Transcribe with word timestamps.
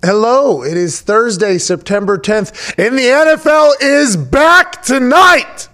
Hello, 0.00 0.62
it 0.62 0.76
is 0.76 1.00
Thursday, 1.00 1.58
September 1.58 2.18
10th, 2.18 2.72
and 2.78 2.96
the 2.96 3.02
NFL 3.02 3.72
is 3.80 4.16
back 4.16 4.80
tonight. 4.80 5.68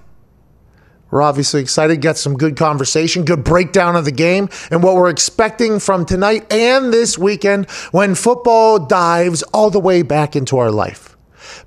We're 1.10 1.20
obviously 1.20 1.60
excited, 1.60 2.00
get 2.00 2.16
some 2.16 2.38
good 2.38 2.56
conversation, 2.56 3.26
good 3.26 3.45
breakdown 3.45 3.96
of 3.96 4.06
the 4.06 4.12
game, 4.12 4.48
and 4.71 4.82
what 4.82 4.95
we're 4.95 5.10
expecting 5.10 5.79
from 5.79 6.06
tonight 6.06 6.50
and 6.50 6.90
this 6.90 7.18
weekend 7.18 7.71
when 7.92 8.14
football 8.14 8.79
dives 8.79 9.42
all 9.52 9.68
the 9.68 9.79
way 9.79 10.00
back 10.00 10.35
into 10.35 10.56
our 10.56 10.71
life. 10.71 11.19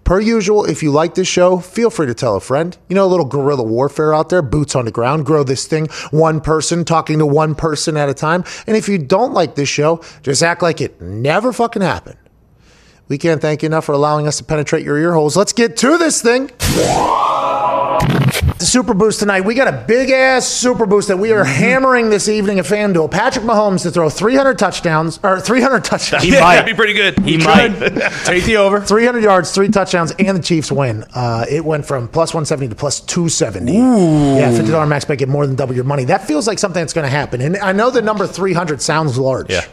Per 0.03 0.19
usual, 0.19 0.65
if 0.65 0.81
you 0.81 0.89
like 0.89 1.13
this 1.13 1.27
show, 1.27 1.59
feel 1.59 1.91
free 1.91 2.07
to 2.07 2.15
tell 2.15 2.35
a 2.35 2.41
friend. 2.41 2.75
You 2.89 2.95
know, 2.95 3.05
a 3.05 3.07
little 3.07 3.25
guerrilla 3.27 3.63
warfare 3.63 4.15
out 4.15 4.29
there, 4.29 4.41
boots 4.41 4.75
on 4.75 4.85
the 4.85 4.91
ground, 4.91 5.27
grow 5.27 5.43
this 5.43 5.67
thing 5.67 5.89
one 6.09 6.41
person 6.41 6.85
talking 6.85 7.19
to 7.19 7.25
one 7.27 7.53
person 7.53 7.97
at 7.97 8.09
a 8.09 8.15
time. 8.15 8.43
And 8.65 8.75
if 8.75 8.89
you 8.89 8.97
don't 8.97 9.33
like 9.33 9.53
this 9.53 9.69
show, 9.69 10.01
just 10.23 10.41
act 10.41 10.63
like 10.63 10.81
it 10.81 10.99
never 10.99 11.53
fucking 11.53 11.83
happened. 11.83 12.17
We 13.07 13.17
can't 13.17 13.41
thank 13.41 13.63
you 13.63 13.67
enough 13.67 13.85
for 13.85 13.93
allowing 13.93 14.27
us 14.27 14.37
to 14.37 14.43
penetrate 14.43 14.83
your 14.83 14.97
ear 14.97 15.13
holes. 15.13 15.37
Let's 15.37 15.53
get 15.53 15.77
to 15.77 15.97
this 15.97 16.21
thing. 16.21 16.51
The 18.57 18.65
Super 18.65 18.93
Boost 18.93 19.19
tonight. 19.19 19.41
We 19.41 19.53
got 19.53 19.67
a 19.67 19.85
big 19.87 20.09
ass 20.09 20.47
Super 20.47 20.85
Boost 20.85 21.07
that 21.07 21.17
we 21.17 21.31
are 21.31 21.43
hammering 21.43 22.09
this 22.09 22.27
evening 22.27 22.59
at 22.59 22.65
FanDuel. 22.65 23.09
Patrick 23.11 23.45
Mahomes 23.45 23.83
to 23.83 23.91
throw 23.91 24.09
300 24.09 24.57
touchdowns 24.57 25.19
or 25.23 25.39
300 25.39 25.83
touchdowns. 25.85 26.23
He 26.23 26.31
might 26.31 26.63
be 26.65 26.73
pretty 26.73 26.93
good. 26.93 27.17
He 27.19 27.37
might 27.37 27.69
take 28.25 28.43
the 28.45 28.57
over. 28.57 28.81
300 28.81 29.23
yards, 29.23 29.51
three 29.53 29.69
touchdowns, 29.69 30.11
and 30.19 30.37
the 30.37 30.41
Chiefs 30.41 30.71
win. 30.71 31.05
Uh, 31.13 31.45
it 31.49 31.63
went 31.63 31.85
from 31.85 32.07
plus 32.07 32.33
170 32.33 32.69
to 32.69 32.75
plus 32.75 32.99
270. 33.01 33.77
Ooh. 33.77 34.35
Yeah, 34.35 34.51
$50 34.51 34.87
max 34.87 35.05
bet, 35.05 35.19
get 35.19 35.29
more 35.29 35.45
than 35.45 35.55
double 35.55 35.75
your 35.75 35.83
money. 35.83 36.05
That 36.05 36.25
feels 36.27 36.47
like 36.47 36.59
something 36.59 36.81
that's 36.81 36.93
going 36.93 37.05
to 37.05 37.11
happen. 37.11 37.41
And 37.41 37.57
I 37.57 37.71
know 37.71 37.89
the 37.91 38.01
number 38.01 38.25
300 38.27 38.81
sounds 38.81 39.17
large. 39.17 39.49
Yeah. 39.51 39.65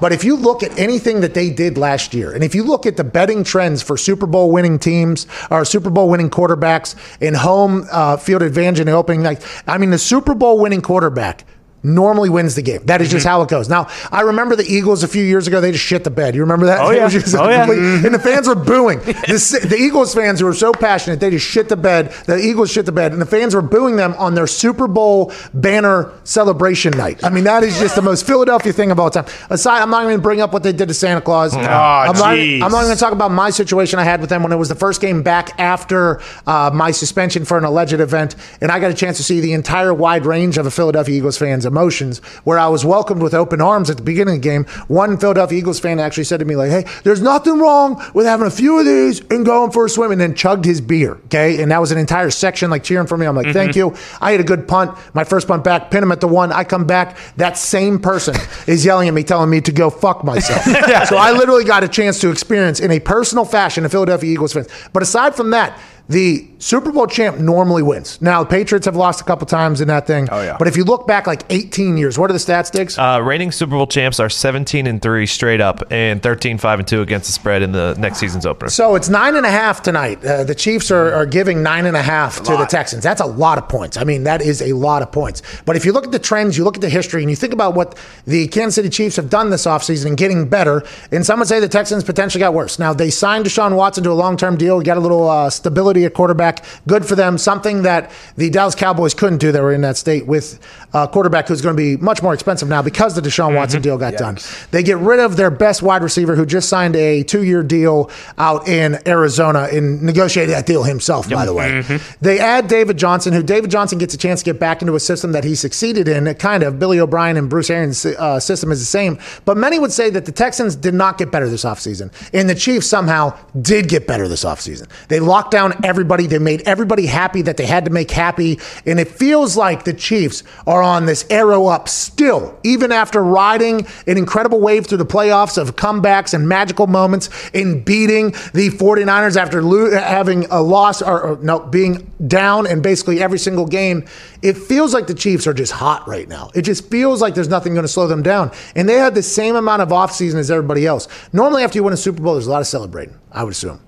But 0.00 0.12
if 0.12 0.24
you 0.24 0.36
look 0.36 0.62
at 0.62 0.78
anything 0.78 1.20
that 1.20 1.34
they 1.34 1.50
did 1.50 1.76
last 1.76 2.14
year, 2.14 2.32
and 2.32 2.44
if 2.44 2.54
you 2.54 2.62
look 2.62 2.86
at 2.86 2.96
the 2.96 3.04
betting 3.04 3.44
trends 3.44 3.82
for 3.82 3.96
Super 3.96 4.26
Bowl 4.26 4.50
winning 4.50 4.78
teams 4.78 5.26
or 5.50 5.64
Super 5.64 5.90
Bowl 5.90 6.08
winning 6.08 6.30
quarterbacks 6.30 6.94
in 7.20 7.34
home 7.34 7.86
uh, 7.90 8.16
field 8.16 8.42
advantage 8.42 8.80
in 8.80 8.86
the 8.86 8.92
opening 8.92 9.22
night, 9.22 9.44
I 9.66 9.78
mean, 9.78 9.90
the 9.90 9.98
Super 9.98 10.34
Bowl 10.34 10.60
winning 10.60 10.82
quarterback 10.82 11.44
normally 11.82 12.28
wins 12.28 12.54
the 12.54 12.62
game. 12.62 12.84
That 12.86 13.00
is 13.00 13.10
just 13.10 13.24
mm-hmm. 13.24 13.30
how 13.30 13.42
it 13.42 13.48
goes. 13.48 13.68
Now, 13.68 13.88
I 14.10 14.22
remember 14.22 14.56
the 14.56 14.64
Eagles 14.64 15.02
a 15.02 15.08
few 15.08 15.22
years 15.22 15.46
ago, 15.46 15.60
they 15.60 15.72
just 15.72 15.84
shit 15.84 16.04
the 16.04 16.10
bed. 16.10 16.34
You 16.34 16.42
remember 16.42 16.66
that? 16.66 16.80
Oh, 16.80 16.90
yeah. 16.90 17.08
just 17.08 17.34
Oh, 17.34 17.48
yeah. 17.48 17.64
complete- 17.64 17.78
mm-hmm. 17.78 18.06
And 18.06 18.14
the 18.14 18.18
fans 18.18 18.48
were 18.48 18.54
booing. 18.54 19.00
The, 19.28 19.66
the 19.68 19.76
Eagles 19.76 20.14
fans 20.14 20.40
who 20.40 20.46
were 20.46 20.54
so 20.54 20.72
passionate, 20.72 21.20
they 21.20 21.30
just 21.30 21.46
shit 21.46 21.68
the 21.68 21.76
bed. 21.76 22.12
The 22.26 22.38
Eagles 22.38 22.72
shit 22.72 22.86
the 22.86 22.92
bed, 22.92 23.12
and 23.12 23.20
the 23.20 23.26
fans 23.26 23.54
were 23.54 23.62
booing 23.62 23.96
them 23.96 24.14
on 24.18 24.34
their 24.34 24.46
Super 24.46 24.88
Bowl 24.88 25.32
banner 25.54 26.12
celebration 26.24 26.96
night. 26.96 27.22
I 27.22 27.30
mean, 27.30 27.44
that 27.44 27.62
is 27.62 27.78
just 27.78 27.94
the 27.94 28.02
most 28.02 28.26
Philadelphia 28.26 28.72
thing 28.72 28.90
of 28.90 28.98
all 28.98 29.10
time. 29.10 29.26
Aside, 29.50 29.82
I'm 29.82 29.90
not 29.90 29.98
even 29.98 30.08
going 30.08 30.18
to 30.18 30.22
bring 30.22 30.40
up 30.40 30.52
what 30.52 30.62
they 30.62 30.72
did 30.72 30.88
to 30.88 30.94
Santa 30.94 31.20
Claus. 31.20 31.54
Ah, 31.54 32.02
I'm 32.08 32.16
not. 32.16 32.38
I'm 32.38 32.58
not 32.72 32.82
going 32.82 32.94
to 32.94 33.00
talk 33.00 33.12
about 33.12 33.30
my 33.30 33.50
situation 33.50 33.98
I 33.98 34.04
had 34.04 34.20
with 34.20 34.30
them 34.30 34.42
when 34.42 34.52
it 34.52 34.56
was 34.56 34.68
the 34.68 34.74
first 34.74 35.00
game 35.00 35.22
back 35.22 35.58
after 35.58 36.20
uh, 36.46 36.70
my 36.72 36.90
suspension 36.90 37.44
for 37.44 37.58
an 37.58 37.64
alleged 37.64 38.00
event, 38.00 38.34
and 38.60 38.70
I 38.70 38.80
got 38.80 38.90
a 38.90 38.94
chance 38.94 39.18
to 39.18 39.22
see 39.22 39.40
the 39.40 39.52
entire 39.52 39.92
wide 39.92 40.26
range 40.26 40.58
of 40.58 40.66
a 40.66 40.70
Philadelphia 40.70 41.16
Eagles 41.16 41.38
fans' 41.38 41.66
emotions. 41.68 42.18
Where 42.44 42.58
I 42.58 42.66
was 42.68 42.84
welcomed 42.84 43.22
with 43.22 43.34
open 43.34 43.60
arms 43.60 43.90
at 43.90 43.96
the 43.96 44.02
beginning 44.02 44.36
of 44.36 44.42
the 44.42 44.48
game. 44.48 44.64
One 44.88 45.18
Philadelphia 45.18 45.58
Eagles 45.58 45.78
fan 45.78 46.00
actually 46.00 46.24
said 46.24 46.40
to 46.40 46.44
me, 46.44 46.56
like, 46.56 46.70
"Hey, 46.70 46.84
there's 47.04 47.22
nothing 47.22 47.58
wrong 47.58 48.02
with 48.14 48.26
having 48.26 48.46
a 48.46 48.50
few 48.50 48.78
of 48.78 48.86
these 48.86 49.20
and 49.30 49.44
going 49.44 49.70
for 49.70 49.86
a 49.86 49.88
swim," 49.88 50.10
and 50.10 50.20
then 50.20 50.34
chugged 50.34 50.64
his 50.64 50.80
beer. 50.80 51.18
Okay, 51.26 51.62
and 51.62 51.70
that 51.70 51.80
was 51.80 51.92
an 51.92 51.98
entire 51.98 52.30
section 52.30 52.70
like 52.70 52.82
cheering 52.82 53.06
for 53.06 53.16
me. 53.16 53.26
I'm 53.26 53.36
like, 53.36 53.52
"Thank 53.52 53.72
mm-hmm. 53.72 53.94
you." 53.94 54.18
I 54.20 54.32
had 54.32 54.40
a 54.40 54.44
good 54.44 54.66
punt. 54.66 54.96
My 55.14 55.24
first 55.24 55.46
punt 55.48 55.64
back, 55.64 55.90
pin 55.90 56.02
him 56.02 56.12
at 56.12 56.20
the 56.20 56.28
one. 56.28 56.52
I 56.52 56.64
come 56.64 56.86
back. 56.86 57.16
That 57.36 57.56
same 57.56 57.98
person 57.98 58.34
is 58.66 58.84
yelling 58.84 59.08
at 59.08 59.14
me, 59.14 59.22
telling 59.22 59.50
me 59.50 59.60
to 59.60 59.72
go 59.72 59.90
fuck 59.90 60.24
myself. 60.24 60.62
so 61.08 61.16
I 61.16 61.32
literally 61.32 61.64
got 61.64 61.84
a 61.84 61.88
chance 61.88 62.20
to 62.20 62.30
experience 62.30 62.80
in 62.80 62.90
a 62.90 63.00
personal 63.00 63.44
fashion 63.44 63.84
a 63.84 63.88
Philadelphia 63.88 64.30
Eagles 64.30 64.52
fan. 64.52 64.66
But 64.92 65.02
aside 65.02 65.34
from 65.34 65.50
that, 65.50 65.78
the 66.08 66.48
Super 66.58 66.90
Bowl 66.90 67.06
champ 67.06 67.38
normally 67.38 67.82
wins. 67.82 68.20
Now, 68.22 68.42
the 68.42 68.48
Patriots 68.48 68.86
have 68.86 68.96
lost 68.96 69.20
a 69.20 69.24
couple 69.24 69.46
times 69.46 69.80
in 69.80 69.88
that 69.88 70.06
thing. 70.06 70.26
Oh, 70.32 70.40
yeah. 70.40 70.56
But 70.58 70.66
if 70.66 70.76
you 70.76 70.84
look 70.84 71.06
back 71.06 71.26
like 71.26 71.44
18 71.50 71.96
years, 71.98 72.18
what 72.18 72.30
are 72.30 72.32
the 72.32 72.38
stats, 72.38 72.70
Diggs? 72.72 72.98
Uh, 72.98 73.20
reigning 73.22 73.52
Super 73.52 73.72
Bowl 73.72 73.86
champs 73.86 74.18
are 74.18 74.30
17 74.30 74.86
and 74.86 75.02
three 75.02 75.26
straight 75.26 75.60
up, 75.60 75.82
and 75.92 76.22
13 76.22 76.58
5 76.58 76.78
and 76.78 76.88
two 76.88 77.02
against 77.02 77.26
the 77.26 77.32
spread 77.32 77.62
in 77.62 77.72
the 77.72 77.94
next 77.98 78.18
season's 78.18 78.46
opener. 78.46 78.70
So 78.70 78.94
it's 78.94 79.08
nine 79.08 79.36
and 79.36 79.44
a 79.44 79.50
half 79.50 79.82
tonight. 79.82 80.24
Uh, 80.24 80.44
the 80.44 80.54
Chiefs 80.54 80.90
are, 80.90 81.12
are 81.12 81.26
giving 81.26 81.62
nine 81.62 81.84
and 81.84 81.96
a 81.96 82.02
half 82.02 82.42
to 82.42 82.56
the 82.56 82.64
Texans. 82.64 83.02
That's 83.02 83.20
a 83.20 83.26
lot 83.26 83.58
of 83.58 83.68
points. 83.68 83.96
I 83.96 84.04
mean, 84.04 84.24
that 84.24 84.40
is 84.40 84.62
a 84.62 84.72
lot 84.72 85.02
of 85.02 85.12
points. 85.12 85.42
But 85.66 85.76
if 85.76 85.84
you 85.84 85.92
look 85.92 86.04
at 86.04 86.12
the 86.12 86.18
trends, 86.18 86.56
you 86.56 86.64
look 86.64 86.76
at 86.76 86.80
the 86.80 86.88
history, 86.88 87.22
and 87.22 87.30
you 87.30 87.36
think 87.36 87.52
about 87.52 87.74
what 87.74 87.98
the 88.26 88.48
Kansas 88.48 88.76
City 88.76 88.88
Chiefs 88.88 89.16
have 89.16 89.28
done 89.28 89.50
this 89.50 89.66
offseason 89.66 90.06
and 90.06 90.16
getting 90.16 90.48
better, 90.48 90.82
and 91.12 91.24
some 91.24 91.38
would 91.38 91.48
say 91.48 91.60
the 91.60 91.68
Texans 91.68 92.02
potentially 92.02 92.40
got 92.40 92.54
worse. 92.54 92.78
Now, 92.78 92.94
they 92.94 93.10
signed 93.10 93.44
Deshaun 93.44 93.76
Watson 93.76 94.04
to 94.04 94.10
a 94.10 94.14
long 94.14 94.36
term 94.38 94.56
deal, 94.56 94.80
got 94.80 94.96
a 94.96 95.00
little 95.00 95.28
uh, 95.28 95.50
stability 95.50 95.97
at 96.04 96.14
quarterback. 96.14 96.64
Good 96.86 97.06
for 97.06 97.14
them. 97.14 97.38
Something 97.38 97.82
that 97.82 98.10
the 98.36 98.50
Dallas 98.50 98.74
Cowboys 98.74 99.14
couldn't 99.14 99.38
do. 99.38 99.52
They 99.52 99.60
were 99.60 99.72
in 99.72 99.80
that 99.82 99.96
state 99.96 100.26
with 100.26 100.58
a 100.92 101.08
quarterback 101.08 101.48
who's 101.48 101.60
going 101.60 101.76
to 101.76 101.80
be 101.80 101.96
much 101.96 102.22
more 102.22 102.34
expensive 102.34 102.68
now 102.68 102.82
because 102.82 103.14
the 103.14 103.20
Deshaun 103.20 103.54
Watson 103.54 103.82
deal 103.82 103.98
got 103.98 104.14
done. 104.14 104.38
They 104.70 104.82
get 104.82 104.98
rid 104.98 105.20
of 105.20 105.36
their 105.36 105.50
best 105.50 105.82
wide 105.82 106.02
receiver 106.02 106.34
who 106.34 106.46
just 106.46 106.68
signed 106.68 106.96
a 106.96 107.22
two 107.22 107.44
year 107.44 107.62
deal 107.62 108.10
out 108.36 108.68
in 108.68 108.98
Arizona 109.06 109.68
and 109.70 110.02
negotiated 110.02 110.54
that 110.54 110.66
deal 110.66 110.82
himself, 110.82 111.28
by 111.28 111.44
the 111.44 111.54
way. 111.54 111.82
They 112.20 112.38
add 112.38 112.68
David 112.68 112.96
Johnson, 112.96 113.32
who 113.32 113.42
David 113.42 113.70
Johnson 113.70 113.98
gets 113.98 114.14
a 114.14 114.18
chance 114.18 114.40
to 114.40 114.44
get 114.44 114.60
back 114.60 114.82
into 114.82 114.94
a 114.94 115.00
system 115.00 115.32
that 115.32 115.44
he 115.44 115.54
succeeded 115.54 116.08
in. 116.08 116.32
Kind 116.34 116.62
of 116.62 116.78
Billy 116.78 117.00
O'Brien 117.00 117.36
and 117.36 117.48
Bruce 117.48 117.70
Arians' 117.70 118.04
uh, 118.04 118.40
system 118.40 118.72
is 118.72 118.80
the 118.80 118.86
same. 118.86 119.18
But 119.44 119.56
many 119.56 119.78
would 119.78 119.92
say 119.92 120.10
that 120.10 120.24
the 120.24 120.32
Texans 120.32 120.76
did 120.76 120.94
not 120.94 121.18
get 121.18 121.30
better 121.30 121.48
this 121.48 121.64
offseason. 121.64 122.12
And 122.32 122.48
the 122.48 122.54
Chiefs 122.54 122.86
somehow 122.86 123.36
did 123.60 123.88
get 123.88 124.06
better 124.06 124.28
this 124.28 124.44
offseason. 124.44 124.88
They 125.08 125.20
locked 125.20 125.50
down 125.50 125.74
everybody. 125.88 126.26
They 126.26 126.38
made 126.38 126.62
everybody 126.66 127.06
happy 127.06 127.42
that 127.42 127.56
they 127.56 127.66
had 127.66 127.86
to 127.86 127.90
make 127.90 128.10
happy. 128.10 128.60
And 128.86 129.00
it 129.00 129.08
feels 129.08 129.56
like 129.56 129.84
the 129.84 129.94
Chiefs 129.94 130.44
are 130.66 130.82
on 130.82 131.06
this 131.06 131.24
arrow 131.30 131.66
up 131.66 131.88
still, 131.88 132.58
even 132.62 132.92
after 132.92 133.24
riding 133.24 133.86
an 134.06 134.18
incredible 134.18 134.60
wave 134.60 134.86
through 134.86 134.98
the 134.98 135.06
playoffs 135.06 135.56
of 135.56 135.76
comebacks 135.76 136.34
and 136.34 136.46
magical 136.48 136.86
moments 136.86 137.30
in 137.52 137.82
beating 137.82 138.30
the 138.52 138.68
49ers 138.70 139.36
after 139.36 139.62
lo- 139.62 139.90
having 139.90 140.44
a 140.50 140.60
loss 140.60 141.00
or, 141.00 141.20
or 141.20 141.36
no, 141.42 141.60
being 141.60 142.12
down 142.26 142.66
in 142.66 142.82
basically 142.82 143.20
every 143.22 143.38
single 143.38 143.66
game. 143.66 144.04
It 144.42 144.56
feels 144.56 144.92
like 144.92 145.06
the 145.06 145.14
Chiefs 145.14 145.46
are 145.46 145.54
just 145.54 145.72
hot 145.72 146.06
right 146.06 146.28
now. 146.28 146.50
It 146.54 146.62
just 146.62 146.90
feels 146.90 147.22
like 147.22 147.34
there's 147.34 147.48
nothing 147.48 147.72
going 147.72 147.84
to 147.84 147.88
slow 147.88 148.06
them 148.06 148.22
down. 148.22 148.52
And 148.76 148.88
they 148.88 148.94
had 148.94 149.14
the 149.14 149.22
same 149.22 149.56
amount 149.56 149.82
of 149.82 149.88
offseason 149.88 150.34
as 150.34 150.50
everybody 150.50 150.86
else. 150.86 151.08
Normally, 151.32 151.62
after 151.62 151.78
you 151.78 151.82
win 151.82 151.94
a 151.94 151.96
Super 151.96 152.22
Bowl, 152.22 152.34
there's 152.34 152.46
a 152.46 152.50
lot 152.50 152.60
of 152.60 152.66
celebrating, 152.66 153.18
I 153.32 153.42
would 153.42 153.52
assume. 153.52 153.80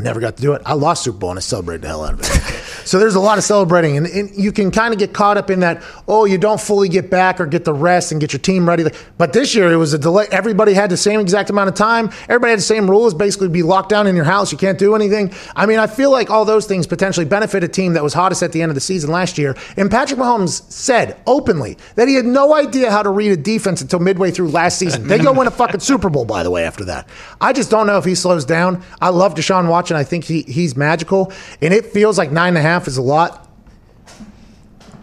Never 0.00 0.20
got 0.20 0.36
to 0.36 0.42
do 0.42 0.54
it. 0.54 0.62
I 0.64 0.74
lost 0.74 1.04
Super 1.04 1.18
Bowl 1.18 1.30
and 1.30 1.38
I 1.38 1.40
celebrated 1.40 1.82
the 1.82 1.88
hell 1.88 2.04
out 2.04 2.14
of 2.14 2.20
it. 2.20 2.26
so 2.84 2.98
there's 2.98 3.14
a 3.14 3.20
lot 3.20 3.38
of 3.38 3.44
celebrating, 3.44 3.96
and, 3.96 4.06
and 4.06 4.34
you 4.34 4.52
can 4.52 4.70
kind 4.70 4.92
of 4.92 4.98
get 4.98 5.12
caught 5.12 5.36
up 5.36 5.50
in 5.50 5.60
that. 5.60 5.82
Oh, 6.08 6.24
you 6.24 6.38
don't 6.38 6.60
fully 6.60 6.88
get 6.88 7.10
back 7.10 7.40
or 7.40 7.46
get 7.46 7.64
the 7.64 7.74
rest 7.74 8.12
and 8.12 8.20
get 8.20 8.32
your 8.32 8.40
team 8.40 8.68
ready. 8.68 8.84
But 9.18 9.32
this 9.32 9.54
year 9.54 9.70
it 9.70 9.76
was 9.76 9.92
a 9.92 9.98
delay. 9.98 10.26
Everybody 10.30 10.72
had 10.72 10.90
the 10.90 10.96
same 10.96 11.20
exact 11.20 11.50
amount 11.50 11.68
of 11.68 11.74
time. 11.74 12.10
Everybody 12.28 12.50
had 12.50 12.58
the 12.58 12.64
same 12.64 12.88
rules. 12.88 13.14
Basically, 13.14 13.48
be 13.48 13.62
locked 13.62 13.90
down 13.90 14.06
in 14.06 14.16
your 14.16 14.24
house. 14.24 14.52
You 14.52 14.58
can't 14.58 14.78
do 14.78 14.94
anything. 14.94 15.32
I 15.54 15.66
mean, 15.66 15.78
I 15.78 15.86
feel 15.86 16.10
like 16.10 16.30
all 16.30 16.44
those 16.44 16.66
things 16.66 16.86
potentially 16.86 17.26
benefit 17.26 17.62
a 17.62 17.68
team 17.68 17.92
that 17.94 18.02
was 18.02 18.14
hottest 18.14 18.42
at 18.42 18.52
the 18.52 18.62
end 18.62 18.70
of 18.70 18.74
the 18.74 18.80
season 18.80 19.10
last 19.10 19.38
year. 19.38 19.56
And 19.76 19.90
Patrick 19.90 20.18
Mahomes 20.18 20.70
said 20.70 21.20
openly 21.26 21.76
that 21.96 22.08
he 22.08 22.14
had 22.14 22.24
no 22.24 22.54
idea 22.54 22.90
how 22.90 23.02
to 23.02 23.10
read 23.10 23.32
a 23.32 23.36
defense 23.36 23.82
until 23.82 23.98
midway 23.98 24.30
through 24.30 24.48
last 24.48 24.78
season. 24.78 25.06
They 25.06 25.18
go 25.18 25.32
win 25.32 25.46
a 25.46 25.50
fucking 25.50 25.80
Super 25.80 26.08
Bowl, 26.08 26.24
by 26.24 26.42
the 26.42 26.50
way. 26.50 26.64
After 26.64 26.84
that, 26.86 27.08
I 27.40 27.52
just 27.52 27.70
don't 27.70 27.86
know 27.86 27.98
if 27.98 28.04
he 28.04 28.14
slows 28.14 28.44
down. 28.44 28.82
I 29.00 29.10
love 29.10 29.34
Deshaun 29.34 29.68
Watson. 29.68 29.89
I 29.96 30.04
think 30.04 30.24
he, 30.24 30.42
he's 30.42 30.76
magical, 30.76 31.32
and 31.60 31.72
it 31.74 31.86
feels 31.86 32.18
like 32.18 32.30
nine 32.32 32.48
and 32.48 32.58
a 32.58 32.62
half 32.62 32.86
is 32.86 32.96
a 32.96 33.02
lot. 33.02 33.48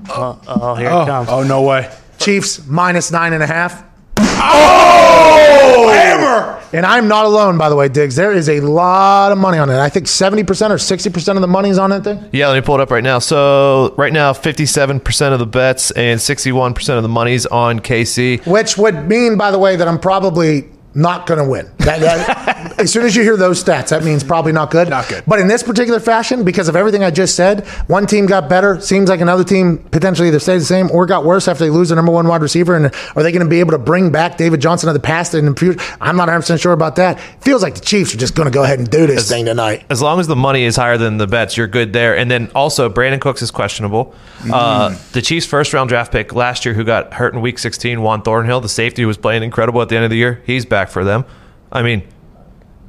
Oh, 0.10 0.40
oh 0.48 0.76
here 0.76 0.90
Oh, 0.90 1.02
it 1.04 1.06
comes. 1.06 1.30
oh, 1.30 1.44
no 1.44 1.62
way. 1.64 1.92
Chiefs 2.20 2.66
minus 2.66 3.12
nine 3.12 3.34
and 3.34 3.44
a 3.44 3.48
half. 3.48 3.84
Oh, 4.20 5.90
hammer! 5.94 6.62
And 6.74 6.86
I'm 6.86 7.08
not 7.08 7.26
alone, 7.26 7.58
by 7.58 7.70
the 7.70 7.76
way, 7.76 7.88
Diggs. 7.88 8.16
There 8.16 8.32
is 8.32 8.50
a 8.50 8.60
lot 8.60 9.32
of 9.32 9.38
money 9.38 9.58
on 9.58 9.70
it. 9.70 9.78
I 9.78 9.90
think 9.90 10.06
70% 10.06 10.42
or 10.70 10.76
60% 10.76 11.36
of 11.36 11.42
the 11.42 11.48
money 11.48 11.70
is 11.70 11.78
on 11.80 11.90
that 11.92 12.04
thing. 12.04 12.30
Yeah, 12.34 12.48
let 12.50 12.56
me 12.56 12.62
pull 12.62 12.76
it 12.76 12.82
up 12.82 12.92
right 12.92 13.04
now. 13.04 13.20
So 13.20 13.94
right 13.98 14.12
now, 14.12 14.34
57% 14.34 15.34
of 15.34 15.40
the 15.40 15.46
bets 15.46 15.92
and 15.92 16.20
61% 16.20 16.98
of 16.98 17.04
the 17.04 17.10
money's 17.10 17.46
on 17.46 17.80
KC. 17.80 18.46
Which 18.46 18.78
would 18.78 19.08
mean, 19.08 19.38
by 19.38 19.52
the 19.52 19.60
way, 19.60 19.76
that 19.76 19.88
I'm 19.88 20.00
probably 20.00 20.70
not 20.94 21.26
going 21.26 21.44
to 21.44 21.50
win. 21.50 21.70
That, 21.80 22.00
that, 22.02 22.57
as 22.78 22.92
soon 22.92 23.06
as 23.06 23.16
you 23.16 23.24
hear 23.24 23.36
those 23.36 23.64
stats, 23.64 23.90
that 23.90 24.04
means 24.04 24.24
probably 24.24 24.52
not 24.52 24.72
good. 24.72 24.90
Not 24.90 25.08
good. 25.10 25.24
But 25.26 25.40
in 25.40 25.48
this 25.48 25.64
particular 25.64 26.00
fashion, 26.00 26.44
because 26.44 26.68
of 26.68 26.76
everything 26.76 27.04
I 27.04 27.12
just 27.12 27.36
said, 27.36 27.66
one 27.88 28.06
team 28.06 28.26
got 28.26 28.50
better. 28.50 28.80
Seems 28.80 29.10
like 29.10 29.20
another 29.20 29.44
team 29.44 29.80
potentially 29.80 30.28
either 30.28 30.40
stays 30.40 30.62
the 30.62 30.68
same 30.68 30.92
or 30.92 31.06
got 31.06 31.26
worse 31.26 31.48
after 31.48 31.64
they 31.64 31.70
lose 31.70 31.90
their 31.90 31.96
number 31.96 32.12
one 32.12 32.28
wide 32.28 32.42
receiver. 32.42 32.76
And 32.76 32.88
are 33.16 33.24
they 33.24 33.32
going 33.32 33.44
to 33.44 33.50
be 33.50 33.60
able 33.60 33.72
to 33.72 33.80
bring 33.80 34.12
back 34.12 34.38
David 34.38 34.62
Johnson 34.62 34.90
of 34.90 34.94
the 34.94 35.00
past 35.00 35.34
and 35.34 35.48
in 35.48 35.54
the 35.54 35.60
future? 35.60 35.80
I'm 36.00 36.16
not 36.16 36.28
100 36.28 36.42
percent 36.42 36.62
sure 36.62 36.74
about 36.74 36.96
that. 36.98 37.20
Feels 37.42 37.64
like 37.64 37.76
the 37.76 37.82
Chiefs 37.82 38.14
are 38.14 38.18
just 38.18 38.36
going 38.36 38.48
to 38.48 38.54
go 38.54 38.64
ahead 38.64 38.80
and 38.80 38.90
do 38.90 39.08
this 39.08 39.28
thing 39.28 39.46
tonight. 39.46 39.86
As 39.90 40.02
long 40.02 40.20
as 40.20 40.28
the 40.28 40.36
money 40.36 40.64
is 40.64 40.76
higher 40.76 40.98
than 40.98 41.18
the 41.18 41.28
bets, 41.28 41.58
you're 41.58 41.68
good 41.68 41.94
there. 41.94 42.16
And 42.16 42.30
then 42.30 42.52
also, 42.54 42.90
Brandin 42.90 43.20
Cooks 43.20 43.42
is 43.42 43.52
questionable. 43.52 44.14
Uh, 44.52 44.96
the 45.14 45.22
Chiefs' 45.22 45.46
first 45.46 45.74
round 45.74 45.90
draft 45.90 46.12
pick 46.12 46.34
last 46.34 46.66
year, 46.66 46.74
who 46.74 46.84
got 46.84 47.14
hurt 47.14 47.34
in 47.34 47.42
week 47.42 47.58
16, 47.58 48.02
Juan 48.02 48.22
Thornhill, 48.22 48.62
the 48.62 48.70
safety 48.70 49.02
who 49.02 49.08
was 49.08 49.18
playing 49.18 49.42
incredible 49.44 49.82
at 49.82 49.90
the 49.90 49.96
end 49.96 50.06
of 50.06 50.12
the 50.12 50.18
year, 50.18 50.42
he's 50.46 50.66
back 50.66 50.90
for 50.90 51.04
them. 51.04 51.26
I 51.72 51.82
mean, 51.82 52.04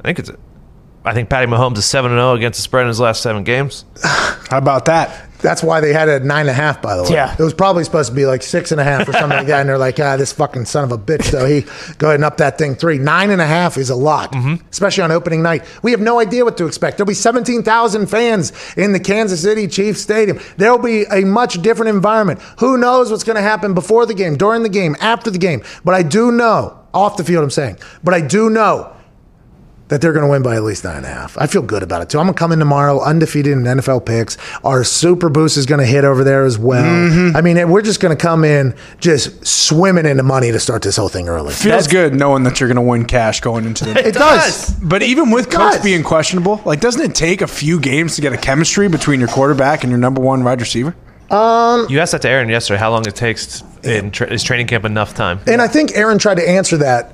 I 0.00 0.02
think 0.02 0.18
it's. 0.18 0.30
I 1.04 1.14
think 1.14 1.30
Patty 1.30 1.46
Mahomes 1.46 1.78
is 1.78 1.86
seven 1.86 2.10
and 2.10 2.18
zero 2.18 2.34
against 2.34 2.58
the 2.58 2.62
spread 2.62 2.82
in 2.82 2.88
his 2.88 3.00
last 3.00 3.22
seven 3.22 3.44
games. 3.44 3.84
How 4.02 4.58
about 4.58 4.86
that? 4.86 5.28
That's 5.40 5.62
why 5.62 5.80
they 5.80 5.92
had 5.92 6.08
it 6.08 6.12
at 6.12 6.24
nine 6.24 6.40
and 6.40 6.50
a 6.50 6.52
half, 6.52 6.82
by 6.82 6.96
the 6.96 7.04
way. 7.04 7.10
Yeah. 7.10 7.32
It 7.38 7.42
was 7.42 7.54
probably 7.54 7.84
supposed 7.84 8.10
to 8.10 8.14
be 8.14 8.26
like 8.26 8.42
six 8.42 8.72
and 8.72 8.80
a 8.80 8.84
half 8.84 9.08
or 9.08 9.12
something 9.12 9.38
like 9.38 9.46
that. 9.46 9.60
And 9.60 9.68
they're 9.68 9.78
like, 9.78 10.00
ah, 10.00 10.16
this 10.16 10.32
fucking 10.32 10.64
son 10.64 10.84
of 10.84 10.90
a 10.90 10.98
bitch. 10.98 11.24
So 11.24 11.46
he 11.46 11.64
go 11.98 12.08
ahead 12.08 12.16
and 12.16 12.24
up 12.24 12.38
that 12.38 12.58
thing 12.58 12.74
three. 12.74 12.98
Nine 12.98 13.30
and 13.30 13.40
a 13.40 13.46
half 13.46 13.76
is 13.76 13.88
a 13.90 13.94
lot, 13.94 14.34
especially 14.70 15.04
on 15.04 15.12
opening 15.12 15.42
night. 15.42 15.64
We 15.82 15.92
have 15.92 16.00
no 16.00 16.18
idea 16.18 16.44
what 16.44 16.56
to 16.58 16.66
expect. 16.66 16.96
There'll 16.96 17.06
be 17.06 17.14
17,000 17.14 18.06
fans 18.08 18.52
in 18.76 18.92
the 18.92 19.00
Kansas 19.00 19.42
City 19.42 19.68
Chiefs 19.68 20.00
Stadium. 20.00 20.40
There'll 20.56 20.78
be 20.78 21.04
a 21.04 21.20
much 21.24 21.62
different 21.62 21.90
environment. 21.90 22.40
Who 22.58 22.76
knows 22.76 23.10
what's 23.10 23.24
going 23.24 23.36
to 23.36 23.42
happen 23.42 23.74
before 23.74 24.06
the 24.06 24.14
game, 24.14 24.36
during 24.36 24.64
the 24.64 24.68
game, 24.68 24.96
after 25.00 25.30
the 25.30 25.38
game. 25.38 25.62
But 25.84 25.94
I 25.94 26.02
do 26.02 26.32
know, 26.32 26.78
off 26.92 27.16
the 27.16 27.24
field, 27.24 27.44
I'm 27.44 27.50
saying, 27.50 27.78
but 28.02 28.12
I 28.12 28.20
do 28.20 28.50
know 28.50 28.92
that 29.88 30.00
they're 30.00 30.12
going 30.12 30.24
to 30.24 30.30
win 30.30 30.42
by 30.42 30.56
at 30.56 30.62
least 30.62 30.84
nine 30.84 30.98
and 30.98 31.06
a 31.06 31.08
half. 31.08 31.36
I 31.38 31.46
feel 31.46 31.62
good 31.62 31.82
about 31.82 32.02
it 32.02 32.10
too. 32.10 32.18
I'm 32.18 32.26
going 32.26 32.34
to 32.34 32.38
come 32.38 32.52
in 32.52 32.58
tomorrow 32.58 33.00
undefeated 33.00 33.52
in 33.52 33.64
NFL 33.64 34.06
picks. 34.06 34.36
Our 34.64 34.84
super 34.84 35.28
boost 35.28 35.56
is 35.56 35.66
going 35.66 35.80
to 35.80 35.86
hit 35.86 36.04
over 36.04 36.24
there 36.24 36.44
as 36.44 36.58
well. 36.58 36.84
Mm-hmm. 36.84 37.36
I 37.36 37.40
mean, 37.40 37.68
we're 37.70 37.82
just 37.82 38.00
going 38.00 38.16
to 38.16 38.20
come 38.20 38.44
in 38.44 38.74
just 39.00 39.46
swimming 39.46 40.06
into 40.06 40.22
money 40.22 40.52
to 40.52 40.60
start 40.60 40.82
this 40.82 40.96
whole 40.96 41.08
thing 41.08 41.28
early. 41.28 41.52
Feels 41.54 41.86
good 41.86 42.14
knowing 42.14 42.42
that 42.44 42.60
you're 42.60 42.68
going 42.68 42.76
to 42.76 42.82
win 42.82 43.04
cash 43.04 43.40
going 43.40 43.64
into 43.64 43.84
the. 43.84 43.98
It 44.08 44.14
does. 44.14 44.70
But 44.80 45.02
even 45.02 45.30
with 45.30 45.50
does. 45.50 45.72
Cooks 45.74 45.84
being 45.84 46.02
questionable, 46.02 46.62
like, 46.64 46.80
doesn't 46.80 47.02
it 47.02 47.14
take 47.14 47.42
a 47.42 47.46
few 47.46 47.78
games 47.80 48.14
to 48.16 48.22
get 48.22 48.32
a 48.32 48.38
chemistry 48.38 48.88
between 48.88 49.20
your 49.20 49.28
quarterback 49.28 49.82
and 49.82 49.90
your 49.90 49.98
number 49.98 50.20
one 50.20 50.44
wide 50.44 50.60
receiver? 50.60 50.94
You 51.30 52.00
asked 52.00 52.12
that 52.12 52.22
to 52.22 52.28
Aaron 52.28 52.48
yesterday. 52.48 52.78
How 52.78 52.90
long 52.90 53.06
it 53.06 53.14
takes 53.14 53.62
in 53.82 54.10
tra- 54.10 54.32
is 54.32 54.42
training 54.42 54.66
camp 54.66 54.84
enough 54.84 55.14
time? 55.14 55.40
And 55.46 55.60
I 55.60 55.68
think 55.68 55.92
Aaron 55.94 56.18
tried 56.18 56.36
to 56.36 56.48
answer 56.48 56.78
that 56.78 57.12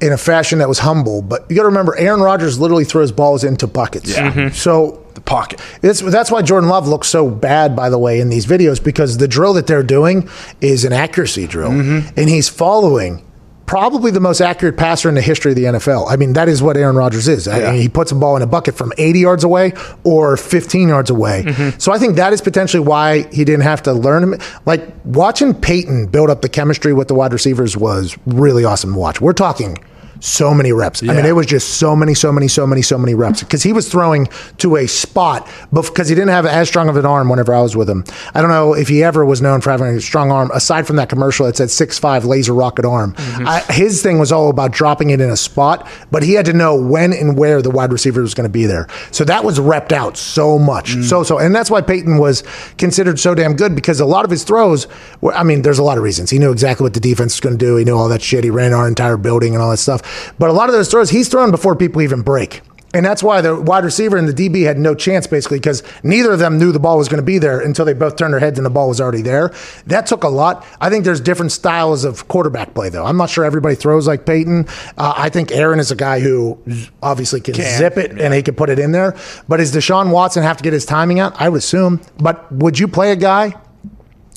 in 0.00 0.12
a 0.12 0.18
fashion 0.18 0.58
that 0.58 0.68
was 0.68 0.80
humble. 0.80 1.22
But 1.22 1.46
you 1.48 1.56
got 1.56 1.62
to 1.62 1.68
remember, 1.68 1.96
Aaron 1.96 2.20
Rodgers 2.20 2.58
literally 2.58 2.84
throws 2.84 3.12
balls 3.12 3.44
into 3.44 3.66
buckets. 3.66 4.10
Yeah. 4.10 4.32
Mhm. 4.32 4.54
So 4.54 5.00
The 5.14 5.20
pocket. 5.20 5.60
It's, 5.80 6.00
that's 6.00 6.30
why 6.32 6.42
Jordan 6.42 6.68
Love 6.68 6.88
looks 6.88 7.06
so 7.06 7.30
bad, 7.30 7.76
by 7.76 7.88
the 7.88 7.98
way, 7.98 8.18
in 8.18 8.30
these 8.30 8.46
videos 8.46 8.82
because 8.82 9.18
the 9.18 9.28
drill 9.28 9.52
that 9.54 9.68
they're 9.68 9.84
doing 9.84 10.28
is 10.60 10.84
an 10.84 10.92
accuracy 10.92 11.46
drill, 11.46 11.70
and 11.70 12.28
he's 12.28 12.48
following 12.48 13.22
probably 13.66 14.10
the 14.10 14.20
most 14.20 14.40
accurate 14.40 14.76
passer 14.76 15.08
in 15.08 15.14
the 15.14 15.22
history 15.22 15.52
of 15.52 15.56
the 15.56 15.64
NFL. 15.64 16.10
I 16.10 16.16
mean, 16.16 16.34
that 16.34 16.48
is 16.48 16.62
what 16.62 16.76
Aaron 16.76 16.96
Rodgers 16.96 17.28
is. 17.28 17.48
I 17.48 17.72
mean, 17.72 17.80
he 17.80 17.88
puts 17.88 18.12
a 18.12 18.14
ball 18.14 18.36
in 18.36 18.42
a 18.42 18.46
bucket 18.46 18.74
from 18.74 18.92
80 18.98 19.18
yards 19.18 19.44
away 19.44 19.72
or 20.04 20.36
15 20.36 20.88
yards 20.88 21.10
away. 21.10 21.44
Mm-hmm. 21.46 21.78
So 21.78 21.92
I 21.92 21.98
think 21.98 22.16
that 22.16 22.32
is 22.32 22.40
potentially 22.40 22.84
why 22.84 23.22
he 23.32 23.44
didn't 23.44 23.62
have 23.62 23.82
to 23.84 23.92
learn 23.92 24.22
him. 24.22 24.34
Like 24.66 24.86
watching 25.04 25.54
Peyton 25.54 26.06
build 26.06 26.30
up 26.30 26.42
the 26.42 26.48
chemistry 26.48 26.92
with 26.92 27.08
the 27.08 27.14
wide 27.14 27.32
receivers 27.32 27.76
was 27.76 28.16
really 28.26 28.64
awesome 28.64 28.92
to 28.92 28.98
watch. 28.98 29.20
We're 29.20 29.32
talking 29.32 29.78
so 30.20 30.54
many 30.54 30.72
reps. 30.72 31.02
I 31.02 31.14
mean, 31.14 31.26
it 31.26 31.34
was 31.34 31.46
just 31.46 31.74
so 31.74 31.94
many, 31.94 32.14
so 32.14 32.32
many, 32.32 32.48
so 32.48 32.66
many, 32.66 32.82
so 32.82 32.98
many 32.98 33.14
reps 33.14 33.42
because 33.42 33.62
he 33.62 33.72
was 33.72 33.90
throwing 33.90 34.28
to 34.58 34.76
a 34.76 34.86
spot 34.86 35.48
because 35.72 36.08
he 36.08 36.14
didn't 36.14 36.30
have 36.30 36.46
as 36.46 36.68
strong 36.68 36.88
of 36.88 36.96
an 36.96 37.06
arm 37.06 37.28
whenever 37.28 37.54
I 37.54 37.60
was 37.60 37.76
with 37.76 37.88
him. 37.88 38.04
I 38.34 38.40
don't 38.40 38.50
know 38.50 38.74
if 38.74 38.88
he 38.88 39.02
ever 39.02 39.24
was 39.24 39.42
known 39.42 39.60
for 39.60 39.70
having 39.70 39.86
a 39.86 40.00
strong 40.00 40.30
arm 40.30 40.50
aside 40.52 40.86
from 40.86 40.96
that 40.96 41.08
commercial 41.08 41.46
that 41.46 41.56
said 41.56 41.70
six 41.70 41.98
five 41.98 42.24
laser 42.24 42.54
rocket 42.54 42.84
arm. 42.84 43.14
Mm-hmm. 43.14 43.48
I, 43.48 43.60
his 43.72 44.02
thing 44.02 44.18
was 44.18 44.32
all 44.32 44.50
about 44.50 44.72
dropping 44.72 45.10
it 45.10 45.20
in 45.20 45.30
a 45.30 45.36
spot, 45.36 45.86
but 46.10 46.22
he 46.22 46.34
had 46.34 46.46
to 46.46 46.52
know 46.52 46.74
when 46.74 47.12
and 47.12 47.36
where 47.36 47.62
the 47.62 47.70
wide 47.70 47.92
receiver 47.92 48.22
was 48.22 48.34
going 48.34 48.48
to 48.48 48.52
be 48.52 48.66
there. 48.66 48.86
So 49.10 49.24
that 49.24 49.44
was 49.44 49.58
repped 49.58 49.92
out 49.92 50.16
so 50.16 50.58
much. 50.58 50.90
Mm. 50.90 51.04
So, 51.04 51.22
so, 51.22 51.38
and 51.38 51.54
that's 51.54 51.70
why 51.70 51.80
Peyton 51.80 52.18
was 52.18 52.42
considered 52.78 53.18
so 53.18 53.34
damn 53.34 53.54
good 53.54 53.74
because 53.74 54.00
a 54.00 54.06
lot 54.06 54.24
of 54.24 54.30
his 54.30 54.44
throws 54.44 54.86
were, 55.20 55.34
I 55.34 55.42
mean, 55.42 55.62
there's 55.62 55.78
a 55.78 55.82
lot 55.82 55.98
of 55.98 56.04
reasons. 56.04 56.30
He 56.30 56.38
knew 56.38 56.52
exactly 56.52 56.84
what 56.84 56.94
the 56.94 57.00
defense 57.00 57.34
was 57.34 57.40
going 57.40 57.58
to 57.58 57.64
do. 57.64 57.76
He 57.76 57.84
knew 57.84 57.96
all 57.96 58.08
that 58.08 58.22
shit. 58.22 58.44
He 58.44 58.50
ran 58.50 58.72
our 58.72 58.88
entire 58.88 59.16
building 59.16 59.54
and 59.54 59.62
all 59.62 59.70
that 59.70 59.78
stuff. 59.78 60.02
But 60.38 60.50
a 60.50 60.52
lot 60.52 60.68
of 60.68 60.74
those 60.74 60.90
throws, 60.90 61.10
he's 61.10 61.28
thrown 61.28 61.50
before 61.50 61.76
people 61.76 62.02
even 62.02 62.22
break. 62.22 62.62
And 62.94 63.04
that's 63.04 63.24
why 63.24 63.40
the 63.40 63.60
wide 63.60 63.84
receiver 63.84 64.16
and 64.16 64.28
the 64.28 64.32
DB 64.32 64.64
had 64.64 64.78
no 64.78 64.94
chance, 64.94 65.26
basically, 65.26 65.58
because 65.58 65.82
neither 66.04 66.30
of 66.30 66.38
them 66.38 66.58
knew 66.60 66.70
the 66.70 66.78
ball 66.78 66.96
was 66.96 67.08
going 67.08 67.20
to 67.20 67.26
be 67.26 67.38
there 67.38 67.58
until 67.60 67.84
they 67.84 67.92
both 67.92 68.14
turned 68.14 68.32
their 68.32 68.40
heads 68.40 68.56
and 68.56 68.64
the 68.64 68.70
ball 68.70 68.88
was 68.88 69.00
already 69.00 69.20
there. 69.20 69.52
That 69.86 70.06
took 70.06 70.22
a 70.22 70.28
lot. 70.28 70.64
I 70.80 70.90
think 70.90 71.04
there's 71.04 71.20
different 71.20 71.50
styles 71.50 72.04
of 72.04 72.28
quarterback 72.28 72.72
play, 72.72 72.90
though. 72.90 73.04
I'm 73.04 73.16
not 73.16 73.30
sure 73.30 73.44
everybody 73.44 73.74
throws 73.74 74.06
like 74.06 74.24
Peyton. 74.24 74.66
Uh, 74.96 75.12
I 75.16 75.28
think 75.28 75.50
Aaron 75.50 75.80
is 75.80 75.90
a 75.90 75.96
guy 75.96 76.20
who 76.20 76.56
obviously 77.02 77.40
can 77.40 77.54
zip 77.54 77.96
it 77.96 78.12
and 78.12 78.32
he 78.32 78.42
can 78.42 78.54
put 78.54 78.70
it 78.70 78.78
in 78.78 78.92
there. 78.92 79.16
But 79.48 79.56
does 79.56 79.74
Deshaun 79.74 80.12
Watson 80.12 80.44
have 80.44 80.56
to 80.58 80.62
get 80.62 80.72
his 80.72 80.86
timing 80.86 81.18
out? 81.18 81.34
I 81.40 81.48
would 81.48 81.58
assume. 81.58 82.00
But 82.18 82.50
would 82.52 82.78
you 82.78 82.86
play 82.86 83.10
a 83.10 83.16
guy 83.16 83.54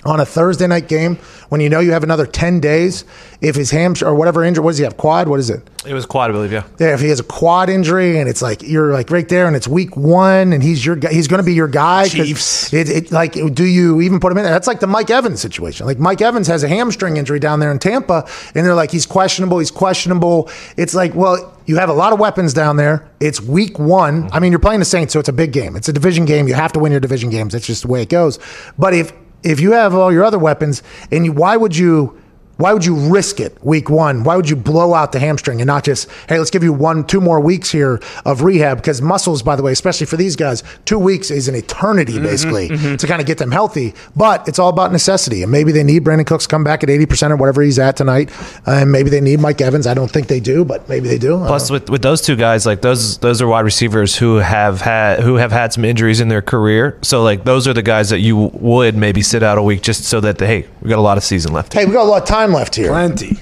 on 0.07 0.19
a 0.19 0.25
Thursday 0.25 0.68
night 0.68 0.88
game 0.88 1.18
when 1.50 1.62
you 1.62 1.69
know 1.69 1.80
you 1.80 1.92
have 1.92 2.04
another 2.04 2.25
10 2.25 2.59
days 2.59 3.06
if 3.42 3.56
his 3.56 3.71
hamstring 3.71 4.09
or 4.09 4.15
whatever 4.15 4.44
injury, 4.44 4.63
what 4.63 4.71
does 4.71 4.77
he 4.80 4.83
have? 4.83 4.98
Quad? 4.98 5.27
What 5.27 5.39
is 5.39 5.50
it? 5.50 5.62
It 5.86 5.94
was 5.94 6.06
quad, 6.06 6.30
I 6.30 6.33
believe. 6.33 6.51
Yeah. 6.51 6.63
Yeah, 6.80 6.94
if 6.94 7.00
he 7.00 7.09
has 7.09 7.19
a 7.19 7.24
quad 7.24 7.69
injury 7.69 8.19
and 8.19 8.27
it's 8.27 8.42
like 8.42 8.62
you're 8.62 8.92
like 8.92 9.09
right 9.09 9.27
there 9.30 9.48
and 9.48 9.56
it's 9.56 9.68
week 9.68 9.95
one 9.95 10.51
and 10.51 10.62
he's 10.62 10.86
your 10.86 10.95
guy, 10.95 11.13
he's 11.13 11.27
going 11.27 11.39
to 11.39 11.45
be 11.45 11.54
your 11.54 11.68
guy 11.68 12.07
Chiefs. 12.07 12.74
It, 12.74 12.89
it 12.89 13.12
like 13.12 13.33
do 13.54 13.63
you 13.63 14.01
even 14.01 14.19
put 14.19 14.31
him 14.31 14.38
in 14.39 14.44
there? 14.44 14.54
That's 14.54 14.68
like 14.68 14.80
the 14.80 14.88
Mike 14.88 15.09
Evans 15.09 15.39
situation. 15.39 15.86
Like 15.86 16.00
Mike 16.00 16.21
Evans 16.21 16.48
has 16.48 16.63
a 16.63 16.68
hamstring 16.68 17.18
injury 17.18 17.39
down 17.39 17.60
there 17.60 17.71
in 17.71 17.80
Tampa 17.80 18.27
and 18.53 18.65
they're 18.65 18.75
like 18.75 18.92
he's 18.92 19.06
questionable. 19.06 19.60
He's 19.60 19.71
questionable. 19.71 20.50
It's 20.75 20.95
like 20.95 21.13
well. 21.15 21.53
You 21.68 21.75
have 21.75 21.89
a 21.89 21.94
lot 21.94 22.13
of 22.13 22.19
weapons 22.19 22.53
down 22.53 22.77
there. 22.77 23.06
It's 23.19 23.42
week 23.42 23.77
one. 23.77 24.30
I 24.31 24.39
mean, 24.39 24.53
you're 24.53 24.60
playing 24.60 24.80
the 24.80 24.86
Saints, 24.86 25.12
so 25.12 25.19
it's 25.19 25.27
a 25.27 25.33
big 25.33 25.51
game. 25.51 25.75
It's 25.75 25.89
a 25.89 25.92
division 25.92 26.24
game. 26.24 26.48
You 26.48 26.53
have 26.53 26.71
to 26.71 26.80
win 26.80 26.94
your 26.94 27.01
division 27.01 27.30
games. 27.30 27.51
That's 27.51 27.68
just 27.68 27.81
the 27.81 27.89
way 27.89 28.01
it 28.01 28.07
goes. 28.07 28.39
But 28.77 28.94
if 28.94 29.12
if 29.44 29.60
you 29.60 29.72
have 29.72 29.94
all 29.94 30.12
your 30.12 30.24
other 30.24 30.39
weapons, 30.39 30.84
and 31.12 31.25
you, 31.25 31.31
why 31.31 31.57
would 31.57 31.75
you? 31.75 32.19
Why 32.57 32.74
would 32.74 32.86
you 32.86 32.95
risk 32.95 33.39
it 33.39 33.63
week 33.63 33.89
one? 33.89 34.24
Why 34.24 34.36
would 34.36 34.50
you 34.50 34.56
blow 34.56 34.94
out 34.94 35.12
the 35.12 35.19
hamstring 35.19 35.62
and 35.62 35.68
not 35.68 35.83
just, 35.83 36.09
hey, 36.27 36.38
let's 36.39 36.50
give 36.50 36.63
you 36.63 36.74
one, 36.74 37.06
two 37.06 37.21
more 37.21 37.39
weeks 37.39 37.71
here 37.71 38.01
of 38.25 38.42
rehab? 38.42 38.77
Because 38.77 39.01
muscles, 39.01 39.44
by 39.44 39.56
the 39.56 39.63
way, 39.63 39.71
especially 39.71 40.07
for 40.07 40.18
these 40.18 40.36
guys, 40.36 40.63
two 40.86 41.00
weeks 41.00 41.30
is 41.30 41.48
an 41.48 41.56
eternity 41.56 42.13
mm-hmm, 42.13 42.24
basically 42.24 42.69
mm-hmm. 42.69 42.95
to 42.95 43.07
kind 43.07 43.21
of 43.21 43.27
get 43.27 43.38
them 43.38 43.51
healthy. 43.51 43.94
But 44.15 44.48
it's 44.48 44.59
all 44.59 44.69
about 44.69 44.92
necessity. 44.92 45.44
And 45.44 45.51
maybe 45.51 45.71
they 45.71 45.83
need 45.83 46.04
Brandin 46.04 46.25
Cooks 46.25 46.45
to 46.45 46.50
come 46.50 46.63
back 46.63 46.83
at 46.83 46.89
80% 46.89 47.31
or 47.31 47.36
whatever 47.36 47.62
he's 47.62 47.80
at 47.80 47.95
tonight. 47.95 48.31
And 48.65 48.92
maybe 48.92 49.10
they 49.10 49.21
need 49.21 49.39
Mike 49.39 49.62
Evans. 49.62 49.86
I 49.86 49.94
don't 49.94 50.10
think 50.10 50.27
they 50.27 50.39
do, 50.39 50.65
but 50.65 50.89
maybe 50.89 51.07
they 51.07 51.19
do. 51.19 51.38
Plus, 51.38 51.69
with, 51.69 51.89
with 51.89 52.01
those 52.01 52.21
two 52.21 52.36
guys, 52.36 52.65
like 52.65 52.81
those 52.81 53.19
those 53.19 53.42
are 53.42 53.48
wide 53.48 53.62
receivers 53.62 54.15
who 54.15 54.38
have 54.38 54.81
had 54.81 55.19
who 55.19 55.36
have 55.36 55.51
had 55.51 55.74
some 55.74 55.86
injuries 55.86 56.19
in 56.19 56.27
their 56.27 56.42
career. 56.42 56.98
So 57.01 57.24
like 57.24 57.44
those 57.44 57.68
are 57.68 57.74
the 57.74 57.83
guys 57.83 58.10
that 58.10 58.19
you 58.19 58.38
would 58.53 58.95
maybe 58.95 59.21
sit 59.21 59.44
out 59.44 59.57
a 59.57 59.63
week 59.63 59.81
just 59.81 60.06
so 60.06 60.19
that 60.21 60.38
they, 60.38 60.48
hey, 60.48 60.68
we 60.81 60.89
got 60.89 61.00
a 61.00 61.01
lot 61.01 61.18
of 61.18 61.24
season 61.24 61.53
left. 61.53 61.74
hey, 61.74 61.86
we 61.86 61.94
got 61.94 62.03
a 62.03 62.10
lot 62.10 62.21
of 62.24 62.27
time 62.27 62.47
left 62.52 62.76
here. 62.76 62.90
Plenty. 62.90 63.38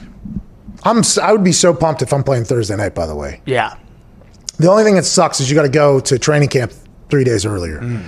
I'm, 0.83 0.99
s- 0.99 1.17
I 1.17 1.31
would 1.31 1.43
be 1.43 1.51
so 1.51 1.73
pumped 1.73 2.01
if 2.01 2.13
I'm 2.13 2.23
playing 2.23 2.45
Thursday 2.45 2.75
night, 2.75 2.93
by 2.93 3.05
the 3.05 3.15
way. 3.15 3.41
Yeah. 3.45 3.75
The 4.57 4.69
only 4.69 4.83
thing 4.83 4.95
that 4.95 5.05
sucks 5.05 5.39
is 5.39 5.49
you 5.49 5.55
got 5.55 5.63
to 5.63 5.69
go 5.69 5.99
to 5.99 6.19
training 6.19 6.49
camp 6.49 6.71
three 7.09 7.23
days 7.23 7.45
earlier. 7.45 7.79
Mm. 7.79 8.05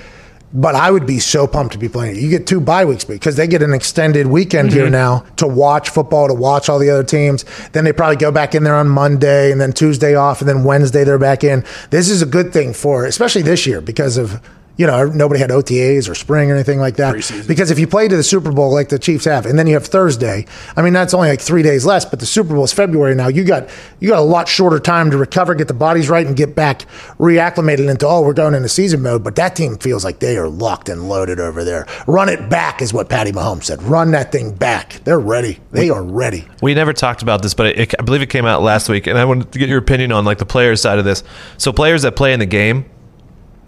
But 0.53 0.75
I 0.75 0.91
would 0.91 1.05
be 1.05 1.19
so 1.19 1.45
pumped 1.45 1.73
to 1.73 1.77
be 1.77 1.89
playing 1.89 2.15
it. 2.15 2.21
You 2.21 2.29
get 2.29 2.47
two 2.47 2.61
bye 2.61 2.85
weeks 2.85 3.03
because 3.03 3.35
they 3.35 3.47
get 3.47 3.61
an 3.61 3.73
extended 3.73 4.27
weekend 4.27 4.71
here 4.71 4.83
mm-hmm. 4.83 4.93
now 4.93 5.25
to 5.35 5.47
watch 5.47 5.89
football, 5.89 6.29
to 6.29 6.33
watch 6.33 6.69
all 6.69 6.79
the 6.79 6.89
other 6.89 7.03
teams. 7.03 7.43
Then 7.73 7.83
they 7.83 7.91
probably 7.91 8.15
go 8.15 8.31
back 8.31 8.55
in 8.55 8.63
there 8.63 8.75
on 8.75 8.87
Monday 8.87 9.51
and 9.51 9.59
then 9.59 9.73
Tuesday 9.73 10.15
off 10.15 10.39
and 10.39 10.47
then 10.47 10.63
Wednesday 10.63 11.03
they're 11.03 11.19
back 11.19 11.43
in. 11.43 11.65
This 11.89 12.09
is 12.09 12.21
a 12.21 12.25
good 12.25 12.53
thing 12.53 12.73
for, 12.73 13.05
especially 13.05 13.41
this 13.41 13.67
year 13.67 13.81
because 13.81 14.15
of, 14.17 14.41
you 14.77 14.85
know, 14.85 15.05
nobody 15.05 15.39
had 15.39 15.49
OTAs 15.49 16.09
or 16.09 16.15
spring 16.15 16.51
or 16.51 16.55
anything 16.55 16.79
like 16.79 16.95
that. 16.97 17.15
Preseason. 17.15 17.47
Because 17.47 17.71
if 17.71 17.79
you 17.79 17.87
play 17.87 18.07
to 18.07 18.15
the 18.15 18.23
Super 18.23 18.51
Bowl 18.51 18.71
like 18.71 18.89
the 18.89 18.99
Chiefs 18.99 19.25
have, 19.25 19.45
and 19.45 19.57
then 19.57 19.65
you 19.67 19.73
have 19.73 19.87
Thursday, 19.87 20.45
I 20.75 20.81
mean 20.83 20.93
that's 20.93 21.13
only 21.13 21.29
like 21.29 21.41
three 21.41 21.63
days 21.63 21.85
less. 21.85 22.05
But 22.05 22.19
the 22.19 22.25
Super 22.25 22.53
Bowl 22.53 22.63
is 22.63 22.71
February 22.71 23.15
now. 23.15 23.27
You 23.27 23.43
got 23.43 23.69
you 23.99 24.09
got 24.09 24.19
a 24.19 24.21
lot 24.21 24.47
shorter 24.47 24.79
time 24.79 25.11
to 25.11 25.17
recover, 25.17 25.55
get 25.55 25.67
the 25.67 25.73
bodies 25.73 26.09
right, 26.09 26.25
and 26.25 26.37
get 26.37 26.55
back 26.55 26.85
reacclimated 27.17 27.89
into 27.89 28.07
oh 28.07 28.21
we're 28.21 28.33
going 28.33 28.53
into 28.53 28.69
season 28.69 29.01
mode. 29.01 29.23
But 29.23 29.35
that 29.35 29.55
team 29.55 29.77
feels 29.77 30.05
like 30.05 30.19
they 30.19 30.37
are 30.37 30.47
locked 30.47 30.89
and 30.89 31.09
loaded 31.09 31.39
over 31.39 31.63
there. 31.63 31.87
Run 32.05 32.29
it 32.29 32.49
back 32.49 32.81
is 32.81 32.93
what 32.93 33.09
Patty 33.09 33.31
Mahomes 33.31 33.65
said. 33.65 33.81
Run 33.83 34.11
that 34.11 34.31
thing 34.31 34.53
back. 34.53 35.01
They're 35.03 35.19
ready. 35.19 35.59
They 35.71 35.89
are 35.89 36.03
ready. 36.03 36.47
We 36.61 36.75
never 36.75 36.93
talked 36.93 37.23
about 37.23 37.41
this, 37.41 37.53
but 37.53 37.77
it, 37.77 37.95
I 37.99 38.03
believe 38.03 38.21
it 38.21 38.29
came 38.29 38.45
out 38.45 38.61
last 38.61 38.89
week, 38.89 39.07
and 39.07 39.17
I 39.17 39.25
wanted 39.25 39.51
to 39.51 39.59
get 39.59 39.69
your 39.69 39.79
opinion 39.79 40.11
on 40.11 40.23
like 40.23 40.37
the 40.37 40.45
players 40.45 40.81
side 40.81 40.99
of 40.99 41.05
this. 41.05 41.23
So 41.57 41.73
players 41.73 42.03
that 42.03 42.15
play 42.15 42.33
in 42.33 42.39
the 42.39 42.45
game 42.45 42.85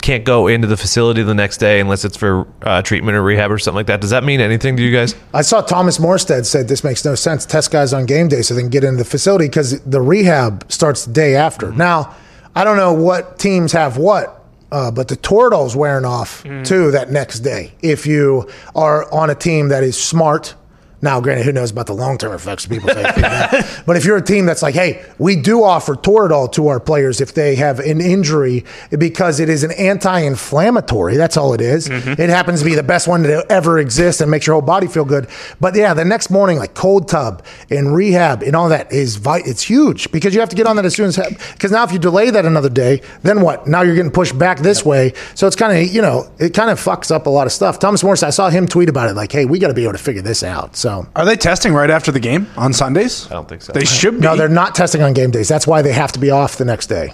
can't 0.09 0.25
go 0.25 0.47
into 0.47 0.65
the 0.65 0.75
facility 0.75 1.21
the 1.21 1.35
next 1.35 1.57
day 1.57 1.79
unless 1.79 2.03
it's 2.03 2.17
for 2.17 2.47
uh, 2.63 2.81
treatment 2.81 3.15
or 3.15 3.21
rehab 3.21 3.51
or 3.51 3.59
something 3.59 3.75
like 3.75 3.85
that. 3.85 4.01
Does 4.01 4.09
that 4.09 4.23
mean 4.23 4.41
anything 4.41 4.75
to 4.75 4.81
you 4.81 4.91
guys? 4.91 5.13
I 5.35 5.43
saw 5.43 5.61
Thomas 5.61 5.99
Morstead 5.99 6.47
said 6.47 6.67
this 6.67 6.83
makes 6.83 7.05
no 7.05 7.13
sense. 7.13 7.45
Test 7.45 7.69
guys 7.69 7.93
on 7.93 8.07
game 8.07 8.27
day 8.27 8.41
so 8.41 8.55
they 8.55 8.61
can 8.61 8.71
get 8.71 8.83
into 8.83 8.97
the 8.97 9.05
facility 9.07 9.45
because 9.45 9.79
the 9.81 10.01
rehab 10.01 10.65
starts 10.71 11.05
the 11.05 11.13
day 11.13 11.35
after. 11.35 11.71
Now, 11.71 12.15
I 12.55 12.63
don't 12.63 12.75
know 12.75 12.91
what 12.91 13.37
teams 13.37 13.71
have 13.73 13.97
what, 13.97 14.43
uh, 14.71 14.89
but 14.89 15.09
the 15.09 15.15
Toradol's 15.15 15.75
wearing 15.75 16.05
off 16.05 16.41
too 16.63 16.89
that 16.89 17.11
next 17.11 17.41
day. 17.41 17.73
If 17.83 18.07
you 18.07 18.49
are 18.73 19.11
on 19.13 19.29
a 19.29 19.35
team 19.35 19.67
that 19.67 19.83
is 19.83 19.95
smart, 20.01 20.55
Now, 21.01 21.21
granted, 21.21 21.45
who 21.45 21.51
knows 21.51 21.71
about 21.71 21.87
the 21.87 21.93
long 21.93 22.17
term 22.17 22.33
effects 22.33 22.65
of 22.65 22.71
people 22.71 22.89
taking 22.89 23.21
that. 23.21 23.83
But 23.85 23.95
if 23.95 24.05
you're 24.05 24.17
a 24.17 24.21
team 24.21 24.45
that's 24.45 24.61
like, 24.61 24.75
hey, 24.75 25.03
we 25.17 25.35
do 25.35 25.63
offer 25.63 25.95
Toradol 25.95 26.51
to 26.53 26.67
our 26.67 26.79
players 26.79 27.21
if 27.21 27.33
they 27.33 27.55
have 27.55 27.79
an 27.79 28.01
injury 28.01 28.65
because 28.97 29.39
it 29.39 29.49
is 29.49 29.63
an 29.63 29.71
anti 29.71 30.19
inflammatory. 30.19 31.15
That's 31.17 31.37
all 31.37 31.53
it 31.53 31.61
is. 31.61 31.87
Mm-hmm. 31.87 32.21
It 32.21 32.29
happens 32.29 32.59
to 32.59 32.65
be 32.65 32.75
the 32.75 32.83
best 32.83 33.07
one 33.07 33.23
to 33.23 33.45
ever 33.49 33.79
exist 33.79 34.21
and 34.21 34.29
makes 34.29 34.45
your 34.45 34.55
whole 34.55 34.61
body 34.61 34.87
feel 34.87 35.05
good. 35.05 35.27
But 35.59 35.75
yeah, 35.75 35.93
the 35.93 36.05
next 36.05 36.29
morning, 36.29 36.57
like 36.57 36.73
cold 36.73 37.07
tub 37.07 37.43
and 37.69 37.95
rehab 37.95 38.43
and 38.43 38.55
all 38.55 38.69
that 38.69 38.91
is 38.91 39.15
vi- 39.15 39.41
it's 39.45 39.63
huge 39.63 40.11
because 40.11 40.33
you 40.33 40.39
have 40.39 40.49
to 40.49 40.55
get 40.55 40.67
on 40.67 40.75
that 40.75 40.85
as 40.85 40.95
soon 40.95 41.07
as 41.07 41.17
because 41.53 41.71
now 41.71 41.83
if 41.83 41.91
you 41.91 41.99
delay 41.99 42.29
that 42.29 42.45
another 42.45 42.69
day, 42.69 43.01
then 43.23 43.41
what? 43.41 43.65
Now 43.65 43.81
you're 43.81 43.95
getting 43.95 44.11
pushed 44.11 44.37
back 44.37 44.59
this 44.59 44.85
way. 44.85 45.13
So 45.35 45.47
it's 45.47 45.55
kind 45.55 45.75
of, 45.77 45.93
you 45.93 46.01
know, 46.01 46.29
it 46.39 46.53
kind 46.53 46.69
of 46.69 46.79
fucks 46.79 47.11
up 47.11 47.25
a 47.25 47.29
lot 47.29 47.47
of 47.47 47.53
stuff. 47.53 47.79
Thomas 47.79 48.03
Morris, 48.03 48.23
I 48.23 48.29
saw 48.29 48.49
him 48.49 48.67
tweet 48.67 48.89
about 48.89 49.09
it 49.09 49.13
like, 49.13 49.31
hey, 49.31 49.45
we 49.45 49.57
got 49.57 49.69
to 49.69 49.73
be 49.73 49.83
able 49.83 49.93
to 49.93 49.99
figure 49.99 50.21
this 50.21 50.43
out. 50.43 50.75
So. 50.75 50.88
Are 51.15 51.25
they 51.25 51.35
testing 51.35 51.73
right 51.73 51.89
after 51.89 52.11
the 52.11 52.19
game 52.19 52.47
on 52.57 52.73
Sundays? 52.73 53.27
I 53.27 53.33
don't 53.33 53.47
think 53.47 53.61
so. 53.61 53.73
They 53.73 53.85
should 53.85 54.15
be. 54.15 54.19
No, 54.21 54.35
they're 54.35 54.49
not 54.49 54.75
testing 54.75 55.01
on 55.01 55.13
game 55.13 55.31
days. 55.31 55.47
That's 55.47 55.65
why 55.67 55.81
they 55.81 55.93
have 55.93 56.11
to 56.13 56.19
be 56.19 56.29
off 56.31 56.57
the 56.57 56.65
next 56.65 56.87
day. 56.87 57.13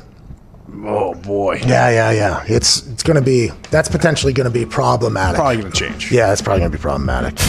Oh 0.83 1.13
boy, 1.15 1.55
Yeah, 1.65 1.89
yeah, 1.89 2.11
yeah. 2.11 2.43
It's 2.47 2.85
it's 2.87 3.01
going 3.03 3.15
to 3.15 3.21
be 3.21 3.49
that's 3.71 3.87
potentially 3.89 4.33
going 4.33 4.45
to 4.45 4.51
be 4.51 4.65
problematic. 4.65 5.35
probably 5.37 5.57
gonna 5.61 5.71
change. 5.71 6.11
Yeah, 6.11 6.31
it's 6.33 6.41
probably 6.41 6.59
going 6.61 6.71
to 6.71 6.77
be 6.77 6.81
problematic. 6.81 7.39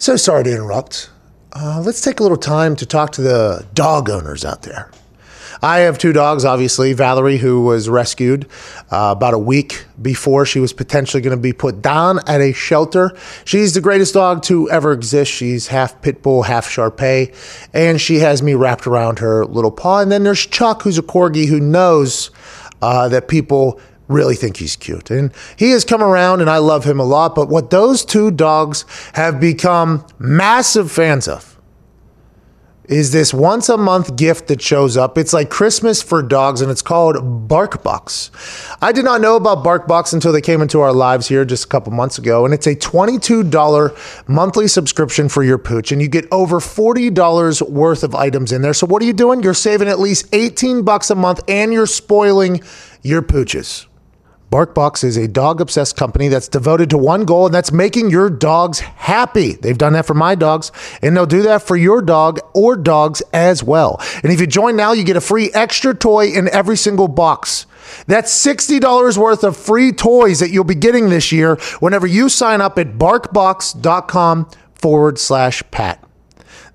So 0.00 0.16
sorry 0.16 0.44
to 0.44 0.50
interrupt. 0.52 1.10
Uh, 1.52 1.82
let's 1.84 2.00
take 2.00 2.20
a 2.20 2.22
little 2.22 2.36
time 2.38 2.76
to 2.76 2.86
talk 2.86 3.12
to 3.12 3.22
the 3.22 3.66
dog 3.74 4.10
owners 4.10 4.44
out 4.44 4.62
there. 4.62 4.90
I 5.62 5.80
have 5.80 5.98
two 5.98 6.12
dogs, 6.12 6.44
obviously. 6.44 6.92
Valerie, 6.92 7.38
who 7.38 7.62
was 7.62 7.88
rescued 7.88 8.46
uh, 8.90 9.14
about 9.16 9.34
a 9.34 9.38
week 9.38 9.84
before 10.00 10.46
she 10.46 10.60
was 10.60 10.72
potentially 10.72 11.20
going 11.20 11.36
to 11.36 11.40
be 11.40 11.52
put 11.52 11.82
down 11.82 12.20
at 12.26 12.40
a 12.40 12.52
shelter. 12.52 13.16
She's 13.44 13.74
the 13.74 13.80
greatest 13.80 14.14
dog 14.14 14.42
to 14.44 14.70
ever 14.70 14.92
exist. 14.92 15.32
She's 15.32 15.66
half 15.68 16.00
pit 16.02 16.22
bull, 16.22 16.42
half 16.42 16.68
Shar 16.68 16.90
Pei, 16.90 17.32
and 17.72 18.00
she 18.00 18.16
has 18.16 18.42
me 18.42 18.54
wrapped 18.54 18.86
around 18.86 19.18
her 19.18 19.44
little 19.44 19.72
paw. 19.72 20.00
And 20.00 20.12
then 20.12 20.22
there's 20.24 20.46
Chuck, 20.46 20.82
who's 20.82 20.98
a 20.98 21.02
corgi 21.02 21.46
who 21.46 21.60
knows 21.60 22.30
uh, 22.80 23.08
that 23.08 23.28
people 23.28 23.80
really 24.06 24.36
think 24.36 24.56
he's 24.56 24.76
cute. 24.76 25.10
And 25.10 25.32
he 25.56 25.70
has 25.72 25.84
come 25.84 26.02
around, 26.02 26.40
and 26.40 26.48
I 26.48 26.58
love 26.58 26.84
him 26.84 26.98
a 26.98 27.04
lot. 27.04 27.34
But 27.34 27.48
what 27.48 27.70
those 27.70 28.04
two 28.04 28.30
dogs 28.30 28.84
have 29.14 29.40
become 29.40 30.06
massive 30.18 30.90
fans 30.90 31.28
of 31.28 31.57
is 32.88 33.12
this 33.12 33.34
once 33.34 33.68
a 33.68 33.76
month 33.76 34.16
gift 34.16 34.48
that 34.48 34.62
shows 34.62 34.96
up. 34.96 35.18
It's 35.18 35.34
like 35.34 35.50
Christmas 35.50 36.02
for 36.02 36.22
dogs 36.22 36.62
and 36.62 36.70
it's 36.70 36.82
called 36.82 37.16
BarkBox. 37.48 38.76
I 38.80 38.92
did 38.92 39.04
not 39.04 39.20
know 39.20 39.36
about 39.36 39.62
BarkBox 39.62 40.14
until 40.14 40.32
they 40.32 40.40
came 40.40 40.62
into 40.62 40.80
our 40.80 40.92
lives 40.92 41.28
here 41.28 41.44
just 41.44 41.64
a 41.64 41.68
couple 41.68 41.92
months 41.92 42.18
ago. 42.18 42.46
And 42.46 42.54
it's 42.54 42.66
a 42.66 42.74
$22 42.74 44.28
monthly 44.28 44.68
subscription 44.68 45.28
for 45.28 45.44
your 45.44 45.58
pooch. 45.58 45.92
And 45.92 46.00
you 46.00 46.08
get 46.08 46.26
over 46.32 46.60
$40 46.60 47.68
worth 47.68 48.02
of 48.02 48.14
items 48.14 48.52
in 48.52 48.62
there. 48.62 48.74
So 48.74 48.86
what 48.86 49.02
are 49.02 49.06
you 49.06 49.12
doing? 49.12 49.42
You're 49.42 49.54
saving 49.54 49.88
at 49.88 49.98
least 49.98 50.26
18 50.32 50.82
bucks 50.82 51.10
a 51.10 51.14
month 51.14 51.40
and 51.46 51.72
you're 51.72 51.86
spoiling 51.86 52.62
your 53.02 53.20
pooches. 53.20 53.87
BarkBox 54.50 55.04
is 55.04 55.18
a 55.18 55.28
dog 55.28 55.60
obsessed 55.60 55.96
company 55.96 56.28
that's 56.28 56.48
devoted 56.48 56.88
to 56.90 56.98
one 56.98 57.24
goal, 57.26 57.46
and 57.46 57.54
that's 57.54 57.70
making 57.70 58.10
your 58.10 58.30
dogs 58.30 58.80
happy. 58.80 59.52
They've 59.52 59.76
done 59.76 59.92
that 59.92 60.06
for 60.06 60.14
my 60.14 60.34
dogs, 60.34 60.72
and 61.02 61.14
they'll 61.14 61.26
do 61.26 61.42
that 61.42 61.62
for 61.62 61.76
your 61.76 62.00
dog 62.00 62.40
or 62.54 62.74
dogs 62.74 63.22
as 63.34 63.62
well. 63.62 64.00
And 64.22 64.32
if 64.32 64.40
you 64.40 64.46
join 64.46 64.74
now, 64.74 64.92
you 64.92 65.04
get 65.04 65.16
a 65.16 65.20
free 65.20 65.50
extra 65.52 65.94
toy 65.94 66.28
in 66.28 66.48
every 66.48 66.78
single 66.78 67.08
box. 67.08 67.66
That's 68.06 68.32
$60 68.46 69.18
worth 69.18 69.44
of 69.44 69.56
free 69.56 69.92
toys 69.92 70.40
that 70.40 70.50
you'll 70.50 70.64
be 70.64 70.74
getting 70.74 71.10
this 71.10 71.30
year 71.30 71.56
whenever 71.80 72.06
you 72.06 72.30
sign 72.30 72.62
up 72.62 72.78
at 72.78 72.94
barkbox.com 72.94 74.48
forward 74.74 75.18
slash 75.18 75.62
Pat. 75.70 76.07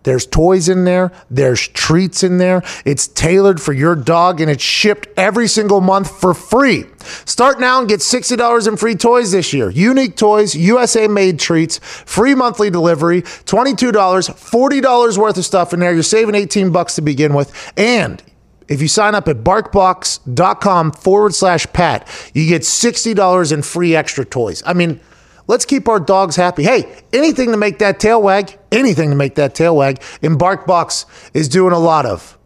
There's 0.03 0.25
toys 0.25 0.69
in 0.69 0.83
there, 0.83 1.11
there's 1.29 1.67
treats 1.69 2.23
in 2.23 2.37
there. 2.37 2.61
It's 2.85 3.07
tailored 3.07 3.61
for 3.61 3.73
your 3.73 3.95
dog 3.95 4.41
and 4.41 4.49
it's 4.49 4.63
shipped 4.63 5.07
every 5.17 5.47
single 5.47 5.81
month 5.81 6.19
for 6.19 6.33
free. 6.33 6.85
Start 7.25 7.59
now 7.59 7.79
and 7.79 7.89
get 7.89 7.99
$60 7.99 8.67
in 8.67 8.77
free 8.77 8.95
toys 8.95 9.31
this 9.31 9.53
year. 9.53 9.69
Unique 9.69 10.15
toys, 10.15 10.55
USA 10.55 11.07
made 11.07 11.39
treats, 11.39 11.79
free 11.79 12.35
monthly 12.35 12.69
delivery, 12.69 13.21
$22, 13.21 13.91
$40 13.91 15.17
worth 15.17 15.37
of 15.37 15.45
stuff 15.45 15.73
in 15.73 15.79
there. 15.79 15.93
You're 15.93 16.03
saving 16.03 16.35
18 16.35 16.71
bucks 16.71 16.95
to 16.95 17.01
begin 17.01 17.33
with. 17.33 17.73
And 17.77 18.21
if 18.67 18.81
you 18.81 18.87
sign 18.87 19.15
up 19.15 19.27
at 19.27 19.37
barkbox.com 19.37 20.91
forward 20.93 21.33
slash 21.33 21.67
Pat, 21.73 22.07
you 22.33 22.47
get 22.47 22.61
$60 22.61 23.51
in 23.51 23.61
free 23.61 23.95
extra 23.95 24.25
toys. 24.25 24.63
I 24.65 24.73
mean, 24.73 24.99
let's 25.47 25.65
keep 25.65 25.87
our 25.87 25.99
dogs 25.99 26.35
happy. 26.35 26.63
Hey, 26.63 27.03
anything 27.11 27.51
to 27.51 27.57
make 27.57 27.79
that 27.79 27.99
tail 27.99 28.21
wag, 28.21 28.57
anything 28.71 29.09
to 29.09 29.15
make 29.15 29.35
that 29.35 29.55
tail 29.55 29.75
wag. 29.75 30.01
And 30.21 30.39
BarkBox 30.39 31.05
is 31.33 31.49
doing 31.49 31.73
a 31.73 31.79
lot 31.79 32.05
of 32.05 32.37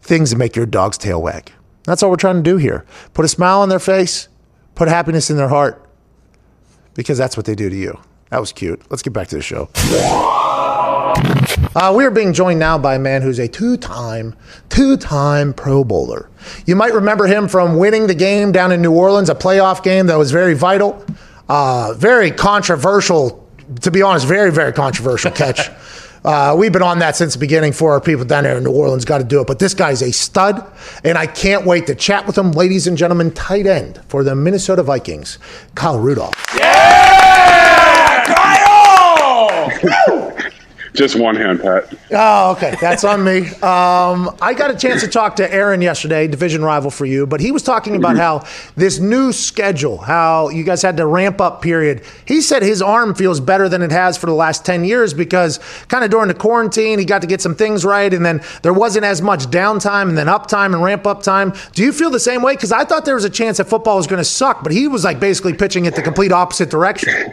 things 0.00 0.30
to 0.30 0.36
make 0.36 0.56
your 0.56 0.66
dog's 0.66 0.98
tail 0.98 1.20
wag. 1.22 1.52
That's 1.84 2.02
all 2.02 2.10
we're 2.10 2.16
trying 2.16 2.36
to 2.36 2.42
do 2.42 2.56
here. 2.56 2.84
Put 3.14 3.24
a 3.24 3.28
smile 3.28 3.60
on 3.60 3.68
their 3.68 3.78
face, 3.78 4.28
put 4.74 4.88
happiness 4.88 5.30
in 5.30 5.36
their 5.36 5.48
heart, 5.48 5.88
because 6.94 7.18
that's 7.18 7.36
what 7.36 7.46
they 7.46 7.54
do 7.54 7.70
to 7.70 7.76
you. 7.76 7.98
That 8.30 8.40
was 8.40 8.52
cute. 8.52 8.82
Let's 8.90 9.02
get 9.02 9.12
back 9.12 9.28
to 9.28 9.36
the 9.36 9.42
show. 9.42 9.70
Uh, 11.74 11.94
we 11.96 12.04
are 12.04 12.10
being 12.10 12.32
joined 12.32 12.58
now 12.60 12.76
by 12.76 12.94
a 12.94 12.98
man 12.98 13.22
who's 13.22 13.38
a 13.38 13.48
two-time, 13.48 14.34
two-time 14.68 15.54
Pro 15.54 15.82
Bowler. 15.84 16.28
You 16.66 16.76
might 16.76 16.92
remember 16.92 17.26
him 17.26 17.48
from 17.48 17.76
winning 17.76 18.06
the 18.06 18.14
game 18.14 18.52
down 18.52 18.72
in 18.72 18.82
New 18.82 18.92
Orleans, 18.92 19.30
a 19.30 19.34
playoff 19.34 19.82
game 19.82 20.06
that 20.06 20.16
was 20.16 20.30
very 20.30 20.54
vital, 20.54 21.04
uh, 21.48 21.94
very 21.94 22.30
controversial. 22.30 23.46
To 23.82 23.90
be 23.90 24.00
honest, 24.00 24.26
very, 24.26 24.50
very 24.50 24.72
controversial 24.72 25.30
catch. 25.30 25.70
Uh, 26.24 26.54
we've 26.58 26.72
been 26.72 26.82
on 26.82 26.98
that 26.98 27.14
since 27.14 27.34
the 27.34 27.38
beginning 27.38 27.72
for 27.72 27.92
our 27.92 28.00
people 28.00 28.24
down 28.24 28.42
there 28.42 28.56
in 28.58 28.64
New 28.64 28.72
Orleans. 28.72 29.04
Got 29.04 29.18
to 29.18 29.24
do 29.24 29.40
it, 29.40 29.46
but 29.46 29.60
this 29.60 29.72
guy's 29.72 30.02
a 30.02 30.12
stud, 30.12 30.66
and 31.04 31.16
I 31.16 31.26
can't 31.26 31.64
wait 31.64 31.86
to 31.86 31.94
chat 31.94 32.26
with 32.26 32.36
him, 32.36 32.50
ladies 32.50 32.88
and 32.88 32.98
gentlemen. 32.98 33.30
Tight 33.30 33.66
end 33.66 34.00
for 34.08 34.24
the 34.24 34.34
Minnesota 34.34 34.82
Vikings, 34.82 35.38
Kyle 35.76 35.98
Rudolph. 35.98 36.34
Just 40.98 41.14
one 41.14 41.36
hand, 41.36 41.60
Pat. 41.60 41.94
Oh, 42.10 42.50
okay. 42.56 42.74
That's 42.80 43.04
on 43.04 43.22
me. 43.22 43.46
Um, 43.62 44.36
I 44.42 44.52
got 44.52 44.72
a 44.72 44.76
chance 44.76 45.00
to 45.02 45.06
talk 45.06 45.36
to 45.36 45.48
Aaron 45.54 45.80
yesterday, 45.80 46.26
division 46.26 46.64
rival 46.64 46.90
for 46.90 47.06
you, 47.06 47.24
but 47.24 47.38
he 47.38 47.52
was 47.52 47.62
talking 47.62 47.94
about 47.94 48.16
how 48.16 48.44
this 48.74 48.98
new 48.98 49.30
schedule, 49.30 49.98
how 49.98 50.48
you 50.48 50.64
guys 50.64 50.82
had 50.82 50.96
to 50.96 51.06
ramp 51.06 51.40
up 51.40 51.62
period. 51.62 52.02
He 52.26 52.40
said 52.40 52.64
his 52.64 52.82
arm 52.82 53.14
feels 53.14 53.38
better 53.38 53.68
than 53.68 53.80
it 53.80 53.92
has 53.92 54.18
for 54.18 54.26
the 54.26 54.32
last 54.32 54.66
10 54.66 54.84
years 54.84 55.14
because 55.14 55.60
kind 55.86 56.02
of 56.02 56.10
during 56.10 56.26
the 56.26 56.34
quarantine, 56.34 56.98
he 56.98 57.04
got 57.04 57.20
to 57.20 57.28
get 57.28 57.40
some 57.40 57.54
things 57.54 57.84
right, 57.84 58.12
and 58.12 58.26
then 58.26 58.42
there 58.62 58.74
wasn't 58.74 59.04
as 59.04 59.22
much 59.22 59.44
downtime 59.46 60.08
and 60.08 60.18
then 60.18 60.26
uptime 60.26 60.74
and 60.74 60.82
ramp 60.82 61.06
up 61.06 61.22
time. 61.22 61.52
Do 61.74 61.84
you 61.84 61.92
feel 61.92 62.10
the 62.10 62.18
same 62.18 62.42
way? 62.42 62.56
Because 62.56 62.72
I 62.72 62.84
thought 62.84 63.04
there 63.04 63.14
was 63.14 63.24
a 63.24 63.30
chance 63.30 63.58
that 63.58 63.68
football 63.68 63.98
was 63.98 64.08
going 64.08 64.18
to 64.18 64.24
suck, 64.24 64.64
but 64.64 64.72
he 64.72 64.88
was 64.88 65.04
like 65.04 65.20
basically 65.20 65.52
pitching 65.52 65.84
it 65.84 65.94
the 65.94 66.02
complete 66.02 66.32
opposite 66.32 66.70
direction. 66.70 67.32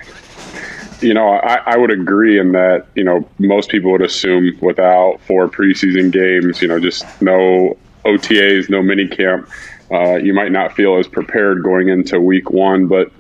You 1.02 1.14
know, 1.14 1.30
I, 1.30 1.56
I 1.66 1.78
would 1.78 1.92
agree 1.92 2.40
in 2.40 2.54
that, 2.54 2.86
you 2.96 3.04
know, 3.04 3.28
most 3.38 3.70
people 3.70 3.92
would 3.92 4.02
assume 4.02 4.58
without 4.62 5.20
four 5.28 5.48
preseason 5.48 6.12
games, 6.12 6.62
you 6.62 6.68
know, 6.68 6.80
just 6.80 7.06
no 7.22 7.78
OTAs, 8.06 8.70
no 8.70 8.82
mini 8.82 9.08
camp, 9.08 9.50
uh, 9.92 10.16
you 10.16 10.34
might 10.34 10.52
not 10.52 10.74
feel 10.74 10.98
as 10.98 11.08
prepared 11.08 11.64
going 11.64 11.90
into 11.90 12.20
week 12.20 12.50
one. 12.50 12.88
But, 12.88 13.12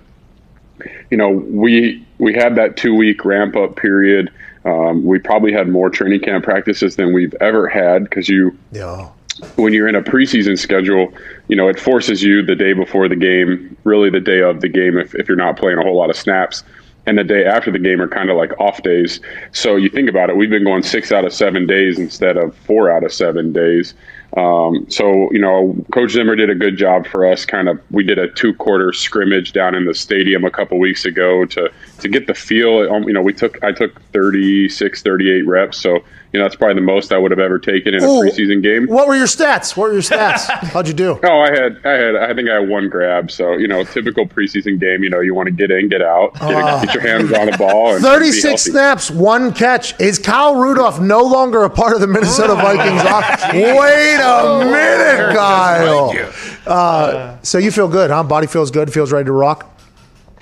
you 1.11 1.17
know, 1.17 1.29
we 1.29 2.05
we 2.17 2.33
had 2.33 2.55
that 2.55 2.77
two 2.77 2.95
week 2.95 3.25
ramp 3.25 3.55
up 3.55 3.75
period. 3.75 4.31
Um, 4.63 5.05
we 5.05 5.19
probably 5.19 5.51
had 5.51 5.67
more 5.69 5.89
training 5.89 6.21
camp 6.21 6.43
practices 6.43 6.95
than 6.95 7.13
we've 7.13 7.35
ever 7.39 7.67
had 7.67 8.05
because 8.05 8.27
you 8.29 8.57
Yeah. 8.71 9.09
when 9.57 9.73
you're 9.73 9.87
in 9.87 9.95
a 9.95 10.01
preseason 10.01 10.57
schedule, 10.57 11.13
you 11.49 11.55
know, 11.55 11.67
it 11.67 11.79
forces 11.79 12.23
you 12.23 12.41
the 12.41 12.55
day 12.55 12.73
before 12.73 13.07
the 13.07 13.15
game, 13.15 13.77
really 13.83 14.09
the 14.09 14.19
day 14.21 14.41
of 14.41 14.61
the 14.61 14.69
game, 14.69 14.97
if, 14.97 15.13
if 15.13 15.27
you're 15.27 15.37
not 15.37 15.57
playing 15.57 15.77
a 15.77 15.83
whole 15.83 15.97
lot 15.97 16.09
of 16.09 16.15
snaps. 16.15 16.63
And 17.05 17.17
the 17.17 17.23
day 17.23 17.45
after 17.45 17.71
the 17.71 17.79
game 17.79 18.01
are 18.01 18.07
kind 18.07 18.29
of 18.29 18.37
like 18.37 18.59
off 18.59 18.81
days. 18.81 19.19
So 19.51 19.75
you 19.75 19.89
think 19.89 20.09
about 20.09 20.29
it, 20.29 20.37
we've 20.37 20.49
been 20.49 20.63
going 20.63 20.83
six 20.83 21.11
out 21.11 21.25
of 21.25 21.33
seven 21.33 21.67
days 21.67 21.99
instead 21.99 22.37
of 22.37 22.55
four 22.57 22.91
out 22.91 23.03
of 23.03 23.13
seven 23.13 23.53
days. 23.53 23.93
Um, 24.35 24.85
so, 24.89 25.31
you 25.31 25.39
know, 25.39 25.75
Coach 25.93 26.11
Zimmer 26.11 26.35
did 26.35 26.49
a 26.49 26.55
good 26.55 26.77
job 26.77 27.07
for 27.07 27.25
us. 27.25 27.45
Kind 27.45 27.69
of, 27.69 27.79
we 27.91 28.03
did 28.03 28.19
a 28.19 28.27
two 28.29 28.53
quarter 28.53 28.91
scrimmage 28.91 29.53
down 29.53 29.75
in 29.75 29.85
the 29.85 29.93
stadium 29.93 30.43
a 30.43 30.51
couple 30.51 30.77
weeks 30.77 31.05
ago 31.05 31.45
to, 31.45 31.71
to 31.99 32.09
get 32.09 32.27
the 32.27 32.33
feel. 32.33 32.91
Um, 32.91 33.03
you 33.03 33.13
know, 33.13 33.21
we 33.21 33.33
took, 33.33 33.63
I 33.63 33.71
took 33.71 34.01
36, 34.11 35.01
38 35.01 35.41
reps. 35.47 35.77
So, 35.77 36.03
you 36.35 36.39
know, 36.39 36.43
that's 36.49 36.57
probably 36.57 36.75
the 36.75 36.81
most 36.81 37.13
I 37.13 37.17
would 37.17 37.31
have 37.31 37.39
ever 37.39 37.57
taken 37.57 37.93
in 37.93 38.03
a 38.03 38.07
preseason 38.07 38.61
game. 38.61 38.87
What 38.87 39.07
were 39.07 39.15
your 39.15 39.25
stats? 39.25 39.77
What 39.77 39.87
were 39.87 39.93
your 39.93 40.01
stats? 40.01 40.49
How'd 40.73 40.85
you 40.85 40.93
do? 40.93 41.17
Oh, 41.23 41.39
I 41.39 41.49
had, 41.49 41.79
I 41.85 41.91
had, 41.91 42.15
I 42.17 42.33
think 42.33 42.49
I 42.49 42.55
had 42.59 42.67
one 42.67 42.89
grab. 42.89 43.31
So, 43.31 43.53
you 43.53 43.69
know, 43.69 43.85
typical 43.85 44.27
preseason 44.27 44.77
game. 44.77 45.01
You 45.01 45.09
know, 45.09 45.21
you 45.21 45.33
want 45.33 45.47
to 45.47 45.53
get 45.53 45.71
in, 45.71 45.87
get 45.87 46.01
out, 46.01 46.33
get, 46.33 46.83
get 46.87 46.93
your 46.93 47.03
hands 47.03 47.31
on 47.31 47.45
the 47.45 47.57
ball. 47.57 47.93
And 47.95 48.03
36 48.03 48.63
snaps, 48.63 49.09
one 49.09 49.53
catch. 49.53 49.97
Is 49.97 50.19
Kyle 50.19 50.57
Rudolph 50.57 50.99
no 50.99 51.21
longer 51.23 51.63
a 51.63 51.69
part 51.69 51.93
of 51.95 52.01
the 52.01 52.07
Minnesota 52.07 52.55
Vikings? 52.55 53.01
off- 53.05 53.53
Wait 53.53 54.17
a 54.19 54.65
minute, 54.65 55.35
Kyle. 55.37 56.11
Uh, 56.67 57.37
so 57.43 57.57
you 57.59 57.71
feel 57.71 57.87
good, 57.87 58.11
huh? 58.11 58.23
Body 58.23 58.47
feels 58.47 58.71
good, 58.71 58.91
feels 58.91 59.13
ready 59.13 59.27
to 59.27 59.31
rock. 59.31 59.71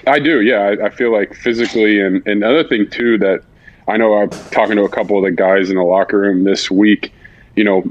I 0.07 0.17
do, 0.17 0.41
yeah. 0.41 0.75
I, 0.81 0.87
I 0.87 0.89
feel 0.89 1.11
like 1.11 1.35
physically, 1.35 1.99
and, 2.01 2.15
and 2.25 2.43
another 2.43 2.63
thing 2.63 2.89
too 2.89 3.19
that 3.19 3.43
I 3.87 3.97
know 3.97 4.15
I'm 4.17 4.29
talking 4.51 4.75
to 4.77 4.83
a 4.83 4.89
couple 4.89 5.17
of 5.17 5.23
the 5.23 5.31
guys 5.31 5.69
in 5.69 5.75
the 5.75 5.83
locker 5.83 6.19
room 6.19 6.43
this 6.43 6.71
week. 6.71 7.13
You 7.55 7.63
know, 7.63 7.83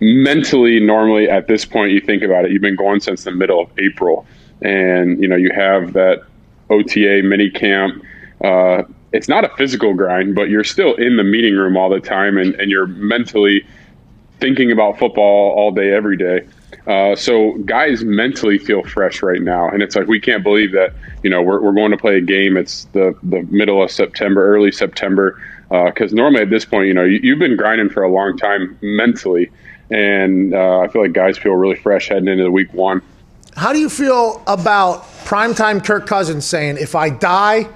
mentally, 0.00 0.80
normally 0.80 1.28
at 1.28 1.46
this 1.46 1.64
point, 1.64 1.92
you 1.92 2.00
think 2.00 2.22
about 2.22 2.44
it. 2.44 2.50
You've 2.50 2.62
been 2.62 2.76
going 2.76 3.00
since 3.00 3.24
the 3.24 3.30
middle 3.30 3.60
of 3.60 3.70
April, 3.78 4.26
and 4.62 5.20
you 5.22 5.28
know 5.28 5.36
you 5.36 5.50
have 5.54 5.92
that 5.92 6.24
OTA 6.70 7.22
mini 7.24 7.50
camp. 7.50 8.02
Uh, 8.42 8.82
it's 9.12 9.28
not 9.28 9.44
a 9.44 9.48
physical 9.56 9.94
grind, 9.94 10.34
but 10.34 10.50
you're 10.50 10.64
still 10.64 10.94
in 10.96 11.16
the 11.16 11.24
meeting 11.24 11.54
room 11.54 11.76
all 11.76 11.88
the 11.88 12.00
time, 12.00 12.36
and, 12.36 12.54
and 12.56 12.70
you're 12.70 12.86
mentally 12.86 13.66
thinking 14.40 14.70
about 14.70 14.98
football 14.98 15.54
all 15.56 15.70
day, 15.70 15.92
every 15.92 16.16
day. 16.16 16.46
Uh, 16.86 17.16
so 17.16 17.52
guys 17.64 18.04
mentally 18.04 18.58
feel 18.58 18.82
fresh 18.84 19.22
right 19.22 19.42
now, 19.42 19.68
and 19.68 19.82
it's 19.82 19.96
like 19.96 20.06
we 20.06 20.20
can't 20.20 20.42
believe 20.42 20.72
that 20.72 20.92
you 21.22 21.30
know 21.30 21.42
we're, 21.42 21.60
we're 21.60 21.72
going 21.72 21.90
to 21.90 21.96
play 21.96 22.16
a 22.16 22.20
game. 22.20 22.56
It's 22.56 22.84
the 22.92 23.16
the 23.22 23.42
middle 23.50 23.82
of 23.82 23.90
September, 23.90 24.54
early 24.54 24.70
September, 24.70 25.40
because 25.68 26.12
uh, 26.12 26.16
normally 26.16 26.42
at 26.42 26.50
this 26.50 26.64
point, 26.64 26.86
you 26.86 26.94
know, 26.94 27.04
you, 27.04 27.32
have 27.32 27.38
been 27.40 27.56
grinding 27.56 27.90
for 27.90 28.02
a 28.02 28.10
long 28.10 28.36
time 28.36 28.78
mentally, 28.82 29.50
and 29.90 30.54
uh, 30.54 30.80
I 30.80 30.88
feel 30.88 31.02
like 31.02 31.12
guys 31.12 31.38
feel 31.38 31.54
really 31.54 31.76
fresh 31.76 32.08
heading 32.08 32.28
into 32.28 32.44
the 32.44 32.50
week 32.50 32.72
one. 32.72 33.02
How 33.56 33.72
do 33.72 33.78
you 33.78 33.88
feel 33.88 34.42
about 34.46 35.06
primetime 35.26 35.84
Kirk 35.84 36.06
Cousins 36.06 36.44
saying, 36.46 36.78
"If 36.78 36.94
I 36.94 37.10
die"? 37.10 37.68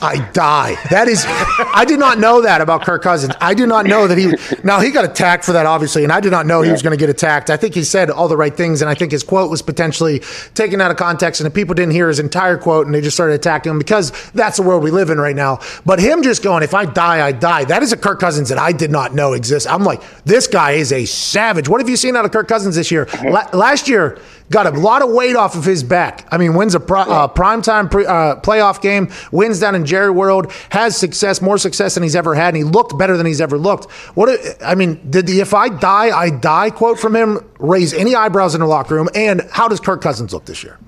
I 0.00 0.30
die. 0.30 0.76
That 0.90 1.08
is, 1.08 1.24
I 1.26 1.84
did 1.84 1.98
not 1.98 2.20
know 2.20 2.42
that 2.42 2.60
about 2.60 2.82
Kirk 2.82 3.02
Cousins. 3.02 3.34
I 3.40 3.52
did 3.52 3.68
not 3.68 3.84
know 3.84 4.06
that 4.06 4.16
he. 4.16 4.32
Now 4.62 4.78
he 4.78 4.90
got 4.92 5.04
attacked 5.04 5.44
for 5.44 5.52
that, 5.52 5.66
obviously, 5.66 6.04
and 6.04 6.12
I 6.12 6.20
did 6.20 6.30
not 6.30 6.46
know 6.46 6.62
he 6.62 6.70
was 6.70 6.82
going 6.82 6.96
to 6.96 7.00
get 7.00 7.10
attacked. 7.10 7.50
I 7.50 7.56
think 7.56 7.74
he 7.74 7.82
said 7.82 8.08
all 8.08 8.28
the 8.28 8.36
right 8.36 8.56
things, 8.56 8.80
and 8.80 8.88
I 8.88 8.94
think 8.94 9.10
his 9.10 9.24
quote 9.24 9.50
was 9.50 9.60
potentially 9.60 10.20
taken 10.54 10.80
out 10.80 10.92
of 10.92 10.98
context, 10.98 11.40
and 11.40 11.46
the 11.46 11.50
people 11.50 11.74
didn't 11.74 11.94
hear 11.94 12.06
his 12.06 12.20
entire 12.20 12.56
quote, 12.56 12.86
and 12.86 12.94
they 12.94 13.00
just 13.00 13.16
started 13.16 13.34
attacking 13.34 13.70
him 13.70 13.78
because 13.78 14.12
that's 14.34 14.58
the 14.58 14.62
world 14.62 14.84
we 14.84 14.92
live 14.92 15.10
in 15.10 15.18
right 15.18 15.34
now. 15.34 15.58
But 15.84 15.98
him 15.98 16.22
just 16.22 16.44
going, 16.44 16.62
"If 16.62 16.74
I 16.74 16.84
die, 16.84 17.26
I 17.26 17.32
die." 17.32 17.64
That 17.64 17.82
is 17.82 17.92
a 17.92 17.96
Kirk 17.96 18.20
Cousins 18.20 18.50
that 18.50 18.58
I 18.58 18.70
did 18.70 18.92
not 18.92 19.14
know 19.14 19.32
exists. 19.32 19.68
I'm 19.68 19.82
like, 19.82 20.00
this 20.24 20.46
guy 20.46 20.72
is 20.72 20.92
a 20.92 21.06
savage. 21.06 21.68
What 21.68 21.80
have 21.80 21.88
you 21.88 21.96
seen 21.96 22.14
out 22.14 22.24
of 22.24 22.30
Kirk 22.30 22.46
Cousins 22.46 22.76
this 22.76 22.92
year? 22.92 23.08
Uh-huh. 23.12 23.30
La- 23.30 23.58
last 23.58 23.88
year 23.88 24.20
got 24.50 24.66
a 24.66 24.70
lot 24.70 25.02
of 25.02 25.10
weight 25.10 25.36
off 25.36 25.56
of 25.56 25.64
his 25.64 25.82
back. 25.82 26.26
I 26.30 26.38
mean, 26.38 26.54
wins 26.54 26.74
a 26.74 26.80
pro, 26.88 27.02
uh, 27.02 27.28
primetime 27.28 27.88
pre, 27.88 28.04
uh, 28.04 28.36
playoff 28.36 28.80
game, 28.80 29.12
wins 29.30 29.60
down 29.60 29.76
in 29.76 29.86
Jerry 29.86 30.10
World, 30.10 30.50
has 30.70 30.96
success, 30.96 31.40
more 31.40 31.58
success 31.58 31.94
than 31.94 32.02
he's 32.02 32.16
ever 32.16 32.34
had, 32.34 32.48
and 32.48 32.56
he 32.56 32.64
looked 32.64 32.98
better 32.98 33.16
than 33.16 33.26
he's 33.26 33.40
ever 33.40 33.56
looked. 33.56 33.88
What 34.16 34.40
I 34.64 34.74
mean, 34.74 35.08
did 35.08 35.26
the 35.26 35.40
"If 35.40 35.54
I 35.54 35.68
die, 35.68 36.16
I 36.18 36.30
die" 36.30 36.70
quote 36.70 36.98
from 36.98 37.14
him 37.14 37.38
raise 37.60 37.94
any 37.94 38.16
eyebrows 38.16 38.54
in 38.54 38.60
the 38.60 38.66
locker 38.66 38.96
room? 38.96 39.08
And 39.14 39.42
how 39.52 39.68
does 39.68 39.78
Kirk 39.78 40.00
Cousins 40.00 40.32
look 40.32 40.46
this 40.46 40.64
year? 40.64 40.78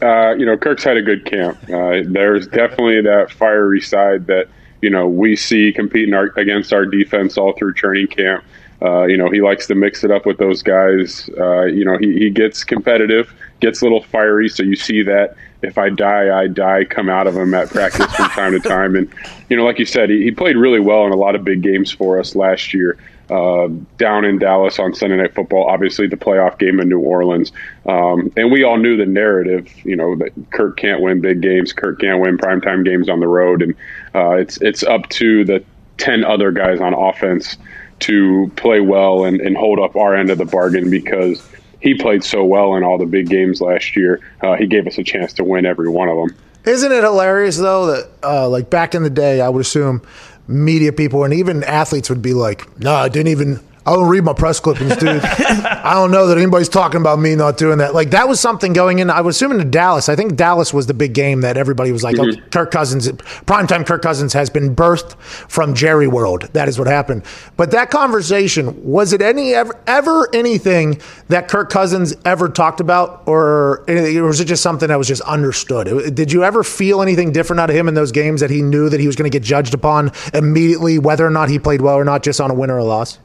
Uh, 0.00 0.34
you 0.36 0.46
know, 0.46 0.56
Kirk's 0.56 0.84
had 0.84 0.96
a 0.96 1.02
good 1.02 1.24
camp. 1.24 1.58
Uh, 1.64 2.02
there's 2.06 2.46
definitely 2.46 3.00
that 3.02 3.32
fiery 3.32 3.80
side 3.80 4.26
that 4.26 4.46
you 4.80 4.90
know 4.90 5.08
we 5.08 5.34
see 5.34 5.72
competing 5.72 6.14
our, 6.14 6.26
against 6.36 6.72
our 6.72 6.86
defense 6.86 7.36
all 7.36 7.52
through 7.54 7.72
training 7.74 8.06
camp. 8.06 8.44
Uh, 8.80 9.06
you 9.06 9.16
know, 9.16 9.28
he 9.28 9.40
likes 9.40 9.66
to 9.66 9.74
mix 9.74 10.04
it 10.04 10.10
up 10.12 10.24
with 10.24 10.38
those 10.38 10.62
guys. 10.62 11.28
Uh, 11.36 11.64
you 11.64 11.84
know, 11.84 11.98
he, 11.98 12.16
he 12.16 12.30
gets 12.30 12.62
competitive, 12.62 13.34
gets 13.60 13.80
a 13.80 13.84
little 13.84 14.02
fiery. 14.02 14.48
So 14.48 14.62
you 14.62 14.76
see 14.76 15.02
that 15.02 15.36
if 15.62 15.78
I 15.78 15.90
die, 15.90 16.38
I 16.38 16.46
die 16.46 16.84
come 16.84 17.08
out 17.08 17.26
of 17.26 17.36
him 17.36 17.52
at 17.54 17.68
practice 17.68 18.14
from 18.14 18.28
time 18.30 18.52
to 18.52 18.60
time. 18.60 18.94
And, 18.94 19.12
you 19.48 19.56
know, 19.56 19.64
like 19.64 19.78
you 19.78 19.84
said, 19.84 20.10
he, 20.10 20.22
he 20.22 20.30
played 20.30 20.56
really 20.56 20.80
well 20.80 21.06
in 21.06 21.12
a 21.12 21.16
lot 21.16 21.34
of 21.34 21.44
big 21.44 21.62
games 21.62 21.90
for 21.90 22.18
us 22.18 22.36
last 22.36 22.72
year. 22.72 22.98
Uh, 23.30 23.68
down 23.98 24.24
in 24.24 24.38
Dallas 24.38 24.78
on 24.78 24.94
Sunday 24.94 25.16
Night 25.16 25.34
Football, 25.34 25.68
obviously 25.68 26.06
the 26.06 26.16
playoff 26.16 26.58
game 26.58 26.80
in 26.80 26.88
New 26.88 27.00
Orleans. 27.00 27.52
Um, 27.84 28.32
and 28.38 28.50
we 28.50 28.64
all 28.64 28.78
knew 28.78 28.96
the 28.96 29.04
narrative, 29.04 29.68
you 29.84 29.96
know, 29.96 30.16
that 30.16 30.32
Kirk 30.50 30.78
can't 30.78 31.02
win 31.02 31.20
big 31.20 31.42
games, 31.42 31.72
Kirk 31.74 32.00
can't 32.00 32.20
win 32.20 32.38
primetime 32.38 32.86
games 32.86 33.08
on 33.08 33.20
the 33.20 33.28
road. 33.28 33.60
And 33.60 33.74
uh, 34.14 34.36
it's, 34.36 34.58
it's 34.62 34.82
up 34.82 35.08
to 35.10 35.44
the 35.44 35.62
10 35.98 36.24
other 36.24 36.52
guys 36.52 36.80
on 36.80 36.94
offense 36.94 37.58
to 38.00 38.50
play 38.56 38.80
well 38.80 39.24
and, 39.24 39.40
and 39.40 39.56
hold 39.56 39.78
up 39.78 39.96
our 39.96 40.14
end 40.14 40.30
of 40.30 40.38
the 40.38 40.44
bargain 40.44 40.88
because 40.88 41.46
he 41.80 41.94
played 41.94 42.24
so 42.24 42.44
well 42.44 42.74
in 42.74 42.82
all 42.82 42.98
the 42.98 43.06
big 43.06 43.28
games 43.28 43.60
last 43.60 43.96
year. 43.96 44.20
Uh, 44.42 44.56
he 44.56 44.66
gave 44.66 44.86
us 44.86 44.98
a 44.98 45.04
chance 45.04 45.32
to 45.34 45.44
win 45.44 45.66
every 45.66 45.88
one 45.88 46.08
of 46.08 46.16
them. 46.16 46.36
Isn't 46.64 46.92
it 46.92 47.02
hilarious 47.02 47.56
though 47.56 47.86
that 47.86 48.10
uh, 48.22 48.48
like 48.48 48.70
back 48.70 48.94
in 48.94 49.02
the 49.02 49.10
day, 49.10 49.40
I 49.40 49.48
would 49.48 49.60
assume 49.60 50.02
media 50.46 50.92
people 50.92 51.24
and 51.24 51.32
even 51.32 51.62
athletes 51.64 52.10
would 52.10 52.22
be 52.22 52.34
like, 52.34 52.78
"No, 52.78 52.94
I 52.94 53.08
didn't 53.08 53.28
even 53.28 53.60
I 53.88 53.92
don't 53.92 54.06
read 54.06 54.22
my 54.22 54.34
press 54.34 54.60
clippings, 54.60 54.94
dude. 54.96 55.22
I 55.24 55.94
don't 55.94 56.10
know 56.10 56.26
that 56.26 56.36
anybody's 56.36 56.68
talking 56.68 57.00
about 57.00 57.18
me 57.18 57.34
not 57.34 57.56
doing 57.56 57.78
that. 57.78 57.94
Like 57.94 58.10
that 58.10 58.28
was 58.28 58.38
something 58.38 58.74
going 58.74 58.98
in. 58.98 59.08
I 59.08 59.22
was 59.22 59.36
assuming 59.36 59.60
to 59.60 59.64
Dallas. 59.64 60.10
I 60.10 60.14
think 60.14 60.36
Dallas 60.36 60.74
was 60.74 60.88
the 60.88 60.92
big 60.92 61.14
game 61.14 61.40
that 61.40 61.56
everybody 61.56 61.90
was 61.90 62.04
like, 62.04 62.16
mm-hmm. 62.16 62.38
oh, 62.38 62.48
Kirk 62.50 62.70
Cousins, 62.70 63.08
primetime 63.08 63.86
Kirk 63.86 64.02
Cousins 64.02 64.34
has 64.34 64.50
been 64.50 64.76
birthed 64.76 65.18
from 65.18 65.74
Jerry 65.74 66.06
World. 66.06 66.50
That 66.52 66.68
is 66.68 66.78
what 66.78 66.86
happened. 66.86 67.24
But 67.56 67.70
that 67.70 67.88
conversation 67.88 68.84
was 68.84 69.14
it 69.14 69.22
any 69.22 69.54
ever, 69.54 69.80
ever 69.86 70.28
anything 70.34 71.00
that 71.28 71.48
Kirk 71.48 71.70
Cousins 71.70 72.14
ever 72.26 72.50
talked 72.50 72.80
about, 72.80 73.22
or, 73.24 73.84
or 73.88 74.24
was 74.24 74.38
it 74.38 74.44
just 74.44 74.62
something 74.62 74.88
that 74.88 74.98
was 74.98 75.08
just 75.08 75.22
understood? 75.22 76.14
Did 76.14 76.30
you 76.30 76.44
ever 76.44 76.62
feel 76.62 77.00
anything 77.00 77.32
different 77.32 77.60
out 77.60 77.70
of 77.70 77.76
him 77.76 77.88
in 77.88 77.94
those 77.94 78.12
games 78.12 78.42
that 78.42 78.50
he 78.50 78.60
knew 78.60 78.90
that 78.90 79.00
he 79.00 79.06
was 79.06 79.16
going 79.16 79.30
to 79.30 79.34
get 79.34 79.42
judged 79.42 79.72
upon 79.72 80.12
immediately, 80.34 80.98
whether 80.98 81.26
or 81.26 81.30
not 81.30 81.48
he 81.48 81.58
played 81.58 81.80
well 81.80 81.94
or 81.94 82.04
not, 82.04 82.22
just 82.22 82.38
on 82.38 82.50
a 82.50 82.54
win 82.54 82.68
or 82.68 82.76
a 82.76 82.84
loss? 82.84 83.18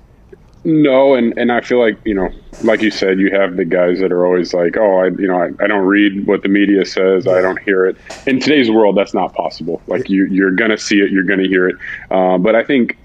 No, 0.65 1.13
and, 1.15 1.37
and 1.37 1.51
I 1.51 1.59
feel 1.59 1.79
like 1.79 1.97
you 2.05 2.13
know, 2.13 2.29
like 2.63 2.81
you 2.81 2.89
said, 2.89 3.19
you 3.19 3.31
have 3.31 3.57
the 3.57 3.65
guys 3.65 3.99
that 3.99 4.13
are 4.13 4.25
always 4.25 4.53
like, 4.53 4.77
oh, 4.77 4.99
I 4.99 5.07
you 5.07 5.27
know, 5.27 5.37
I, 5.37 5.51
I 5.61 5.67
don't 5.67 5.85
read 5.85 6.25
what 6.25 6.41
the 6.41 6.47
media 6.47 6.85
says, 6.85 7.27
I 7.27 7.41
don't 7.41 7.61
hear 7.61 7.85
it. 7.85 7.97
In 8.25 8.39
today's 8.39 8.71
world, 8.71 8.95
that's 8.95 9.13
not 9.13 9.33
possible. 9.33 9.81
Like 9.87 10.09
you, 10.09 10.25
you're 10.27 10.51
gonna 10.51 10.77
see 10.77 10.99
it, 10.99 11.11
you're 11.11 11.23
gonna 11.23 11.47
hear 11.47 11.67
it. 11.67 11.75
Uh, 12.09 12.37
but 12.37 12.55
I 12.55 12.63
think 12.63 12.97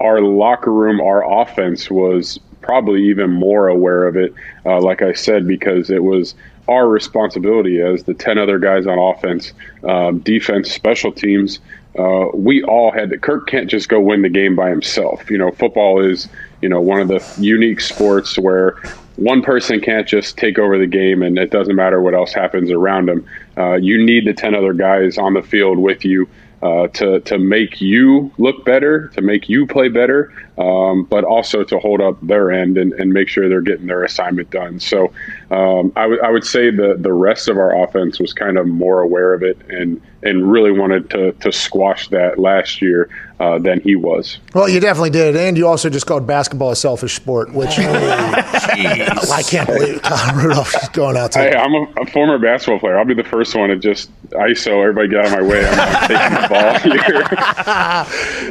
our 0.00 0.20
locker 0.20 0.72
room, 0.72 1.00
our 1.00 1.40
offense 1.40 1.90
was 1.90 2.38
probably 2.60 3.04
even 3.04 3.30
more 3.30 3.68
aware 3.68 4.06
of 4.06 4.16
it. 4.16 4.34
Uh, 4.66 4.80
like 4.80 5.00
I 5.00 5.14
said, 5.14 5.46
because 5.46 5.88
it 5.88 6.02
was 6.02 6.34
our 6.68 6.86
responsibility 6.88 7.80
as 7.80 8.04
the 8.04 8.12
ten 8.12 8.36
other 8.36 8.58
guys 8.58 8.86
on 8.86 8.98
offense, 8.98 9.54
um, 9.84 10.18
defense, 10.18 10.70
special 10.70 11.12
teams. 11.12 11.60
Uh, 11.98 12.26
we 12.34 12.62
all 12.64 12.90
had 12.90 13.08
to. 13.08 13.16
Kirk 13.16 13.46
can't 13.46 13.70
just 13.70 13.88
go 13.88 14.00
win 14.00 14.20
the 14.20 14.28
game 14.28 14.54
by 14.54 14.68
himself. 14.68 15.30
You 15.30 15.38
know, 15.38 15.50
football 15.52 16.04
is 16.04 16.28
you 16.62 16.68
know 16.68 16.80
one 16.80 17.00
of 17.00 17.08
the 17.08 17.24
unique 17.36 17.80
sports 17.80 18.38
where 18.38 18.76
one 19.16 19.42
person 19.42 19.80
can't 19.80 20.06
just 20.06 20.36
take 20.36 20.58
over 20.58 20.78
the 20.78 20.86
game 20.86 21.22
and 21.22 21.38
it 21.38 21.50
doesn't 21.50 21.74
matter 21.74 22.00
what 22.02 22.14
else 22.14 22.32
happens 22.32 22.70
around 22.70 23.08
them. 23.08 23.26
Uh, 23.56 23.74
you 23.74 24.02
need 24.02 24.26
the 24.26 24.34
10 24.34 24.54
other 24.54 24.74
guys 24.74 25.18
on 25.18 25.32
the 25.34 25.42
field 25.42 25.78
with 25.78 26.04
you 26.04 26.28
uh, 26.62 26.88
to, 26.88 27.20
to 27.20 27.38
make 27.38 27.80
you 27.80 28.30
look 28.38 28.64
better, 28.64 29.08
to 29.08 29.20
make 29.20 29.48
you 29.48 29.66
play 29.66 29.88
better, 29.88 30.32
um, 30.58 31.04
but 31.04 31.22
also 31.22 31.62
to 31.62 31.78
hold 31.78 32.00
up 32.00 32.18
their 32.26 32.50
end 32.50 32.78
and, 32.78 32.92
and 32.94 33.12
make 33.12 33.28
sure 33.28 33.48
they're 33.48 33.60
getting 33.60 33.86
their 33.86 34.04
assignment 34.04 34.50
done. 34.50 34.80
So 34.80 35.12
um, 35.50 35.92
I, 35.96 36.02
w- 36.02 36.20
I 36.22 36.30
would 36.30 36.44
say 36.44 36.70
the, 36.70 36.96
the 36.98 37.12
rest 37.12 37.48
of 37.48 37.58
our 37.58 37.84
offense 37.84 38.18
was 38.18 38.32
kind 38.32 38.58
of 38.58 38.66
more 38.66 39.00
aware 39.00 39.34
of 39.34 39.42
it 39.42 39.58
and, 39.68 40.00
and 40.22 40.50
really 40.50 40.72
wanted 40.72 41.10
to, 41.10 41.32
to 41.32 41.52
squash 41.52 42.08
that 42.08 42.38
last 42.38 42.82
year 42.82 43.08
uh, 43.38 43.58
than 43.58 43.80
he 43.80 43.96
was. 43.96 44.38
Well, 44.54 44.66
you 44.68 44.78
definitely 44.80 45.10
did. 45.10 45.36
And 45.36 45.58
you 45.58 45.66
also 45.66 45.90
just 45.90 46.06
called 46.06 46.26
basketball 46.26 46.70
a 46.70 46.76
selfish 46.76 47.14
sport, 47.14 47.52
which 47.52 47.70
I 47.78 49.42
can't 49.46 49.66
believe 49.66 50.00
Kyle 50.02 50.34
Rudolph 50.34 50.74
is 50.82 50.88
going 50.90 51.16
out 51.16 51.32
to. 51.32 51.40
Hey, 51.40 51.54
I'm 51.54 51.74
a, 51.74 51.86
a, 52.00 52.06
former 52.06 52.38
basketball 52.38 52.78
player. 52.80 52.98
I'll 52.98 53.04
be 53.04 53.14
the 53.14 53.24
first 53.24 53.54
one 53.54 53.68
to 53.68 53.76
just 53.76 54.10
ISO 54.30 54.80
everybody 54.80 55.08
get 55.08 55.20
out 55.20 55.26
of 55.26 55.32
my 55.32 55.42
way. 55.42 55.66
I'm 55.66 56.08
taking 56.08 56.40
the 56.40 56.48
ball 56.48 56.78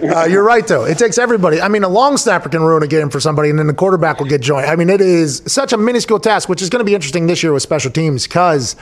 here. 0.04 0.14
uh, 0.14 0.26
you're 0.26 0.44
right, 0.44 0.68
though. 0.68 0.86
It 0.86 1.00
takes 1.00 1.18
everybody. 1.18 1.62
I 1.62 1.68
mean, 1.68 1.84
a 1.84 1.90
long 1.90 2.18
snapper 2.18 2.50
can 2.50 2.62
ruin 2.62 2.84
a 2.84 2.88
game 2.88 3.10
for 3.10 3.20
somebody, 3.20 3.50
and 3.50 3.58
then 3.58 3.66
the 3.68 3.74
quarterback 3.74 4.20
will 4.20 4.28
get 4.28 4.42
joined. 4.42 4.68
I 4.68 4.76
mean, 4.76 4.90
it 4.90 5.02
is 5.02 5.42
such 5.48 5.74
a 5.74 5.78
minuscule 5.78 6.20
task, 6.20 6.48
which 6.48 6.62
is 6.62 6.70
going 6.70 6.82
to 6.82 6.86
be 6.86 6.94
interesting 6.94 7.26
this 7.26 7.42
year 7.42 7.54
with 7.54 7.64
special 7.64 7.90
teams 7.92 8.28
because 8.28 8.76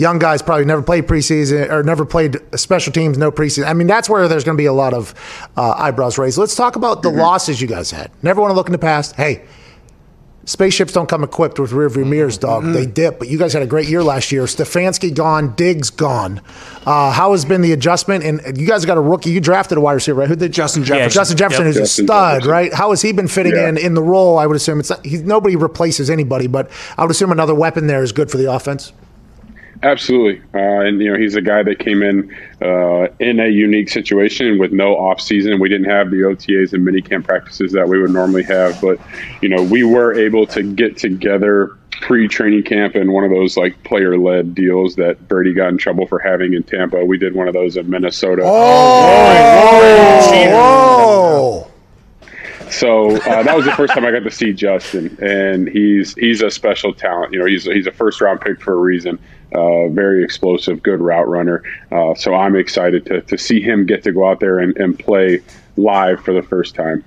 young 0.00 0.18
guys 0.18 0.40
probably 0.40 0.64
never 0.64 0.82
played 0.82 1.06
preseason 1.06 1.70
or 1.70 1.82
never 1.82 2.06
played 2.06 2.38
special 2.58 2.90
teams, 2.90 3.18
no 3.18 3.30
preseason. 3.30 3.66
I 3.66 3.74
mean, 3.74 3.86
that's 3.86 4.08
where 4.08 4.26
there's 4.28 4.44
going 4.44 4.56
to 4.56 4.60
be 4.60 4.66
a 4.66 4.72
lot 4.72 4.94
of 4.94 5.14
uh, 5.58 5.74
eyebrows 5.76 6.16
raised. 6.16 6.38
Let's 6.38 6.56
talk 6.56 6.74
about 6.76 7.02
the 7.02 7.10
mm-hmm. 7.10 7.20
losses 7.20 7.60
you 7.60 7.68
guys 7.68 7.90
had. 7.90 8.10
Never 8.22 8.40
want 8.40 8.50
to 8.50 8.54
look 8.54 8.66
in 8.66 8.72
the 8.72 8.78
past. 8.78 9.14
Hey, 9.14 9.44
spaceships 10.46 10.94
don't 10.94 11.06
come 11.06 11.22
equipped 11.22 11.58
with 11.58 11.72
rearview 11.72 12.08
mirrors, 12.08 12.38
dog. 12.38 12.62
Mm-hmm. 12.62 12.72
They 12.72 12.86
dip. 12.86 13.18
But 13.18 13.28
you 13.28 13.36
guys 13.36 13.52
had 13.52 13.62
a 13.62 13.66
great 13.66 13.88
year 13.90 14.02
last 14.02 14.32
year. 14.32 14.44
Stefanski 14.44 15.14
gone, 15.14 15.54
Diggs 15.54 15.90
gone. 15.90 16.40
Uh, 16.86 17.12
how 17.12 17.32
has 17.32 17.44
been 17.44 17.60
the 17.60 17.72
adjustment? 17.72 18.24
And 18.24 18.58
you 18.58 18.66
guys 18.66 18.86
got 18.86 18.96
a 18.96 19.02
rookie. 19.02 19.30
You 19.30 19.40
drafted 19.42 19.76
a 19.76 19.82
wide 19.82 19.92
receiver, 19.92 20.20
right? 20.20 20.28
Who 20.28 20.34
did 20.34 20.52
Justin 20.52 20.82
Jefferson? 20.82 21.02
Yeah, 21.02 21.08
Justin 21.08 21.36
Jefferson, 21.36 21.66
yep. 21.66 21.74
who's 21.74 21.76
Justin 21.76 22.04
a 22.06 22.08
stud, 22.08 22.32
Jefferson. 22.36 22.50
right? 22.50 22.72
How 22.72 22.88
has 22.88 23.02
he 23.02 23.12
been 23.12 23.28
fitting 23.28 23.52
yeah. 23.52 23.68
in 23.68 23.76
in 23.76 23.92
the 23.92 24.02
role? 24.02 24.38
I 24.38 24.46
would 24.46 24.56
assume 24.56 24.80
it's 24.80 24.88
not, 24.88 25.04
he, 25.04 25.18
nobody 25.18 25.56
replaces 25.56 26.08
anybody, 26.08 26.46
but 26.46 26.70
I 26.96 27.02
would 27.02 27.10
assume 27.10 27.32
another 27.32 27.54
weapon 27.54 27.86
there 27.86 28.02
is 28.02 28.12
good 28.12 28.30
for 28.30 28.38
the 28.38 28.50
offense. 28.50 28.94
Absolutely, 29.82 30.42
uh, 30.52 30.80
and 30.80 31.00
you 31.00 31.10
know 31.10 31.18
he's 31.18 31.36
a 31.36 31.40
guy 31.40 31.62
that 31.62 31.78
came 31.78 32.02
in 32.02 32.36
uh, 32.60 33.06
in 33.18 33.40
a 33.40 33.48
unique 33.48 33.88
situation 33.88 34.58
with 34.58 34.72
no 34.72 34.94
off 34.94 35.22
season. 35.22 35.58
We 35.58 35.70
didn't 35.70 35.88
have 35.88 36.10
the 36.10 36.18
OTAs 36.18 36.74
and 36.74 36.84
mini 36.84 37.00
camp 37.00 37.24
practices 37.26 37.72
that 37.72 37.88
we 37.88 37.98
would 37.98 38.10
normally 38.10 38.42
have, 38.42 38.78
but 38.82 39.00
you 39.40 39.48
know 39.48 39.62
we 39.62 39.82
were 39.82 40.12
able 40.12 40.46
to 40.48 40.62
get 40.62 40.98
together 40.98 41.78
pre-training 42.02 42.62
camp 42.62 42.94
and 42.94 43.12
one 43.12 43.24
of 43.24 43.30
those 43.30 43.56
like 43.56 43.82
player-led 43.84 44.54
deals 44.54 44.96
that 44.96 45.28
Brady 45.28 45.54
got 45.54 45.68
in 45.68 45.78
trouble 45.78 46.06
for 46.06 46.18
having 46.18 46.52
in 46.54 46.62
Tampa. 46.62 47.04
We 47.04 47.16
did 47.16 47.34
one 47.34 47.48
of 47.48 47.54
those 47.54 47.76
in 47.76 47.88
Minnesota. 47.88 48.42
Oh, 48.44 48.50
whoa. 50.50 51.69
So 52.70 53.16
uh, 53.16 53.42
that 53.42 53.56
was 53.56 53.64
the 53.64 53.72
first 53.72 53.92
time 53.92 54.04
I 54.04 54.10
got 54.10 54.22
to 54.22 54.30
see 54.30 54.52
Justin, 54.52 55.16
and 55.20 55.68
he's 55.68 56.14
he's 56.14 56.40
a 56.42 56.50
special 56.50 56.94
talent. 56.94 57.32
You 57.32 57.40
know, 57.40 57.46
he's 57.46 57.64
he's 57.64 57.86
a 57.86 57.92
first 57.92 58.20
round 58.20 58.40
pick 58.40 58.60
for 58.60 58.74
a 58.74 58.78
reason. 58.78 59.18
Uh, 59.54 59.88
very 59.88 60.22
explosive, 60.22 60.82
good 60.82 61.00
route 61.00 61.28
runner. 61.28 61.64
Uh, 61.90 62.14
so 62.14 62.34
I'm 62.34 62.54
excited 62.56 63.06
to 63.06 63.22
to 63.22 63.36
see 63.36 63.60
him 63.60 63.86
get 63.86 64.02
to 64.04 64.12
go 64.12 64.28
out 64.28 64.40
there 64.40 64.60
and, 64.60 64.76
and 64.76 64.98
play 64.98 65.42
live 65.76 66.22
for 66.24 66.32
the 66.32 66.42
first 66.42 66.74
time. 66.74 67.04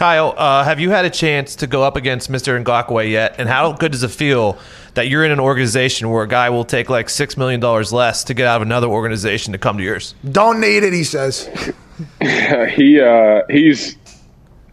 Kyle, 0.00 0.34
uh, 0.38 0.64
have 0.64 0.80
you 0.80 0.88
had 0.88 1.04
a 1.04 1.10
chance 1.10 1.56
to 1.56 1.66
go 1.66 1.82
up 1.82 1.94
against 1.94 2.30
Mr. 2.30 2.62
Ngakoue 2.64 3.10
yet? 3.10 3.34
And 3.38 3.50
how 3.50 3.72
good 3.72 3.92
does 3.92 4.02
it 4.02 4.10
feel 4.10 4.58
that 4.94 5.08
you're 5.08 5.26
in 5.26 5.30
an 5.30 5.40
organization 5.40 6.08
where 6.08 6.22
a 6.22 6.26
guy 6.26 6.48
will 6.48 6.64
take 6.64 6.88
like 6.88 7.08
$6 7.08 7.36
million 7.36 7.60
less 7.60 8.24
to 8.24 8.32
get 8.32 8.46
out 8.46 8.56
of 8.56 8.62
another 8.62 8.86
organization 8.86 9.52
to 9.52 9.58
come 9.58 9.76
to 9.76 9.84
yours? 9.84 10.14
Don't 10.32 10.58
need 10.58 10.84
it, 10.84 10.94
he 10.94 11.04
says. 11.04 11.50
he 12.20 12.98
uh, 12.98 13.42
he's 13.50 13.96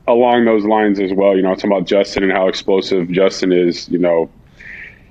along 0.07 0.45
those 0.45 0.65
lines 0.65 0.99
as 0.99 1.13
well. 1.13 1.35
You 1.35 1.41
know, 1.41 1.51
it's 1.51 1.63
about 1.63 1.85
Justin 1.85 2.23
and 2.23 2.31
how 2.31 2.47
explosive 2.47 3.11
Justin 3.11 3.51
is. 3.51 3.89
You 3.89 3.99
know, 3.99 4.29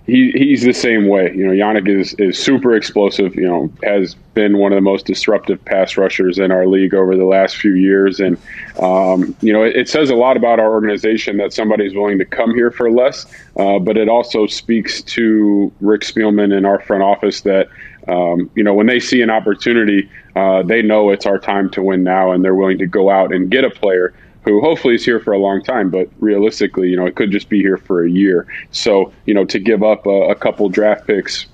he 0.07 0.31
he's 0.33 0.63
the 0.63 0.73
same 0.73 1.09
way. 1.09 1.33
You 1.35 1.47
know, 1.47 1.53
Yannick 1.53 1.89
is 1.89 2.15
is 2.15 2.39
super 2.39 2.75
explosive. 2.75 3.35
You 3.35 3.49
know, 3.49 3.73
has 3.83 4.15
been 4.35 4.59
one 4.59 4.73
of 4.73 4.77
the 4.77 4.83
most 4.83 5.05
disruptive 5.05 5.63
pass 5.65 5.97
rushers 5.97 6.39
in 6.39 6.51
our 6.51 6.67
league 6.67 6.95
over 6.95 7.17
the 7.17 7.25
last 7.25 7.57
few 7.57 7.75
years, 7.75 8.21
and 8.21 8.39
um, 8.81 9.37
you 9.41 9.53
know, 9.53 9.63
it, 9.63 9.77
it, 9.77 9.89
says 9.89 10.11
a 10.11 10.15
lot 10.15 10.37
about 10.37 10.61
our 10.61 10.73
organization 10.73 11.39
that 11.39 11.53
somebody's 11.53 11.95
willing 11.95 12.19
to 12.19 12.25
come 12.25 12.55
here 12.55 12.71
for 12.71 12.91
less. 12.91 13.27
Uh, 13.57 13.79
but 13.79 13.97
it 13.97 14.09
also 14.09 14.47
speaks 14.47 15.03
to 15.03 15.73
Rick 15.81 16.03
Spielman 16.03 16.57
and 16.57 16.67
our 16.67 16.81
front 16.81 17.03
office 17.03 17.43
that. 17.43 17.69
Um, 18.09 18.49
you 18.55 18.63
know, 18.63 18.73
when 18.73 18.87
they 18.87 19.01
see 19.01 19.21
an 19.21 19.31
opportunity, 19.31 20.09
uh, 20.37 20.63
they 20.63 20.81
know 20.81 21.11
it's 21.11 21.27
our 21.27 21.41
time 21.41 21.69
to 21.71 21.83
win 21.83 22.05
now, 22.05 22.31
and 22.31 22.45
they're 22.45 22.55
willing 22.55 22.79
to 22.79 22.87
go 22.87 23.11
out 23.11 23.35
and 23.35 23.51
get 23.51 23.65
a 23.65 23.71
player 23.71 24.15
who 24.47 24.61
hopefully 24.61 24.95
is 24.95 25.05
here 25.05 25.21
for 25.21 25.33
a 25.33 25.39
long 25.39 25.63
time, 25.63 25.91
but 25.91 26.09
realistically, 26.21 26.89
you 26.89 26.97
know, 26.97 27.05
it 27.05 27.17
could 27.17 27.33
just 27.33 27.49
be 27.49 27.61
here 27.61 27.77
for 27.77 28.05
a 28.05 28.11
year. 28.11 28.47
So, 28.71 29.13
you 29.27 29.35
know, 29.35 29.45
to 29.45 29.59
give 29.59 29.83
up 29.83 30.07
a, 30.07 30.31
a 30.31 30.35
couple 30.35 30.69
draft 30.69 31.07
picks 31.07 31.47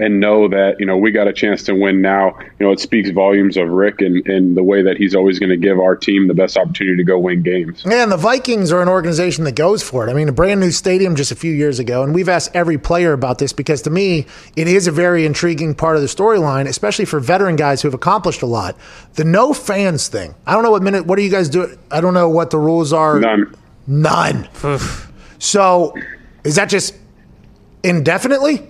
and 0.00 0.18
know 0.18 0.48
that 0.48 0.76
you 0.80 0.86
know 0.86 0.96
we 0.96 1.10
got 1.10 1.28
a 1.28 1.32
chance 1.32 1.62
to 1.64 1.74
win 1.74 2.00
now. 2.00 2.36
You 2.58 2.66
know, 2.66 2.72
it 2.72 2.80
speaks 2.80 3.10
volumes 3.10 3.56
of 3.56 3.68
Rick 3.68 4.00
and, 4.00 4.26
and 4.26 4.56
the 4.56 4.62
way 4.62 4.82
that 4.82 4.96
he's 4.96 5.14
always 5.14 5.38
going 5.38 5.50
to 5.50 5.56
give 5.56 5.78
our 5.78 5.94
team 5.94 6.26
the 6.26 6.34
best 6.34 6.56
opportunity 6.56 6.96
to 6.96 7.04
go 7.04 7.18
win 7.18 7.42
games. 7.42 7.84
Yeah, 7.86 8.02
and 8.02 8.10
the 8.10 8.16
Vikings 8.16 8.72
are 8.72 8.80
an 8.80 8.88
organization 8.88 9.44
that 9.44 9.54
goes 9.54 9.82
for 9.82 10.06
it. 10.06 10.10
I 10.10 10.14
mean, 10.14 10.28
a 10.28 10.32
brand 10.32 10.60
new 10.60 10.70
stadium 10.70 11.14
just 11.14 11.30
a 11.30 11.36
few 11.36 11.52
years 11.52 11.78
ago, 11.78 12.02
and 12.02 12.14
we've 12.14 12.28
asked 12.28 12.50
every 12.54 12.78
player 12.78 13.12
about 13.12 13.38
this 13.38 13.52
because 13.52 13.82
to 13.82 13.90
me, 13.90 14.26
it 14.56 14.66
is 14.66 14.86
a 14.86 14.92
very 14.92 15.24
intriguing 15.26 15.74
part 15.74 15.96
of 15.96 16.02
the 16.02 16.08
storyline, 16.08 16.66
especially 16.66 17.04
for 17.04 17.20
veteran 17.20 17.56
guys 17.56 17.82
who 17.82 17.88
have 17.88 17.94
accomplished 17.94 18.42
a 18.42 18.46
lot. 18.46 18.76
The 19.14 19.24
no 19.24 19.52
fans 19.52 20.08
thing. 20.08 20.34
I 20.46 20.54
don't 20.54 20.62
know 20.62 20.70
what 20.70 20.82
minute. 20.82 21.06
What 21.06 21.18
are 21.18 21.22
you 21.22 21.30
guys 21.30 21.48
doing? 21.48 21.78
I 21.90 22.00
don't 22.00 22.14
know 22.14 22.28
what 22.28 22.50
the 22.50 22.58
rules 22.58 22.92
are. 22.92 23.20
None. 23.20 23.54
None. 23.86 24.48
so, 25.38 25.94
is 26.44 26.56
that 26.56 26.70
just 26.70 26.94
indefinitely? 27.82 28.66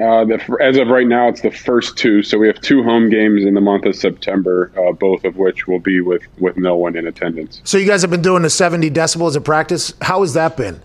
Uh, 0.00 0.24
the, 0.24 0.58
as 0.60 0.76
of 0.76 0.88
right 0.88 1.06
now, 1.06 1.28
it's 1.28 1.42
the 1.42 1.50
first 1.50 1.96
two. 1.96 2.22
So 2.22 2.38
we 2.38 2.46
have 2.46 2.60
two 2.60 2.82
home 2.82 3.10
games 3.10 3.44
in 3.44 3.54
the 3.54 3.60
month 3.60 3.84
of 3.84 3.94
September, 3.94 4.72
uh, 4.78 4.92
both 4.92 5.24
of 5.24 5.36
which 5.36 5.66
will 5.66 5.78
be 5.78 6.00
with, 6.00 6.22
with 6.38 6.56
no 6.56 6.76
one 6.76 6.96
in 6.96 7.06
attendance. 7.06 7.60
So 7.64 7.76
you 7.76 7.86
guys 7.86 8.00
have 8.02 8.10
been 8.10 8.22
doing 8.22 8.42
the 8.42 8.50
70 8.50 8.90
decibels 8.90 9.36
of 9.36 9.44
practice. 9.44 9.92
How 10.00 10.22
has 10.22 10.32
that 10.34 10.56
been? 10.56 10.80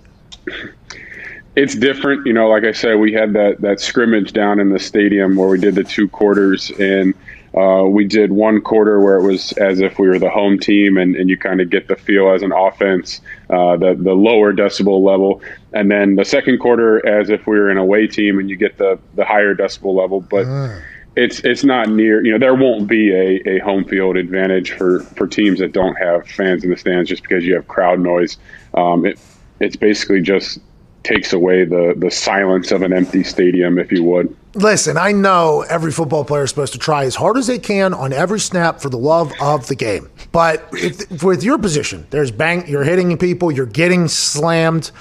It's 1.55 1.75
different. 1.75 2.27
You 2.27 2.33
know, 2.33 2.49
like 2.49 2.65
I 2.65 2.73
said, 2.73 2.95
we 2.95 3.13
had 3.13 3.33
that, 3.33 3.61
that 3.61 3.79
scrimmage 3.79 4.33
down 4.33 4.59
in 4.59 4.69
the 4.69 4.79
stadium 4.79 5.35
where 5.35 5.47
we 5.47 5.59
did 5.59 5.75
the 5.75 5.83
two 5.85 6.09
quarters, 6.09 6.69
and 6.79 7.13
uh, 7.55 7.83
we 7.85 8.05
did 8.05 8.31
one 8.31 8.61
quarter 8.61 8.99
where 8.99 9.15
it 9.15 9.23
was 9.23 9.53
as 9.53 9.79
if 9.79 9.97
we 9.97 10.09
were 10.09 10.19
the 10.19 10.29
home 10.29 10.59
team, 10.59 10.97
and, 10.97 11.15
and 11.15 11.29
you 11.29 11.37
kind 11.37 11.61
of 11.61 11.69
get 11.69 11.87
the 11.87 11.95
feel 11.95 12.31
as 12.33 12.41
an 12.41 12.51
offense, 12.51 13.21
uh, 13.49 13.77
the 13.77 13.95
the 13.95 14.13
lower 14.13 14.53
decibel 14.53 15.01
level, 15.01 15.41
and 15.71 15.89
then 15.89 16.15
the 16.15 16.25
second 16.25 16.59
quarter 16.59 17.05
as 17.07 17.29
if 17.29 17.47
we 17.47 17.57
were 17.57 17.69
an 17.69 17.77
away 17.77 18.07
team, 18.07 18.39
and 18.39 18.49
you 18.49 18.57
get 18.57 18.77
the 18.77 18.99
the 19.15 19.23
higher 19.23 19.55
decibel 19.55 19.95
level. 19.95 20.19
But 20.19 20.45
uh. 20.45 20.79
it's 21.15 21.39
it's 21.45 21.63
not 21.63 21.87
near. 21.87 22.23
You 22.25 22.33
know, 22.33 22.39
there 22.39 22.55
won't 22.55 22.89
be 22.89 23.13
a, 23.13 23.55
a 23.55 23.59
home 23.59 23.85
field 23.85 24.17
advantage 24.17 24.71
for 24.71 24.99
for 24.99 25.25
teams 25.25 25.59
that 25.59 25.71
don't 25.71 25.95
have 25.95 26.27
fans 26.27 26.65
in 26.65 26.71
the 26.71 26.77
stands 26.77 27.09
just 27.09 27.23
because 27.23 27.45
you 27.45 27.55
have 27.55 27.69
crowd 27.69 28.01
noise. 28.01 28.37
Um, 28.73 29.05
it 29.05 29.17
it's 29.61 29.77
basically 29.77 30.21
just 30.21 30.59
takes 31.05 31.31
away 31.31 31.63
the 31.63 31.93
the 31.97 32.11
silence 32.11 32.71
of 32.71 32.81
an 32.81 32.91
empty 32.91 33.23
stadium, 33.23 33.79
if 33.79 33.91
you 33.91 34.03
would. 34.03 34.35
Listen, 34.55 34.97
I 34.97 35.11
know 35.11 35.65
every 35.69 35.91
football 35.91 36.23
player 36.25 36.43
is 36.43 36.49
supposed 36.49 36.73
to 36.73 36.79
try 36.79 37.03
as 37.03 37.15
hard 37.15 37.37
as 37.37 37.47
they 37.47 37.59
can 37.59 37.93
on 37.93 38.13
every 38.13 38.39
snap 38.39 38.79
for 38.79 38.89
the 38.89 38.97
love 38.97 39.33
of 39.41 39.67
the 39.67 39.75
game. 39.75 40.09
But 40.31 40.67
if, 40.71 41.23
with 41.23 41.43
your 41.43 41.57
position, 41.57 42.07
there's 42.09 42.31
bang, 42.31 42.67
you're 42.67 42.83
hitting 42.83 43.17
people, 43.17 43.51
you're 43.51 43.65
getting 43.65 44.07
slammed. 44.07 44.91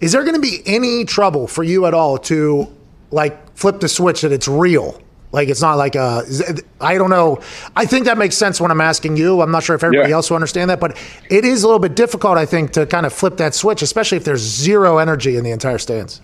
Is 0.00 0.12
there 0.12 0.22
going 0.22 0.34
to 0.34 0.40
be 0.40 0.62
any 0.66 1.04
trouble 1.04 1.46
for 1.46 1.62
you 1.62 1.86
at 1.86 1.94
all 1.94 2.18
to 2.18 2.68
like 3.10 3.56
flip 3.56 3.80
the 3.80 3.88
switch 3.88 4.22
that 4.22 4.32
it's 4.32 4.48
real 4.48 5.01
like 5.32 5.48
it's 5.48 5.62
not 5.62 5.76
like 5.76 5.94
a. 5.94 6.24
I 6.80 6.98
don't 6.98 7.10
know. 7.10 7.40
I 7.74 7.86
think 7.86 8.04
that 8.04 8.18
makes 8.18 8.36
sense 8.36 8.60
when 8.60 8.70
I'm 8.70 8.80
asking 8.80 9.16
you. 9.16 9.40
I'm 9.40 9.50
not 9.50 9.62
sure 9.62 9.74
if 9.74 9.82
everybody 9.82 10.10
yeah. 10.10 10.16
else 10.16 10.30
will 10.30 10.36
understand 10.36 10.70
that, 10.70 10.78
but 10.78 10.96
it 11.30 11.44
is 11.44 11.62
a 11.62 11.66
little 11.66 11.80
bit 11.80 11.96
difficult, 11.96 12.36
I 12.36 12.46
think, 12.46 12.72
to 12.72 12.86
kind 12.86 13.06
of 13.06 13.12
flip 13.12 13.38
that 13.38 13.54
switch, 13.54 13.82
especially 13.82 14.18
if 14.18 14.24
there's 14.24 14.42
zero 14.42 14.98
energy 14.98 15.36
in 15.36 15.44
the 15.44 15.50
entire 15.50 15.78
stands. 15.78 16.20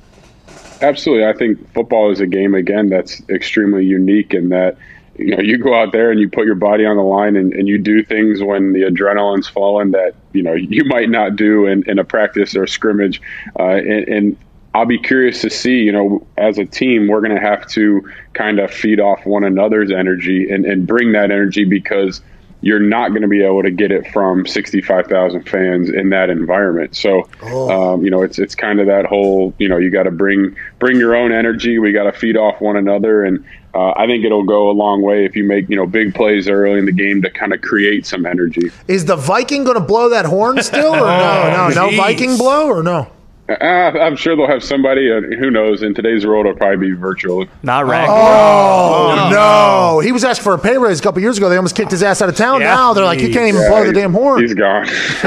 Absolutely, 0.80 1.26
I 1.26 1.32
think 1.32 1.72
football 1.72 2.12
is 2.12 2.20
a 2.20 2.26
game 2.26 2.54
again 2.54 2.88
that's 2.88 3.20
extremely 3.28 3.84
unique 3.84 4.34
in 4.34 4.50
that 4.50 4.76
you 5.16 5.34
know 5.34 5.42
you 5.42 5.58
go 5.58 5.74
out 5.74 5.90
there 5.92 6.10
and 6.10 6.20
you 6.20 6.28
put 6.28 6.44
your 6.44 6.54
body 6.54 6.86
on 6.86 6.96
the 6.96 7.02
line 7.02 7.34
and, 7.34 7.52
and 7.52 7.66
you 7.66 7.78
do 7.78 8.04
things 8.04 8.42
when 8.42 8.72
the 8.72 8.82
adrenaline's 8.82 9.48
flowing 9.48 9.90
that 9.90 10.14
you 10.32 10.42
know 10.42 10.52
you 10.52 10.84
might 10.84 11.10
not 11.10 11.34
do 11.34 11.66
in, 11.66 11.88
in 11.90 11.98
a 11.98 12.04
practice 12.04 12.54
or 12.54 12.62
a 12.62 12.68
scrimmage 12.68 13.20
uh, 13.58 13.64
and, 13.64 14.08
and 14.08 14.36
I'll 14.78 14.86
be 14.86 14.98
curious 14.98 15.40
to 15.40 15.50
see, 15.50 15.80
you 15.80 15.90
know, 15.90 16.24
as 16.36 16.56
a 16.56 16.64
team, 16.64 17.08
we're 17.08 17.20
going 17.20 17.34
to 17.34 17.40
have 17.40 17.66
to 17.70 18.08
kind 18.34 18.60
of 18.60 18.70
feed 18.70 19.00
off 19.00 19.26
one 19.26 19.42
another's 19.42 19.90
energy 19.90 20.48
and, 20.48 20.64
and 20.64 20.86
bring 20.86 21.10
that 21.12 21.32
energy 21.32 21.64
because 21.64 22.20
you're 22.60 22.78
not 22.78 23.08
going 23.08 23.22
to 23.22 23.28
be 23.28 23.42
able 23.42 23.64
to 23.64 23.72
get 23.72 23.90
it 23.90 24.06
from 24.12 24.46
65,000 24.46 25.48
fans 25.48 25.90
in 25.90 26.10
that 26.10 26.30
environment. 26.30 26.94
So, 26.94 27.28
oh. 27.42 27.94
um, 27.94 28.04
you 28.04 28.10
know, 28.12 28.22
it's, 28.22 28.38
it's 28.38 28.54
kind 28.54 28.78
of 28.78 28.86
that 28.86 29.04
whole, 29.04 29.52
you 29.58 29.68
know, 29.68 29.78
you 29.78 29.90
got 29.90 30.04
to 30.04 30.12
bring, 30.12 30.56
bring 30.78 30.96
your 30.96 31.16
own 31.16 31.32
energy. 31.32 31.80
We 31.80 31.90
got 31.90 32.04
to 32.04 32.12
feed 32.12 32.36
off 32.36 32.60
one 32.60 32.76
another. 32.76 33.24
And 33.24 33.44
uh, 33.74 33.94
I 33.96 34.06
think 34.06 34.24
it'll 34.24 34.44
go 34.44 34.70
a 34.70 34.74
long 34.74 35.02
way 35.02 35.24
if 35.24 35.34
you 35.34 35.42
make, 35.42 35.68
you 35.68 35.74
know, 35.74 35.86
big 35.88 36.14
plays 36.14 36.48
early 36.48 36.78
in 36.78 36.84
the 36.84 36.92
game 36.92 37.20
to 37.22 37.30
kind 37.30 37.52
of 37.52 37.62
create 37.62 38.06
some 38.06 38.24
energy. 38.26 38.70
Is 38.86 39.06
the 39.06 39.16
Viking 39.16 39.64
going 39.64 39.74
to 39.76 39.84
blow 39.84 40.08
that 40.10 40.24
horn 40.24 40.62
still 40.62 40.94
or 40.94 41.00
no, 41.00 41.68
no, 41.74 41.88
no 41.90 41.96
Viking 41.96 42.36
blow 42.36 42.68
or 42.68 42.84
no? 42.84 43.10
Uh, 43.48 43.54
I'm 43.54 44.14
sure 44.14 44.36
they'll 44.36 44.46
have 44.46 44.62
somebody. 44.62 45.10
Uh, 45.10 45.22
who 45.38 45.50
knows? 45.50 45.82
In 45.82 45.94
today's 45.94 46.26
world, 46.26 46.44
it'll 46.44 46.58
probably 46.58 46.90
be 46.90 46.92
virtual. 46.92 47.46
Not 47.62 47.86
Ragnar. 47.86 48.14
Oh, 48.14 49.14
no. 49.16 49.30
no. 49.30 50.00
He 50.00 50.12
was 50.12 50.22
asked 50.22 50.42
for 50.42 50.52
a 50.52 50.58
pay 50.58 50.76
raise 50.76 51.00
a 51.00 51.02
couple 51.02 51.22
years 51.22 51.38
ago. 51.38 51.48
They 51.48 51.56
almost 51.56 51.74
kicked 51.74 51.90
his 51.90 52.02
ass 52.02 52.20
out 52.20 52.28
of 52.28 52.36
town. 52.36 52.60
Yeah. 52.60 52.74
Now 52.74 52.92
they're 52.92 53.06
like, 53.06 53.20
he 53.20 53.32
can't 53.32 53.48
even 53.48 53.62
yeah, 53.62 53.68
blow 53.70 53.86
the 53.86 53.92
damn 53.94 54.12
horn. 54.12 54.42
He's 54.42 54.52
gone. 54.52 54.84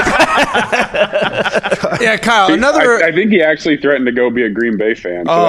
yeah, 1.99 2.17
Kyle. 2.17 2.53
Another. 2.53 3.03
I, 3.03 3.07
I, 3.07 3.12
think 3.12 3.31
he 3.31 3.41
actually 3.41 3.77
threatened 3.77 4.05
to 4.05 4.12
go 4.12 4.29
be 4.29 4.43
a 4.43 4.49
Green 4.49 4.77
Bay 4.77 4.93
fan. 4.93 5.25
So 5.25 5.31
oh, 5.31 5.45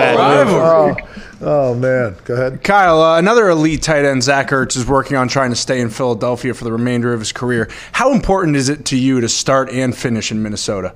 oh, 0.00 0.96
oh, 0.98 1.12
Oh 1.44 1.74
man, 1.74 2.14
go 2.24 2.34
ahead, 2.34 2.62
Kyle. 2.62 3.02
Uh, 3.02 3.18
another 3.18 3.48
elite 3.48 3.82
tight 3.82 4.04
end, 4.04 4.22
Zach 4.22 4.50
Ertz, 4.50 4.76
is 4.76 4.86
working 4.86 5.16
on 5.16 5.26
trying 5.26 5.50
to 5.50 5.56
stay 5.56 5.80
in 5.80 5.90
Philadelphia 5.90 6.54
for 6.54 6.62
the 6.62 6.70
remainder 6.70 7.12
of 7.12 7.18
his 7.18 7.32
career. 7.32 7.68
How 7.90 8.12
important 8.12 8.54
is 8.54 8.68
it 8.68 8.84
to 8.86 8.96
you 8.96 9.20
to 9.20 9.28
start 9.28 9.68
and 9.70 9.96
finish 9.96 10.30
in 10.30 10.40
Minnesota? 10.40 10.94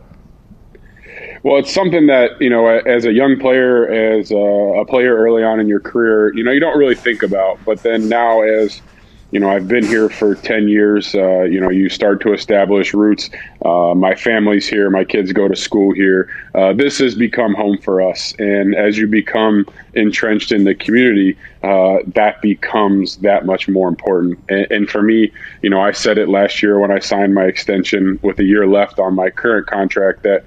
Well, 1.46 1.58
it's 1.58 1.72
something 1.72 2.08
that 2.08 2.40
you 2.40 2.50
know, 2.50 2.66
as 2.66 3.04
a 3.04 3.12
young 3.12 3.38
player, 3.38 3.86
as 3.88 4.32
a, 4.32 4.34
a, 4.34 4.84
player 4.84 5.14
early 5.16 5.44
on 5.44 5.60
in 5.60 5.68
your 5.68 5.78
career, 5.78 6.34
you 6.34 6.42
know, 6.42 6.50
you 6.50 6.58
don't 6.58 6.76
really 6.76 6.96
think 6.96 7.22
about. 7.22 7.64
But 7.64 7.84
then 7.84 8.08
now, 8.08 8.42
as 8.42 8.82
you 9.30 9.38
know, 9.38 9.48
I've 9.48 9.68
been 9.68 9.86
here 9.86 10.08
for 10.08 10.34
ten 10.34 10.66
years. 10.66 11.14
Uh, 11.14 11.42
you 11.42 11.60
know, 11.60 11.70
you 11.70 11.88
start 11.88 12.20
to 12.22 12.32
establish 12.32 12.92
roots. 12.92 13.30
Uh, 13.64 13.94
my 13.94 14.16
family's 14.16 14.66
here. 14.66 14.90
My 14.90 15.04
kids 15.04 15.30
go 15.30 15.46
to 15.46 15.54
school 15.54 15.94
here. 15.94 16.28
Uh, 16.56 16.72
this 16.72 16.98
has 16.98 17.14
become 17.14 17.54
home 17.54 17.78
for 17.78 18.02
us. 18.02 18.34
And 18.40 18.74
as 18.74 18.98
you 18.98 19.06
become 19.06 19.66
entrenched 19.94 20.50
in 20.50 20.64
the 20.64 20.74
community, 20.74 21.38
uh, 21.62 21.98
that 22.08 22.42
becomes 22.42 23.18
that 23.18 23.46
much 23.46 23.68
more 23.68 23.86
important. 23.86 24.40
And, 24.48 24.66
and 24.72 24.90
for 24.90 25.00
me, 25.00 25.30
you 25.62 25.70
know, 25.70 25.80
I 25.80 25.92
said 25.92 26.18
it 26.18 26.28
last 26.28 26.60
year 26.60 26.80
when 26.80 26.90
I 26.90 26.98
signed 26.98 27.34
my 27.34 27.44
extension 27.44 28.18
with 28.22 28.40
a 28.40 28.44
year 28.44 28.66
left 28.66 28.98
on 28.98 29.14
my 29.14 29.30
current 29.30 29.68
contract 29.68 30.24
that 30.24 30.44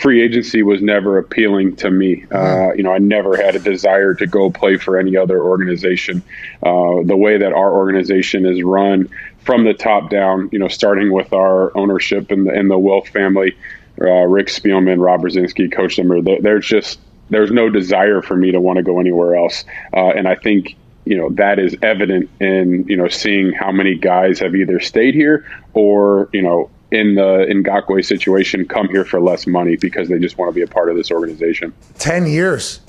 free 0.00 0.22
agency 0.22 0.62
was 0.62 0.82
never 0.82 1.18
appealing 1.18 1.76
to 1.76 1.90
me. 1.90 2.26
Uh, 2.30 2.72
you 2.74 2.82
know, 2.82 2.92
I 2.92 2.98
never 2.98 3.36
had 3.36 3.56
a 3.56 3.58
desire 3.58 4.14
to 4.14 4.26
go 4.26 4.50
play 4.50 4.76
for 4.76 4.98
any 4.98 5.16
other 5.16 5.42
organization. 5.42 6.22
Uh, 6.62 7.02
the 7.04 7.16
way 7.16 7.38
that 7.38 7.52
our 7.52 7.72
organization 7.72 8.44
is 8.44 8.62
run 8.62 9.08
from 9.40 9.64
the 9.64 9.74
top 9.74 10.10
down, 10.10 10.50
you 10.52 10.58
know, 10.58 10.68
starting 10.68 11.10
with 11.10 11.32
our 11.32 11.76
ownership 11.76 12.30
and 12.30 12.46
the, 12.46 12.52
and 12.52 12.70
the 12.70 12.78
Wilf 12.78 13.08
family, 13.08 13.56
uh, 14.00 14.24
Rick 14.26 14.48
Spielman, 14.48 15.02
Rob 15.02 15.22
Brzezinski 15.22 15.72
Coach 15.72 15.96
them. 15.96 16.12
Or 16.12 16.20
there's 16.20 16.66
just 16.66 17.00
there's 17.30 17.50
no 17.50 17.70
desire 17.70 18.20
for 18.22 18.36
me 18.36 18.52
to 18.52 18.60
want 18.60 18.76
to 18.76 18.82
go 18.82 19.00
anywhere 19.00 19.36
else. 19.36 19.64
Uh, 19.94 20.08
and 20.08 20.28
I 20.28 20.34
think 20.34 20.76
you 21.04 21.16
know 21.16 21.30
that 21.30 21.58
is 21.58 21.74
evident 21.80 22.28
in 22.40 22.84
you 22.88 22.96
know 22.96 23.08
seeing 23.08 23.52
how 23.52 23.72
many 23.72 23.94
guys 23.94 24.40
have 24.40 24.54
either 24.54 24.80
stayed 24.80 25.14
here 25.14 25.46
or 25.72 26.28
you 26.34 26.42
know 26.42 26.70
in 26.90 27.14
the 27.14 27.46
Ngakoue 27.50 28.04
situation 28.04 28.66
come 28.66 28.88
here 28.88 29.04
for 29.04 29.20
less 29.20 29.46
money 29.46 29.76
because 29.76 30.08
they 30.08 30.18
just 30.18 30.38
want 30.38 30.48
to 30.50 30.54
be 30.54 30.62
a 30.62 30.66
part 30.66 30.90
of 30.90 30.96
this 30.96 31.10
organization. 31.10 31.72
Ten 31.98 32.26
years. 32.26 32.80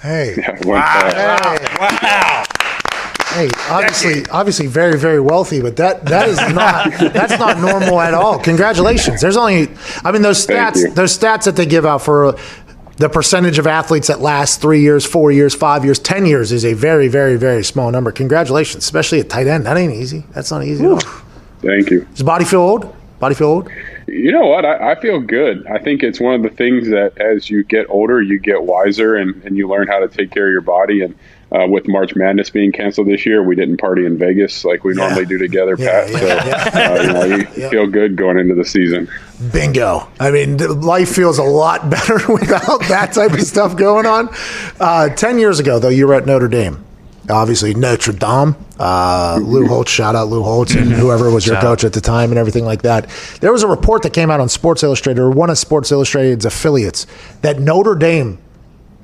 Hey. 0.00 0.34
Yeah, 0.42 0.58
wow. 0.64 1.56
Hey. 1.58 1.76
wow. 1.78 2.44
Hey, 3.32 3.48
obviously, 3.70 4.26
obviously, 4.30 4.66
very, 4.66 4.98
very 4.98 5.20
wealthy, 5.20 5.62
but 5.62 5.76
that 5.76 6.04
that 6.06 6.28
is 6.28 6.36
not 6.54 6.90
that's 7.14 7.38
not 7.38 7.58
normal 7.58 7.98
at 7.98 8.12
all. 8.12 8.38
Congratulations. 8.38 9.22
There's 9.22 9.38
only, 9.38 9.68
I 10.04 10.12
mean, 10.12 10.20
those 10.20 10.46
stats, 10.46 10.94
those 10.94 11.16
stats 11.18 11.44
that 11.44 11.56
they 11.56 11.64
give 11.64 11.86
out 11.86 12.02
for 12.02 12.36
the 12.98 13.08
percentage 13.08 13.58
of 13.58 13.66
athletes 13.66 14.08
that 14.08 14.20
last 14.20 14.60
three 14.60 14.82
years, 14.82 15.06
four 15.06 15.32
years, 15.32 15.54
five 15.54 15.82
years, 15.82 15.98
ten 15.98 16.26
years 16.26 16.52
is 16.52 16.64
a 16.66 16.74
very, 16.74 17.08
very, 17.08 17.36
very 17.36 17.64
small 17.64 17.90
number. 17.90 18.12
Congratulations, 18.12 18.84
especially 18.84 19.20
at 19.20 19.30
tight 19.30 19.46
end. 19.46 19.64
That 19.64 19.78
ain't 19.78 19.94
easy. 19.94 20.24
That's 20.32 20.50
not 20.50 20.64
easy 20.64 20.84
at 20.84 20.90
all. 20.90 21.00
Thank 21.62 21.90
you. 21.90 22.06
Does 22.12 22.22
body 22.22 22.44
feel 22.44 22.60
old? 22.60 22.94
Body 23.22 23.36
feel 23.36 23.46
old? 23.46 23.70
You 24.08 24.32
know 24.32 24.46
what? 24.46 24.66
I, 24.66 24.90
I, 24.90 25.00
feel 25.00 25.20
good. 25.20 25.64
I 25.68 25.78
think 25.78 26.02
it's 26.02 26.18
one 26.18 26.34
of 26.34 26.42
the 26.42 26.48
things 26.48 26.88
that 26.88 27.16
as 27.18 27.48
you 27.48 27.62
get 27.62 27.86
older, 27.88 28.20
you 28.20 28.40
get 28.40 28.64
wiser 28.64 29.14
and, 29.14 29.40
and 29.44 29.56
you 29.56 29.68
learn 29.68 29.86
how 29.86 30.00
to 30.00 30.08
take 30.08 30.32
care 30.32 30.48
of 30.48 30.50
your 30.50 30.60
body. 30.60 31.02
And 31.02 31.14
uh, 31.52 31.68
with 31.68 31.86
March 31.86 32.16
Madness 32.16 32.50
being 32.50 32.72
canceled 32.72 33.06
this 33.06 33.24
year, 33.24 33.40
we 33.40 33.54
didn't 33.54 33.76
party 33.76 34.06
in 34.06 34.18
Vegas 34.18 34.64
like 34.64 34.82
we 34.82 34.96
yeah. 34.96 35.06
normally 35.06 35.26
do 35.26 35.38
together, 35.38 35.76
yeah, 35.78 36.04
Pat. 36.04 36.10
Yeah, 36.10 36.70
so 36.70 36.80
uh, 36.80 37.00
you, 37.00 37.12
know, 37.12 37.24
you 37.36 37.44
feel 37.70 37.86
good 37.86 38.16
going 38.16 38.40
into 38.40 38.56
the 38.56 38.64
season. 38.64 39.08
Bingo. 39.52 40.08
I 40.18 40.32
mean, 40.32 40.56
life 40.80 41.14
feels 41.14 41.38
a 41.38 41.44
lot 41.44 41.88
better 41.90 42.16
without 42.32 42.80
that 42.88 43.12
type 43.12 43.34
of 43.34 43.42
stuff 43.42 43.76
going 43.76 44.04
on. 44.04 44.30
Uh, 44.80 45.10
Ten 45.10 45.38
years 45.38 45.60
ago, 45.60 45.78
though, 45.78 45.90
you 45.90 46.08
were 46.08 46.14
at 46.14 46.26
Notre 46.26 46.48
Dame 46.48 46.84
obviously 47.30 47.74
Notre 47.74 48.12
Dame. 48.12 48.56
Uh, 48.78 49.38
Lou 49.42 49.66
Holtz, 49.66 49.90
shout 49.90 50.14
out 50.16 50.28
Lou 50.28 50.42
Holtz 50.42 50.74
and 50.74 50.90
whoever 50.92 51.30
was 51.30 51.46
your 51.46 51.56
shout 51.56 51.62
coach 51.62 51.84
at 51.84 51.92
the 51.92 52.00
time 52.00 52.30
and 52.30 52.38
everything 52.38 52.64
like 52.64 52.82
that. 52.82 53.08
There 53.40 53.52
was 53.52 53.62
a 53.62 53.68
report 53.68 54.02
that 54.02 54.12
came 54.12 54.30
out 54.30 54.40
on 54.40 54.48
Sports 54.48 54.82
Illustrated 54.82 55.20
or 55.20 55.30
one 55.30 55.50
of 55.50 55.58
Sports 55.58 55.92
Illustrated's 55.92 56.44
affiliates 56.44 57.06
that 57.42 57.60
Notre 57.60 57.94
Dame 57.94 58.38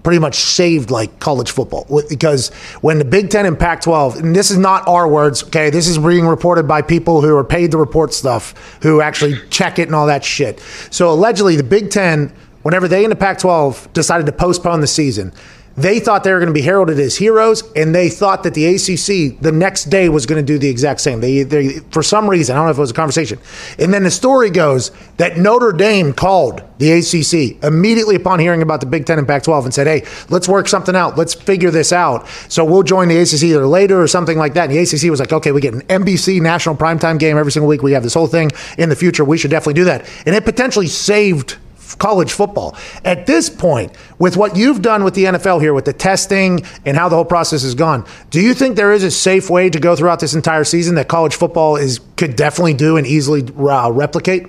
pretty 0.03 0.19
much 0.19 0.37
saved 0.37 0.91
like 0.91 1.19
college 1.21 1.51
football 1.51 1.87
because 2.09 2.49
when 2.81 2.99
the 2.99 3.05
Big 3.05 3.31
Ten 3.31 3.45
and 3.47 3.59
Pac 3.59 3.83
12, 3.83 4.17
and 4.17 4.35
this 4.35 4.51
is 4.51 4.57
not 4.57 4.87
our 4.89 5.07
words, 5.07 5.45
okay, 5.45 5.71
this 5.71 5.87
is 5.87 5.99
being 5.99 6.27
reported 6.27 6.67
by 6.67 6.83
people 6.83 7.21
who 7.21 7.37
are 7.37 7.45
paid 7.45 7.71
to 7.73 7.77
report 7.79 8.15
stuff, 8.15 8.79
who 8.83 9.01
actually 9.01 9.35
check 9.51 9.79
it 9.79 9.89
and 9.89 9.95
all 9.95 10.07
that 10.07 10.25
shit. 10.25 10.61
So 10.91 11.11
allegedly, 11.13 11.57
the 11.57 11.63
Big 11.63 11.91
Ten, 11.91 12.33
whenever 12.63 12.89
they 12.89 13.05
in 13.05 13.11
the 13.11 13.17
Pac 13.17 13.39
12 13.39 13.93
decided 13.93 14.27
to 14.27 14.33
postpone 14.33 14.81
the 14.81 14.87
season, 14.87 15.33
they 15.79 16.01
thought 16.01 16.25
they 16.25 16.33
were 16.33 16.41
going 16.41 16.49
to 16.49 16.53
be 16.53 16.63
heralded 16.63 16.99
as 16.99 17.17
heroes, 17.17 17.63
and 17.77 17.95
they 17.95 18.09
thought 18.09 18.43
that 18.43 18.55
the 18.55 18.67
ACC 18.67 19.41
the 19.41 19.53
next 19.53 19.85
day 19.85 20.09
was 20.09 20.27
going 20.27 20.45
to 20.45 20.47
do 20.47 20.59
the 20.59 20.69
exact 20.69 21.01
same. 21.01 21.21
They, 21.21 21.45
they, 21.45 21.79
for 21.91 22.03
some 22.03 22.29
reason, 22.29 22.57
I 22.57 22.59
don't 22.59 22.67
know 22.67 22.73
if 22.73 22.79
it 22.79 22.81
was 22.81 22.91
a 22.91 22.95
conversation. 22.95 23.39
And 23.79 23.95
then 23.95 24.03
the 24.03 24.11
story 24.11 24.51
goes 24.51 24.91
that 25.19 25.37
Notre 25.37 25.73
Dame 25.73 26.13
called 26.13 26.63
the 26.79 26.93
ACC 26.93 27.63
immediately 27.63 28.17
upon 28.17 28.41
hearing 28.41 28.63
about 28.63 28.81
the 28.81 28.87
Big 28.87 29.07
Ten 29.07 29.19
and 29.19 29.27
Pac 29.27 29.45
12 29.45 29.67
and 29.67 29.75
said, 29.75 29.87
hey, 29.87 30.05
let's 30.31 30.49
work 30.49 30.69
something 30.69 30.97
out. 30.97 31.17
Let's 31.17 31.35
figure 31.35 31.71
this 31.71 31.93
out. 31.93 32.27
So 32.49 32.65
we'll 32.65 32.83
join 32.83 33.09
the 33.09 33.19
ACC 33.19 33.45
either 33.45 33.67
later 33.67 34.01
or 34.01 34.09
something 34.09 34.39
like 34.39 34.55
that. 34.55 34.71
And 34.71 34.73
the 34.73 34.79
ACC 34.79 35.11
was 35.11 35.21
like, 35.21 35.33
okay, 35.33 35.53
we 35.53 35.61
get 35.61 35.75
an 35.75 35.83
NBC 35.83 36.41
national 36.41 36.77
primetime 36.77 37.19
game 37.19 37.37
every 37.37 37.53
single 37.53 37.69
week. 37.69 37.83
We 37.83 37.93
have 37.93 38.03
this 38.03 38.15
whole 38.15 38.27
thing 38.27 38.51
in 38.79 38.89
the 38.89 38.97
future. 38.97 39.25
We 39.25 39.39
should 39.39 39.51
definitely 39.51 39.75
do 39.75 39.85
that. 39.85 40.09
And 40.27 40.35
it 40.35 40.45
potentially 40.45 40.87
saved 40.87 41.57
college 41.99 42.33
football. 42.33 42.77
At 43.05 43.27
this 43.27 43.51
point, 43.51 43.93
with 44.19 44.37
what 44.37 44.57
you've 44.57 44.83
done 44.83 45.05
with 45.05 45.15
the 45.15 45.25
NFL 45.25 45.61
here, 45.61 45.75
with 45.75 45.85
the 45.85 45.93
testing 45.93 46.65
and 46.85 46.97
how 46.97 47.09
the 47.09 47.17
whole 47.17 47.25
process 47.25 47.63
has 47.63 47.75
gone, 47.75 48.07
do 48.31 48.41
you 48.41 48.55
think 48.55 48.77
there 48.77 48.93
is 48.93 49.05
a 49.05 49.11
safe 49.11 49.51
way 49.51 49.69
to 49.71 49.79
go 49.79 49.97
throughout 49.97 50.21
this 50.21 50.35
entire 50.35 50.65
season 50.65 50.95
that 50.97 51.09
college 51.09 51.35
football 51.35 51.77
is 51.77 52.01
could 52.17 52.37
definitely 52.37 52.75
do 52.75 52.97
and 52.97 53.07
easily 53.07 53.43
uh, 53.59 53.91
replicate? 53.91 54.49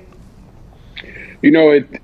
You 1.42 1.52
know, 1.52 1.72
it 1.72 2.02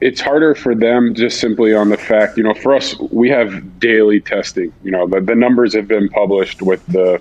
it's 0.00 0.20
harder 0.20 0.54
for 0.54 0.74
them 0.74 1.14
just 1.14 1.40
simply 1.40 1.74
on 1.74 1.88
the 1.88 1.96
fact, 1.96 2.36
you 2.36 2.44
know, 2.44 2.54
for 2.54 2.74
us, 2.74 2.96
we 3.10 3.28
have 3.28 3.80
daily 3.80 4.20
testing. 4.20 4.72
You 4.84 4.92
know, 4.92 5.08
the, 5.08 5.20
the 5.20 5.34
numbers 5.34 5.74
have 5.74 5.88
been 5.88 6.08
published 6.08 6.62
with 6.62 6.84
the 6.86 7.20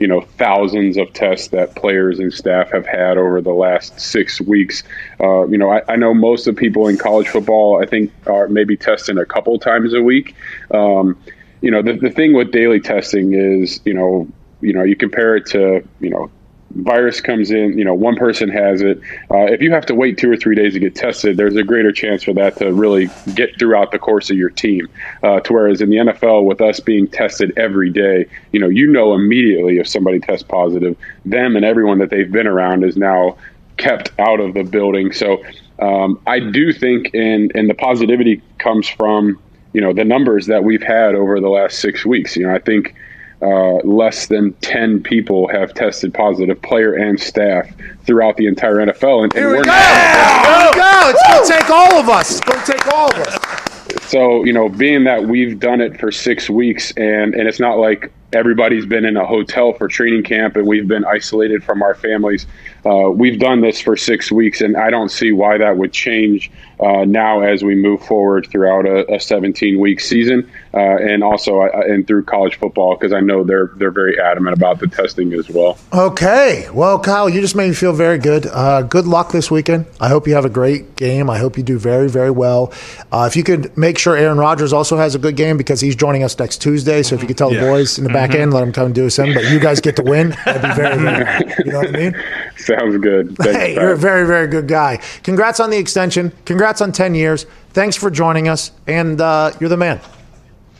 you 0.00 0.08
know 0.08 0.22
thousands 0.22 0.96
of 0.96 1.12
tests 1.12 1.48
that 1.48 1.76
players 1.76 2.18
and 2.18 2.32
staff 2.32 2.72
have 2.72 2.86
had 2.86 3.18
over 3.18 3.40
the 3.40 3.52
last 3.52 4.00
six 4.00 4.40
weeks. 4.40 4.82
Uh, 5.20 5.46
you 5.46 5.58
know, 5.58 5.70
I, 5.70 5.82
I, 5.88 5.96
know 5.96 6.14
most 6.14 6.46
of 6.46 6.56
the 6.56 6.58
people 6.58 6.88
in 6.88 6.96
college 6.96 7.28
football, 7.28 7.80
I 7.80 7.86
think, 7.86 8.10
are 8.26 8.48
maybe 8.48 8.76
testing 8.76 9.18
a 9.18 9.26
couple 9.26 9.58
times 9.58 9.92
a 9.92 10.02
week. 10.02 10.34
Um, 10.72 11.22
you 11.60 11.70
know, 11.70 11.82
the, 11.82 11.92
the 11.92 12.10
thing 12.10 12.32
with 12.34 12.50
daily 12.50 12.80
testing 12.80 13.34
is, 13.34 13.80
you 13.84 13.92
know, 13.92 14.26
you 14.62 14.72
know, 14.72 14.82
you 14.82 14.96
compare 14.96 15.36
it 15.36 15.46
to, 15.46 15.86
you 16.00 16.10
know, 16.10 16.30
virus 16.74 17.20
comes 17.20 17.50
in, 17.50 17.76
you 17.76 17.84
know, 17.84 17.94
one 17.94 18.16
person 18.16 18.48
has 18.48 18.80
it. 18.80 19.00
Uh, 19.30 19.44
if 19.44 19.60
you 19.60 19.72
have 19.72 19.86
to 19.86 19.94
wait 19.94 20.18
two 20.18 20.30
or 20.30 20.36
three 20.36 20.54
days 20.54 20.74
to 20.74 20.78
get 20.78 20.94
tested, 20.94 21.36
there's 21.36 21.56
a 21.56 21.62
greater 21.62 21.92
chance 21.92 22.22
for 22.22 22.32
that 22.34 22.56
to 22.58 22.72
really 22.72 23.08
get 23.34 23.58
throughout 23.58 23.92
the 23.92 23.98
course 23.98 24.30
of 24.30 24.36
your 24.36 24.50
team. 24.50 24.88
Uh, 25.22 25.40
to 25.40 25.52
whereas 25.52 25.80
in 25.80 25.90
the 25.90 25.96
NFL, 25.96 26.44
with 26.44 26.60
us 26.60 26.80
being 26.80 27.08
tested 27.08 27.52
every 27.56 27.90
day, 27.90 28.26
you 28.52 28.60
know, 28.60 28.68
you 28.68 28.86
know 28.86 29.14
immediately 29.14 29.78
if 29.78 29.88
somebody 29.88 30.20
tests 30.20 30.44
positive. 30.48 30.96
Them 31.24 31.56
and 31.56 31.64
everyone 31.64 31.98
that 31.98 32.10
they've 32.10 32.30
been 32.30 32.46
around 32.46 32.84
is 32.84 32.96
now 32.96 33.36
kept 33.76 34.12
out 34.18 34.40
of 34.40 34.54
the 34.54 34.62
building. 34.62 35.12
So 35.12 35.42
um, 35.80 36.20
I 36.26 36.38
do 36.38 36.72
think, 36.72 37.10
and 37.14 37.50
and 37.54 37.68
the 37.68 37.74
positivity 37.74 38.42
comes 38.58 38.88
from 38.88 39.40
you 39.72 39.80
know 39.80 39.92
the 39.92 40.04
numbers 40.04 40.46
that 40.46 40.62
we've 40.62 40.82
had 40.82 41.14
over 41.14 41.40
the 41.40 41.48
last 41.48 41.78
six 41.78 42.04
weeks. 42.04 42.36
You 42.36 42.46
know, 42.46 42.54
I 42.54 42.58
think 42.58 42.94
uh, 43.42 43.76
less 43.86 44.26
than 44.26 44.52
10 44.54 45.02
people 45.02 45.48
have 45.48 45.72
tested 45.74 46.12
positive, 46.12 46.60
player 46.62 46.94
and 46.94 47.18
staff, 47.18 47.68
throughout 48.04 48.36
the 48.36 48.46
entire 48.46 48.76
NFL. 48.76 49.24
And, 49.24 49.32
and 49.32 49.32
Here 49.34 49.56
we 49.56 49.62
go! 49.62 49.72
Here 49.72 50.68
we 50.68 50.76
go! 50.76 51.10
It's 51.10 51.22
going 51.26 51.46
to 51.46 51.52
take 51.52 51.70
all 51.70 52.00
of 52.00 52.08
us. 52.08 52.30
It's 52.30 52.40
going 52.40 52.64
to 52.64 52.72
take 52.72 52.86
all 52.92 53.10
of 53.10 53.18
us. 53.18 53.70
So, 54.10 54.44
you 54.44 54.52
know, 54.52 54.68
being 54.68 55.04
that 55.04 55.24
we've 55.24 55.58
done 55.58 55.80
it 55.80 55.98
for 55.98 56.10
six 56.10 56.50
weeks 56.50 56.92
and, 56.92 57.34
and 57.34 57.48
it's 57.48 57.60
not 57.60 57.78
like 57.78 58.12
everybody's 58.32 58.86
been 58.86 59.04
in 59.04 59.16
a 59.16 59.26
hotel 59.26 59.72
for 59.72 59.88
training 59.88 60.22
camp 60.22 60.56
and 60.56 60.66
we've 60.66 60.86
been 60.86 61.04
isolated 61.04 61.62
from 61.64 61.82
our 61.82 61.94
families. 61.94 62.46
Uh, 62.84 63.10
we've 63.10 63.38
done 63.38 63.60
this 63.60 63.80
for 63.80 63.96
six 63.96 64.30
weeks, 64.30 64.60
and 64.60 64.76
I 64.76 64.90
don't 64.90 65.10
see 65.10 65.32
why 65.32 65.58
that 65.58 65.76
would 65.76 65.92
change 65.92 66.50
uh, 66.78 67.04
now 67.04 67.40
as 67.40 67.62
we 67.62 67.74
move 67.74 68.02
forward 68.02 68.48
throughout 68.50 68.86
a, 68.86 69.14
a 69.14 69.20
17 69.20 69.78
week 69.78 70.00
season, 70.00 70.50
uh, 70.72 70.78
and 70.78 71.24
also 71.24 71.62
uh, 71.62 71.82
and 71.86 72.06
through 72.06 72.24
college 72.24 72.58
football 72.58 72.96
because 72.96 73.12
I 73.12 73.20
know 73.20 73.42
they're 73.42 73.70
they're 73.76 73.90
very 73.90 74.20
adamant 74.20 74.56
about 74.56 74.78
the 74.78 74.86
testing 74.86 75.32
as 75.32 75.48
well. 75.48 75.78
Okay, 75.92 76.68
well, 76.72 76.98
Kyle, 77.00 77.28
you 77.28 77.40
just 77.40 77.56
made 77.56 77.68
me 77.68 77.74
feel 77.74 77.92
very 77.92 78.18
good. 78.18 78.46
Uh, 78.46 78.82
good 78.82 79.06
luck 79.06 79.32
this 79.32 79.50
weekend. 79.50 79.86
I 80.00 80.08
hope 80.08 80.28
you 80.28 80.34
have 80.34 80.44
a 80.44 80.50
great 80.50 80.96
game. 80.96 81.28
I 81.28 81.38
hope 81.38 81.56
you 81.56 81.62
do 81.62 81.78
very 81.78 82.08
very 82.08 82.30
well. 82.30 82.72
Uh, 83.10 83.26
if 83.28 83.36
you 83.36 83.42
could 83.42 83.76
make 83.76 83.98
sure 83.98 84.16
Aaron 84.16 84.38
Rodgers 84.38 84.72
also 84.72 84.96
has 84.96 85.14
a 85.14 85.18
good 85.18 85.36
game 85.36 85.56
because 85.56 85.80
he's 85.80 85.96
joining 85.96 86.22
us 86.22 86.38
next 86.38 86.62
Tuesday. 86.62 87.02
So 87.02 87.16
if 87.16 87.20
you 87.22 87.26
could 87.26 87.38
tell 87.38 87.52
yeah. 87.52 87.60
the 87.60 87.66
boys 87.66 87.98
in 87.98 88.04
the 88.04 88.10
back 88.10 88.30
mm-hmm. 88.30 88.42
end, 88.42 88.54
let 88.54 88.60
them 88.60 88.72
come 88.72 88.86
and 88.86 88.94
do 88.94 89.06
a 89.06 89.10
seven. 89.10 89.34
But 89.34 89.50
you 89.50 89.58
guys 89.58 89.80
get 89.80 89.96
the 89.96 90.04
win. 90.04 90.30
That'd 90.44 90.62
be 90.62 90.74
very 90.74 90.98
very. 90.98 91.54
you 91.64 91.72
know 91.72 91.78
what 91.78 91.88
I 91.88 91.98
mean? 91.98 92.14
Sounds 92.56 92.96
good. 92.98 93.36
Thanks, 93.36 93.56
hey, 93.56 93.74
you're 93.74 93.92
a 93.92 93.96
very, 93.96 94.26
very 94.26 94.46
good 94.46 94.68
guy. 94.68 95.00
Congrats 95.24 95.58
on 95.58 95.70
the 95.70 95.78
extension. 95.78 96.32
Congrats 96.44 96.80
on 96.80 96.92
10 96.92 97.14
years. 97.14 97.46
Thanks 97.72 97.96
for 97.96 98.10
joining 98.10 98.48
us, 98.48 98.72
and 98.86 99.20
uh, 99.20 99.52
you're 99.60 99.68
the 99.68 99.76
man. 99.76 100.00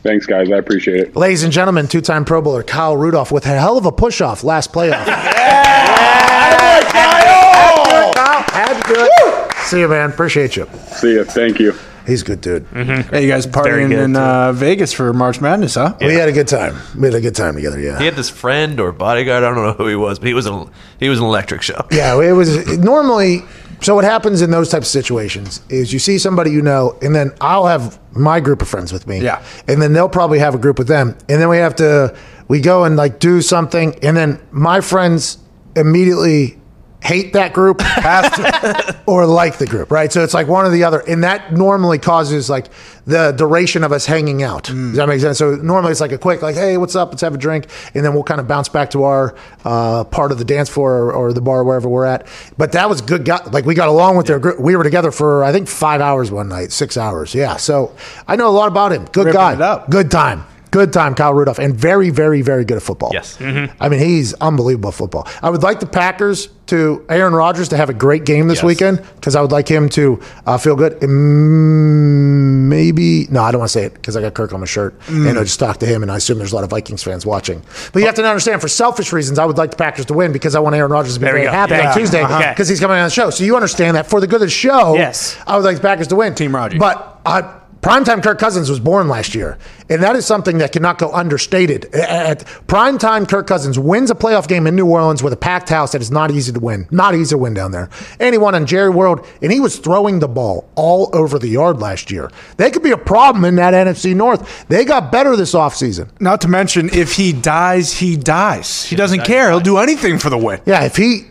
Thanks, 0.03 0.25
guys. 0.25 0.51
I 0.51 0.57
appreciate 0.57 0.99
it. 0.99 1.15
Ladies 1.15 1.43
and 1.43 1.53
gentlemen, 1.53 1.87
two 1.87 2.01
time 2.01 2.25
Pro 2.25 2.41
Bowler 2.41 2.63
Kyle 2.63 2.97
Rudolph 2.97 3.31
with 3.31 3.45
a 3.45 3.49
hell 3.49 3.77
of 3.77 3.85
a 3.85 3.91
push 3.91 4.19
off 4.21 4.43
last 4.43 4.73
playoff. 4.73 5.05
yeah! 5.07 6.81
Kyle! 6.91 8.13
Kyle, 8.13 8.41
had 8.41 8.81
to 8.81 8.93
do 8.93 8.99
it. 8.99 9.53
See 9.65 9.79
you, 9.79 9.87
man. 9.87 10.09
Appreciate 10.09 10.55
you. 10.55 10.67
See 10.95 11.13
you. 11.13 11.23
Thank 11.23 11.59
you. 11.59 11.73
He's 12.07 12.23
a 12.23 12.25
good 12.25 12.41
dude. 12.41 12.67
Mm-hmm. 12.71 13.13
Hey, 13.13 13.23
you 13.23 13.27
guys 13.27 13.45
partying 13.45 13.95
in 13.95 14.15
uh, 14.15 14.53
Vegas 14.53 14.91
for 14.91 15.13
March 15.13 15.39
Madness, 15.39 15.75
huh? 15.75 15.95
Yeah. 16.01 16.07
We 16.07 16.13
had 16.15 16.29
a 16.29 16.31
good 16.31 16.47
time. 16.47 16.75
We 16.97 17.05
had 17.05 17.13
a 17.13 17.21
good 17.21 17.35
time 17.35 17.53
together. 17.55 17.79
Yeah. 17.79 17.99
He 17.99 18.05
had 18.05 18.15
this 18.15 18.29
friend 18.29 18.79
or 18.79 18.91
bodyguard. 18.91 19.43
I 19.43 19.53
don't 19.53 19.63
know 19.63 19.73
who 19.73 19.87
he 19.87 19.95
was, 19.95 20.17
but 20.17 20.27
he 20.27 20.33
was 20.33 20.47
a 20.47 20.67
he 20.99 21.09
was 21.09 21.19
an 21.19 21.25
electric 21.25 21.61
show. 21.61 21.85
Yeah, 21.91 22.19
it 22.19 22.31
was 22.31 22.77
normally. 22.79 23.43
So 23.81 23.95
what 23.95 24.03
happens 24.03 24.43
in 24.43 24.51
those 24.51 24.69
types 24.69 24.87
of 24.87 24.91
situations 24.91 25.61
is 25.69 25.91
you 25.91 25.97
see 25.97 26.19
somebody 26.19 26.51
you 26.51 26.61
know, 26.61 26.97
and 27.01 27.15
then 27.15 27.31
I'll 27.41 27.65
have 27.65 27.99
my 28.15 28.39
group 28.39 28.61
of 28.61 28.67
friends 28.67 28.93
with 28.93 29.07
me. 29.07 29.19
Yeah. 29.19 29.43
And 29.67 29.81
then 29.81 29.93
they'll 29.93 30.07
probably 30.07 30.37
have 30.37 30.53
a 30.53 30.59
group 30.59 30.77
with 30.77 30.87
them, 30.87 31.17
and 31.27 31.41
then 31.41 31.49
we 31.49 31.57
have 31.57 31.75
to 31.77 32.15
we 32.47 32.61
go 32.61 32.83
and 32.83 32.95
like 32.95 33.19
do 33.19 33.41
something, 33.41 33.97
and 34.03 34.15
then 34.15 34.39
my 34.51 34.81
friends 34.81 35.39
immediately 35.75 36.60
hate 37.01 37.33
that 37.33 37.53
group 37.53 37.81
or 39.07 39.25
like 39.25 39.57
the 39.57 39.65
group, 39.65 39.91
right? 39.91 40.11
So 40.11 40.23
it's 40.23 40.33
like 40.33 40.47
one 40.47 40.65
or 40.65 40.69
the 40.69 40.83
other. 40.83 40.99
And 40.99 41.23
that 41.23 41.51
normally 41.51 41.97
causes 41.97 42.49
like 42.49 42.67
the 43.05 43.31
duration 43.31 43.83
of 43.83 43.91
us 43.91 44.05
hanging 44.05 44.43
out. 44.43 44.65
Does 44.65 44.93
that 44.93 45.07
make 45.07 45.19
sense? 45.19 45.39
So 45.39 45.55
normally 45.55 45.91
it's 45.91 46.01
like 46.01 46.11
a 46.11 46.17
quick, 46.17 46.41
like, 46.41 46.55
hey, 46.55 46.77
what's 46.77 46.95
up? 46.95 47.09
Let's 47.09 47.21
have 47.21 47.33
a 47.33 47.37
drink. 47.37 47.67
And 47.95 48.05
then 48.05 48.13
we'll 48.13 48.23
kind 48.23 48.39
of 48.39 48.47
bounce 48.47 48.69
back 48.69 48.91
to 48.91 49.03
our 49.03 49.35
uh, 49.65 50.03
part 50.05 50.31
of 50.31 50.37
the 50.37 50.45
dance 50.45 50.69
floor 50.69 50.91
or, 50.91 51.13
or 51.13 51.33
the 51.33 51.41
bar, 51.41 51.63
wherever 51.63 51.89
we're 51.89 52.05
at. 52.05 52.27
But 52.57 52.73
that 52.73 52.87
was 52.87 53.01
good. 53.01 53.25
Guy. 53.25 53.43
Like 53.51 53.65
we 53.65 53.73
got 53.73 53.89
along 53.89 54.17
with 54.17 54.27
their 54.27 54.39
group. 54.39 54.59
We 54.59 54.75
were 54.75 54.83
together 54.83 55.11
for, 55.11 55.43
I 55.43 55.51
think, 55.51 55.67
five 55.67 56.01
hours 56.01 56.31
one 56.31 56.49
night, 56.49 56.71
six 56.71 56.97
hours. 56.97 57.33
Yeah. 57.33 57.57
So 57.57 57.95
I 58.27 58.35
know 58.35 58.47
a 58.47 58.51
lot 58.51 58.67
about 58.67 58.91
him. 58.91 59.05
Good 59.05 59.27
Ripping 59.27 59.39
guy. 59.39 59.55
Good 59.89 60.11
time. 60.11 60.45
Good 60.71 60.93
time, 60.93 61.15
Kyle 61.15 61.33
Rudolph, 61.33 61.59
and 61.59 61.75
very, 61.75 62.09
very, 62.11 62.41
very 62.41 62.63
good 62.63 62.77
at 62.77 62.83
football. 62.83 63.11
Yes. 63.13 63.37
I 63.41 63.89
mean, 63.89 63.99
he's 63.99 64.33
unbelievable 64.35 64.87
at 64.89 64.95
football. 64.95 65.27
I 65.41 65.49
would 65.49 65.63
like 65.63 65.81
the 65.81 65.85
Packers 65.85 66.47
to 66.67 67.05
Aaron 67.09 67.33
Rodgers 67.33 67.67
to 67.69 67.77
have 67.77 67.89
a 67.89 67.93
great 67.93 68.23
game 68.23 68.47
this 68.47 68.59
Yes. 68.59 68.63
weekend 68.63 69.01
because 69.15 69.35
I 69.35 69.41
would 69.41 69.51
like 69.51 69.67
him 69.67 69.89
to 69.89 70.21
uh, 70.45 70.57
feel 70.57 70.77
good. 70.77 70.97
Mm, 71.01 72.67
maybe 72.69 73.27
no, 73.29 73.41
I 73.43 73.51
don't 73.51 73.59
want 73.59 73.69
to 73.69 73.73
say 73.79 73.83
it 73.85 73.93
because 73.93 74.15
I 74.15 74.21
got 74.21 74.33
Kirk 74.33 74.53
on 74.53 74.59
my 74.61 74.65
shirt, 74.65 74.95
and 75.09 75.27
I 75.37 75.43
just 75.43 75.59
talked 75.59 75.79
to 75.81 75.85
him, 75.85 76.01
and 76.03 76.11
I 76.11 76.17
assume 76.17 76.37
there's 76.37 76.51
a 76.53 76.55
lot 76.55 76.63
of 76.63 76.69
Vikings 76.69 77.03
fans 77.03 77.25
watching. 77.25 77.61
But 77.91 77.99
you 77.99 78.05
have 78.05 78.15
to 78.15 78.25
understand, 78.25 78.61
for 78.61 78.67
selfish 78.69 79.11
reasons, 79.11 79.39
I 79.39 79.45
would 79.45 79.57
like 79.57 79.71
the 79.71 79.77
Packers 79.77 80.05
to 80.05 80.13
win 80.13 80.31
because 80.31 80.55
I 80.55 80.59
want 80.59 80.75
Aaron 80.75 80.91
Rodgers 80.91 81.15
to 81.15 81.19
be 81.19 81.25
There 81.25 81.33
very 81.33 81.47
happy 81.47 81.73
Yeah. 81.73 81.89
on 81.91 81.97
Tuesday 81.97 82.21
Uh-huh. 82.21 82.49
because 82.51 82.69
he's 82.69 82.79
coming 82.79 82.97
on 82.97 83.03
the 83.05 83.09
show. 83.09 83.29
So 83.29 83.43
you 83.43 83.55
understand 83.55 83.97
that 83.97 84.07
for 84.07 84.21
the 84.21 84.27
good 84.27 84.35
of 84.41 84.47
the 84.47 84.49
show, 84.49 84.95
Yes. 84.95 85.35
I 85.45 85.57
would 85.57 85.65
like 85.65 85.75
the 85.77 85.81
Packers 85.81 86.07
to 86.07 86.15
win. 86.15 86.33
Team 86.35 86.55
Rodgers. 86.55 86.79
But 86.79 87.19
I, 87.25 87.43
primetime 87.81 88.23
Kirk 88.23 88.39
Cousins 88.39 88.69
was 88.69 88.79
born 88.79 89.07
last 89.07 89.35
year, 89.35 89.57
and 89.89 90.01
that 90.03 90.15
is 90.15 90.25
something 90.25 90.59
that 90.59 90.71
cannot 90.71 90.97
go 90.97 91.11
understated. 91.11 91.93
At 91.95 92.39
primetime, 92.67 93.27
Kirk 93.27 93.47
Cousins 93.47 93.77
wins 93.77 94.11
a 94.11 94.15
playoff 94.15 94.47
game 94.47 94.67
in 94.67 94.75
New 94.75 94.85
Orleans 94.85 95.23
with 95.23 95.33
a 95.33 95.37
packed 95.37 95.69
house 95.69 95.91
that 95.91 96.01
is 96.01 96.11
not 96.11 96.31
easy 96.31 96.51
to 96.51 96.59
win. 96.59 96.87
Not 96.91 97.15
easy 97.15 97.31
to 97.31 97.37
win 97.37 97.53
down 97.53 97.71
there. 97.71 97.89
And 98.19 98.33
he 98.33 98.37
won 98.37 98.55
on 98.55 98.65
Jerry 98.65 98.89
World, 98.89 99.25
and 99.41 99.51
he 99.51 99.59
was 99.59 99.79
throwing 99.79 100.19
the 100.19 100.27
ball 100.27 100.69
all 100.75 101.09
over 101.13 101.39
the 101.39 101.47
yard 101.47 101.79
last 101.79 102.11
year. 102.11 102.31
They 102.57 102.71
could 102.71 102.83
be 102.83 102.91
a 102.91 102.97
problem 102.97 103.45
in 103.45 103.55
that 103.55 103.73
NFC 103.73 104.15
North. 104.15 104.67
They 104.67 104.85
got 104.85 105.11
better 105.11 105.35
this 105.35 105.53
offseason. 105.53 106.09
Not 106.19 106.41
to 106.41 106.47
mention, 106.47 106.89
if 106.93 107.15
he 107.15 107.33
dies, 107.33 107.93
he 107.93 108.15
dies. 108.15 108.85
He 108.85 108.95
doesn't 108.95 109.23
care. 109.23 109.49
He'll 109.49 109.59
do 109.59 109.77
anything 109.77 110.19
for 110.19 110.29
the 110.29 110.37
win. 110.37 110.61
Yeah, 110.65 110.83
if 110.83 110.95
he. 110.95 111.30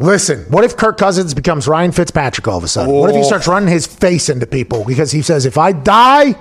Listen, 0.00 0.46
what 0.48 0.64
if 0.64 0.76
Kirk 0.76 0.96
Cousins 0.98 1.34
becomes 1.34 1.68
Ryan 1.68 1.92
Fitzpatrick 1.92 2.48
all 2.48 2.56
of 2.58 2.64
a 2.64 2.68
sudden? 2.68 2.92
What 2.94 3.10
if 3.10 3.16
he 3.16 3.22
Oh. 3.22 3.24
starts 3.26 3.46
running 3.46 3.68
his 3.68 3.86
face 3.86 4.28
into 4.28 4.46
people 4.46 4.82
because 4.84 5.12
he 5.12 5.20
says, 5.22 5.44
if 5.46 5.58
I 5.58 5.72
die, 5.72 6.34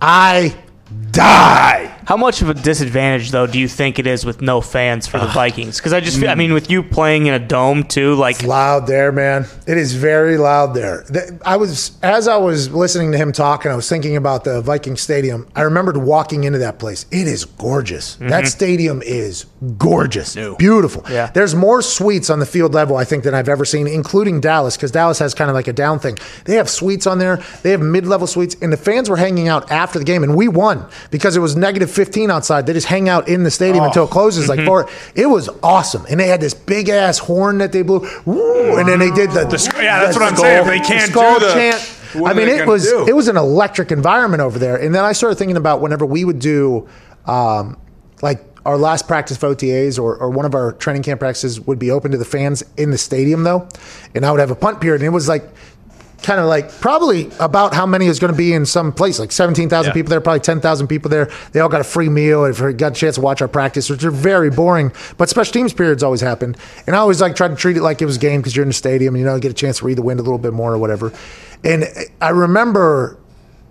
I 0.00 0.54
die? 1.10 1.90
How 2.06 2.16
much 2.16 2.42
of 2.42 2.48
a 2.50 2.54
disadvantage, 2.54 3.30
though, 3.30 3.46
do 3.46 3.58
you 3.58 3.68
think 3.68 3.98
it 3.98 4.06
is 4.06 4.24
with 4.24 4.40
no 4.42 4.60
fans 4.60 5.06
for 5.06 5.18
the 5.18 5.26
Vikings? 5.26 5.78
Because 5.78 5.92
I 5.92 6.00
just, 6.00 6.18
feel, 6.18 6.28
I 6.28 6.34
mm. 6.34 6.38
mean, 6.38 6.52
with 6.52 6.70
you 6.70 6.82
playing 6.82 7.26
in 7.26 7.34
a 7.34 7.38
dome 7.38 7.84
too, 7.84 8.14
like 8.14 8.42
loud 8.42 8.86
there, 8.86 9.12
man. 9.12 9.46
It 9.66 9.78
is 9.78 9.94
very 9.94 10.36
loud 10.36 10.74
there. 10.74 11.04
I 11.44 11.56
was 11.56 11.98
as 12.02 12.28
I 12.28 12.36
was 12.36 12.70
listening 12.72 13.12
to 13.12 13.18
him 13.18 13.32
talk 13.32 13.64
and 13.64 13.72
I 13.72 13.76
was 13.76 13.88
thinking 13.88 14.16
about 14.16 14.44
the 14.44 14.60
Viking 14.60 14.96
Stadium. 14.96 15.48
I 15.54 15.62
remembered 15.62 15.96
walking 15.96 16.44
into 16.44 16.58
that 16.58 16.78
place. 16.78 17.06
It 17.10 17.26
is 17.26 17.44
gorgeous. 17.44 18.16
Mm-hmm. 18.16 18.28
That 18.28 18.46
stadium 18.46 19.02
is 19.02 19.46
gorgeous, 19.78 20.34
beautiful. 20.58 21.04
Yeah. 21.10 21.30
There's 21.30 21.54
more 21.54 21.80
suites 21.82 22.30
on 22.30 22.38
the 22.38 22.46
field 22.46 22.74
level 22.74 22.96
I 22.96 23.04
think 23.04 23.24
than 23.24 23.34
I've 23.34 23.48
ever 23.48 23.64
seen, 23.64 23.86
including 23.86 24.40
Dallas, 24.40 24.76
because 24.76 24.90
Dallas 24.90 25.18
has 25.18 25.34
kind 25.34 25.50
of 25.50 25.54
like 25.54 25.68
a 25.68 25.72
down 25.72 25.98
thing. 25.98 26.18
They 26.44 26.56
have 26.56 26.68
suites 26.68 27.06
on 27.06 27.18
there. 27.18 27.42
They 27.62 27.70
have 27.70 27.80
mid-level 27.80 28.26
suites, 28.26 28.56
and 28.60 28.72
the 28.72 28.76
fans 28.76 29.08
were 29.08 29.16
hanging 29.16 29.48
out 29.48 29.70
after 29.70 29.98
the 29.98 30.04
game, 30.04 30.22
and 30.22 30.36
we 30.36 30.48
won 30.48 30.86
because 31.10 31.36
it 31.36 31.40
was 31.40 31.56
negative 31.56 31.90
15 31.94 32.30
outside. 32.30 32.66
They 32.66 32.72
just 32.72 32.86
hang 32.86 33.08
out 33.08 33.28
in 33.28 33.42
the 33.42 33.50
stadium 33.50 33.84
until 33.84 34.04
it 34.04 34.10
closes. 34.10 34.48
Like 34.48 34.64
four. 34.66 34.88
It 35.14 35.26
was 35.26 35.48
awesome, 35.62 36.04
and 36.10 36.18
they 36.20 36.26
had 36.28 36.40
this 36.40 36.54
big 36.54 36.88
ass 36.88 37.18
horn 37.18 37.58
that 37.58 37.72
they 37.72 37.82
blew, 37.82 38.08
Woo, 38.24 38.78
and 38.78 38.88
then 38.88 38.98
they 38.98 39.10
did 39.10 39.30
the, 39.30 39.56
sc- 39.58 39.72
yeah, 39.76 40.00
that's 40.00 40.16
the 40.16 40.20
what 40.22 40.32
I'm 40.32 40.36
saying. 40.36 40.66
They 40.66 40.80
can't 40.80 41.10
Skol 41.10 41.38
do 41.38 41.46
the- 41.46 41.52
chant. 41.52 41.90
I 42.26 42.32
mean, 42.32 42.48
it 42.48 42.66
was 42.66 42.84
do? 42.84 43.06
it 43.08 43.16
was 43.16 43.26
an 43.26 43.36
electric 43.36 43.90
environment 43.90 44.40
over 44.40 44.56
there. 44.58 44.76
And 44.76 44.94
then 44.94 45.04
I 45.04 45.12
started 45.12 45.34
thinking 45.36 45.56
about 45.56 45.80
whenever 45.80 46.06
we 46.06 46.24
would 46.24 46.38
do, 46.38 46.88
um, 47.26 47.76
like 48.22 48.40
our 48.64 48.76
last 48.78 49.08
practice 49.08 49.36
for 49.36 49.52
OTAs 49.54 49.98
or, 49.98 50.16
or 50.16 50.30
one 50.30 50.46
of 50.46 50.54
our 50.54 50.72
training 50.72 51.02
camp 51.02 51.18
practices 51.20 51.60
would 51.62 51.78
be 51.80 51.90
open 51.90 52.12
to 52.12 52.16
the 52.16 52.24
fans 52.24 52.62
in 52.76 52.90
the 52.92 52.98
stadium 52.98 53.42
though, 53.42 53.68
and 54.14 54.24
I 54.24 54.30
would 54.30 54.38
have 54.40 54.52
a 54.52 54.54
punt 54.54 54.80
period, 54.80 55.00
and 55.02 55.06
it 55.06 55.10
was 55.14 55.28
like. 55.28 55.44
Kind 56.24 56.40
of 56.40 56.46
like 56.46 56.70
probably 56.80 57.30
about 57.38 57.74
how 57.74 57.84
many 57.84 58.06
is 58.06 58.18
going 58.18 58.32
to 58.32 58.36
be 58.36 58.54
in 58.54 58.64
some 58.64 58.92
place, 58.92 59.18
like 59.18 59.30
17,000 59.30 59.90
Yeah. 59.90 59.92
people 59.92 60.08
there, 60.08 60.22
probably 60.22 60.40
10,000 60.40 60.86
people 60.86 61.10
there. 61.10 61.30
They 61.52 61.60
all 61.60 61.68
got 61.68 61.82
a 61.82 61.84
free 61.84 62.08
meal 62.08 62.46
and 62.46 62.78
got 62.78 62.92
a 62.92 62.94
chance 62.94 63.16
to 63.16 63.20
watch 63.20 63.42
our 63.42 63.48
practice, 63.48 63.90
which 63.90 64.02
are 64.04 64.10
very 64.10 64.48
boring. 64.48 64.90
But 65.18 65.28
special 65.28 65.52
teams 65.52 65.74
periods 65.74 66.02
always 66.02 66.22
happened. 66.22 66.56
And 66.86 66.96
I 66.96 66.98
always 67.00 67.20
like 67.20 67.36
tried 67.36 67.48
to 67.48 67.56
treat 67.56 67.76
it 67.76 67.82
like 67.82 68.00
it 68.00 68.06
was 68.06 68.16
a 68.16 68.20
game 68.20 68.40
because 68.40 68.56
you're 68.56 68.62
in 68.62 68.70
the 68.70 68.74
stadium, 68.74 69.16
you 69.16 69.24
know, 69.24 69.38
get 69.38 69.50
a 69.50 69.54
chance 69.54 69.78
to 69.80 69.84
read 69.84 69.98
the 69.98 70.02
wind 70.02 70.18
a 70.18 70.22
little 70.22 70.38
bit 70.38 70.54
more 70.54 70.72
or 70.72 70.78
whatever. 70.78 71.12
And 71.62 71.84
I 72.22 72.30
remember 72.30 73.18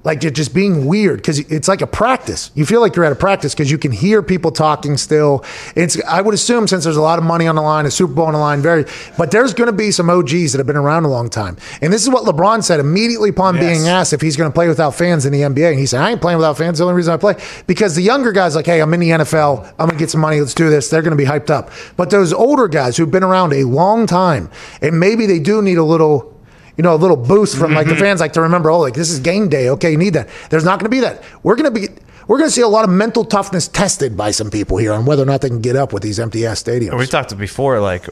like 0.04 0.20
just 0.20 0.54
being 0.54 0.86
weird 0.86 1.18
because 1.18 1.40
it's 1.40 1.68
like 1.68 1.82
a 1.82 1.88
practice. 1.88 2.52
You 2.56 2.66
feel 2.66 2.82
like 2.82 2.96
you're 2.96 3.06
at 3.06 3.12
a 3.12 3.16
practice 3.16 3.54
because 3.54 3.72
you 3.72 3.78
can 3.78 3.92
hear 3.92 4.22
people 4.22 4.52
talking 4.52 4.98
still. 4.98 5.44
It's 5.76 6.02
I 6.04 6.22
would 6.22 6.34
assume 6.34 6.68
since 6.68 6.84
there's 6.84 6.98
a 6.98 7.02
lot 7.02 7.20
of 7.20 7.26
money 7.26 7.48
on 7.48 7.56
the 7.56 7.62
line, 7.62 7.86
a 7.86 7.92
Super 7.92 8.14
Bowl 8.14 8.26
on 8.26 8.34
the 8.34 8.40
line, 8.40 8.62
very. 8.62 8.86
But 9.18 9.32
there's 9.32 9.54
going 9.54 9.68
to 9.68 9.74
be 9.76 9.92
some 9.92 10.10
OGs 10.10 10.52
that 10.52 10.58
have 10.58 10.68
been 10.68 10.76
around 10.76 11.06
a 11.06 11.10
long 11.10 11.30
time, 11.30 11.58
and 11.82 11.92
this 11.92 12.04
is 12.04 12.10
what 12.10 12.26
LeBron 12.26 12.64
said 12.64 12.80
immediately 12.80 13.30
upon 13.30 13.60
being 13.60 13.88
asked 13.88 14.14
if 14.14 14.22
he's 14.22 14.36
going 14.36 14.50
to 14.50 14.54
play 14.54 14.68
without 14.68 14.96
fans 14.96 15.26
in 15.26 15.32
the 15.32 15.42
NBA, 15.42 15.72
and 15.72 15.80
he 15.80 15.86
said, 15.86 16.02
"I 16.02 16.12
ain't 16.12 16.22
playing 16.22 16.38
without 16.38 16.58
fans. 16.58 16.78
The 16.78 16.84
only 16.84 16.96
reason 16.96 17.14
I 17.14 17.18
play 17.18 17.36
because 17.68 17.96
the 17.96 18.02
younger 18.02 18.32
guys 18.32 18.56
like, 18.56 18.66
hey, 18.66 18.82
I'm 18.82 18.94
in 18.94 19.00
the 19.00 19.10
NFL. 19.10 19.66
I'm 19.80 19.88
going 19.88 19.92
to 19.92 19.98
get 19.98 20.10
some 20.10 20.22
money. 20.22 20.40
Let's 20.40 20.54
do 20.54 20.70
this. 20.70 20.90
They're 20.90 21.02
going 21.02 21.12
to 21.12 21.18
be 21.18 21.26
hyped 21.26 21.50
up. 21.50 21.70
But 21.98 22.10
those 22.10 22.34
older 22.34 22.68
guys 22.68 22.98
who've 22.98 23.10
been 23.10 23.24
around 23.24 23.54
a 23.54 23.64
long 23.64 24.06
time, 24.08 24.50
and 24.82 25.00
maybe 25.00 25.26
they 25.26 25.40
do 25.40 25.62
need 25.62 25.78
a 25.78 25.84
little 25.84 26.33
you 26.78 26.84
know, 26.84 26.94
a 26.94 26.98
little 26.98 27.18
boost 27.18 27.58
from 27.58 27.74
like 27.74 27.88
the 27.88 27.96
fans 27.96 28.20
like 28.20 28.34
to 28.34 28.42
remember, 28.42 28.70
oh, 28.70 28.80
like 28.80 28.94
this 28.94 29.10
is 29.10 29.20
game 29.20 29.50
day. 29.50 29.70
Okay, 29.70 29.92
you 29.92 29.98
need 29.98 30.14
that. 30.14 30.30
There's 30.50 30.66
not 30.66 30.80
going 30.80 30.90
to 30.90 30.96
be 30.96 31.02
that. 31.02 31.24
We're 31.44 31.56
going 31.56 31.72
to 31.74 31.80
be, 31.80 31.88
we're 32.28 32.38
going 32.38 32.50
to 32.50 32.54
see 32.54 32.62
a 32.62 32.68
lot 32.68 32.84
of 32.84 32.90
mental 32.90 33.24
toughness 33.26 33.68
tested 33.68 34.18
by 34.18 34.32
some 34.32 34.50
people 34.50 34.78
here 34.78 34.94
on 34.94 35.06
whether 35.06 35.24
or 35.24 35.26
not 35.26 35.42
they 35.42 35.50
can 35.50 35.62
get 35.62 35.76
up 35.76 35.94
with 35.94 36.04
these 36.04 36.20
empty 36.20 36.46
ass 36.46 36.64
stadiums. 36.64 36.98
We 36.98 37.06
talked 37.06 37.38
before, 37.38 37.80
like, 37.80 38.08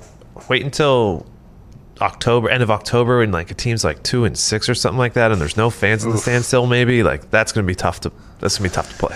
wait 0.50 0.64
until 0.64 1.26
October, 2.02 2.50
end 2.50 2.64
of 2.64 2.72
October, 2.72 3.20
when 3.20 3.32
like 3.32 3.52
a 3.52 3.54
team's 3.54 3.84
like 3.84 4.02
two 4.04 4.26
and 4.26 4.38
six 4.38 4.68
or 4.68 4.76
something 4.76 4.98
like 4.98 5.14
that, 5.14 5.32
and 5.32 5.40
there's 5.40 5.58
no 5.58 5.70
fans 5.70 6.04
in 6.04 6.12
the 6.12 6.18
standstill. 6.18 6.66
Maybe 6.66 7.04
like 7.04 7.30
that's 7.30 7.52
gonna 7.52 7.68
be 7.68 7.76
tough 7.76 8.02
to. 8.02 8.12
That's 8.40 8.58
gonna 8.58 8.70
be 8.70 8.74
tough 8.74 8.90
to 8.90 8.96
play. 8.98 9.16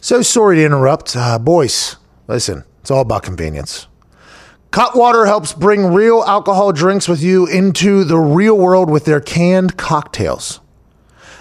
So 0.00 0.22
sorry 0.22 0.56
to 0.56 0.64
interrupt. 0.64 1.14
Uh, 1.14 1.38
boys, 1.38 1.96
listen, 2.28 2.64
it's 2.80 2.90
all 2.90 3.02
about 3.02 3.22
convenience. 3.22 3.86
Cutwater 4.70 5.26
helps 5.26 5.52
bring 5.52 5.92
real 5.92 6.22
alcohol 6.24 6.70
drinks 6.72 7.08
with 7.08 7.20
you 7.20 7.44
into 7.46 8.04
the 8.04 8.18
real 8.18 8.56
world 8.56 8.88
with 8.88 9.04
their 9.04 9.20
canned 9.20 9.76
cocktails. 9.76 10.60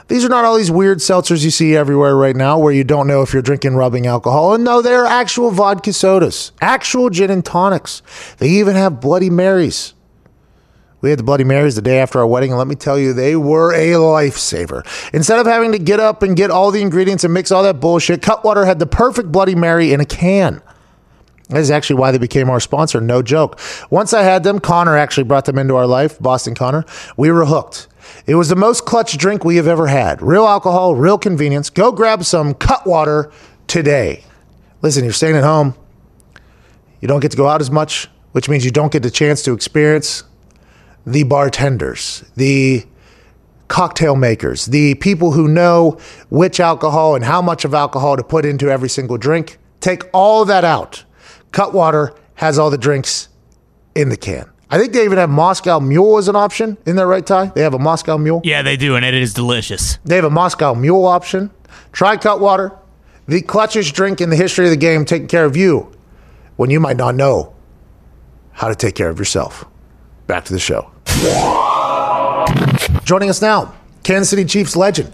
These 0.07 0.25
are 0.25 0.29
not 0.29 0.45
all 0.45 0.57
these 0.57 0.71
weird 0.71 0.97
seltzers 0.97 1.43
you 1.43 1.51
see 1.51 1.75
everywhere 1.75 2.15
right 2.15 2.35
now 2.35 2.57
where 2.57 2.73
you 2.73 2.83
don't 2.83 3.05
know 3.05 3.21
if 3.21 3.31
you're 3.31 3.43
drinking 3.43 3.75
rubbing 3.75 4.07
alcohol. 4.07 4.55
And 4.55 4.63
no, 4.63 4.81
they're 4.81 5.05
actual 5.05 5.51
vodka 5.51 5.93
sodas, 5.93 6.51
actual 6.59 7.11
gin 7.11 7.29
and 7.29 7.45
tonics. 7.45 8.01
They 8.39 8.49
even 8.49 8.75
have 8.75 8.99
Bloody 8.99 9.29
Marys. 9.29 9.93
We 11.01 11.11
had 11.11 11.19
the 11.19 11.23
Bloody 11.23 11.43
Marys 11.43 11.75
the 11.75 11.83
day 11.83 11.99
after 11.99 12.17
our 12.17 12.25
wedding, 12.25 12.49
and 12.49 12.57
let 12.57 12.67
me 12.67 12.73
tell 12.73 12.97
you, 12.97 13.13
they 13.13 13.35
were 13.35 13.71
a 13.73 13.91
lifesaver. 13.91 14.83
Instead 15.13 15.37
of 15.37 15.45
having 15.45 15.71
to 15.73 15.79
get 15.79 15.99
up 15.99 16.23
and 16.23 16.35
get 16.35 16.49
all 16.49 16.71
the 16.71 16.81
ingredients 16.81 17.23
and 17.23 17.31
mix 17.31 17.51
all 17.51 17.61
that 17.61 17.79
bullshit, 17.79 18.23
Cutwater 18.23 18.65
had 18.65 18.79
the 18.79 18.87
perfect 18.87 19.31
Bloody 19.31 19.55
Mary 19.55 19.93
in 19.93 20.01
a 20.01 20.05
can. 20.05 20.63
That 21.49 21.59
is 21.59 21.71
actually 21.71 21.99
why 21.99 22.11
they 22.11 22.19
became 22.19 22.49
our 22.49 22.59
sponsor. 22.59 23.01
No 23.01 23.21
joke. 23.21 23.59
Once 23.89 24.13
I 24.13 24.21
had 24.21 24.43
them, 24.43 24.59
Connor 24.59 24.95
actually 24.95 25.23
brought 25.23 25.45
them 25.45 25.57
into 25.57 25.75
our 25.75 25.87
life, 25.87 26.19
Boston 26.19 26.53
Connor. 26.53 26.85
We 27.17 27.31
were 27.31 27.45
hooked. 27.45 27.87
It 28.27 28.35
was 28.35 28.49
the 28.49 28.55
most 28.55 28.85
clutch 28.85 29.17
drink 29.17 29.43
we 29.43 29.55
have 29.55 29.67
ever 29.67 29.87
had. 29.87 30.21
Real 30.21 30.45
alcohol, 30.45 30.95
real 30.95 31.17
convenience. 31.17 31.69
Go 31.69 31.91
grab 31.91 32.23
some 32.23 32.53
Cutwater 32.53 33.31
today. 33.67 34.23
Listen, 34.81 35.03
you're 35.03 35.13
staying 35.13 35.35
at 35.35 35.43
home. 35.43 35.75
You 37.01 37.07
don't 37.07 37.19
get 37.19 37.31
to 37.31 37.37
go 37.37 37.47
out 37.47 37.61
as 37.61 37.71
much, 37.71 38.07
which 38.33 38.47
means 38.47 38.63
you 38.63 38.71
don't 38.71 38.91
get 38.91 39.03
the 39.03 39.11
chance 39.11 39.41
to 39.43 39.53
experience 39.53 40.23
the 41.05 41.23
bartenders, 41.23 42.23
the 42.35 42.85
cocktail 43.67 44.15
makers, 44.15 44.65
the 44.65 44.95
people 44.95 45.31
who 45.31 45.47
know 45.47 45.97
which 46.29 46.59
alcohol 46.59 47.15
and 47.15 47.25
how 47.25 47.41
much 47.41 47.65
of 47.65 47.73
alcohol 47.73 48.17
to 48.17 48.23
put 48.23 48.45
into 48.45 48.69
every 48.69 48.89
single 48.89 49.17
drink. 49.17 49.57
Take 49.79 50.03
all 50.13 50.45
that 50.45 50.63
out. 50.63 51.05
Cutwater 51.51 52.13
has 52.35 52.59
all 52.59 52.69
the 52.69 52.77
drinks 52.77 53.29
in 53.95 54.09
the 54.09 54.17
can. 54.17 54.49
I 54.69 54.77
think 54.77 54.93
they 54.93 55.03
even 55.03 55.17
have 55.17 55.29
Moscow 55.29 55.79
Mule 55.79 56.17
as 56.17 56.27
an 56.27 56.35
option. 56.35 56.77
Isn't 56.85 56.95
that 56.95 57.07
right, 57.07 57.25
Ty? 57.25 57.47
They 57.47 57.61
have 57.61 57.73
a 57.73 57.79
Moscow 57.79 58.17
Mule. 58.17 58.41
Yeah, 58.43 58.61
they 58.61 58.77
do, 58.77 58.95
and 58.95 59.03
it 59.03 59.15
is 59.15 59.33
delicious. 59.33 59.97
They 60.05 60.15
have 60.15 60.25
a 60.25 60.29
Moscow 60.29 60.75
Mule 60.75 61.05
option. 61.05 61.49
Try 61.91 62.17
Cutwater, 62.17 62.71
the 63.27 63.41
clutchest 63.41 63.93
drink 63.93 64.21
in 64.21 64.29
the 64.29 64.35
history 64.35 64.65
of 64.65 64.71
the 64.71 64.77
game, 64.77 65.05
taking 65.05 65.27
care 65.27 65.45
of 65.45 65.57
you 65.57 65.91
when 66.55 66.69
you 66.69 66.79
might 66.79 66.97
not 66.97 67.15
know 67.15 67.55
how 68.51 68.67
to 68.67 68.75
take 68.75 68.93
care 68.93 69.09
of 69.09 69.17
yourself. 69.17 69.65
Back 70.27 70.45
to 70.45 70.53
the 70.53 70.59
show. 70.59 70.91
Joining 73.03 73.29
us 73.29 73.41
now, 73.41 73.73
Kansas 74.03 74.29
City 74.29 74.45
Chiefs 74.45 74.75
legend, 74.75 75.11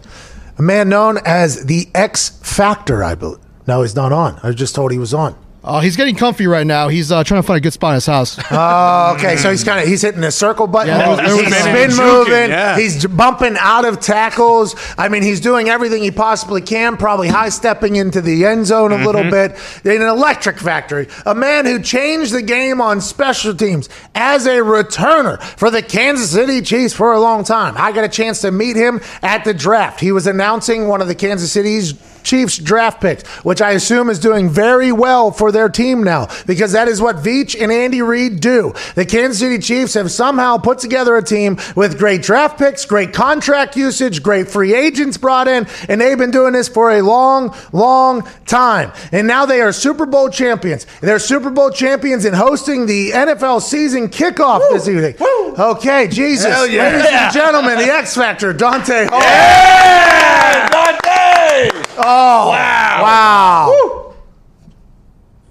a 0.57 0.61
man 0.61 0.89
known 0.89 1.17
as 1.25 1.65
the 1.65 1.87
X 1.95 2.29
Factor, 2.41 3.03
I 3.03 3.15
believe. 3.15 3.39
No, 3.67 3.81
he's 3.83 3.95
not 3.95 4.11
on. 4.11 4.39
I 4.43 4.47
was 4.47 4.55
just 4.55 4.75
told 4.75 4.91
he 4.91 4.97
was 4.97 5.13
on. 5.13 5.35
Uh, 5.65 5.80
he's 5.80 5.97
getting 5.97 6.15
comfy 6.15 6.45
right 6.45 6.68
now. 6.68 6.88
He's 6.89 7.11
uh, 7.11 7.24
trying 7.24 7.41
to 7.41 7.47
find 7.47 7.57
a 7.57 7.61
good 7.61 7.74
spot 7.74 7.91
in 7.91 7.95
his 7.95 8.05
house. 8.05 8.38
Oh, 8.51 9.16
okay. 9.18 9.36
So 9.36 9.49
he's 9.49 9.63
kind 9.63 9.82
of 9.82 9.88
he's 9.88 10.01
hitting 10.03 10.22
the 10.22 10.32
circle 10.32 10.68
button. 10.68 10.89
Yeah, 10.89 11.16
there 11.16 11.36
was- 11.36 11.41
there 11.41 11.43
he's 11.43 11.55
spin 11.55 11.89
juking, 11.89 12.13
moving. 12.20 12.49
yeah. 12.51 12.78
He's 12.78 13.05
bumping 13.07 13.55
out 13.59 13.84
of 13.86 13.99
tackles. 13.99 14.76
I 14.97 15.09
mean, 15.09 15.24
he's 15.24 15.41
doing 15.41 15.68
everything 15.70 16.03
he 16.03 16.11
possibly 16.11 16.61
can. 16.61 16.97
Probably 16.97 17.28
high 17.28 17.49
stepping 17.49 17.95
into 17.95 18.22
the 18.22 18.45
end 18.45 18.68
zone 18.68 18.91
a 18.91 18.97
little 19.03 19.24
bit. 19.30 19.57
In 19.84 20.01
an 20.01 20.07
electric 20.07 20.59
factory, 20.59 21.07
a 21.26 21.34
man 21.36 21.66
who 21.66 21.82
changed 21.82 22.32
the 22.34 22.41
game 22.43 22.80
on 22.80 23.01
special 23.01 23.55
teams 23.55 23.89
as 24.13 24.45
a 24.45 24.57
returner 24.59 25.41
for 25.57 25.72
the 25.72 25.82
Kansas 25.82 26.30
City 26.32 26.61
Chiefs 26.61 26.93
for 26.93 27.11
a 27.13 27.20
long 27.20 27.43
time. 27.43 27.74
I 27.78 27.91
got 27.91 28.03
a 28.03 28.09
chance 28.09 28.41
to 28.41 28.51
meet 28.51 28.76
him 28.76 29.01
at 29.24 29.43
the 29.43 29.53
draft. 29.53 29.99
He 29.99 30.11
was 30.11 30.28
announcing 30.28 30.88
one 30.88 31.01
of 31.01 31.07
the 31.07 31.16
Kansas 31.16 31.51
City's 31.51 31.93
Chiefs 32.26 32.57
draft 32.57 32.99
picks, 33.01 33.23
which 33.45 33.61
I 33.61 33.71
assume 33.71 34.09
is 34.09 34.19
doing 34.19 34.49
very 34.49 34.91
well 34.91 35.32
for 35.32 35.51
their 35.51 35.69
team 35.69 36.03
now 36.03 36.28
because 36.45 36.73
that 36.73 36.88
is 36.88 36.99
what 37.01 37.17
Veach 37.17 37.55
and 37.61 37.71
Andy 37.71 38.01
Reid 38.01 38.39
do. 38.41 38.73
The 38.95 39.05
Kansas 39.05 39.39
City 39.39 39.59
Chiefs 39.59 39.93
have 39.93 40.11
somehow 40.11 40.57
put 40.57 40.80
together 40.80 41.15
a 41.15 41.23
team 41.23 41.57
with 41.76 41.97
great 41.97 42.21
draft 42.21 42.57
picks, 42.57 42.86
great 42.86 43.13
contract 43.13 43.76
usage, 43.76 44.23
great 44.23 44.47
free 44.49 44.73
agents 44.73 45.17
brought 45.17 45.47
in, 45.47 45.67
and 45.88 46.01
they've 46.01 46.17
been 46.17 46.32
doing 46.32 46.53
this 46.53 46.67
for 46.67 46.91
a 46.91 47.01
long, 47.01 47.55
long 47.71 48.28
time. 48.45 48.91
And 49.11 49.28
now 49.28 49.45
they 49.45 49.61
are 49.61 49.71
Super 49.71 50.05
Bowl 50.05 50.30
champions. 50.30 50.88
They're 51.01 51.19
Super 51.19 51.49
Bowl 51.49 51.69
champions 51.69 52.26
in 52.26 52.34
hosting 52.34 52.86
the 52.88 53.11
NFL 53.11 53.61
season 53.61 54.09
kickoff 54.09 54.61
this 54.71 54.88
evening. 54.88 55.15
Okay, 55.57 56.07
Jesus. 56.07 56.45
Yeah. 56.71 56.84
Ladies 56.89 57.05
and 57.11 57.34
gentlemen, 57.34 57.78
the 57.78 57.93
X 57.93 58.15
Factor, 58.15 58.51
Dante 58.51 59.07
Hall. 59.09 60.74
Oh, 61.97 62.49
wow. 62.49 63.01
wow 63.01 64.13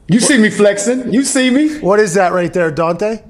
You 0.08 0.20
see 0.20 0.38
me 0.38 0.50
flexing. 0.50 1.12
You 1.12 1.24
see 1.24 1.50
me. 1.50 1.78
What 1.80 1.98
is 1.98 2.14
that 2.14 2.32
right 2.32 2.52
there, 2.52 2.70
Dante? 2.70 3.22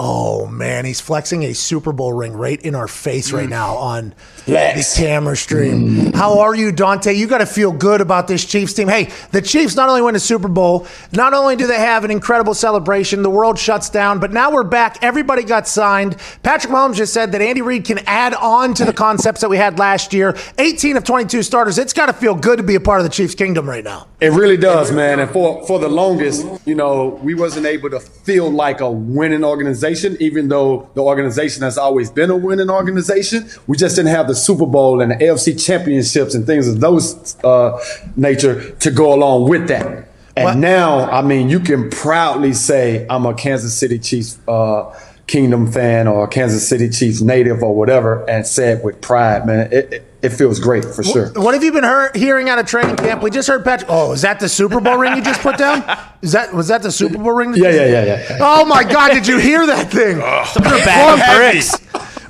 Oh 0.00 0.46
man, 0.46 0.84
he's 0.84 1.00
flexing 1.00 1.42
a 1.42 1.52
Super 1.54 1.92
Bowl 1.92 2.12
ring 2.12 2.32
right 2.32 2.60
in 2.62 2.76
our 2.76 2.86
face 2.86 3.32
right 3.32 3.48
mm. 3.48 3.50
now 3.50 3.74
on 3.74 4.12
Flex. 4.36 4.94
the 4.94 5.02
camera 5.02 5.36
stream. 5.36 5.88
Mm. 5.88 6.14
How 6.14 6.38
are 6.38 6.54
you, 6.54 6.70
Dante? 6.70 7.12
You 7.12 7.26
got 7.26 7.38
to 7.38 7.46
feel 7.46 7.72
good 7.72 8.00
about 8.00 8.28
this 8.28 8.44
Chiefs 8.44 8.74
team. 8.74 8.86
Hey, 8.86 9.10
the 9.32 9.42
Chiefs 9.42 9.74
not 9.74 9.88
only 9.88 10.00
win 10.00 10.14
a 10.14 10.20
Super 10.20 10.46
Bowl, 10.46 10.86
not 11.10 11.34
only 11.34 11.56
do 11.56 11.66
they 11.66 11.78
have 11.78 12.04
an 12.04 12.12
incredible 12.12 12.54
celebration, 12.54 13.22
the 13.22 13.30
world 13.30 13.58
shuts 13.58 13.90
down, 13.90 14.20
but 14.20 14.32
now 14.32 14.52
we're 14.52 14.62
back. 14.62 14.98
Everybody 15.02 15.42
got 15.42 15.66
signed. 15.66 16.16
Patrick 16.44 16.72
Mahomes 16.72 16.94
just 16.94 17.12
said 17.12 17.32
that 17.32 17.42
Andy 17.42 17.62
Reid 17.62 17.84
can 17.84 17.98
add 18.06 18.34
on 18.34 18.74
to 18.74 18.84
the 18.84 18.92
concepts 18.92 19.40
that 19.40 19.50
we 19.50 19.56
had 19.56 19.80
last 19.80 20.12
year. 20.12 20.36
18 20.58 20.96
of 20.96 21.02
22 21.02 21.42
starters. 21.42 21.76
It's 21.76 21.92
got 21.92 22.06
to 22.06 22.12
feel 22.12 22.36
good 22.36 22.58
to 22.58 22.62
be 22.62 22.76
a 22.76 22.80
part 22.80 23.00
of 23.00 23.04
the 23.04 23.10
Chiefs 23.10 23.34
kingdom 23.34 23.68
right 23.68 23.82
now. 23.82 24.06
It 24.20 24.30
really 24.30 24.56
does, 24.56 24.92
man. 24.92 25.20
And 25.20 25.30
for 25.30 25.66
for 25.66 25.78
the 25.78 25.88
longest, 25.88 26.46
you 26.64 26.74
know, 26.74 27.20
we 27.22 27.34
wasn't 27.34 27.66
able 27.66 27.90
to 27.90 28.00
feel 28.00 28.50
like 28.50 28.80
a 28.80 28.90
winning 28.90 29.44
organization, 29.44 29.87
even 30.20 30.48
though 30.48 30.88
the 30.94 31.02
organization 31.02 31.62
has 31.62 31.78
always 31.78 32.10
been 32.10 32.30
a 32.30 32.36
winning 32.36 32.70
organization. 32.70 33.48
We 33.66 33.76
just 33.76 33.96
didn't 33.96 34.10
have 34.10 34.26
the 34.28 34.34
Super 34.34 34.66
Bowl 34.66 35.00
and 35.00 35.10
the 35.10 35.16
AFC 35.16 35.64
championships 35.64 36.34
and 36.34 36.46
things 36.46 36.68
of 36.68 36.80
those 36.80 37.36
uh, 37.44 37.78
nature 38.16 38.70
to 38.76 38.90
go 38.90 39.12
along 39.14 39.48
with 39.48 39.68
that. 39.68 40.08
And 40.36 40.44
What- 40.44 40.56
now, 40.58 41.10
I 41.10 41.22
mean, 41.22 41.48
you 41.48 41.60
can 41.60 41.90
proudly 41.90 42.52
say 42.52 43.06
I'm 43.10 43.26
a 43.26 43.34
Kansas 43.34 43.74
City 43.74 43.98
Chiefs 43.98 44.38
uh, 44.46 44.84
Kingdom 45.26 45.70
fan 45.70 46.08
or 46.08 46.24
a 46.24 46.28
Kansas 46.28 46.66
City 46.66 46.88
Chiefs 46.88 47.20
native 47.20 47.62
or 47.62 47.74
whatever, 47.74 48.24
and 48.30 48.46
say 48.46 48.72
it 48.72 48.84
with 48.84 49.00
pride, 49.00 49.46
man. 49.46 49.68
It, 49.72 49.92
it, 49.92 50.07
it 50.22 50.30
feels 50.30 50.58
great 50.58 50.84
for 50.84 51.02
sure. 51.02 51.30
What 51.34 51.54
have 51.54 51.62
you 51.62 51.70
been 51.72 51.84
hear- 51.84 52.10
hearing 52.14 52.48
out 52.48 52.58
of 52.58 52.66
training 52.66 52.96
camp? 52.96 53.22
We 53.22 53.30
just 53.30 53.46
heard 53.48 53.64
Patrick. 53.64 53.88
Oh, 53.90 54.12
is 54.12 54.22
that 54.22 54.40
the 54.40 54.48
Super 54.48 54.80
Bowl 54.80 54.96
ring 54.98 55.16
you 55.16 55.22
just 55.22 55.40
put 55.40 55.56
down? 55.58 55.84
Is 56.22 56.32
that 56.32 56.52
was 56.52 56.68
that 56.68 56.82
the 56.82 56.90
Super 56.90 57.18
Bowl 57.18 57.32
ring? 57.32 57.52
that 57.52 57.58
Yeah, 57.60 57.70
you- 57.70 57.76
yeah, 57.92 58.04
yeah, 58.04 58.26
yeah. 58.30 58.38
Oh 58.40 58.64
my 58.64 58.82
God! 58.84 59.10
Did 59.12 59.26
you 59.26 59.38
hear 59.38 59.66
that 59.66 59.90
thing? 59.90 60.18
bag 60.84 61.20
of 61.20 61.36
bricks. 61.36 61.76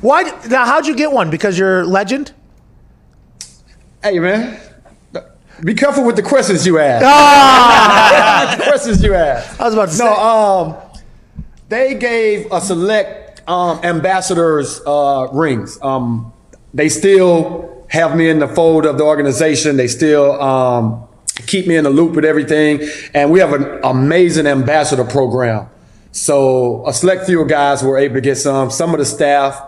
Why? 0.02 0.22
Now, 0.48 0.64
how'd 0.66 0.86
you 0.86 0.94
get 0.94 1.10
one? 1.12 1.30
Because 1.30 1.58
you're 1.58 1.84
legend. 1.86 2.32
Hey, 4.02 4.18
man. 4.18 4.60
Be 5.64 5.74
careful 5.74 6.04
with 6.04 6.14
the 6.14 6.22
questions 6.22 6.64
you 6.64 6.78
ask. 6.78 7.04
Ah! 7.04 8.54
the 8.58 8.62
questions 8.62 9.02
you 9.02 9.12
ask. 9.12 9.60
I 9.60 9.64
was 9.64 9.74
about 9.74 9.88
to 9.88 9.98
No, 9.98 10.14
say. 10.14 10.20
um, 10.20 11.00
they 11.68 11.94
gave 11.96 12.46
a 12.52 12.60
select 12.60 13.42
um, 13.48 13.80
ambassadors 13.82 14.80
uh, 14.86 15.26
rings. 15.32 15.76
Um, 15.82 16.32
they 16.72 16.88
still 16.88 17.77
have 17.88 18.16
me 18.16 18.28
in 18.28 18.38
the 18.38 18.48
fold 18.48 18.86
of 18.86 18.98
the 18.98 19.04
organization. 19.04 19.76
They 19.76 19.88
still 19.88 20.40
um, 20.40 21.06
keep 21.46 21.66
me 21.66 21.76
in 21.76 21.84
the 21.84 21.90
loop 21.90 22.14
with 22.14 22.24
everything, 22.24 22.88
and 23.14 23.30
we 23.30 23.40
have 23.40 23.52
an 23.52 23.80
amazing 23.82 24.46
ambassador 24.46 25.04
program. 25.04 25.68
So 26.12 26.86
a 26.86 26.92
select 26.92 27.26
few 27.26 27.44
guys 27.46 27.82
were 27.82 27.98
able 27.98 28.16
to 28.16 28.20
get 28.20 28.36
some. 28.36 28.70
Some 28.70 28.92
of 28.92 28.98
the 28.98 29.04
staff 29.04 29.62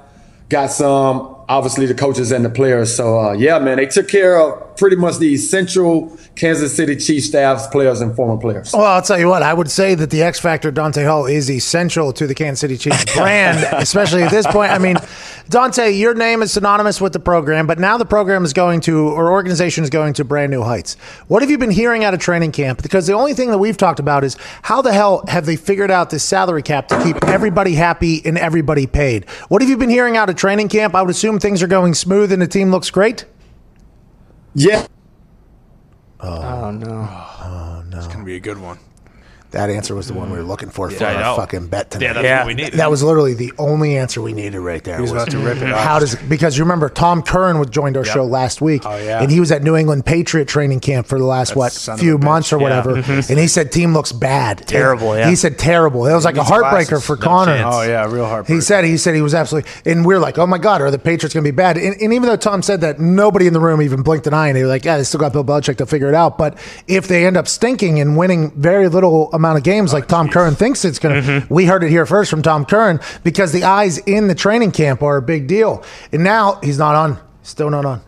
got 0.49 0.71
some. 0.71 1.37
Obviously, 1.51 1.84
the 1.84 1.94
coaches 1.94 2.30
and 2.30 2.44
the 2.44 2.51
players. 2.51 2.94
So 2.94 3.18
uh, 3.18 3.32
yeah, 3.32 3.59
man, 3.59 3.78
they 3.78 3.86
took 3.86 4.07
care 4.07 4.38
of 4.38 4.76
pretty 4.76 4.94
much 4.94 5.18
the 5.18 5.34
essential 5.34 6.16
Kansas 6.36 6.74
City 6.74 6.94
Chiefs 6.94 7.26
staffs, 7.26 7.66
players, 7.66 8.01
and 8.01 8.14
former 8.14 8.40
players. 8.40 8.72
Well, 8.72 8.84
I'll 8.86 9.03
tell 9.03 9.18
you 9.18 9.26
what. 9.26 9.42
I 9.42 9.53
would 9.53 9.68
say 9.68 9.96
that 9.96 10.11
the 10.11 10.22
X 10.22 10.38
Factor 10.38 10.70
Dante 10.70 11.05
Hall 11.05 11.26
is 11.26 11.51
essential 11.51 12.12
to 12.12 12.26
the 12.28 12.36
Kansas 12.36 12.61
City 12.61 12.76
Chiefs 12.76 13.05
brand, 13.16 13.66
especially 13.72 14.22
at 14.22 14.30
this 14.30 14.46
point. 14.46 14.70
I 14.70 14.78
mean, 14.78 14.96
Dante, 15.48 15.90
your 15.90 16.14
name 16.14 16.42
is 16.42 16.53
synonymous 16.53 17.01
with 17.01 17.12
the 17.12 17.18
program, 17.18 17.66
but 17.66 17.80
now 17.80 17.98
the 17.98 18.05
program 18.05 18.44
is 18.44 18.53
going 18.53 18.80
to, 18.82 19.09
or 19.09 19.32
organization 19.32 19.82
is 19.82 19.90
going 19.90 20.14
to 20.14 20.24
brand 20.24 20.53
new 20.53 20.62
heights. 20.62 20.94
What 21.26 21.42
have 21.42 21.51
you 21.51 21.59
been 21.59 21.72
hearing 21.72 22.05
out 22.05 22.14
of 22.14 22.20
training 22.20 22.53
camp? 22.53 22.82
Because 22.82 23.09
the 23.09 23.14
only 23.14 23.34
thing 23.34 23.51
that 23.51 23.59
we've 23.59 23.76
talked 23.76 23.98
about 23.98 24.22
is 24.22 24.36
how 24.62 24.80
the 24.80 24.92
hell 24.92 25.24
have 25.26 25.46
they 25.46 25.57
figured 25.57 25.90
out 25.90 26.11
this 26.11 26.22
salary 26.22 26.62
cap 26.62 26.86
to 26.88 27.03
keep 27.03 27.16
everybody 27.24 27.74
happy 27.74 28.22
and 28.24 28.38
everybody 28.38 28.86
paid? 28.86 29.28
What 29.48 29.61
have 29.61 29.68
you 29.68 29.76
been 29.76 29.90
hearing 29.90 30.16
out 30.16 30.30
of 30.30 30.36
training 30.36 30.68
camp? 30.68 30.94
I 30.94 31.03
would 31.03 31.11
assume 31.11 31.39
things 31.41 31.62
are 31.62 31.66
going 31.66 31.95
smooth 31.95 32.32
and 32.32 32.41
the 32.41 32.47
team 32.47 32.70
looks 32.70 32.91
great. 32.91 33.24
Yeah. 34.55 34.86
Oh, 36.20 36.43
oh 36.43 36.70
no. 36.70 37.09
Oh, 37.09 37.84
no. 37.88 37.99
It's 37.99 38.07
gonna 38.07 38.24
be 38.24 38.36
a 38.36 38.41
good 38.41 38.59
one. 38.59 38.78
That 39.53 39.70
answer 39.70 39.94
was 39.94 40.07
the 40.09 40.14
one 40.14 40.30
we 40.30 40.36
were 40.38 40.44
looking 40.44 40.70
for 40.70 40.90
for 40.90 41.05
I 41.05 41.14
our 41.14 41.20
know. 41.20 41.36
fucking 41.36 41.66
bet 41.68 41.90
tonight. 41.90 42.07
Yeah, 42.07 42.12
that's 42.14 42.24
Yeah. 42.24 42.38
what 42.38 42.46
we 42.46 42.55
need. 42.55 42.72
That 42.74 42.90
was 42.90 43.03
literally 43.03 43.34
the 43.34 43.53
only 43.59 43.96
answer 43.96 44.22
we 44.22 44.32
needed 44.32 44.61
right 44.61 44.82
there. 44.84 45.01
was 45.01 45.11
about 45.12 45.30
to 45.30 45.38
rip 45.38 45.59
it 45.59 45.72
off. 45.72 45.80
How 45.80 45.98
does 45.98 46.14
because 46.14 46.57
you 46.57 46.64
remember 46.64 46.88
Tom 46.88 47.22
Curran 47.22 47.59
was 47.59 47.68
joined 47.68 47.96
our 47.96 48.05
show 48.05 48.24
last 48.24 48.61
week, 48.61 48.82
Oh, 48.84 48.96
yeah. 48.96 49.20
and 49.22 49.30
he 49.30 49.40
was 49.40 49.51
at 49.53 49.62
New 49.62 49.76
England 49.76 50.05
Patriot 50.07 50.46
training 50.48 50.80
camp 50.80 51.07
for 51.07 51.18
the 51.18 51.24
last 51.24 51.57
what 51.57 51.72
son 51.72 51.94
of 51.94 52.01
few 52.01 52.14
a 52.14 52.18
bitch. 52.18 52.22
months 52.22 52.53
or 52.53 52.57
Yeah. 52.59 52.62
whatever, 52.62 52.94
and 53.28 53.38
he 53.38 53.46
said 53.48 53.72
team 53.72 53.92
looks 53.94 54.12
bad, 54.12 54.62
Terrible, 54.66 55.16
yeah. 55.16 55.28
He 55.28 55.34
said 55.36 55.59
terrible. 55.59 56.07
It 56.07 56.14
was 56.14 56.24
like 56.24 56.36
a 56.36 56.38
needs 56.38 56.51
heartbreaker 56.51 56.88
glasses. 56.90 57.07
for 57.07 57.16
No 57.16 57.22
Connor. 57.22 57.57
chance. 57.59 57.74
Oh 57.74 57.82
yeah, 57.82 58.07
real 58.11 58.26
heartbreak. 58.26 58.55
He 58.57 58.61
said 58.61 58.84
he 58.84 58.96
said 58.96 59.14
he 59.14 59.22
was 59.22 59.34
absolutely, 59.34 59.70
and 59.84 60.05
we're 60.05 60.18
like, 60.20 60.38
oh 60.38 60.46
my 60.46 60.59
god, 60.59 60.80
are 60.80 60.90
the 60.90 60.98
Patriots 60.98 61.34
going 61.34 61.44
to 61.44 61.51
be 61.51 61.55
bad? 61.57 61.76
And, 61.76 61.96
and 62.01 62.12
even 62.12 62.28
though 62.28 62.36
Tom 62.36 62.62
said 62.62 62.80
that, 62.82 63.01
nobody 63.01 63.46
in 63.46 63.53
the 63.53 63.61
room 63.61 63.82
even 63.82 64.03
blinked 64.03 64.26
an 64.26 64.34
eye, 64.34 64.48
and 64.48 64.57
they 64.57 64.62
were 64.62 64.68
like, 64.68 64.84
yeah, 64.84 64.96
they 64.96 65.05
still 65.05 65.20
got 65.20 65.32
Bill 65.32 65.44
Belichick 65.44 65.76
to 65.78 65.86
figure 65.86 66.09
it 66.09 66.14
out. 66.14 66.38
But 66.38 66.57
if 66.86 67.09
they 67.09 67.26
end 67.26 67.36
up 67.36 67.48
stinking 67.48 68.01
and 68.01 68.16
winning 68.16 68.53
very 68.57 68.88
little 68.88 69.30
amount 69.41 69.59
of 69.59 69.64
games, 69.64 69.93
like 69.93 70.07
Tom 70.07 70.28
Curran 70.28 70.55
thinks 70.55 70.84
it's 70.84 70.99
going 70.99 71.22
to, 71.22 71.28
mm-hmm. 71.28 71.53
we 71.53 71.64
heard 71.64 71.82
it 71.82 71.91
here 71.91 72.07
first 72.07 72.30
from 72.30 72.43
Tom 72.43 72.64
Curran 72.64 73.01
because 73.24 73.53
the 73.53 73.64
eyes 73.64 73.99
in 73.99 74.28
the 74.28 74.34
training 74.34 74.70
camp 74.70 75.03
are 75.03 75.16
a 75.16 75.22
big 75.22 75.47
deal, 75.47 75.82
and 76.12 76.22
now 76.22 76.61
he's 76.62 76.78
not 76.78 76.95
on, 76.95 77.18
still 77.43 77.70
not 77.70 77.84
on. 77.84 78.03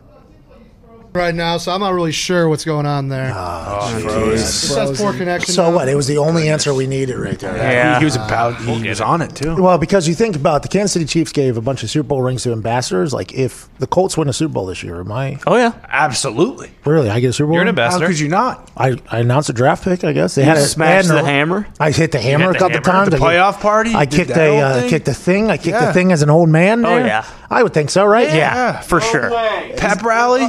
Right 1.15 1.33
now, 1.35 1.57
so 1.57 1.71
I'm 1.71 1.79
not 1.81 1.93
really 1.93 2.11
sure 2.11 2.49
what's 2.49 2.65
going 2.65 2.85
on 2.85 3.07
there. 3.09 3.31
it 3.31 4.39
says 4.39 4.99
poor 4.99 5.13
connection. 5.13 5.53
So 5.53 5.69
now. 5.69 5.75
what? 5.75 5.87
It 5.87 5.95
was 5.95 6.07
the 6.07 6.17
only 6.17 6.49
answer 6.49 6.73
we 6.73 6.87
needed 6.87 7.17
right 7.17 7.39
there. 7.39 7.55
Yeah. 7.55 7.99
he 7.99 8.05
was 8.05 8.15
about. 8.15 8.61
He 8.61 8.89
was 8.89 9.01
on 9.01 9.21
it 9.21 9.35
too. 9.35 9.61
Well, 9.61 9.77
because 9.77 10.07
you 10.07 10.15
think 10.15 10.35
about 10.35 10.57
it, 10.57 10.61
the 10.63 10.67
Kansas 10.69 10.93
City 10.93 11.05
Chiefs 11.05 11.31
gave 11.31 11.57
a 11.57 11.61
bunch 11.61 11.83
of 11.83 11.89
Super 11.89 12.07
Bowl 12.07 12.21
rings 12.21 12.43
to 12.43 12.51
ambassadors. 12.51 13.13
Like, 13.13 13.33
if 13.33 13.69
the 13.79 13.87
Colts 13.87 14.17
win 14.17 14.27
a 14.29 14.33
Super 14.33 14.53
Bowl 14.53 14.65
this 14.65 14.83
year, 14.83 14.99
am 14.99 15.11
I 15.11 15.39
Oh 15.47 15.57
yeah. 15.57 15.73
Absolutely. 15.89 16.71
really? 16.85 17.09
I 17.09 17.19
get 17.19 17.29
a 17.29 17.33
Super 17.33 17.47
Bowl. 17.47 17.53
You're 17.55 17.61
an 17.63 17.67
ring? 17.67 17.75
How 17.75 17.83
ambassador. 17.83 18.07
could 18.07 18.19
you 18.19 18.29
not? 18.29 18.71
I, 18.75 18.97
I 19.09 19.19
announced 19.19 19.49
a 19.49 19.53
draft 19.53 19.83
pick. 19.83 20.03
I 20.03 20.13
guess 20.13 20.35
they 20.35 20.43
had 20.43 20.57
a 20.57 20.61
smashed 20.61 21.09
they 21.09 21.15
had 21.15 21.23
the 21.23 21.29
hammer? 21.29 21.67
I 21.79 21.91
hit 21.91 22.11
the 22.11 22.19
hammer 22.19 22.47
hit 22.47 22.55
a 22.55 22.59
couple 22.59 22.77
hammer. 22.77 22.83
times. 22.83 23.09
The 23.09 23.17
playoff 23.17 23.59
party? 23.59 23.93
I 23.93 24.05
kicked 24.05 24.29
that 24.29 24.39
a 24.39 24.59
uh, 24.59 24.79
thing? 24.81 24.89
kicked 24.89 25.05
the 25.05 25.13
thing. 25.13 25.49
I 25.51 25.57
kicked 25.57 25.67
Yeah. 25.67 25.85
the 25.85 25.93
thing 25.93 26.11
as 26.11 26.21
an 26.21 26.29
old 26.29 26.49
man. 26.49 26.85
Oh, 26.85 26.97
yeah. 26.97 27.25
I 27.49 27.61
would 27.61 27.73
think 27.73 27.91
so, 27.91 28.03
right? 28.05 28.33
Yeah, 28.33 28.81
for 28.81 28.99
sure. 28.99 29.29
Pep 29.77 30.01
rally. 30.01 30.41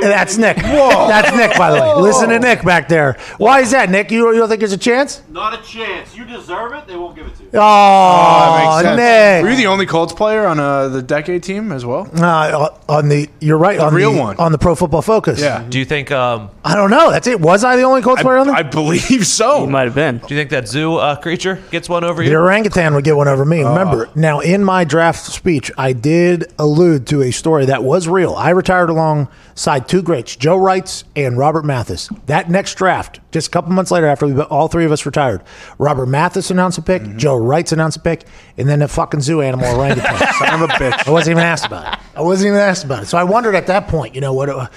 That's 0.00 0.38
Nick. 0.38 0.58
Whoa. 0.58 1.08
That's 1.08 1.36
Nick, 1.36 1.56
by 1.56 1.70
the 1.70 1.80
way. 1.80 1.94
Listen 2.02 2.28
to 2.30 2.38
Nick 2.38 2.64
back 2.64 2.88
there. 2.88 3.16
Why 3.38 3.60
is 3.60 3.70
that, 3.72 3.90
Nick? 3.90 4.10
You, 4.10 4.32
you 4.32 4.38
don't 4.38 4.48
think 4.48 4.60
there's 4.60 4.72
a 4.72 4.78
chance? 4.78 5.22
Not 5.30 5.58
a 5.58 5.62
chance. 5.62 6.16
You 6.16 6.24
deserve 6.24 6.72
it. 6.72 6.86
They 6.86 6.96
won't 6.96 7.16
give 7.16 7.26
it 7.26 7.34
to 7.36 7.42
you. 7.42 7.50
Oh, 7.54 7.58
That 7.60 8.64
makes 8.64 8.88
sense. 8.88 8.98
Nick. 8.98 9.42
Were 9.44 9.50
you 9.50 9.56
the 9.56 9.66
only 9.66 9.86
Colts 9.86 10.12
player 10.12 10.46
on 10.46 10.58
uh, 10.58 10.88
the 10.88 11.02
decade 11.02 11.42
team 11.42 11.72
as 11.72 11.84
well? 11.84 12.08
Uh, 12.14 12.70
on 12.88 13.08
the, 13.08 13.28
you're 13.40 13.58
right. 13.58 13.78
on 13.78 13.94
real 13.94 14.12
the, 14.12 14.20
one. 14.20 14.36
on 14.38 14.52
the 14.52 14.58
Pro 14.58 14.74
Football 14.74 15.02
Focus. 15.02 15.40
Yeah. 15.40 15.66
Do 15.68 15.78
you 15.78 15.84
think? 15.84 16.10
Um, 16.10 16.50
I 16.64 16.74
don't 16.74 16.90
know. 16.90 17.10
That's 17.10 17.26
it. 17.26 17.40
Was 17.40 17.64
I 17.64 17.76
the 17.76 17.82
only 17.82 18.02
Colts 18.02 18.20
I, 18.20 18.22
player 18.22 18.38
on 18.38 18.46
there? 18.46 18.56
I 18.56 18.62
believe 18.62 19.26
so. 19.26 19.64
He 19.64 19.70
might 19.70 19.84
have 19.84 19.94
been. 19.94 20.18
do 20.18 20.34
you 20.34 20.40
think 20.40 20.50
that 20.50 20.68
zoo 20.68 20.96
uh, 20.96 21.16
creature 21.16 21.62
gets 21.70 21.88
one 21.88 22.04
over 22.04 22.22
you? 22.22 22.28
The 22.28 22.34
you? 22.34 22.40
orangutan 22.40 22.94
would 22.94 23.04
get 23.04 23.16
one 23.16 23.28
over 23.28 23.44
me. 23.44 23.62
Remember, 23.62 24.08
now 24.14 24.40
in 24.40 24.64
my 24.64 24.84
draft 24.84 25.24
speech, 25.24 25.70
I 25.76 25.92
did 25.92 26.12
did 26.12 26.52
allude 26.58 27.06
to 27.06 27.22
a 27.22 27.30
story 27.30 27.66
that 27.66 27.82
was 27.82 28.06
real. 28.06 28.34
I 28.34 28.50
retired 28.50 28.90
alongside 28.90 29.71
two 29.78 30.02
greats, 30.02 30.36
Joe 30.36 30.56
Reitz 30.56 31.04
and 31.14 31.36
Robert 31.38 31.64
Mathis. 31.64 32.08
That 32.26 32.50
next 32.50 32.74
draft, 32.74 33.20
just 33.30 33.48
a 33.48 33.50
couple 33.50 33.72
months 33.72 33.90
later, 33.90 34.06
after 34.06 34.26
we, 34.26 34.40
all 34.42 34.68
three 34.68 34.84
of 34.84 34.92
us 34.92 35.06
retired, 35.06 35.42
Robert 35.78 36.06
Mathis 36.06 36.50
announced 36.50 36.78
a 36.78 36.82
pick, 36.82 37.16
Joe 37.16 37.38
Reitz 37.38 37.72
announced 37.72 37.98
a 37.98 38.00
pick, 38.00 38.24
and 38.56 38.68
then 38.68 38.80
the 38.80 38.88
fucking 38.88 39.20
zoo 39.20 39.40
animal 39.40 39.66
orangutan. 39.74 40.16
Son 40.38 40.62
of 40.62 40.68
a 40.68 40.72
bitch. 40.74 41.06
I 41.06 41.10
wasn't 41.10 41.36
even 41.36 41.44
asked 41.44 41.66
about 41.66 41.92
it. 41.94 42.00
I 42.16 42.22
wasn't 42.22 42.48
even 42.48 42.60
asked 42.60 42.84
about 42.84 43.02
it. 43.02 43.06
So 43.06 43.18
I 43.18 43.24
wondered 43.24 43.54
at 43.54 43.66
that 43.68 43.88
point, 43.88 44.14
you 44.14 44.20
know, 44.20 44.32
what 44.32 44.48
uh, 44.48 44.68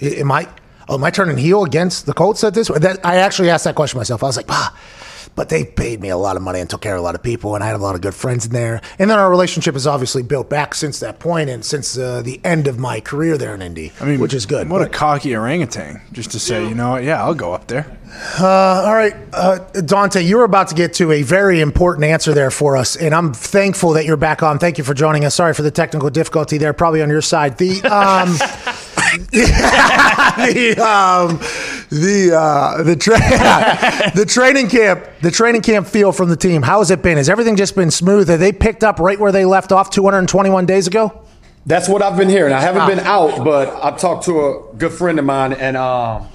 am 0.00 0.32
I? 0.32 0.48
Oh, 0.88 0.94
am 0.94 1.04
I 1.04 1.10
turning 1.10 1.36
heel 1.36 1.64
against 1.64 2.06
the 2.06 2.12
Colts 2.12 2.42
at 2.44 2.54
this? 2.54 2.68
That 2.68 3.04
I 3.04 3.16
actually 3.16 3.50
asked 3.50 3.64
that 3.64 3.76
question 3.76 3.98
myself. 3.98 4.22
I 4.22 4.26
was 4.26 4.36
like, 4.36 4.46
ah. 4.50 4.76
But 5.34 5.48
they 5.48 5.64
paid 5.64 6.00
me 6.00 6.10
a 6.10 6.16
lot 6.16 6.36
of 6.36 6.42
money 6.42 6.60
and 6.60 6.68
took 6.68 6.82
care 6.82 6.94
of 6.94 7.00
a 7.00 7.02
lot 7.02 7.14
of 7.14 7.22
people, 7.22 7.54
and 7.54 7.64
I 7.64 7.66
had 7.66 7.76
a 7.76 7.78
lot 7.78 7.94
of 7.94 8.00
good 8.00 8.14
friends 8.14 8.46
in 8.46 8.52
there. 8.52 8.80
And 8.98 9.08
then 9.10 9.18
our 9.18 9.30
relationship 9.30 9.74
has 9.74 9.86
obviously 9.86 10.22
built 10.22 10.50
back 10.50 10.74
since 10.74 11.00
that 11.00 11.18
point 11.18 11.48
and 11.48 11.64
since 11.64 11.96
uh, 11.96 12.22
the 12.22 12.40
end 12.44 12.68
of 12.68 12.78
my 12.78 13.00
career 13.00 13.38
there 13.38 13.54
in 13.54 13.62
Indy, 13.62 13.92
I 14.00 14.04
mean, 14.04 14.20
which 14.20 14.34
is 14.34 14.46
good. 14.46 14.68
What 14.68 14.82
a 14.82 14.88
cocky 14.88 15.34
orangutan! 15.34 16.02
Just 16.12 16.32
to 16.32 16.38
say, 16.38 16.66
you 16.68 16.74
know 16.74 16.90
what? 16.90 17.04
Yeah, 17.04 17.22
I'll 17.22 17.34
go 17.34 17.52
up 17.54 17.66
there. 17.68 17.86
Uh, 18.38 18.82
all 18.84 18.94
right, 18.94 19.14
uh, 19.32 19.58
Dante, 19.80 20.22
you 20.22 20.36
were 20.36 20.44
about 20.44 20.68
to 20.68 20.74
get 20.74 20.94
to 20.94 21.12
a 21.12 21.22
very 21.22 21.60
important 21.60 22.04
answer 22.04 22.34
there 22.34 22.50
for 22.50 22.76
us, 22.76 22.94
and 22.94 23.14
I'm 23.14 23.32
thankful 23.32 23.92
that 23.92 24.04
you're 24.04 24.18
back 24.18 24.42
on. 24.42 24.58
Thank 24.58 24.76
you 24.76 24.84
for 24.84 24.92
joining 24.92 25.24
us. 25.24 25.34
Sorry 25.34 25.54
for 25.54 25.62
the 25.62 25.70
technical 25.70 26.10
difficulty 26.10 26.58
there, 26.58 26.74
probably 26.74 27.00
on 27.02 27.08
your 27.08 27.22
side. 27.22 27.56
The 27.56 27.80
um, 27.84 28.36
the 29.32 30.76
um, 30.78 31.38
the 31.90 32.32
uh, 32.34 32.82
the 32.82 32.96
tra- 32.96 34.12
the 34.14 34.24
training 34.26 34.68
camp, 34.68 35.04
the 35.20 35.30
training 35.30 35.62
camp 35.62 35.86
feel 35.86 36.12
from 36.12 36.28
the 36.28 36.36
team. 36.36 36.62
How 36.62 36.78
has 36.78 36.90
it 36.90 37.02
been? 37.02 37.16
Has 37.16 37.28
everything 37.28 37.56
just 37.56 37.74
been 37.74 37.90
smooth? 37.90 38.28
Have 38.28 38.40
they 38.40 38.52
picked 38.52 38.84
up 38.84 38.98
right 38.98 39.18
where 39.18 39.32
they 39.32 39.44
left 39.44 39.72
off 39.72 39.90
221 39.90 40.66
days 40.66 40.86
ago? 40.86 41.24
That's 41.64 41.88
what 41.88 42.02
I've 42.02 42.16
been 42.16 42.28
hearing. 42.28 42.52
I 42.52 42.60
haven't 42.60 42.86
been 42.88 43.00
out, 43.00 43.44
but 43.44 43.82
I 43.84 43.96
talked 43.96 44.24
to 44.24 44.46
a 44.46 44.74
good 44.76 44.92
friend 44.92 45.18
of 45.18 45.24
mine, 45.24 45.52
and 45.52 45.76
um, 45.76 46.28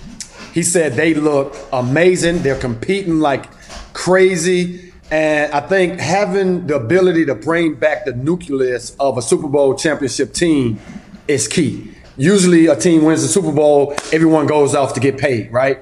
he 0.54 0.64
said 0.64 0.94
they 0.94 1.14
look 1.14 1.56
amazing. 1.74 2.44
They're 2.44 2.60
competing 2.60 3.20
like 3.20 3.46
crazy. 3.94 4.94
And 5.10 5.52
I 5.54 5.62
think 5.62 6.00
having 6.00 6.68
the 6.68 6.76
ability 6.76 7.26
to 7.26 7.36
bring 7.36 7.76
back 7.76 8.06
the 8.06 8.14
nucleus 8.14 8.96
of 9.00 9.18
a 9.18 9.22
Super 9.22 9.48
Bowl 9.48 9.76
championship 9.76 10.34
team 10.34 10.80
is 11.28 11.48
key. 11.48 11.94
Usually, 12.18 12.66
a 12.66 12.76
team 12.76 13.04
wins 13.04 13.22
the 13.22 13.28
Super 13.28 13.52
Bowl, 13.52 13.94
everyone 14.12 14.48
goes 14.48 14.74
off 14.74 14.94
to 14.96 15.00
get 15.00 15.18
paid, 15.18 15.52
right? 15.52 15.80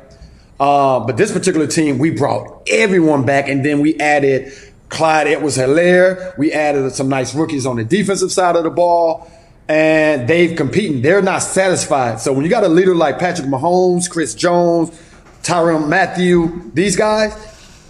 Uh, 0.60 1.00
but 1.00 1.18
this 1.18 1.32
particular 1.32 1.68
team, 1.68 1.98
we 1.98 2.12
brought 2.12 2.68
everyone 2.70 3.26
back, 3.26 3.48
and 3.48 3.64
then 3.64 3.80
we 3.80 3.98
added 4.00 4.54
Clyde 4.90 5.28
Edwards 5.28 5.58
Helaire. 5.58 6.38
We 6.38 6.52
added 6.52 6.92
some 6.94 7.10
nice 7.10 7.34
rookies 7.34 7.66
on 7.66 7.78
the 7.78 7.84
defensive 7.84 8.32
side 8.32 8.56
of 8.56 8.64
the 8.64 8.70
ball, 8.70 9.30
and 9.68 10.28
they've 10.28 10.56
competing. 10.56 11.02
They're 11.02 11.22
not 11.22 11.40
satisfied. 11.40 12.20
So 12.20 12.34
when 12.34 12.44
you 12.44 12.50
got 12.50 12.64
a 12.64 12.70
leader 12.70 12.96
like 12.96 13.18
Patrick 13.18 13.48
Mahomes, 13.48 14.10
Chris 14.10 14.34
Jones, 14.36 14.90
Tyrann 15.42 15.88
Mathieu, 15.88 16.70
these 16.74 16.96
guys, 16.96 17.34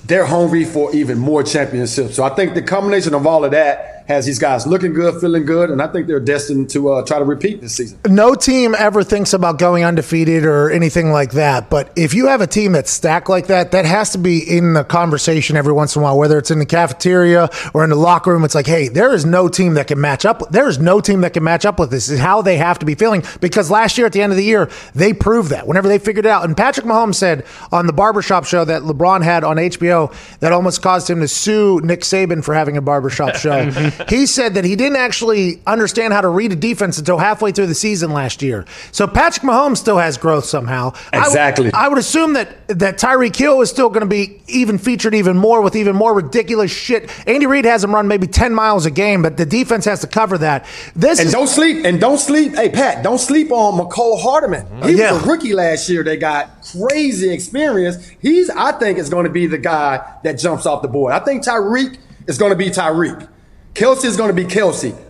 they're 0.06 0.26
hungry 0.26 0.66
for 0.66 0.94
even 0.96 1.18
more 1.18 1.44
championships. 1.44 2.16
So 2.16 2.24
I 2.24 2.30
think 2.30 2.54
the 2.54 2.62
combination 2.62 3.14
of 3.14 3.26
all 3.26 3.44
of 3.44 3.52
that 3.52 3.95
has 4.08 4.26
these 4.26 4.40
guys 4.40 4.68
looking 4.68 4.94
good, 4.94 5.20
feeling 5.20 5.46
good, 5.46 5.70
and 5.70 5.82
I 5.82 5.88
think 5.88 6.08
they're 6.08 6.20
destined 6.20 6.70
to 6.72 6.92
uh, 6.92 7.06
try 7.06 7.20
to 7.20 7.26
repeat 7.26 7.62
this 7.62 7.76
season. 7.76 8.00
no 8.08 8.36
team 8.36 8.76
ever 8.78 9.04
thinks 9.04 9.34
about 9.34 9.58
going 9.58 9.84
undefeated 9.84 10.46
or 10.46 10.70
anything 10.70 11.12
like 11.12 11.32
that. 11.32 11.70
But 11.70 11.92
if 11.96 12.14
you 12.14 12.28
have 12.28 12.42
a 12.42 12.48
team 12.48 12.74
that's 12.74 12.92
stacked 12.92 13.30
like 13.30 13.48
that, 13.48 13.72
that 13.72 13.86
has 13.86 14.12
to 14.12 14.18
be 14.18 14.40
in 14.40 14.74
the 14.74 14.84
conversation 14.84 15.58
every 15.58 15.74
once 15.74 15.96
in 15.96 16.02
a 16.02 16.04
while, 16.04 16.18
whether 16.18 16.38
it's 16.38 16.52
in 16.52 16.60
the 16.60 16.66
cafeteria 16.66 17.50
or 17.74 17.84
in 17.84 17.90
the 17.90 17.96
locker 17.96 18.32
room. 18.32 18.44
It's 18.44 18.56
like, 18.56 18.68
hey, 18.68 18.88
there 18.88 19.14
is 19.14 19.26
no 19.26 19.48
team 19.48 19.74
that 19.74 19.88
can 19.88 20.00
match 20.00 20.26
up. 20.26 20.52
There 20.52 20.68
is 20.68 20.80
no 20.80 21.00
team 21.02 21.22
that 21.22 21.34
can 21.34 21.44
match 21.44 21.66
up 21.66 21.80
with 21.80 21.90
this. 21.92 22.10
Is 22.10 22.20
how 22.20 22.42
they 22.42 22.58
have 22.58 22.80
to 22.80 22.86
be 22.86 22.96
feeling 22.96 23.24
because 23.42 23.72
last 23.72 23.98
year 23.98 24.06
at 24.06 24.14
the 24.14 24.22
end 24.22 24.32
of 24.32 24.38
the 24.38 24.44
year 24.44 24.70
they 24.94 25.14
proved 25.14 25.50
that 25.50 25.68
whenever 25.68 25.88
they 25.88 25.98
figured 25.98 26.26
it 26.26 26.30
out. 26.30 26.46
And 26.46 26.56
Patrick 26.56 26.86
Mahomes 26.86 27.16
said 27.16 27.46
on 27.72 27.88
the 27.88 27.94
barbershop 27.94 28.46
show 28.46 28.64
that 28.66 28.84
LeBron 28.84 29.24
had 29.24 29.44
on 29.44 29.58
HBO 29.58 30.14
that 30.40 30.52
almost 30.52 30.82
caused 30.82 31.10
him 31.10 31.22
to 31.22 31.28
sue 31.28 31.82
Nick 31.84 32.02
Saban 32.02 32.44
for 32.44 32.54
having 32.54 32.78
a 32.78 32.82
barbershop 32.82 33.36
show. 33.36 33.56
he 34.10 34.26
said 34.26 34.54
that 34.56 34.66
he 34.66 34.76
didn't 34.76 34.98
actually 34.98 35.62
understand 35.68 36.14
how 36.14 36.22
to 36.22 36.30
read 36.30 36.52
a 36.52 36.56
defense 36.56 36.98
until 36.98 37.18
halfway 37.18 37.52
through 37.52 37.68
the 37.68 37.76
season 37.76 38.12
last 38.12 38.42
year. 38.42 38.66
So 38.92 39.08
Patrick 39.08 39.44
Mahomes 39.44 39.78
still 39.78 39.98
has 39.98 40.18
growth 40.18 40.46
somehow. 40.46 40.94
Exactly. 41.14 41.72
I 41.74 41.88
would 41.88 41.98
assume 41.98 42.34
that 42.34 42.68
that 42.68 42.98
Tyreek 42.98 43.36
Hill 43.36 43.62
is 43.62 43.70
still 43.70 43.90
going 43.90 44.02
to 44.02 44.08
be 44.08 44.42
even 44.48 44.78
featured 44.78 45.14
even 45.16 45.38
more 45.38 45.62
with 45.62 45.76
even 45.76 45.96
more 45.96 46.14
ridiculous 46.14 46.72
shit. 46.72 47.10
Andy 47.28 47.46
Reid 47.46 47.66
has 47.66 47.84
him 47.84 47.94
run 47.94 48.08
maybe 48.08 48.28
10 48.28 48.54
miles 48.54 48.86
a 48.86 48.92
game, 48.92 49.22
but 49.22 49.38
the 49.38 49.46
defense 49.46 49.86
has 49.86 50.02
to 50.02 50.08
cover 50.08 50.38
that. 50.40 50.66
This 50.96 51.20
And 51.20 51.28
is 51.28 51.34
don't 51.34 51.48
sleep. 51.48 51.86
And 51.86 52.00
don't 52.00 52.18
sleep. 52.20 52.56
Hey, 52.56 52.70
Pat, 52.70 53.04
don't 53.04 53.20
sleep 53.20 53.52
on 53.52 53.80
Mecole 53.80 54.20
Hardman. 54.22 54.66
Mm-hmm. 54.66 54.88
He 54.90 54.96
Yeah. 54.98 55.14
was 55.14 55.24
a 55.24 55.28
rookie 55.28 55.54
last 55.54 55.90
year. 55.90 56.04
They 56.04 56.18
got 56.18 56.64
crazy 56.72 57.32
experience. 57.32 57.98
He's, 58.20 58.50
I 58.50 58.72
think, 58.74 58.98
is 58.98 59.10
going 59.10 59.26
to 59.26 59.32
be 59.32 59.48
the 59.48 59.58
guy 59.58 60.02
that 60.24 60.34
jumps 60.40 60.66
off 60.66 60.82
the 60.82 60.88
board. 60.88 61.14
I 61.14 61.20
think 61.20 61.44
Tyreek 61.44 61.98
is 62.28 62.38
going 62.38 62.52
to 62.52 62.58
be 62.58 62.70
Tyreek. 62.70 63.28
Kelce 63.76 64.06
is 64.06 64.16
going 64.16 64.30
to 64.30 64.34
be 64.34 64.46
Kelce. 64.46 65.05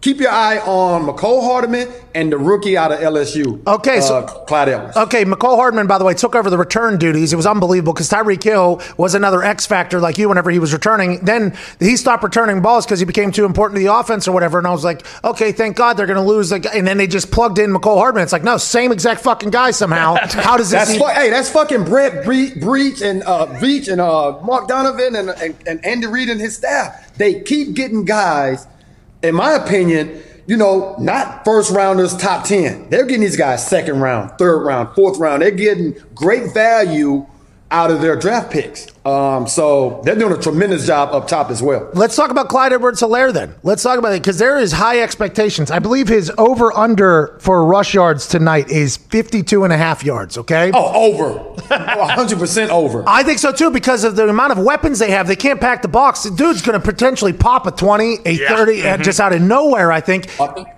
Keep 0.00 0.20
your 0.20 0.30
eye 0.30 0.58
on 0.60 1.04
Mecole 1.06 1.42
Hardman 1.42 1.88
and 2.14 2.30
the 2.32 2.38
rookie 2.38 2.76
out 2.76 2.92
of 2.92 3.00
LSU. 3.00 3.66
Okay, 3.66 4.00
so- 4.00 4.18
uh, 4.18 4.44
Clyde 4.44 4.68
Edwards. 4.68 4.96
Okay, 4.96 5.24
Mecole 5.24 5.56
Hardman, 5.56 5.88
by 5.88 5.98
the 5.98 6.04
way, 6.04 6.14
took 6.14 6.36
over 6.36 6.48
the 6.50 6.56
return 6.56 6.98
duties. 6.98 7.32
It 7.32 7.36
was 7.36 7.46
unbelievable 7.46 7.92
because 7.94 8.08
Tyreek 8.08 8.42
Hill 8.44 8.80
was 8.96 9.16
another 9.16 9.42
X 9.42 9.66
factor 9.66 9.98
like 9.98 10.16
you 10.16 10.28
whenever 10.28 10.52
he 10.52 10.60
was 10.60 10.72
returning. 10.72 11.24
Then 11.24 11.56
he 11.80 11.96
stopped 11.96 12.22
returning 12.22 12.62
balls 12.62 12.86
because 12.86 13.00
he 13.00 13.06
became 13.06 13.32
too 13.32 13.44
important 13.44 13.76
to 13.80 13.84
the 13.84 13.92
offense 13.92 14.28
or 14.28 14.32
whatever. 14.32 14.58
And 14.58 14.68
I 14.68 14.70
was 14.70 14.84
like, 14.84 15.04
okay, 15.24 15.50
thank 15.50 15.76
God 15.76 15.96
they're 15.96 16.06
going 16.06 16.14
to 16.16 16.22
lose. 16.22 16.50
The, 16.50 16.70
and 16.72 16.86
then 16.86 16.96
they 16.96 17.08
just 17.08 17.32
plugged 17.32 17.58
in 17.58 17.70
Mecole 17.74 17.96
Hardman. 17.98 18.22
It's 18.22 18.32
like, 18.32 18.44
no, 18.44 18.56
same 18.56 18.92
exact 18.92 19.20
fucking 19.22 19.50
guy 19.50 19.72
somehow. 19.72 20.16
How 20.30 20.56
does 20.56 20.70
this? 20.70 20.78
That's 20.78 20.90
even- 20.94 21.08
fu- 21.08 21.12
hey, 21.12 21.30
that's 21.30 21.50
fucking 21.50 21.84
Brett 21.84 22.24
Bre- 22.24 22.60
Breach 22.60 23.02
and 23.02 23.24
uh, 23.24 23.46
Veach 23.58 23.90
and 23.90 24.00
uh, 24.00 24.38
Mark 24.42 24.68
Donovan 24.68 25.16
and, 25.16 25.30
and, 25.30 25.56
and 25.66 25.84
Andy 25.84 26.06
Reid 26.06 26.28
and 26.28 26.40
his 26.40 26.54
staff. 26.56 27.16
They 27.16 27.40
keep 27.40 27.74
getting 27.74 28.04
guys, 28.04 28.64
in 29.22 29.34
my 29.34 29.52
opinion, 29.52 30.22
you 30.46 30.56
know, 30.56 30.96
not 30.98 31.44
first 31.44 31.70
rounders, 31.70 32.16
top 32.16 32.44
10. 32.44 32.88
They're 32.90 33.04
getting 33.04 33.20
these 33.20 33.36
guys 33.36 33.66
second 33.66 34.00
round, 34.00 34.32
third 34.38 34.64
round, 34.64 34.94
fourth 34.94 35.18
round. 35.18 35.42
They're 35.42 35.50
getting 35.50 35.94
great 36.14 36.54
value 36.54 37.26
out 37.70 37.90
of 37.90 38.00
their 38.00 38.16
draft 38.16 38.50
picks. 38.50 38.86
Um, 39.08 39.46
so 39.48 40.02
they're 40.04 40.14
doing 40.16 40.32
a 40.32 40.40
tremendous 40.40 40.86
job 40.86 41.14
up 41.14 41.26
top 41.28 41.50
as 41.50 41.62
well. 41.62 41.88
Let's 41.94 42.14
talk 42.14 42.30
about 42.30 42.48
Clyde 42.48 42.72
Edwards 42.74 43.00
Helaire 43.00 43.32
then. 43.32 43.54
Let's 43.62 43.82
talk 43.82 43.98
about 43.98 44.12
it 44.12 44.20
because 44.20 44.38
there 44.38 44.58
is 44.58 44.72
high 44.72 45.00
expectations. 45.00 45.70
I 45.70 45.78
believe 45.78 46.08
his 46.08 46.30
over 46.36 46.76
under 46.76 47.38
for 47.40 47.64
rush 47.64 47.94
yards 47.94 48.26
tonight 48.26 48.68
is 48.70 48.96
52 48.98 49.64
and 49.64 49.72
a 49.72 49.78
half 49.78 50.04
yards, 50.04 50.36
okay? 50.36 50.70
Oh, 50.74 51.12
over. 51.12 51.38
100% 51.68 52.68
over. 52.68 53.04
I 53.06 53.22
think 53.22 53.38
so 53.38 53.52
too 53.52 53.70
because 53.70 54.04
of 54.04 54.16
the 54.16 54.28
amount 54.28 54.52
of 54.52 54.58
weapons 54.58 54.98
they 54.98 55.10
have. 55.10 55.26
They 55.26 55.36
can't 55.36 55.60
pack 55.60 55.82
the 55.82 55.88
box. 55.88 56.24
The 56.24 56.30
dude's 56.30 56.62
going 56.62 56.78
to 56.78 56.84
potentially 56.84 57.32
pop 57.32 57.66
a 57.66 57.70
20, 57.70 58.18
a 58.26 58.36
30 58.36 58.82
uh, 58.86 58.96
just 58.98 59.20
out 59.20 59.32
of 59.32 59.40
nowhere, 59.40 59.90
I 59.90 60.00
think. 60.00 60.28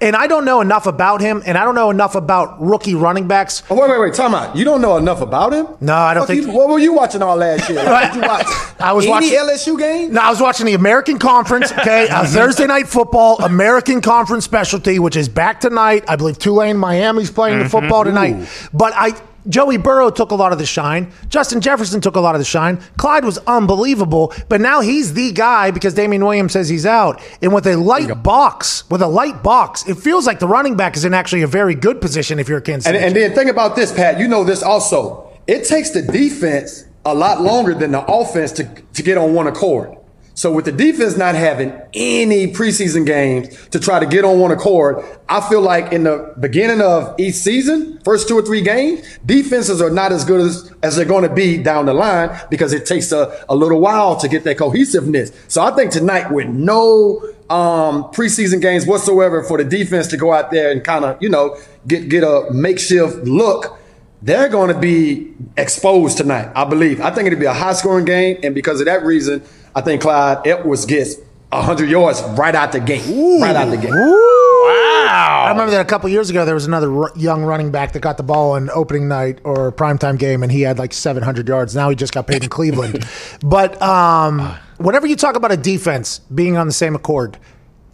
And 0.00 0.14
I 0.14 0.26
don't 0.26 0.44
know 0.44 0.60
enough 0.60 0.86
about 0.86 1.20
him, 1.20 1.42
and 1.46 1.58
I 1.58 1.64
don't 1.64 1.74
know 1.74 1.90
enough 1.90 2.14
about 2.14 2.60
rookie 2.60 2.94
running 2.94 3.26
backs. 3.28 3.62
Oh, 3.70 3.74
wait, 3.80 3.90
wait, 3.90 4.00
wait. 4.00 4.14
Time 4.14 4.34
out. 4.34 4.56
You 4.56 4.64
don't 4.64 4.80
know 4.80 4.96
enough 4.96 5.20
about 5.20 5.52
him? 5.52 5.66
No, 5.80 5.94
I 5.94 6.14
don't 6.14 6.22
Fuck 6.22 6.28
think- 6.36 6.46
you- 6.46 6.52
what 6.52 6.68
were 6.68 6.78
you 6.78 6.92
watching 6.92 7.22
all 7.22 7.36
last 7.36 7.68
year? 7.68 7.80
What 7.90 8.12
did 8.12 8.19
you 8.22 8.28
watch? 8.28 8.46
I 8.80 8.92
was 8.92 9.04
Any 9.04 9.10
watching- 9.12 9.30
LSU 9.32 9.78
game? 9.78 10.12
No, 10.12 10.20
I 10.22 10.30
was 10.30 10.40
watching 10.40 10.66
the 10.66 10.74
American 10.74 11.18
Conference, 11.18 11.72
okay? 11.72 12.08
uh, 12.08 12.24
Thursday 12.26 12.66
night 12.66 12.88
football, 12.88 13.38
American 13.42 14.00
Conference 14.00 14.44
specialty, 14.44 14.98
which 14.98 15.16
is 15.16 15.28
back 15.28 15.60
tonight. 15.60 16.04
I 16.08 16.16
believe 16.16 16.38
Tulane, 16.38 16.76
Miami's 16.76 17.30
playing 17.30 17.58
the 17.58 17.68
football 17.68 18.04
tonight. 18.04 18.48
But 18.72 18.92
I. 18.96 19.12
Joey 19.48 19.78
Burrow 19.78 20.10
took 20.10 20.32
a 20.32 20.34
lot 20.34 20.52
of 20.52 20.58
the 20.58 20.66
shine. 20.66 21.10
Justin 21.30 21.62
Jefferson 21.62 22.02
took 22.02 22.14
a 22.16 22.20
lot 22.20 22.34
of 22.34 22.40
the 22.40 22.44
shine. 22.44 22.76
Clyde 22.98 23.24
was 23.24 23.38
unbelievable, 23.46 24.34
but 24.50 24.60
now 24.60 24.82
he's 24.82 25.14
the 25.14 25.32
guy 25.32 25.70
because 25.70 25.94
Damien 25.94 26.22
Williams 26.22 26.52
says 26.52 26.68
he's 26.68 26.84
out. 26.84 27.22
And 27.40 27.54
with 27.54 27.66
a 27.66 27.74
light 27.76 28.22
box, 28.22 28.88
with 28.90 29.00
a 29.00 29.06
light 29.06 29.42
box, 29.42 29.88
it 29.88 29.96
feels 29.96 30.26
like 30.26 30.40
the 30.40 30.46
running 30.46 30.76
back 30.76 30.94
is 30.94 31.06
in 31.06 31.14
actually 31.14 31.40
a 31.40 31.46
very 31.46 31.74
good 31.74 32.02
position 32.02 32.38
if 32.38 32.50
you're 32.50 32.58
a 32.58 32.62
Kansas 32.62 32.86
And, 32.86 32.94
and 32.96 33.16
then 33.16 33.34
think 33.34 33.50
about 33.50 33.76
this, 33.76 33.90
Pat. 33.92 34.18
You 34.18 34.28
know 34.28 34.44
this 34.44 34.62
also. 34.62 35.30
It 35.46 35.64
takes 35.64 35.88
the 35.88 36.02
defense 36.02 36.84
a 37.04 37.14
lot 37.14 37.40
longer 37.40 37.74
than 37.74 37.92
the 37.92 38.04
offense 38.04 38.52
to, 38.52 38.64
to 38.94 39.02
get 39.02 39.16
on 39.16 39.34
one 39.34 39.46
accord. 39.46 39.96
So 40.34 40.50
with 40.50 40.64
the 40.64 40.72
defense 40.72 41.18
not 41.18 41.34
having 41.34 41.70
any 41.92 42.46
preseason 42.46 43.04
games 43.04 43.68
to 43.68 43.80
try 43.80 43.98
to 44.00 44.06
get 44.06 44.24
on 44.24 44.38
one 44.38 44.52
accord, 44.52 45.04
I 45.28 45.46
feel 45.46 45.60
like 45.60 45.92
in 45.92 46.04
the 46.04 46.34
beginning 46.40 46.80
of 46.80 47.14
each 47.18 47.34
season, 47.34 48.00
first 48.04 48.26
two 48.26 48.38
or 48.38 48.42
three 48.42 48.62
games, 48.62 49.18
defenses 49.26 49.82
are 49.82 49.90
not 49.90 50.12
as 50.12 50.24
good 50.24 50.40
as, 50.40 50.72
as 50.82 50.96
they're 50.96 51.04
going 51.04 51.28
to 51.28 51.34
be 51.34 51.62
down 51.62 51.84
the 51.84 51.92
line 51.92 52.30
because 52.48 52.72
it 52.72 52.86
takes 52.86 53.12
a, 53.12 53.44
a 53.50 53.54
little 53.54 53.80
while 53.80 54.16
to 54.16 54.28
get 54.28 54.44
that 54.44 54.56
cohesiveness. 54.56 55.30
So 55.48 55.62
I 55.62 55.74
think 55.76 55.90
tonight 55.90 56.30
with 56.30 56.48
no 56.48 57.20
um, 57.50 58.04
preseason 58.04 58.62
games 58.62 58.86
whatsoever 58.86 59.42
for 59.42 59.58
the 59.58 59.64
defense 59.64 60.06
to 60.06 60.16
go 60.16 60.32
out 60.32 60.50
there 60.50 60.70
and 60.70 60.82
kind 60.82 61.04
of, 61.04 61.20
you 61.20 61.28
know, 61.28 61.58
get, 61.86 62.08
get 62.08 62.22
a 62.22 62.46
makeshift 62.50 63.24
look 63.24 63.78
they're 64.22 64.48
going 64.48 64.72
to 64.72 64.78
be 64.78 65.32
exposed 65.56 66.18
tonight, 66.18 66.50
I 66.54 66.64
believe. 66.64 67.00
I 67.00 67.10
think 67.10 67.26
it'll 67.26 67.38
be 67.38 67.46
a 67.46 67.52
high 67.54 67.72
scoring 67.72 68.04
game. 68.04 68.38
And 68.42 68.54
because 68.54 68.80
of 68.80 68.86
that 68.86 69.02
reason, 69.04 69.42
I 69.74 69.80
think 69.80 70.02
Clyde 70.02 70.46
Edwards 70.46 70.84
gets 70.86 71.16
100 71.52 71.88
yards 71.88 72.22
right 72.38 72.54
out 72.54 72.72
the 72.72 72.80
gate. 72.80 73.04
Right 73.40 73.56
out 73.56 73.70
the 73.70 73.76
gate. 73.76 73.90
Ooh, 73.90 74.66
I 75.12 75.48
remember 75.50 75.72
that 75.72 75.80
a 75.80 75.84
couple 75.84 76.08
years 76.08 76.30
ago, 76.30 76.44
there 76.44 76.54
was 76.54 76.66
another 76.66 76.94
r- 77.04 77.12
young 77.16 77.42
running 77.42 77.70
back 77.70 77.92
that 77.92 78.00
got 78.00 78.16
the 78.16 78.22
ball 78.22 78.54
in 78.56 78.70
opening 78.70 79.08
night 79.08 79.40
or 79.42 79.72
primetime 79.72 80.18
game, 80.18 80.42
and 80.42 80.52
he 80.52 80.60
had 80.60 80.78
like 80.78 80.92
700 80.92 81.48
yards. 81.48 81.74
Now 81.74 81.90
he 81.90 81.96
just 81.96 82.12
got 82.12 82.26
paid 82.26 82.42
in 82.44 82.48
Cleveland. 82.48 83.04
But 83.42 83.80
um, 83.80 84.54
whenever 84.76 85.06
you 85.06 85.16
talk 85.16 85.34
about 85.34 85.50
a 85.50 85.56
defense 85.56 86.18
being 86.34 86.56
on 86.56 86.66
the 86.66 86.72
same 86.72 86.94
accord, 86.94 87.38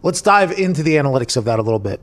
let's 0.03 0.21
dive 0.21 0.53
into 0.53 0.83
the 0.83 0.97
analytics 0.97 1.37
of 1.37 1.45
that 1.45 1.59
a 1.59 1.63
little 1.63 1.79
bit. 1.79 2.01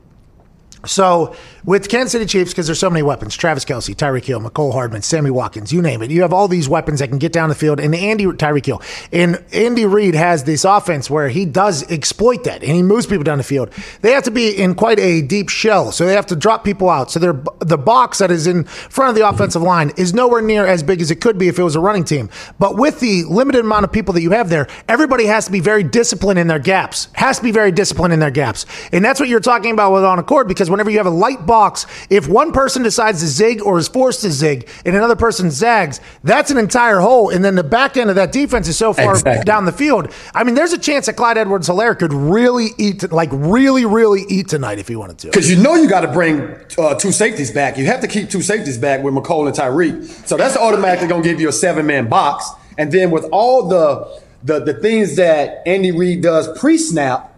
So 0.86 1.34
with 1.64 1.88
Kansas 1.88 2.12
City 2.12 2.26
Chiefs, 2.26 2.52
because 2.52 2.66
there's 2.66 2.78
so 2.78 2.90
many 2.90 3.02
weapons, 3.02 3.36
Travis 3.36 3.64
Kelce, 3.64 3.94
Tyreek 3.94 4.24
Hill, 4.24 4.40
Mecole 4.40 4.72
Hardman, 4.72 5.02
Sammy 5.02 5.30
Watkins, 5.30 5.72
you 5.72 5.80
name 5.80 6.02
it. 6.02 6.10
You 6.10 6.22
have 6.22 6.32
all 6.32 6.48
these 6.48 6.68
weapons 6.68 7.00
that 7.00 7.08
can 7.08 7.18
get 7.18 7.32
down 7.32 7.48
the 7.48 7.54
field. 7.54 7.80
And 7.80 7.94
Andy 7.94 8.24
Tyreek 8.24 8.66
Hill. 8.66 8.82
And 9.12 9.42
Andy 9.52 9.86
Reid 9.86 10.14
has 10.14 10.44
this 10.44 10.64
offense 10.64 11.08
where 11.08 11.28
he 11.28 11.44
does 11.46 11.90
exploit 11.90 12.44
that 12.44 12.62
and 12.62 12.72
he 12.72 12.82
moves 12.82 13.06
people 13.06 13.24
down 13.24 13.38
the 13.38 13.44
field. 13.44 13.70
They 14.00 14.12
have 14.12 14.24
to 14.24 14.30
be 14.30 14.50
in 14.50 14.74
quite 14.74 14.98
a 14.98 15.22
deep 15.22 15.48
shell. 15.48 15.92
So 15.92 16.06
they 16.06 16.14
have 16.14 16.26
to 16.26 16.36
drop 16.36 16.64
people 16.64 16.90
out. 16.90 17.10
So 17.10 17.20
they're, 17.20 17.40
the 17.60 17.78
box 17.78 18.18
that 18.18 18.30
is 18.30 18.46
in 18.46 18.64
front 18.64 19.10
of 19.10 19.16
the 19.16 19.26
offensive 19.26 19.62
line 19.62 19.92
is 19.96 20.12
nowhere 20.12 20.42
near 20.42 20.66
as 20.66 20.82
big 20.82 21.00
as 21.00 21.10
it 21.10 21.20
could 21.20 21.38
be 21.38 21.48
if 21.48 21.58
it 21.58 21.62
was 21.62 21.76
a 21.76 21.80
running 21.80 22.04
team. 22.04 22.28
But 22.58 22.76
with 22.76 23.00
the 23.00 23.24
limited 23.24 23.60
amount 23.64 23.84
of 23.84 23.92
people 23.92 24.12
that 24.14 24.22
you 24.22 24.32
have 24.32 24.48
there, 24.50 24.66
everybody 24.88 25.26
has 25.26 25.46
to 25.46 25.52
be 25.52 25.60
very 25.60 25.84
disciplined 25.84 26.38
in 26.38 26.46
their 26.46 26.58
gaps. 26.58 27.08
Has 27.14 27.38
to 27.38 27.44
be 27.44 27.52
very 27.52 27.72
disciplined 27.72 28.12
in 28.12 28.20
their 28.20 28.30
gaps. 28.30 28.66
And 28.92 29.04
that's 29.04 29.20
what 29.20 29.28
you're 29.28 29.40
talking 29.40 29.72
about 29.72 29.92
with 29.92 30.04
on 30.04 30.18
a 30.18 30.24
accord 30.24 30.48
because 30.48 30.70
whenever 30.74 30.90
you 30.90 30.98
have 30.98 31.06
a 31.06 31.10
light 31.10 31.46
box, 31.46 31.86
if 32.10 32.28
one 32.28 32.52
person 32.52 32.82
decides 32.82 33.20
to 33.20 33.26
zig 33.26 33.62
or 33.62 33.78
is 33.78 33.88
forced 33.88 34.20
to 34.22 34.30
zig 34.30 34.68
and 34.84 34.94
another 34.96 35.16
person 35.16 35.50
zags, 35.50 36.00
that's 36.22 36.50
an 36.50 36.58
entire 36.58 37.00
hole. 37.00 37.30
And 37.30 37.44
then 37.44 37.54
the 37.54 37.64
back 37.64 37.96
end 37.96 38.10
of 38.10 38.16
that 38.16 38.32
defense 38.32 38.68
is 38.68 38.76
so 38.76 38.92
far 38.92 39.12
Exactly. 39.12 39.44
down 39.44 39.64
the 39.64 39.72
field. 39.72 40.12
I 40.34 40.44
mean, 40.44 40.54
there's 40.54 40.72
a 40.72 40.78
chance 40.78 41.06
that 41.06 41.14
Clyde 41.14 41.38
Edwards 41.38 41.68
Helaire 41.68 41.98
could 41.98 42.12
really 42.12 42.68
eat, 42.78 43.10
like 43.12 43.30
really, 43.32 43.84
really 43.86 44.22
eat 44.28 44.48
tonight 44.48 44.78
if 44.78 44.88
he 44.88 44.96
wanted 44.96 45.18
to. 45.18 45.28
Because 45.28 45.50
you 45.50 45.56
know 45.62 45.74
you 45.76 45.88
got 45.88 46.00
to 46.02 46.12
bring 46.12 46.56
uh, 46.78 46.94
two 46.94 47.12
safeties 47.12 47.50
back. 47.52 47.78
You 47.78 47.86
have 47.86 48.00
to 48.00 48.08
keep 48.08 48.28
two 48.30 48.42
safeties 48.42 48.78
back 48.78 49.02
with 49.02 49.14
Mecole 49.14 49.46
and 49.46 49.56
Tyreek. 49.56 50.04
So 50.26 50.36
that's 50.36 50.56
automatically 50.56 51.08
going 51.08 51.22
to 51.22 51.28
give 51.28 51.40
you 51.40 51.48
a 51.48 51.52
seven 51.52 51.86
man 51.86 52.08
box. 52.08 52.50
And 52.76 52.90
then 52.90 53.10
with 53.10 53.24
all 53.30 53.68
the, 53.68 54.20
the 54.42 54.60
the 54.60 54.74
things 54.74 55.16
that 55.16 55.62
Andy 55.66 55.92
Reid 55.92 56.22
does 56.22 56.48
pre 56.58 56.76
snap, 56.76 57.30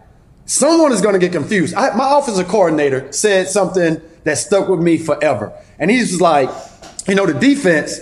someone 0.47 0.91
is 0.91 1.01
going 1.01 1.13
to 1.13 1.19
get 1.19 1.31
confused. 1.31 1.75
I, 1.75 1.95
my 1.95 2.17
offensive 2.17 2.47
coordinator 2.47 3.11
said 3.11 3.47
something 3.47 4.01
that 4.23 4.37
stuck 4.39 4.67
with 4.67 4.79
me 4.79 4.97
forever. 4.97 5.53
And 5.77 5.91
he's 5.91 6.09
just 6.09 6.21
like, 6.21 6.49
you 7.07 7.13
know, 7.13 7.27
the 7.27 7.37
defense, 7.39 7.99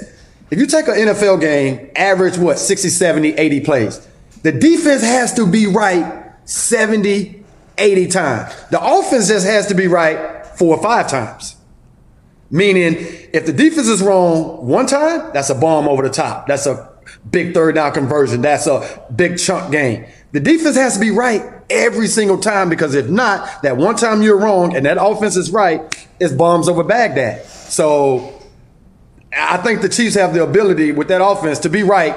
if 0.50 0.60
you 0.60 0.66
take 0.66 0.88
an 0.88 0.94
NFL 0.94 1.42
game, 1.42 1.92
average 1.96 2.38
what, 2.38 2.58
60, 2.58 2.88
70, 2.88 3.34
80 3.34 3.60
plays, 3.62 4.08
the 4.44 4.52
defense 4.52 5.02
has 5.02 5.34
to 5.34 5.46
be 5.46 5.68
right 5.68 6.32
70, 6.46 7.44
80 7.78 8.08
times. 8.08 8.54
The 8.70 8.80
offense 8.82 9.28
just 9.28 9.46
has 9.46 9.68
to 9.68 9.76
be 9.76 9.88
right 9.88 10.46
four 10.46 10.78
or 10.78 10.84
five 10.84 11.10
times. 11.10 11.58
Meaning, 12.52 12.96
if 13.34 13.48
the 13.48 13.52
defense 13.52 13.88
is 13.88 14.04
wrong 14.04 14.66
one 14.66 14.86
time, 14.86 15.32
that's 15.34 15.50
a 15.50 15.56
bomb 15.56 15.88
over 15.88 16.04
the 16.04 16.14
top. 16.14 16.48
That's 16.48 16.68
a 16.68 16.92
big 17.30 17.56
third 17.56 17.76
down 17.76 17.92
conversion. 17.92 18.42
That's 18.42 18.68
a 18.68 19.04
big 19.14 19.40
chunk 19.40 19.72
game. 19.72 20.06
The 20.32 20.40
defense 20.40 20.76
has 20.76 20.94
to 20.94 21.00
be 21.00 21.10
right 21.10 21.55
every 21.70 22.08
single 22.08 22.38
time 22.38 22.70
because 22.70 22.96
if 22.96 23.10
not, 23.10 23.62
that 23.64 23.78
one 23.78 23.96
time 23.96 24.22
you're 24.22 24.38
wrong 24.38 24.76
and 24.76 24.86
that 24.86 24.98
offense 25.02 25.36
is 25.36 25.52
right, 25.52 26.08
it's 26.20 26.34
bombs 26.34 26.70
over 26.70 26.84
Baghdad. 26.84 27.46
So 27.46 28.42
I 29.34 29.58
think 29.58 29.82
the 29.82 29.90
Chiefs 29.90 30.16
have 30.16 30.34
the 30.34 30.44
ability 30.44 30.92
with 30.92 31.08
that 31.10 31.24
offense 31.26 31.60
to 31.60 31.70
be 31.70 31.84
right 31.84 32.16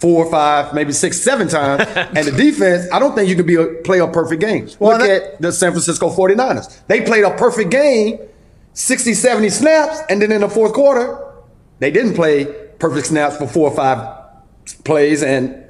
four, 0.00 0.24
or 0.24 0.30
five, 0.30 0.72
maybe 0.74 0.92
six, 0.92 1.20
seven 1.20 1.46
times. 1.46 1.84
and 1.94 2.26
the 2.26 2.32
defense, 2.32 2.86
I 2.90 2.98
don't 2.98 3.14
think 3.14 3.28
you 3.28 3.36
can 3.36 3.46
be 3.46 3.56
a, 3.56 3.66
play 3.84 3.98
a 3.98 4.08
perfect 4.08 4.40
game. 4.40 4.68
Well, 4.78 4.98
Look 4.98 5.06
that- 5.06 5.22
at 5.34 5.42
the 5.42 5.52
San 5.52 5.72
Francisco 5.72 6.08
49ers. 6.08 6.86
They 6.86 7.02
played 7.02 7.24
a 7.24 7.36
perfect 7.36 7.70
game, 7.70 8.18
60, 8.72 9.12
70 9.14 9.50
snaps, 9.50 10.00
and 10.08 10.22
then 10.22 10.32
in 10.32 10.40
the 10.40 10.48
fourth 10.48 10.72
quarter, 10.72 11.32
they 11.80 11.90
didn't 11.90 12.14
play 12.14 12.46
perfect 12.78 13.08
snaps 13.08 13.36
for 13.36 13.46
four 13.46 13.70
or 13.70 13.76
five 13.76 14.16
plays, 14.84 15.22
and 15.22 15.64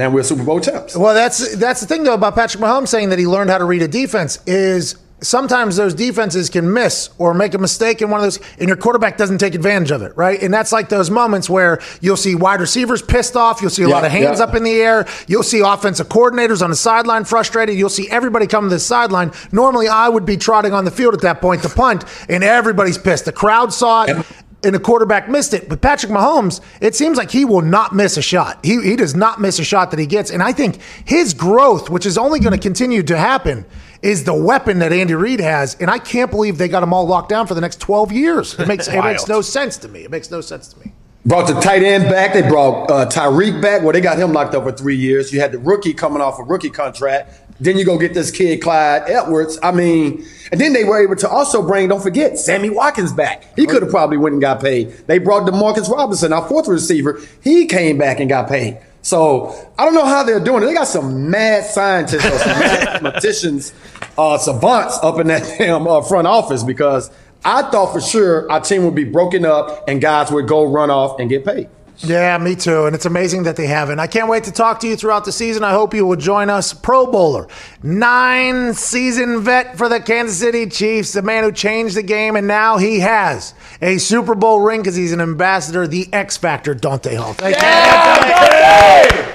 now 0.00 0.10
we're 0.10 0.22
Super 0.22 0.44
Bowl 0.44 0.60
champs. 0.60 0.96
Well, 0.96 1.14
that's 1.14 1.56
that's 1.56 1.80
the 1.80 1.86
thing 1.86 2.04
though 2.04 2.14
about 2.14 2.34
Patrick 2.34 2.62
Mahomes 2.62 2.88
saying 2.88 3.10
that 3.10 3.18
he 3.18 3.26
learned 3.26 3.50
how 3.50 3.58
to 3.58 3.64
read 3.64 3.82
a 3.82 3.88
defense 3.88 4.38
is 4.46 4.96
sometimes 5.22 5.76
those 5.76 5.92
defenses 5.92 6.48
can 6.48 6.72
miss 6.72 7.10
or 7.18 7.34
make 7.34 7.52
a 7.52 7.58
mistake 7.58 8.00
in 8.00 8.10
one 8.10 8.20
of 8.20 8.24
those, 8.24 8.40
and 8.58 8.68
your 8.68 8.76
quarterback 8.76 9.18
doesn't 9.18 9.36
take 9.38 9.54
advantage 9.54 9.90
of 9.90 10.00
it, 10.00 10.16
right? 10.16 10.42
And 10.42 10.52
that's 10.52 10.72
like 10.72 10.88
those 10.88 11.10
moments 11.10 11.50
where 11.50 11.78
you'll 12.00 12.16
see 12.16 12.34
wide 12.34 12.60
receivers 12.60 13.02
pissed 13.02 13.36
off, 13.36 13.60
you'll 13.60 13.70
see 13.70 13.82
a 13.82 13.88
Yeah, 13.88 13.94
lot 13.94 14.04
of 14.06 14.12
hands 14.12 14.38
yeah. 14.38 14.44
up 14.46 14.54
in 14.54 14.62
the 14.62 14.80
air, 14.80 15.06
you'll 15.26 15.42
see 15.42 15.60
offensive 15.60 16.08
coordinators 16.08 16.62
on 16.62 16.70
the 16.70 16.76
sideline 16.76 17.24
frustrated, 17.24 17.76
you'll 17.76 17.90
see 17.90 18.08
everybody 18.10 18.46
come 18.46 18.64
to 18.64 18.70
the 18.70 18.80
sideline. 18.80 19.30
Normally, 19.52 19.88
I 19.88 20.08
would 20.08 20.24
be 20.24 20.38
trotting 20.38 20.72
on 20.72 20.84
the 20.86 20.90
field 20.90 21.12
at 21.12 21.20
that 21.20 21.40
point 21.42 21.62
to 21.62 21.68
punt, 21.68 22.04
and 22.28 22.42
everybody's 22.42 22.98
pissed. 22.98 23.26
The 23.26 23.32
crowd 23.32 23.72
saw 23.74 24.04
it 24.04 24.26
and 24.64 24.74
the 24.74 24.80
quarterback 24.80 25.28
missed 25.28 25.54
it. 25.54 25.68
But 25.68 25.80
Patrick 25.80 26.12
Mahomes, 26.12 26.60
it 26.80 26.94
seems 26.94 27.16
like 27.16 27.30
he 27.30 27.44
will 27.44 27.62
not 27.62 27.94
miss 27.94 28.16
a 28.16 28.22
shot. 28.22 28.58
He, 28.64 28.80
he 28.82 28.96
does 28.96 29.14
not 29.14 29.40
miss 29.40 29.58
a 29.58 29.64
shot 29.64 29.90
that 29.90 30.00
he 30.00 30.06
gets. 30.06 30.30
And 30.30 30.42
I 30.42 30.52
think 30.52 30.80
his 31.04 31.34
growth, 31.34 31.90
which 31.90 32.06
is 32.06 32.18
only 32.18 32.40
going 32.40 32.52
to 32.52 32.58
continue 32.58 33.02
to 33.04 33.16
happen, 33.16 33.64
is 34.02 34.24
the 34.24 34.34
weapon 34.34 34.78
that 34.80 34.92
Andy 34.92 35.14
Reid 35.14 35.40
has. 35.40 35.76
And 35.80 35.90
I 35.90 35.98
can't 35.98 36.30
believe 36.30 36.58
they 36.58 36.68
got 36.68 36.82
him 36.82 36.92
all 36.92 37.06
locked 37.06 37.28
down 37.28 37.46
for 37.46 37.54
the 37.54 37.60
next 37.60 37.80
12 37.80 38.12
years. 38.12 38.58
It 38.58 38.68
makes, 38.68 38.88
it 38.88 39.02
makes 39.02 39.28
no 39.28 39.40
sense 39.40 39.76
to 39.78 39.88
me. 39.88 40.04
It 40.04 40.10
makes 40.10 40.30
no 40.30 40.40
sense 40.40 40.68
to 40.72 40.80
me. 40.80 40.92
Brought 41.26 41.48
the 41.48 41.60
tight 41.60 41.82
end 41.82 42.04
back. 42.04 42.32
They 42.32 42.40
brought 42.40 42.90
uh, 42.90 43.06
Tyreek 43.06 43.60
back. 43.60 43.82
Well, 43.82 43.92
they 43.92 44.00
got 44.00 44.18
him 44.18 44.32
locked 44.32 44.54
up 44.54 44.64
for 44.64 44.72
three 44.72 44.96
years. 44.96 45.32
You 45.32 45.40
had 45.40 45.52
the 45.52 45.58
rookie 45.58 45.92
coming 45.92 46.22
off 46.22 46.38
a 46.38 46.42
rookie 46.42 46.70
contract. 46.70 47.49
Then 47.60 47.76
you 47.76 47.84
go 47.84 47.98
get 47.98 48.14
this 48.14 48.30
kid, 48.30 48.62
Clyde 48.62 49.02
Edwards. 49.06 49.58
I 49.62 49.70
mean, 49.70 50.24
and 50.50 50.60
then 50.60 50.72
they 50.72 50.84
were 50.84 51.02
able 51.02 51.16
to 51.16 51.28
also 51.28 51.62
bring, 51.62 51.88
don't 51.88 52.02
forget, 52.02 52.38
Sammy 52.38 52.70
Watkins 52.70 53.12
back. 53.12 53.44
He 53.56 53.66
could 53.66 53.82
have 53.82 53.90
probably 53.90 54.16
went 54.16 54.32
and 54.32 54.42
got 54.42 54.60
paid. 54.60 54.90
They 55.06 55.18
brought 55.18 55.46
DeMarcus 55.46 55.90
Robinson, 55.90 56.32
our 56.32 56.46
fourth 56.48 56.68
receiver. 56.68 57.20
He 57.42 57.66
came 57.66 57.98
back 57.98 58.18
and 58.18 58.28
got 58.28 58.48
paid. 58.48 58.80
So 59.02 59.54
I 59.78 59.84
don't 59.84 59.94
know 59.94 60.04
how 60.04 60.22
they're 60.22 60.40
doing 60.40 60.62
it. 60.62 60.66
They 60.66 60.74
got 60.74 60.86
some 60.86 61.30
mad 61.30 61.64
scientists 61.64 62.24
or 62.24 62.38
some 62.38 62.58
mathematicians, 62.60 63.72
uh, 64.18 64.38
savants 64.38 64.98
up 65.02 65.18
in 65.18 65.28
that 65.28 65.42
damn 65.58 65.86
uh, 65.86 66.02
front 66.02 66.26
office 66.26 66.62
because 66.62 67.10
I 67.44 67.62
thought 67.70 67.92
for 67.92 68.00
sure 68.00 68.50
our 68.50 68.60
team 68.60 68.84
would 68.84 68.94
be 68.94 69.04
broken 69.04 69.44
up 69.44 69.88
and 69.88 70.00
guys 70.00 70.30
would 70.30 70.46
go 70.46 70.64
run 70.64 70.90
off 70.90 71.18
and 71.18 71.30
get 71.30 71.44
paid. 71.44 71.68
Yeah, 72.02 72.38
me 72.38 72.56
too. 72.56 72.86
And 72.86 72.94
it's 72.94 73.04
amazing 73.06 73.42
that 73.42 73.56
they 73.56 73.66
haven't. 73.66 73.98
I 73.98 74.06
can't 74.06 74.28
wait 74.28 74.44
to 74.44 74.52
talk 74.52 74.80
to 74.80 74.88
you 74.88 74.96
throughout 74.96 75.24
the 75.26 75.32
season. 75.32 75.62
I 75.64 75.72
hope 75.72 75.92
you 75.92 76.06
will 76.06 76.16
join 76.16 76.48
us. 76.48 76.72
Pro 76.72 77.06
Bowler, 77.06 77.46
nine 77.82 78.72
season 78.74 79.42
vet 79.42 79.76
for 79.76 79.88
the 79.88 80.00
Kansas 80.00 80.38
City 80.38 80.66
Chiefs, 80.66 81.12
the 81.12 81.22
man 81.22 81.44
who 81.44 81.52
changed 81.52 81.96
the 81.96 82.02
game, 82.02 82.36
and 82.36 82.46
now 82.46 82.78
he 82.78 83.00
has 83.00 83.52
a 83.82 83.98
Super 83.98 84.34
Bowl 84.34 84.60
ring 84.60 84.80
because 84.80 84.96
he's 84.96 85.12
an 85.12 85.20
ambassador, 85.20 85.86
the 85.86 86.08
X 86.12 86.36
Factor, 86.38 86.74
Dante 86.74 87.14
Hall. 87.16 87.34
Thank 87.34 87.56
you. 87.56 89.32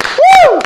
Woo! 0.52 0.62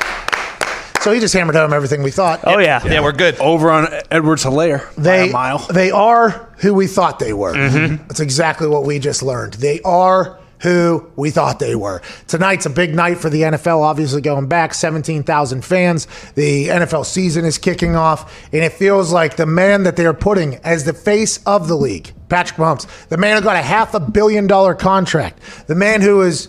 So 1.02 1.12
he 1.12 1.20
just 1.20 1.32
hammered 1.34 1.54
home 1.56 1.72
everything 1.72 2.02
we 2.02 2.10
thought. 2.10 2.40
Oh 2.44 2.58
yeah. 2.58 2.84
Yeah, 2.84 3.00
we're 3.02 3.12
good. 3.12 3.38
Over 3.40 3.70
on 3.70 3.88
Edwards 4.10 4.44
Helaire 4.44 4.92
They 4.96 5.30
mile. 5.32 5.58
they 5.72 5.90
are 5.90 6.48
who 6.58 6.74
we 6.74 6.86
thought 6.86 7.18
they 7.18 7.32
were. 7.32 7.54
Mm-hmm. 7.54 8.06
That's 8.08 8.20
exactly 8.20 8.68
what 8.68 8.84
we 8.84 8.98
just 8.98 9.22
learned. 9.22 9.54
They 9.54 9.80
are 9.82 10.38
who 10.62 11.10
we 11.16 11.30
thought 11.30 11.58
they 11.58 11.74
were. 11.74 12.02
Tonight's 12.26 12.66
a 12.66 12.70
big 12.70 12.94
night 12.94 13.18
for 13.18 13.30
the 13.30 13.42
NFL. 13.42 13.82
Obviously, 13.82 14.20
going 14.20 14.46
back 14.46 14.74
17,000 14.74 15.64
fans. 15.64 16.06
The 16.34 16.68
NFL 16.68 17.06
season 17.06 17.44
is 17.44 17.58
kicking 17.58 17.96
off, 17.96 18.48
and 18.52 18.62
it 18.62 18.72
feels 18.72 19.12
like 19.12 19.36
the 19.36 19.46
man 19.46 19.84
that 19.84 19.96
they 19.96 20.06
are 20.06 20.14
putting 20.14 20.56
as 20.56 20.84
the 20.84 20.92
face 20.92 21.38
of 21.44 21.68
the 21.68 21.76
league, 21.76 22.12
Patrick 22.28 22.58
Mahomes, 22.58 22.86
the 23.08 23.16
man 23.16 23.36
who 23.36 23.42
got 23.42 23.56
a 23.56 23.62
half 23.62 23.94
a 23.94 24.00
billion 24.00 24.46
dollar 24.46 24.74
contract, 24.74 25.38
the 25.66 25.74
man 25.74 26.00
who 26.00 26.22
is 26.22 26.48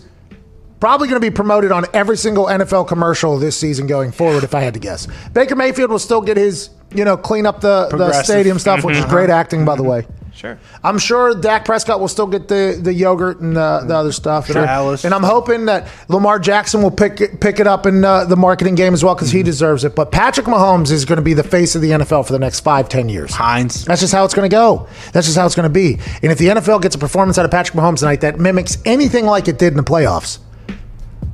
Probably 0.82 1.06
going 1.06 1.20
to 1.20 1.24
be 1.24 1.32
promoted 1.32 1.70
on 1.70 1.86
every 1.94 2.16
single 2.16 2.46
NFL 2.46 2.88
commercial 2.88 3.38
this 3.38 3.56
season 3.56 3.86
going 3.86 4.10
forward, 4.10 4.42
if 4.42 4.52
I 4.52 4.62
had 4.62 4.74
to 4.74 4.80
guess. 4.80 5.06
Baker 5.32 5.54
Mayfield 5.54 5.92
will 5.92 6.00
still 6.00 6.20
get 6.20 6.36
his, 6.36 6.70
you 6.92 7.04
know, 7.04 7.16
clean 7.16 7.46
up 7.46 7.60
the, 7.60 7.86
the 7.86 8.12
stadium 8.24 8.58
stuff, 8.58 8.82
which 8.82 8.96
is 8.96 9.02
mm-hmm. 9.02 9.12
great 9.12 9.30
acting, 9.30 9.64
by 9.64 9.76
the 9.76 9.84
mm-hmm. 9.84 10.08
way. 10.08 10.21
Sure. 10.34 10.58
I'm 10.82 10.98
sure 10.98 11.34
Dak 11.34 11.64
Prescott 11.64 12.00
will 12.00 12.08
still 12.08 12.26
get 12.26 12.48
the, 12.48 12.78
the 12.80 12.92
yogurt 12.92 13.40
and 13.40 13.54
the, 13.54 13.84
the 13.86 13.94
other 13.94 14.12
stuff. 14.12 14.48
And, 14.48 14.58
I, 14.58 14.96
and 15.04 15.14
I'm 15.14 15.22
hoping 15.22 15.66
that 15.66 15.88
Lamar 16.08 16.38
Jackson 16.38 16.82
will 16.82 16.90
pick 16.90 17.20
it, 17.20 17.40
pick 17.40 17.60
it 17.60 17.66
up 17.66 17.86
in 17.86 18.04
uh, 18.04 18.24
the 18.24 18.36
marketing 18.36 18.74
game 18.74 18.94
as 18.94 19.04
well 19.04 19.14
because 19.14 19.30
he 19.30 19.42
deserves 19.42 19.84
it. 19.84 19.94
But 19.94 20.10
Patrick 20.10 20.46
Mahomes 20.46 20.90
is 20.90 21.04
going 21.04 21.18
to 21.18 21.22
be 21.22 21.34
the 21.34 21.44
face 21.44 21.74
of 21.74 21.82
the 21.82 21.90
NFL 21.90 22.26
for 22.26 22.32
the 22.32 22.38
next 22.38 22.60
five, 22.60 22.88
ten 22.88 23.08
years. 23.08 23.32
Hines. 23.32 23.84
That's 23.84 24.00
just 24.00 24.12
how 24.14 24.24
it's 24.24 24.34
going 24.34 24.48
to 24.48 24.54
go. 24.54 24.88
That's 25.12 25.26
just 25.26 25.36
how 25.36 25.46
it's 25.46 25.54
going 25.54 25.68
to 25.68 25.70
be. 25.70 25.98
And 26.22 26.32
if 26.32 26.38
the 26.38 26.46
NFL 26.48 26.82
gets 26.82 26.94
a 26.94 26.98
performance 26.98 27.38
out 27.38 27.44
of 27.44 27.50
Patrick 27.50 27.76
Mahomes 27.76 27.98
tonight 27.98 28.22
that 28.22 28.40
mimics 28.40 28.78
anything 28.84 29.26
like 29.26 29.48
it 29.48 29.58
did 29.58 29.72
in 29.72 29.76
the 29.76 29.84
playoffs, 29.84 30.38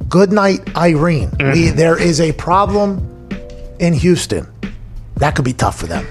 good 0.09 0.33
night, 0.33 0.77
Irene. 0.77 1.31
We, 1.39 1.69
there 1.69 2.01
is 2.01 2.21
a 2.21 2.33
problem 2.33 3.07
in 3.79 3.95
Houston. 3.95 4.47
That 5.19 5.35
could 5.35 5.45
be 5.45 5.53
tough 5.53 5.79
for 5.79 5.87
them, 5.87 6.07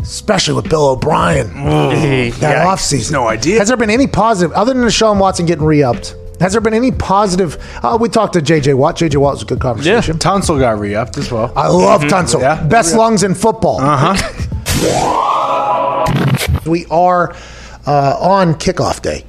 especially 0.00 0.54
with 0.54 0.68
Bill 0.70 0.88
O'Brien. 0.88 1.48
that 1.64 2.40
Yeah. 2.40 2.64
offseason. 2.66 3.12
no 3.12 3.28
idea. 3.28 3.58
Has 3.58 3.68
there 3.68 3.76
been 3.76 3.90
any 3.90 4.06
positive, 4.06 4.52
other 4.56 4.72
than 4.72 4.82
Deshaun 4.82 5.18
Watson 5.18 5.46
getting 5.46 5.64
re 5.64 5.82
upped? 5.82 6.14
Has 6.40 6.52
there 6.52 6.60
been 6.60 6.74
any 6.74 6.90
positive? 6.90 7.56
Uh, 7.82 7.96
we 8.00 8.08
talked 8.10 8.34
to 8.34 8.40
JJ 8.42 8.74
Watt. 8.74 8.96
JJ 8.96 9.16
Watt 9.18 9.34
was 9.34 9.42
a 9.42 9.46
good 9.46 9.60
conversation. 9.60 10.16
Yeah, 10.16 10.20
Tunsil 10.32 10.58
got 10.60 10.78
re-upped 10.78 11.16
as 11.16 11.32
well. 11.32 11.50
I 11.56 11.68
love 11.68 12.02
Tunsil. 12.02 12.40
Yeah. 12.42 12.62
Best 12.62 12.94
lungs 12.94 13.22
in 13.22 13.34
football. 13.34 13.80
Uh 13.80 14.14
huh. 14.14 15.32
We 16.66 16.84
are 16.86 17.32
uh, 17.86 18.16
on 18.20 18.54
kickoff 18.54 19.00
day. 19.00 19.24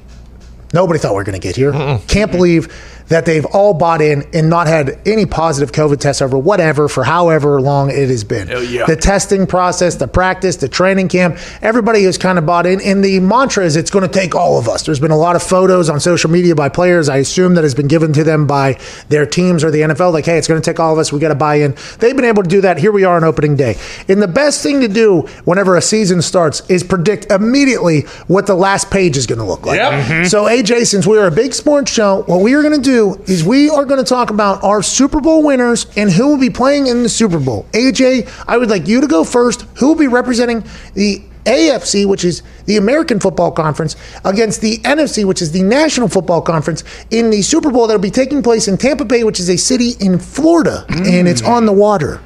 Nobody 0.74 0.98
thought 0.98 1.12
we 1.12 1.16
were 1.16 1.24
going 1.24 1.40
to 1.40 1.46
get 1.46 1.54
here. 1.56 1.72
Can't 2.08 2.30
believe 2.32 2.68
that 3.08 3.24
they've 3.24 3.44
all 3.46 3.74
bought 3.74 4.00
in 4.00 4.24
and 4.32 4.48
not 4.50 4.66
had 4.66 4.98
any 5.06 5.26
positive 5.26 5.72
COVID 5.72 5.98
tests 5.98 6.22
over 6.22 6.38
whatever 6.38 6.88
for 6.88 7.04
however 7.04 7.60
long 7.60 7.90
it 7.90 8.08
has 8.08 8.24
been. 8.24 8.48
yeah. 8.48 8.86
The 8.86 8.96
testing 8.96 9.46
process, 9.46 9.96
the 9.96 10.08
practice, 10.08 10.56
the 10.56 10.68
training 10.68 11.08
camp, 11.08 11.38
everybody 11.62 12.04
has 12.04 12.18
kind 12.18 12.38
of 12.38 12.46
bought 12.46 12.66
in. 12.66 12.80
And 12.80 13.04
the 13.04 13.20
mantra 13.20 13.64
is 13.64 13.76
it's 13.76 13.90
going 13.90 14.06
to 14.06 14.12
take 14.12 14.34
all 14.34 14.58
of 14.58 14.68
us. 14.68 14.84
There's 14.84 15.00
been 15.00 15.10
a 15.10 15.16
lot 15.16 15.36
of 15.36 15.42
photos 15.42 15.88
on 15.88 16.00
social 16.00 16.30
media 16.30 16.54
by 16.54 16.68
players. 16.68 17.08
I 17.08 17.18
assume 17.18 17.54
that 17.54 17.64
has 17.64 17.74
been 17.74 17.88
given 17.88 18.12
to 18.12 18.24
them 18.24 18.46
by 18.46 18.78
their 19.08 19.26
teams 19.26 19.64
or 19.64 19.70
the 19.70 19.80
NFL. 19.80 20.12
Like, 20.12 20.26
hey, 20.26 20.38
it's 20.38 20.48
going 20.48 20.60
to 20.60 20.70
take 20.70 20.78
all 20.80 20.92
of 20.92 20.98
us. 20.98 21.12
We 21.12 21.20
got 21.20 21.28
to 21.28 21.34
buy 21.34 21.56
in. 21.56 21.76
They've 21.98 22.16
been 22.16 22.24
able 22.24 22.42
to 22.42 22.48
do 22.48 22.60
that. 22.62 22.78
Here 22.78 22.92
we 22.92 23.04
are 23.04 23.16
on 23.16 23.24
opening 23.24 23.56
day. 23.56 23.76
And 24.08 24.20
the 24.20 24.28
best 24.28 24.62
thing 24.62 24.80
to 24.80 24.88
do 24.88 25.22
whenever 25.44 25.76
a 25.76 25.82
season 25.82 26.22
starts 26.22 26.68
is 26.68 26.84
predict 26.84 27.30
immediately 27.30 28.02
what 28.26 28.46
the 28.46 28.54
last 28.54 28.90
page 28.90 29.16
is 29.16 29.26
going 29.26 29.38
to 29.38 29.44
look 29.44 29.64
like. 29.66 29.78
Yep. 29.78 30.26
So, 30.26 30.44
AJ, 30.44 30.86
since 30.86 31.06
we 31.06 31.18
are 31.18 31.26
a 31.26 31.30
big 31.30 31.54
sports 31.54 31.90
show, 31.90 32.22
what 32.22 32.40
we 32.40 32.54
are 32.54 32.62
going 32.62 32.74
to 32.74 32.80
do 32.80 32.97
is 32.98 33.44
we 33.44 33.70
are 33.70 33.84
going 33.84 34.02
to 34.02 34.08
talk 34.08 34.30
about 34.30 34.62
our 34.62 34.82
Super 34.82 35.20
Bowl 35.20 35.44
winners 35.44 35.86
and 35.96 36.10
who 36.10 36.28
will 36.28 36.38
be 36.38 36.50
playing 36.50 36.86
in 36.86 37.02
the 37.02 37.08
Super 37.08 37.38
Bowl. 37.38 37.66
AJ, 37.72 38.28
I 38.46 38.56
would 38.56 38.70
like 38.70 38.86
you 38.88 39.00
to 39.00 39.06
go 39.06 39.24
first. 39.24 39.62
Who 39.78 39.88
will 39.88 39.94
be 39.94 40.08
representing 40.08 40.64
the 40.94 41.22
AFC, 41.44 42.06
which 42.06 42.24
is 42.24 42.42
the 42.66 42.76
American 42.76 43.20
Football 43.20 43.52
Conference, 43.52 43.96
against 44.24 44.60
the 44.60 44.78
NFC, 44.78 45.24
which 45.24 45.40
is 45.40 45.52
the 45.52 45.62
National 45.62 46.08
Football 46.08 46.42
Conference, 46.42 46.84
in 47.10 47.30
the 47.30 47.42
Super 47.42 47.70
Bowl 47.70 47.86
that 47.86 47.94
will 47.94 48.00
be 48.00 48.10
taking 48.10 48.42
place 48.42 48.68
in 48.68 48.76
Tampa 48.76 49.04
Bay, 49.04 49.24
which 49.24 49.40
is 49.40 49.48
a 49.48 49.56
city 49.56 49.92
in 50.00 50.18
Florida, 50.18 50.84
and 50.88 51.26
it's 51.26 51.42
on 51.42 51.64
the 51.64 51.72
water. 51.72 52.20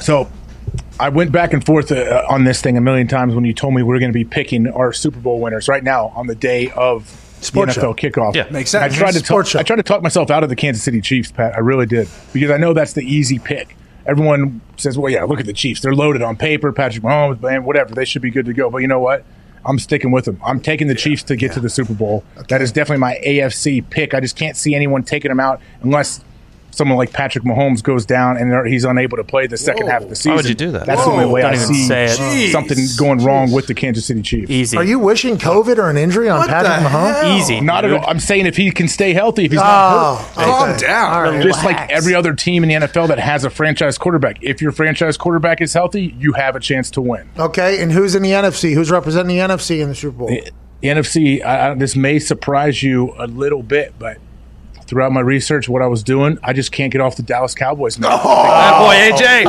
So 0.00 0.30
I 1.00 1.08
went 1.08 1.32
back 1.32 1.52
and 1.52 1.64
forth 1.64 1.90
uh, 1.90 2.24
on 2.28 2.44
this 2.44 2.60
thing 2.60 2.76
a 2.76 2.80
million 2.80 3.08
times 3.08 3.34
when 3.34 3.44
you 3.44 3.52
told 3.52 3.74
me 3.74 3.82
we 3.82 3.88
were 3.88 3.98
going 3.98 4.12
to 4.12 4.18
be 4.18 4.24
picking 4.24 4.68
our 4.68 4.92
Super 4.92 5.18
Bowl 5.18 5.40
winners 5.40 5.68
right 5.68 5.82
now 5.82 6.12
on 6.14 6.26
the 6.26 6.34
day 6.34 6.70
of 6.70 7.27
Sports 7.40 7.74
the 7.74 7.80
show. 7.80 7.92
NFL 7.92 7.98
kickoff. 7.98 8.34
Yeah. 8.34 8.48
Makes 8.50 8.70
sense. 8.70 8.94
I 8.94 8.96
tried 8.96 9.12
to 9.12 9.22
talk, 9.22 9.46
show. 9.46 9.58
I 9.58 9.62
tried 9.62 9.76
to 9.76 9.82
talk 9.82 10.02
myself 10.02 10.30
out 10.30 10.42
of 10.42 10.48
the 10.48 10.56
Kansas 10.56 10.82
City 10.82 11.00
Chiefs, 11.00 11.32
Pat. 11.32 11.54
I 11.54 11.60
really 11.60 11.86
did 11.86 12.08
because 12.32 12.50
I 12.50 12.56
know 12.56 12.72
that's 12.72 12.92
the 12.92 13.02
easy 13.02 13.38
pick. 13.38 13.76
Everyone 14.06 14.60
says, 14.76 14.96
"Well, 14.96 15.12
yeah, 15.12 15.24
look 15.24 15.40
at 15.40 15.46
the 15.46 15.52
Chiefs. 15.52 15.80
They're 15.80 15.94
loaded 15.94 16.22
on 16.22 16.36
paper. 16.36 16.72
Patrick 16.72 17.04
Mahomes, 17.04 17.40
man, 17.40 17.64
whatever. 17.64 17.94
They 17.94 18.04
should 18.04 18.22
be 18.22 18.30
good 18.30 18.46
to 18.46 18.52
go." 18.54 18.70
But 18.70 18.78
you 18.78 18.88
know 18.88 19.00
what? 19.00 19.24
I'm 19.64 19.78
sticking 19.78 20.10
with 20.10 20.24
them. 20.24 20.40
I'm 20.44 20.60
taking 20.60 20.86
the 20.86 20.94
Chiefs 20.94 21.22
to 21.24 21.36
get 21.36 21.52
to 21.52 21.60
the 21.60 21.68
Super 21.68 21.92
Bowl. 21.92 22.24
That 22.48 22.62
is 22.62 22.72
definitely 22.72 23.00
my 23.00 23.20
AFC 23.26 23.82
pick. 23.90 24.14
I 24.14 24.20
just 24.20 24.36
can't 24.36 24.56
see 24.56 24.74
anyone 24.74 25.02
taking 25.02 25.28
them 25.28 25.40
out 25.40 25.60
unless 25.82 26.24
someone 26.70 26.96
like 26.98 27.12
Patrick 27.12 27.44
Mahomes 27.44 27.82
goes 27.82 28.06
down 28.06 28.36
and 28.36 28.66
he's 28.66 28.84
unable 28.84 29.16
to 29.16 29.24
play 29.24 29.46
the 29.46 29.56
second 29.56 29.88
half 29.88 30.02
of 30.02 30.08
the 30.08 30.16
season. 30.16 30.32
Why 30.32 30.36
would 30.36 30.48
you 30.48 30.54
do 30.54 30.70
that? 30.72 30.86
That's 30.86 31.04
the 31.04 31.10
only 31.10 31.26
way 31.26 31.42
Don't 31.42 31.54
I 31.54 31.56
see 31.56 31.86
say 31.86 32.04
it. 32.04 32.18
Jeez. 32.18 32.52
something 32.52 32.78
going 32.96 33.24
wrong 33.24 33.50
with 33.52 33.66
the 33.66 33.74
Kansas 33.74 34.06
City 34.06 34.22
Chiefs. 34.22 34.50
Easy. 34.50 34.76
Are 34.76 34.84
you 34.84 34.98
wishing 34.98 35.36
COVID 35.36 35.78
or 35.78 35.90
an 35.90 35.96
injury 35.96 36.28
on 36.28 36.38
What 36.38 36.48
Patrick 36.48 36.82
the 36.82 36.88
Mahomes? 36.88 37.20
hell? 37.20 37.38
Easy. 37.38 37.60
Not 37.60 37.84
at 37.84 37.92
all. 37.92 38.04
I'm 38.06 38.20
saying 38.20 38.46
if 38.46 38.56
he 38.56 38.70
can 38.70 38.88
stay 38.88 39.12
healthy, 39.12 39.44
if 39.44 39.52
he's 39.52 39.60
not 39.60 39.66
oh, 39.66 40.16
hurt. 40.16 40.32
Oh, 40.36 40.44
Calm 40.44 40.70
okay. 40.70 40.78
down. 40.86 41.12
All 41.12 41.22
right, 41.22 41.42
Just 41.42 41.64
like 41.64 41.90
every 41.90 42.14
other 42.14 42.34
team 42.34 42.62
in 42.62 42.68
the 42.68 42.86
NFL 42.86 43.08
that 43.08 43.18
has 43.18 43.44
a 43.44 43.50
franchise 43.50 43.98
quarterback. 43.98 44.38
If 44.42 44.62
your 44.62 44.72
franchise 44.72 45.16
quarterback 45.16 45.60
is 45.60 45.72
healthy, 45.74 46.14
you 46.18 46.32
have 46.34 46.56
a 46.56 46.60
chance 46.60 46.90
to 46.92 47.00
win. 47.00 47.28
Okay, 47.38 47.82
and 47.82 47.92
who's 47.92 48.14
in 48.14 48.22
the 48.22 48.30
NFC? 48.30 48.74
Who's 48.74 48.90
representing 48.90 49.36
the 49.36 49.42
NFC 49.42 49.80
in 49.80 49.88
the 49.88 49.94
Super 49.94 50.18
Bowl? 50.18 50.28
The 50.28 50.52
NFC, 50.82 51.44
I, 51.44 51.70
I, 51.70 51.74
this 51.74 51.96
may 51.96 52.18
surprise 52.18 52.82
you 52.82 53.14
a 53.18 53.26
little 53.26 53.62
bit, 53.62 53.94
but 53.98 54.18
throughout 54.88 55.12
my 55.12 55.20
research, 55.20 55.68
what 55.68 55.82
I 55.82 55.86
was 55.86 56.02
doing, 56.02 56.38
I 56.42 56.52
just 56.52 56.72
can't 56.72 56.90
get 56.90 57.00
off 57.00 57.16
the 57.16 57.22
Dallas 57.22 57.54
Cowboys. 57.54 57.98
Man. 57.98 58.10
Oh. 58.12 58.42
Bad 58.42 58.78
boy, 58.80 58.94
AJ. 59.16 59.44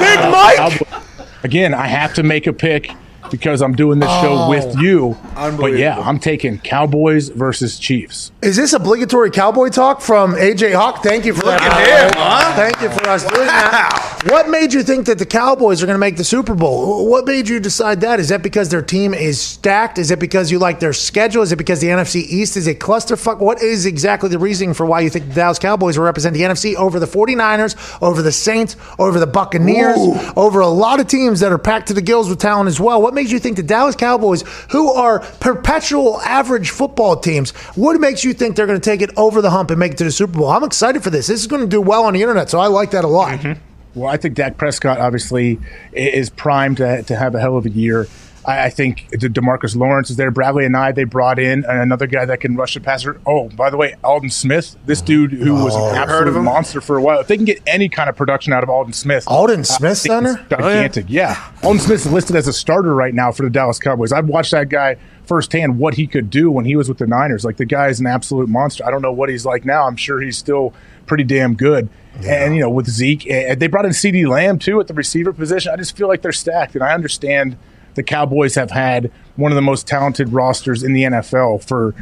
Big 0.00 0.18
Mike. 0.32 1.44
Again, 1.44 1.74
I 1.74 1.86
have 1.86 2.14
to 2.14 2.22
make 2.22 2.46
a 2.46 2.52
pick 2.52 2.90
because 3.30 3.62
I'm 3.62 3.74
doing 3.74 3.98
this 3.98 4.10
show 4.20 4.48
with 4.48 4.76
oh. 4.76 4.80
you. 4.80 5.16
But 5.34 5.76
yeah, 5.78 5.98
I'm 5.98 6.18
taking 6.18 6.58
Cowboys 6.58 7.28
versus 7.28 7.78
Chiefs. 7.78 8.32
Is 8.42 8.56
this 8.56 8.72
obligatory 8.72 9.30
cowboy 9.30 9.68
talk 9.68 10.00
from 10.00 10.34
AJ 10.34 10.74
Hawk? 10.74 11.02
Thank 11.02 11.24
you 11.24 11.34
for 11.34 11.44
that. 11.46 11.62
at 11.62 12.12
him, 12.12 12.12
huh? 12.16 12.54
Thank 12.56 12.80
you 12.80 12.90
for 12.90 13.08
us 13.08 13.24
doing 13.24 13.46
that. 13.46 14.10
What 14.28 14.50
made 14.50 14.74
you 14.74 14.82
think 14.82 15.06
that 15.06 15.18
the 15.18 15.24
Cowboys 15.24 15.82
are 15.82 15.86
going 15.86 15.94
to 15.94 15.98
make 16.00 16.18
the 16.18 16.24
Super 16.24 16.54
Bowl? 16.54 17.08
What 17.08 17.24
made 17.24 17.48
you 17.48 17.58
decide 17.58 18.02
that? 18.02 18.20
Is 18.20 18.28
that 18.28 18.42
because 18.42 18.68
their 18.68 18.82
team 18.82 19.14
is 19.14 19.40
stacked? 19.40 19.96
Is 19.96 20.10
it 20.10 20.18
because 20.18 20.50
you 20.50 20.58
like 20.58 20.78
their 20.78 20.92
schedule? 20.92 21.42
Is 21.42 21.52
it 21.52 21.56
because 21.56 21.80
the 21.80 21.86
NFC 21.86 22.16
East 22.16 22.58
is 22.58 22.66
a 22.66 22.74
clusterfuck? 22.74 23.38
What 23.38 23.62
is 23.62 23.86
exactly 23.86 24.28
the 24.28 24.38
reasoning 24.38 24.74
for 24.74 24.84
why 24.84 25.00
you 25.00 25.08
think 25.08 25.28
the 25.28 25.34
Dallas 25.34 25.58
Cowboys 25.58 25.96
will 25.96 26.04
represent 26.04 26.34
the 26.34 26.42
NFC 26.42 26.74
over 26.74 27.00
the 27.00 27.06
49ers, 27.06 28.02
over 28.02 28.20
the 28.20 28.30
Saints, 28.30 28.76
over 28.98 29.18
the 29.18 29.26
Buccaneers, 29.26 29.96
over 30.36 30.60
a 30.60 30.68
lot 30.68 31.00
of 31.00 31.06
teams 31.06 31.40
that 31.40 31.50
are 31.50 31.58
packed 31.58 31.88
to 31.88 31.94
the 31.94 32.02
gills 32.02 32.28
with 32.28 32.38
talent 32.38 32.68
as 32.68 32.78
well? 32.78 33.00
What 33.00 33.14
makes 33.20 33.32
you 33.32 33.38
think 33.38 33.56
the 33.56 33.62
Dallas 33.62 33.94
Cowboys, 33.94 34.42
who 34.70 34.90
are 34.92 35.20
perpetual 35.40 36.20
average 36.22 36.70
football 36.70 37.16
teams, 37.16 37.50
what 37.76 38.00
makes 38.00 38.24
you 38.24 38.32
think 38.32 38.56
they're 38.56 38.66
going 38.66 38.80
to 38.80 38.90
take 38.90 39.02
it 39.02 39.10
over 39.16 39.42
the 39.42 39.50
hump 39.50 39.70
and 39.70 39.78
make 39.78 39.92
it 39.92 39.98
to 39.98 40.04
the 40.04 40.10
Super 40.10 40.38
Bowl? 40.38 40.48
I'm 40.48 40.64
excited 40.64 41.04
for 41.04 41.10
this. 41.10 41.26
This 41.26 41.40
is 41.40 41.46
going 41.46 41.60
to 41.60 41.68
do 41.68 41.82
well 41.82 42.04
on 42.04 42.14
the 42.14 42.22
internet, 42.22 42.48
so 42.48 42.58
I 42.58 42.68
like 42.68 42.92
that 42.92 43.04
a 43.04 43.08
lot. 43.08 43.38
Mm-hmm. 43.40 43.60
Well, 43.94 44.08
I 44.08 44.16
think 44.16 44.36
Dak 44.36 44.56
Prescott 44.56 44.98
obviously 45.00 45.58
is 45.92 46.30
primed 46.30 46.78
to, 46.78 47.02
to 47.02 47.16
have 47.16 47.34
a 47.34 47.40
hell 47.40 47.58
of 47.58 47.66
a 47.66 47.70
year. 47.70 48.06
I, 48.44 48.66
I 48.66 48.70
think 48.70 49.08
De- 49.10 49.28
Demarcus 49.28 49.76
Lawrence 49.76 50.10
is 50.10 50.16
there. 50.16 50.30
Bradley 50.30 50.64
and 50.64 50.76
I, 50.76 50.92
they 50.92 51.04
brought 51.04 51.38
in 51.38 51.64
another 51.64 52.06
guy 52.06 52.24
that 52.24 52.40
can 52.40 52.56
rush 52.56 52.74
the 52.74 52.80
passer. 52.80 53.20
Oh, 53.26 53.48
by 53.50 53.70
the 53.70 53.76
way, 53.76 53.96
Aldon 54.02 54.30
Smith, 54.30 54.76
this 54.86 55.00
dude 55.00 55.32
who 55.32 55.54
was 55.54 55.74
an 55.74 55.82
oh. 55.82 55.94
absolute 55.94 56.40
monster 56.42 56.80
for 56.80 56.96
a 56.96 57.02
while. 57.02 57.20
If 57.20 57.26
they 57.26 57.36
can 57.36 57.44
get 57.44 57.60
any 57.66 57.88
kind 57.88 58.08
of 58.08 58.16
production 58.16 58.52
out 58.52 58.62
of 58.62 58.70
Aldon 58.70 58.92
Smith, 58.92 59.26
Aldon 59.26 59.60
I 59.60 59.62
Smith's 59.62 60.02
think 60.02 60.12
down 60.12 60.26
it's 60.26 60.48
there? 60.48 60.58
Gigantic, 60.58 61.06
yeah. 61.08 61.52
Aldon 61.62 61.80
Smith's 61.80 62.06
listed 62.06 62.36
as 62.36 62.48
a 62.48 62.52
starter 62.52 62.94
right 62.94 63.14
now 63.14 63.32
for 63.32 63.42
the 63.42 63.50
Dallas 63.50 63.78
Cowboys. 63.78 64.12
I've 64.12 64.28
watched 64.28 64.52
that 64.52 64.68
guy 64.68 64.96
firsthand 65.24 65.78
what 65.78 65.94
he 65.94 66.06
could 66.06 66.28
do 66.28 66.50
when 66.50 66.64
he 66.64 66.74
was 66.74 66.88
with 66.88 66.98
the 66.98 67.06
Niners. 67.06 67.44
Like 67.44 67.56
the 67.56 67.64
guy 67.64 67.88
is 67.88 68.00
an 68.00 68.06
absolute 68.06 68.48
monster. 68.48 68.84
I 68.84 68.90
don't 68.90 69.02
know 69.02 69.12
what 69.12 69.28
he's 69.28 69.46
like 69.46 69.64
now. 69.64 69.86
I'm 69.86 69.96
sure 69.96 70.20
he's 70.20 70.36
still 70.36 70.74
pretty 71.06 71.24
damn 71.24 71.54
good. 71.54 71.88
And 72.24 72.54
you 72.54 72.60
know, 72.60 72.70
with 72.70 72.88
Zeke, 72.88 73.30
and 73.30 73.60
they 73.60 73.68
brought 73.68 73.84
in 73.84 73.92
CeeDee 73.92 74.28
Lamb 74.28 74.58
too 74.58 74.80
at 74.80 74.88
the 74.88 74.94
receiver 74.94 75.32
position. 75.32 75.72
I 75.72 75.76
just 75.76 75.96
feel 75.96 76.08
like 76.08 76.22
they're 76.22 76.32
stacked, 76.32 76.74
and 76.74 76.82
I 76.82 76.92
understand 76.92 77.56
the 77.94 78.02
Cowboys 78.02 78.54
have 78.54 78.70
had 78.70 79.10
one 79.36 79.52
of 79.52 79.56
the 79.56 79.62
most 79.62 79.86
talented 79.86 80.32
rosters 80.32 80.82
in 80.82 80.92
the 80.92 81.04
NFL 81.04 81.64
for 81.66 81.94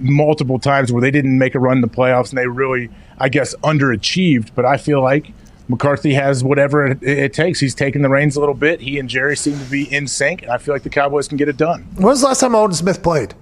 multiple 0.00 0.58
times 0.58 0.92
where 0.92 1.00
they 1.02 1.10
didn't 1.10 1.36
make 1.38 1.54
a 1.54 1.58
run 1.58 1.76
in 1.76 1.80
the 1.82 1.88
playoffs 1.88 2.30
and 2.30 2.38
they 2.38 2.46
really, 2.46 2.88
I 3.18 3.28
guess, 3.28 3.54
underachieved. 3.56 4.50
But 4.54 4.64
I 4.64 4.76
feel 4.76 5.02
like 5.02 5.32
McCarthy 5.68 6.14
has 6.14 6.44
whatever 6.44 6.86
it, 6.86 7.02
it 7.02 7.32
takes. 7.32 7.60
He's 7.60 7.74
taking 7.74 8.02
the 8.02 8.08
reins 8.08 8.36
a 8.36 8.40
little 8.40 8.54
bit. 8.54 8.80
He 8.80 8.98
and 8.98 9.08
Jerry 9.08 9.36
seem 9.36 9.58
to 9.58 9.64
be 9.64 9.92
in 9.92 10.06
sync, 10.06 10.42
and 10.42 10.50
I 10.50 10.58
feel 10.58 10.74
like 10.74 10.82
the 10.82 10.90
Cowboys 10.90 11.26
can 11.28 11.36
get 11.38 11.48
it 11.48 11.56
done. 11.56 11.86
When 11.96 12.06
was 12.06 12.20
the 12.20 12.28
last 12.28 12.40
time 12.40 12.54
Aldon 12.54 12.74
Smith 12.76 13.02
played? 13.02 13.34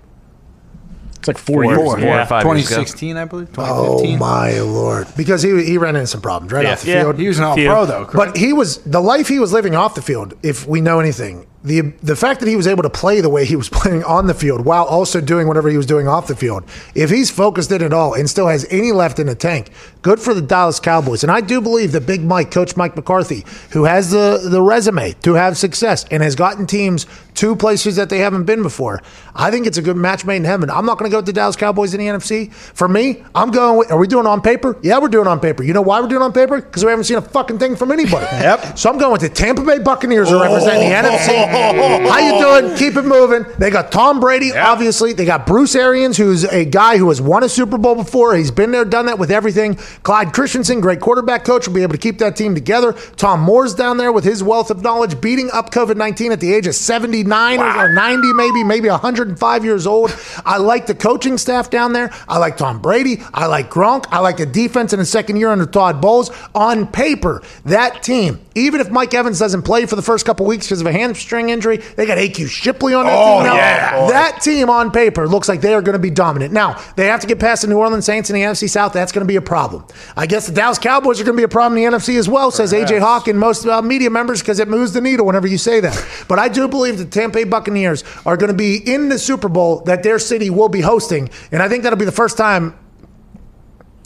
It's 1.19 1.29
like 1.29 1.39
four, 1.39 1.65
years. 1.65 1.77
Four 1.77 2.01
Yeah. 2.01 2.23
or 2.23 2.27
five 2.27 2.45
years 2.45 2.67
ago. 2.67 2.77
2016, 2.83 3.17
I 3.17 3.25
believe. 3.27 3.49
Oh 3.57 4.05
my 4.17 4.59
lord! 4.59 5.07
Because 5.17 5.41
he 5.41 5.63
he 5.65 5.79
ran 5.79 5.95
into 5.95 6.09
some 6.09 6.21
problems 6.21 6.53
right 6.53 6.65
Yeah. 6.65 6.73
off 6.73 6.83
the 6.83 6.91
Yeah. 6.91 7.03
field. 7.03 7.19
He 7.21 7.29
was 7.29 7.39
an 7.39 7.45
all 7.45 7.55
Few. 7.55 7.69
pro, 7.69 7.87
though. 7.87 8.05
correct? 8.07 8.35
But 8.35 8.37
he 8.37 8.53
was 8.53 8.79
the 8.79 9.01
life 9.01 9.29
he 9.29 9.39
was 9.39 9.53
living 9.53 9.77
off 9.77 9.95
the 9.95 10.03
field. 10.03 10.35
If 10.43 10.67
we 10.67 10.81
know 10.81 10.99
anything, 10.99 11.47
the 11.65 11.81
the 12.03 12.17
fact 12.17 12.41
that 12.41 12.49
he 12.49 12.57
was 12.57 12.67
able 12.67 12.83
to 12.83 12.91
play 12.91 13.21
the 13.21 13.29
way 13.29 13.45
he 13.45 13.57
was 13.57 13.69
playing 13.73 14.05
on 14.05 14.27
the 14.27 14.35
field 14.35 14.65
while 14.65 14.85
also 14.85 15.21
doing 15.21 15.47
whatever 15.47 15.69
he 15.69 15.77
was 15.77 15.87
doing 15.87 16.09
off 16.09 16.27
the 16.27 16.37
field, 16.37 16.65
if 16.95 17.11
he's 17.11 17.31
focused 17.31 17.71
in 17.71 17.83
at 17.83 17.93
all 17.93 18.15
and 18.15 18.29
still 18.29 18.49
has 18.49 18.67
any 18.71 18.93
left 18.93 19.19
in 19.19 19.27
the 19.27 19.35
tank, 19.35 19.71
good 20.03 20.21
for 20.21 20.35
the 20.35 20.43
Dallas 20.43 20.81
Cowboys. 20.81 21.23
And 21.23 21.31
I 21.31 21.41
do 21.41 21.61
believe 21.61 21.93
that 21.93 22.07
Big 22.07 22.23
Mike, 22.23 22.51
Coach 22.51 22.77
Mike 22.77 22.97
McCarthy, 22.97 23.45
who 23.71 23.85
has 23.85 24.11
the 24.11 24.41
the 24.51 24.63
resume 24.63 25.13
to 25.23 25.35
have 25.35 25.57
success 25.57 26.05
and 26.11 26.23
has 26.23 26.35
gotten 26.35 26.67
teams 26.67 27.07
to 27.35 27.57
places 27.57 27.97
that 27.97 28.11
they 28.11 28.19
haven't 28.19 28.45
been 28.45 28.63
before, 28.63 29.01
I 29.35 29.51
think 29.51 29.67
it's 29.67 29.79
a 29.79 29.83
good 29.83 29.97
match 29.97 30.25
made 30.25 30.37
in 30.37 30.45
heaven. 30.45 30.69
I'm 30.69 30.85
not 30.85 30.99
going 30.99 31.11
to 31.11 31.15
go 31.15 31.19
with 31.19 31.27
the 31.27 31.33
Dallas 31.33 31.57
Cowboys 31.57 31.95
in 31.95 32.01
the 32.01 32.07
NFC. 32.07 32.53
For 32.53 32.89
me, 32.89 33.23
I'm 33.35 33.51
going. 33.51 33.79
With, 33.79 33.91
are 33.91 33.99
we 33.99 34.07
doing 34.07 34.27
on 34.27 34.43
paper? 34.43 34.79
Yeah, 34.83 34.99
we're 34.99 35.09
doing 35.09 35.27
on 35.27 35.41
paper. 35.41 35.63
You 35.63 35.73
know 35.73 35.83
why 35.83 36.01
we're 36.01 36.09
doing 36.09 36.23
on 36.23 36.33
paper? 36.33 36.61
Because 36.61 36.85
we 36.85 36.91
haven't 36.91 37.05
seen 37.05 37.19
a 37.19 37.23
fucking 37.23 37.59
thing 37.59 37.77
from 37.77 37.93
anybody. 37.93 38.27
Yep. 38.27 38.79
So 38.79 38.91
I'm 38.91 38.99
going 38.99 39.13
with 39.13 39.23
the 39.23 39.29
Tampa 39.29 39.63
Bay 39.63 39.79
Buccaneers 39.79 40.29
who 40.29 40.41
represent 40.41 40.81
the 40.81 40.87
oh, 40.87 41.13
oh, 41.13 41.17
NFC. 41.17 41.29
Oh, 41.29 41.52
How 41.53 42.19
you 42.19 42.41
doing? 42.41 42.77
Keep 42.77 42.97
it 42.97 43.03
moving. 43.05 43.45
They 43.59 43.71
got 43.71 43.93
Tom 43.93 44.21
Brady, 44.21 44.53
obviously. 44.57 45.13
They 45.13 45.25
got 45.25 45.47
Bruce 45.47 45.75
Arians, 45.75 46.17
who's 46.17 46.45
a 46.45 46.65
guy 46.65 46.97
who 46.97 47.09
has 47.09 47.21
won 47.21 47.45
a 47.45 47.49
Super 47.49 47.79
Bowl 47.79 47.95
before. 47.95 48.35
He's 48.35 48.51
been 48.51 48.71
there, 48.71 48.85
done 48.85 49.07
that 49.07 49.19
with 49.19 49.31
everything. 49.31 49.75
Clyde 50.03 50.33
Christensen, 50.33 50.81
great 50.81 51.01
quarterback 51.01 51.45
coach, 51.45 51.67
will 51.67 51.75
be 51.75 51.83
able 51.83 51.93
to 51.93 51.99
keep 51.99 52.19
that 52.19 52.37
team 52.37 52.55
together. 52.55 52.93
Tom 53.17 53.41
Moore's 53.41 53.75
down 53.75 53.99
there 53.99 54.13
with 54.13 54.25
his 54.25 54.43
wealth 54.43 54.71
of 54.71 54.83
knowledge, 54.83 55.21
beating 55.21 55.51
up 55.53 55.71
COVID 55.71 55.97
19 55.97 56.33
at 56.33 56.41
the 56.41 56.53
age 56.53 56.67
of 56.67 56.75
79 56.75 57.61
or 57.61 57.93
90, 57.93 58.33
maybe, 58.33 58.65
maybe 58.65 58.89
105 58.89 59.65
years 59.65 59.87
old. 59.87 60.17
I 60.45 60.57
like 60.59 60.87
the 60.87 60.95
coaching 60.95 61.39
staff 61.39 61.71
down 61.71 61.93
there. 61.93 62.11
I 62.29 62.39
like 62.39 62.57
Tom 62.57 62.81
Brady. 62.81 63.23
I 63.35 63.47
like 63.47 63.71
Gronk. 63.71 64.07
I 64.11 64.21
like 64.21 64.39
the 64.39 64.47
defense 64.47 64.93
in 64.93 64.99
the 64.99 65.07
second 65.07 65.37
year 65.37 65.51
under 65.51 65.67
Todd 65.67 66.01
Bowles. 66.01 66.31
On 66.55 66.87
paper, 66.87 67.43
that 67.65 68.03
team 68.03 68.41
Even 68.55 68.81
if 68.81 68.91
Mike 68.91 69.15
Evans 69.15 69.39
doesn't 69.39 69.63
play 69.63 69.87
for 69.87 69.97
the 69.97 70.03
first 70.03 70.27
couple 70.27 70.47
weeks 70.47 70.67
because 70.67 70.81
of 70.81 70.87
a 70.87 70.93
hamstring 70.93 71.42
injury, 71.49 71.79
they 71.79 72.07
got 72.07 72.19
AQ 72.19 72.49
Shipley 72.49 72.95
on 72.95 73.07
that 73.07 73.13
Oh, 73.19 73.39
team 73.39 73.47
now. 73.47 73.55
yeah. 73.57 74.07
That 74.09 74.41
team 74.43 74.69
on 74.71 74.91
paper 74.91 75.27
looks 75.29 75.49
like 75.49 75.61
they 75.61 75.75
are 75.75 75.83
going 75.83 75.95
to 75.95 75.99
be 75.99 76.11
dominant. 76.11 76.53
Now, 76.53 76.81
they 76.97 77.07
have 77.07 77.21
to 77.21 77.27
get 77.27 77.39
past 77.39 77.63
the 77.63 77.69
New 77.69 77.79
Orleans 77.79 78.05
Saints 78.05 78.31
in 78.31 78.35
the 78.35 78.43
NFC 78.43 78.69
South. 78.69 78.93
That's 78.93 79.13
going 79.13 79.25
to 79.27 79.29
be 79.29 79.37
a 79.37 79.43
problem. 79.43 79.85
I 80.17 80.27
guess 80.27 80.47
the 80.47 80.53
Dallas 80.53 80.79
Cowboys 80.79 81.21
are 81.21 81.25
going 81.25 81.37
to 81.37 81.41
be 81.41 81.45
a 81.45 81.49
problem 81.49 81.79
in 81.79 81.91
the 81.91 81.97
NFC 81.97 82.19
as 82.19 82.29
well, 82.29 82.51
says 82.51 82.73
AJ 82.73 83.01
Hawk 83.01 83.29
and 83.29 83.39
most 83.39 83.67
uh, 83.67 83.81
media 83.83 84.11
members 84.11 84.41
because 84.41 84.59
it 84.59 84.69
moves 84.69 84.93
the 84.93 85.01
needle 85.01 85.27
whenever 85.27 85.47
you 85.47 85.59
say 85.59 85.81
that. 85.81 86.07
But 86.29 86.39
I 86.39 86.49
do 86.49 86.69
believe 86.69 86.99
the 86.99 87.05
Tampa 87.05 87.39
Bay 87.39 87.45
Buccaneers 87.45 88.05
are 88.27 88.37
going 88.37 88.51
to 88.53 88.57
be 88.57 88.77
in 88.77 89.09
the 89.09 89.19
Super 89.19 89.49
Bowl 89.49 89.81
that 89.85 90.03
their 90.03 90.19
city 90.19 90.51
will 90.51 90.69
be 90.69 90.81
hosting. 90.81 91.31
And 91.51 91.63
I 91.63 91.69
think 91.69 91.83
that'll 91.83 91.99
be 91.99 92.05
the 92.05 92.13
first 92.13 92.37
time 92.37 92.79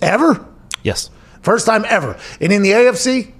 ever. 0.03 0.45
Yes. 0.82 1.11
First 1.43 1.66
time 1.66 1.84
ever. 1.89 2.18
And 2.41 2.53
in 2.53 2.62
the 2.62 2.70
AFC, 2.70 3.32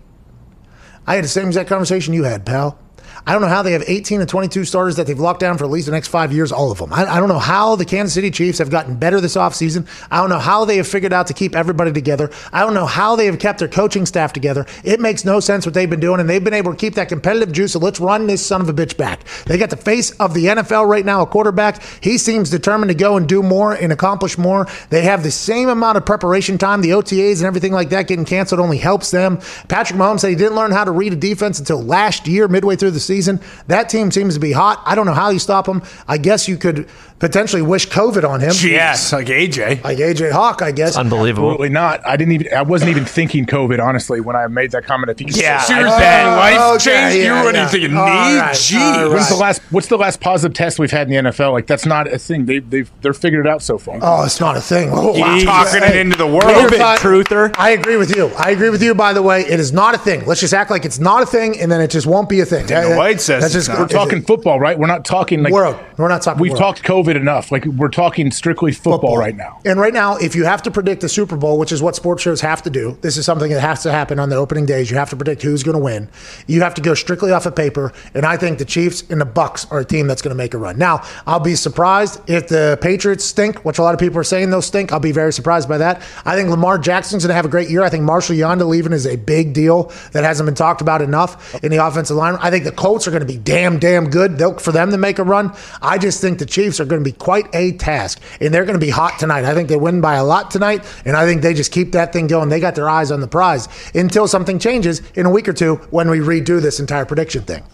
I 1.07 1.15
had 1.17 1.25
the 1.25 1.29
same 1.29 1.47
exact 1.47 1.69
conversation 1.69 2.15
you 2.15 2.25
had, 2.25 2.45
pal. 2.47 2.79
I 3.27 3.33
don't 3.33 3.43
know 3.43 3.49
how 3.49 3.63
they 3.63 3.73
have 3.73 3.83
18 3.85 4.21
to 4.21 4.27
22 4.27 4.65
starters 4.65 4.95
that 4.97 5.09
they've 5.09 5.19
locked 5.19 5.41
down 5.41 5.59
for 5.59 5.65
at 5.65 5.71
least 5.71 5.87
the 5.87 5.93
next 5.93 6.09
five 6.09 6.33
years, 6.33 6.53
all 6.53 6.71
of 6.71 6.79
them. 6.79 6.93
I, 6.93 7.07
I 7.07 7.19
don't 7.19 7.29
know 7.29 7.41
how 7.41 7.75
the 7.75 7.85
Kansas 7.85 8.15
City 8.15 8.31
Chiefs 8.31 8.59
have 8.59 8.71
gotten 8.71 8.95
better 8.95 9.21
this 9.21 9.35
offseason. 9.35 9.89
I 10.13 10.19
don't 10.19 10.31
know 10.31 10.39
how 10.39 10.65
they 10.65 10.77
have 10.77 10.87
figured 10.87 11.13
out 11.13 11.27
to 11.27 11.35
keep 11.35 11.57
everybody 11.57 11.93
together. 11.93 12.31
I 12.53 12.61
don't 12.61 12.73
know 12.73 12.87
how 12.87 13.17
they 13.17 13.27
have 13.27 13.41
kept 13.41 13.59
their 13.59 13.67
coaching 13.67 14.07
staff 14.07 14.33
together. 14.33 14.65
It 14.85 15.01
makes 15.01 15.25
no 15.25 15.41
sense 15.41 15.67
what 15.67 15.75
they've 15.75 15.91
been 15.91 15.99
doing, 15.99 16.21
and 16.21 16.31
they've 16.31 16.43
been 16.43 16.55
able 16.55 16.71
to 16.71 16.79
keep 16.79 16.95
that 16.95 17.09
competitive 17.09 17.51
juice. 17.51 17.73
So 17.73 17.81
let's 17.81 17.99
run 17.99 18.29
this 18.29 18.47
son 18.47 18.61
of 18.61 18.69
a 18.69 18.73
bitch 18.73 18.97
back. 18.97 19.25
They 19.47 19.59
got 19.59 19.71
the 19.71 19.77
face 19.77 20.13
of 20.21 20.33
the 20.33 20.45
NFL 20.45 20.87
right 20.89 21.05
now, 21.05 21.23
a 21.23 21.27
quarterback. 21.27 21.83
He 22.01 22.19
seems 22.19 22.49
determined 22.49 22.91
to 22.91 22.95
go 22.95 23.17
and 23.17 23.29
do 23.29 23.43
more 23.43 23.73
and 23.73 23.93
accomplish 23.93 24.39
more. 24.39 24.69
They 24.91 25.03
have 25.03 25.25
the 25.25 25.33
same 25.33 25.69
amount 25.69 25.99
of 25.99 26.07
preparation 26.07 26.59
time. 26.59 26.81
The 26.81 26.91
OTAs 26.91 27.39
and 27.39 27.47
everything 27.47 27.73
like 27.73 27.89
that 27.89 28.07
getting 28.07 28.25
canceled 28.25 28.61
only 28.61 28.79
helps 28.79 29.11
them. 29.11 29.41
Patrick 29.67 29.99
Mahomes 29.99 30.21
said 30.21 30.31
he 30.31 30.37
didn't 30.37 30.55
learn 30.55 30.71
how 30.71 30.85
to 30.85 30.93
read 30.93 31.13
a 31.13 31.17
defense 31.17 31.59
until 31.59 31.83
last 31.83 32.29
year, 32.29 32.47
midway 32.47 32.77
through 32.77 32.93
the 32.93 33.01
season. 33.01 33.16
That 33.25 33.89
team 33.89 34.11
seems 34.11 34.35
to 34.35 34.41
be 34.41 34.53
hot. 34.53 34.83
I 34.85 34.95
don't 34.95 35.07
know 35.07 35.15
how 35.15 35.31
you 35.31 35.39
stop 35.39 35.67
him. 35.67 35.83
I 36.07 36.19
guess 36.19 36.47
you 36.49 36.57
could 36.57 36.89
potentially 37.19 37.63
wish 37.63 37.89
COVID 37.89 38.29
on 38.29 38.41
him. 38.41 38.53
Yes, 38.61 39.13
like 39.13 39.29
AJ. 39.29 39.83
Like 39.83 39.99
AJ 39.99 40.33
Hawk, 40.33 40.61
I 40.63 40.71
guess. 40.73 40.97
Unbelievable. 40.97 41.49
Absolutely 41.53 41.71
not. 41.71 42.07
I 42.07 42.17
didn't 42.17 42.33
even. 42.33 42.53
I 42.55 42.63
wasn't 42.63 42.91
even 42.91 43.05
thinking 43.05 43.47
COVID. 43.47 43.83
Honestly, 43.83 44.21
when 44.21 44.37
I 44.37 44.47
made 44.49 44.73
that 44.73 44.85
comment, 44.85 45.11
I 45.11 45.15
think 45.15 45.35
Yeah, 45.37 45.61
So 45.61 45.75
seriously, 45.75 45.99
bad. 45.99 46.37
life 46.37 46.57
oh, 46.61 46.75
okay, 46.75 46.85
changed. 46.85 47.17
you 47.17 47.23
yeah, 47.25 47.45
were 47.45 47.53
yeah. 47.53 47.69
thinking 47.69 47.91
knee. 47.93 47.97
All 47.99 48.07
right, 48.07 48.55
Gee, 48.55 48.77
all 48.77 49.11
When's 49.11 49.29
the 49.29 49.37
last? 49.37 49.63
What's 49.71 49.89
the 49.89 49.97
last 49.97 50.21
positive 50.21 50.55
test 50.55 50.79
we've 50.79 50.91
had 50.91 51.11
in 51.11 51.25
the 51.25 51.31
NFL? 51.31 51.53
Like 51.53 51.67
that's 51.67 51.87
not 51.87 52.13
a 52.13 52.19
thing. 52.19 52.47
They 52.47 52.59
they've 52.59 52.91
they're 53.01 53.15
figured 53.15 53.47
it 53.47 53.51
out 53.51 53.63
so 53.63 53.79
far. 53.79 53.99
Oh, 54.03 54.25
it's 54.25 54.41
not 54.41 54.57
a 54.57 54.61
thing. 54.61 54.91
Oh, 54.93 55.17
You're 55.17 55.45
talking 55.45 55.83
it 55.83 55.97
into 55.97 56.17
the 56.19 56.27
world. 56.27 56.45
Here's 56.45 56.73
COVID 56.73 56.97
truther. 56.99 57.55
I 57.59 57.71
agree 57.71 57.97
with 57.97 58.15
you. 58.15 58.27
I 58.37 58.51
agree 58.51 58.71
with 58.71 58.83
you. 58.83 58.95
By 58.95 59.13
the 59.13 59.23
way, 59.23 59.41
it 59.43 59.59
is 59.61 59.73
not 59.73 59.95
a 59.95 59.99
thing. 59.99 60.27
Let's 60.27 60.41
just 60.41 60.55
act 60.55 60.71
like 60.71 60.85
it's 60.85 60.99
not 60.99 61.23
a 61.23 61.27
thing, 61.27 61.59
and 61.59 61.71
then 61.71 61.81
it 61.81 61.91
just 61.91 62.07
won't 62.07 62.29
be 62.29 62.41
a 62.41 62.45
thing. 62.47 62.67
Dana 62.67 62.97
White 63.07 63.21
says 63.21 63.43
That's 63.43 63.55
just. 63.55 63.69
We're 63.69 63.87
talking 63.87 64.23
football, 64.23 64.59
right? 64.59 64.79
We're 64.79 64.87
not 64.89 65.05
talking 65.05 65.43
like 65.43 65.53
world. 65.53 65.79
We're 65.97 66.09
not 66.09 66.23
talking. 66.23 66.41
We've 66.41 66.51
world. 66.51 66.61
talked 66.61 66.83
COVID 66.83 67.15
enough. 67.15 67.53
Like 67.53 67.65
we're 67.65 67.89
talking 67.89 68.31
strictly 68.31 68.73
football, 68.73 69.17
right 69.17 69.37
now. 69.37 69.61
And 69.65 69.79
right 69.79 69.93
now, 69.93 70.17
if 70.17 70.35
you 70.35 70.45
have 70.45 70.63
to 70.63 70.71
predict 70.71 71.03
the 71.03 71.09
Super 71.09 71.37
Bowl, 71.37 71.59
which 71.59 71.71
is 71.71 71.81
what 71.83 71.95
sports 71.95 72.23
shows 72.23 72.41
have 72.41 72.63
to 72.63 72.71
do, 72.71 72.99
this 73.03 73.17
is 73.17 73.25
something 73.25 73.53
that 73.53 73.61
has 73.61 73.83
to 73.85 73.93
happen 73.93 74.19
on 74.19 74.29
the 74.29 74.37
opening 74.37 74.67
days. 74.67 74.91
You 74.91 74.97
have 74.97 75.11
to 75.11 75.17
predict 75.17 75.43
who's 75.43 75.63
going 75.63 75.77
to 75.77 75.83
win. 75.83 76.09
You 76.47 76.63
have 76.63 76.75
to 76.75 76.83
go 76.83 76.95
strictly 76.95 77.31
off 77.31 77.47
of 77.47 77.55
paper, 77.55 77.93
and 78.15 78.27
I 78.27 78.37
think 78.37 78.59
the 78.59 78.65
Chiefs 78.65 79.05
and 79.09 79.21
the 79.21 79.25
Bucks 79.25 79.67
are 79.71 79.81
a 79.81 79.85
team 79.85 80.09
that's 80.09 80.23
going 80.23 80.35
to 80.35 80.37
make 80.37 80.55
a 80.55 80.59
run. 80.59 80.79
Now, 80.79 81.03
I'll 81.27 81.41
be 81.41 81.55
surprised 81.55 82.21
if 82.29 82.49
the 82.49 82.79
Patriots 82.81 83.25
stink, 83.25 83.65
which 83.65 83.79
a 83.79 83.83
lot 83.83 83.95
of 83.95 84.01
people 84.01 84.19
are 84.19 84.25
saying 84.25 84.51
they'll 84.51 84.63
stink. 84.63 84.93
I'll 84.93 85.01
be 85.01 85.13
very 85.13 85.33
surprised 85.33 85.69
by 85.69 85.79
that. 85.79 86.03
I 86.25 86.35
think 86.35 86.51
Lamar 86.51 86.79
Jackson's 86.79 87.23
going 87.23 87.31
to 87.31 87.35
have 87.35 87.45
a 87.45 87.49
great 87.49 87.71
year. 87.71 87.83
I 87.83 87.89
think 87.89 88.03
Marshal 88.03 88.35
Yanda 88.35 88.67
leaving 88.67 88.93
is 88.93 89.07
a 89.07 89.17
big 89.17 89.53
deal 89.53 89.93
that 90.13 90.25
hasn't 90.25 90.47
been 90.47 90.55
talked 90.55 90.81
about 90.81 91.03
enough 91.03 91.55
in 91.63 91.71
the 91.71 91.85
offensive 91.85 92.17
line. 92.17 92.37
I 92.41 92.51
think 92.51 92.65
the 92.65 92.73
Colts 92.73 92.96
are 93.07 93.11
going 93.11 93.21
to 93.21 93.27
be 93.27 93.37
damn, 93.37 93.79
damn 93.79 94.09
good. 94.11 94.39
They'll, 94.39 94.59
for 94.59 94.71
them 94.73 94.91
to 94.93 94.99
make 94.99 95.19
a 95.19 95.25
run, 95.25 95.53
I 95.83 95.99
just 95.99 96.21
think 96.21 96.39
the 96.39 96.47
Chiefs 96.47 96.79
are 96.79 96.85
going 96.85 97.03
to 97.03 97.05
be 97.05 97.17
quite 97.17 97.47
a 97.53 97.73
task, 97.73 98.21
and 98.41 98.55
they're 98.55 98.65
going 98.65 98.79
to 98.79 98.85
be 98.85 98.91
hot 98.91 99.19
tonight. 99.19 99.45
I 99.45 99.55
think 99.55 99.69
they 99.69 99.77
win 99.77 100.01
by 100.01 100.15
a 100.15 100.25
lot 100.25 100.51
tonight, 100.51 100.85
and 101.05 101.17
I 101.17 101.27
think 101.27 101.43
they 101.43 101.55
just 101.55 101.73
keep 101.73 101.93
that 101.93 102.13
thing 102.13 102.29
going. 102.29 102.49
They 102.49 102.61
got 102.61 102.77
their 102.77 102.89
eyes 102.89 103.11
on 103.11 103.21
the 103.21 103.29
prize 103.29 103.69
until 103.95 104.29
something 104.29 104.59
changes 104.59 105.03
in 105.15 105.27
a 105.27 105.31
week 105.31 105.49
or 105.49 105.53
two 105.53 105.77
when 105.91 106.09
we 106.09 106.19
redo 106.19 106.63
this 106.63 106.79
entire 106.79 107.05
prediction 107.05 107.43
thing. 107.43 107.65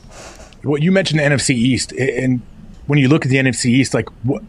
What 0.63 0.83
you 0.83 0.93
mentioned 0.93 1.21
the 1.21 1.25
NFC 1.25 1.51
East, 1.55 1.93
and 1.93 2.41
when 2.87 2.99
you 2.99 3.09
look 3.09 3.25
at 3.25 3.31
the 3.31 3.37
NFC 3.37 3.67
East, 3.67 3.95
like 3.95 4.09
what, 4.23 4.43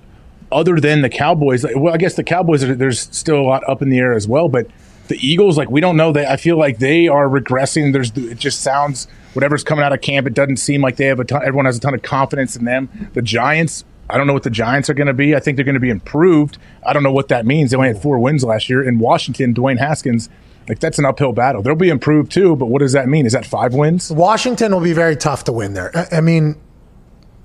other 0.52 0.80
than 0.80 1.02
the 1.02 1.10
Cowboys, 1.10 1.66
well, 1.76 1.94
I 1.94 1.98
guess 1.98 2.14
the 2.16 2.24
Cowboys 2.24 2.64
are, 2.64 2.76
there's 2.76 3.00
still 3.16 3.40
a 3.40 3.42
lot 3.42 3.68
up 3.68 3.82
in 3.82 3.90
the 3.90 3.98
air 3.98 4.14
as 4.14 4.28
well, 4.28 4.48
but 4.48 4.68
the 5.08 5.18
Eagles, 5.26 5.58
like 5.58 5.70
we 5.70 5.82
don't 5.82 5.98
know 5.98 6.12
that. 6.14 6.30
I 6.32 6.38
feel 6.38 6.58
like 6.58 6.80
they 6.80 7.08
are 7.08 7.28
regressing. 7.28 7.94
There's 7.94 8.12
it 8.18 8.40
just 8.40 8.62
sounds 8.62 9.08
whatever's 9.34 9.64
coming 9.64 9.84
out 9.84 9.94
of 9.94 10.02
camp. 10.02 10.28
It 10.28 10.34
doesn't 10.34 10.58
seem 10.58 10.82
like 10.82 10.96
they 10.98 11.06
have 11.06 11.20
a 11.20 11.26
ton. 11.26 11.42
Everyone 11.42 11.66
has 11.66 11.78
a 11.78 11.80
ton 11.80 11.94
of 11.94 12.02
confidence 12.02 12.56
in 12.56 12.66
them. 12.66 13.10
The 13.14 13.22
Giants. 13.22 13.84
I 14.10 14.18
don't 14.18 14.28
know 14.28 14.34
what 14.34 14.44
the 14.44 14.50
Giants 14.50 14.90
are 14.90 14.94
going 14.94 15.08
to 15.08 15.14
be. 15.14 15.34
I 15.36 15.40
think 15.40 15.56
they're 15.56 15.66
going 15.66 15.74
to 15.76 15.80
be 15.80 15.90
improved. 15.90 16.58
I 16.86 16.94
don't 16.94 17.04
know 17.04 17.12
what 17.12 17.30
that 17.30 17.46
means. 17.46 17.72
They 17.72 17.78
only 17.78 17.88
had 17.88 18.02
four 18.02 18.20
wins 18.20 18.44
last 18.44 18.70
year 18.70 18.84
in 18.84 19.00
Washington. 19.00 19.54
Dwayne 19.54 19.80
Haskins, 19.80 20.30
like 20.68 20.80
that's 20.80 21.00
an 21.00 21.06
uphill 21.06 21.32
battle. 21.32 21.62
They'll 21.64 21.74
be 21.76 21.90
improved 21.90 22.32
too, 22.32 22.56
but 22.56 22.68
what 22.68 22.80
does 22.80 22.92
that 22.92 23.08
mean? 23.08 23.26
Is 23.26 23.32
that 23.34 23.46
five 23.46 23.74
wins? 23.74 24.12
Washington 24.12 24.72
will 24.74 24.82
be 24.82 24.94
very 24.94 25.16
tough 25.16 25.46
to 25.46 25.52
win 25.54 25.74
there. 25.74 25.90
I- 25.98 26.18
I 26.18 26.22
mean, 26.22 26.58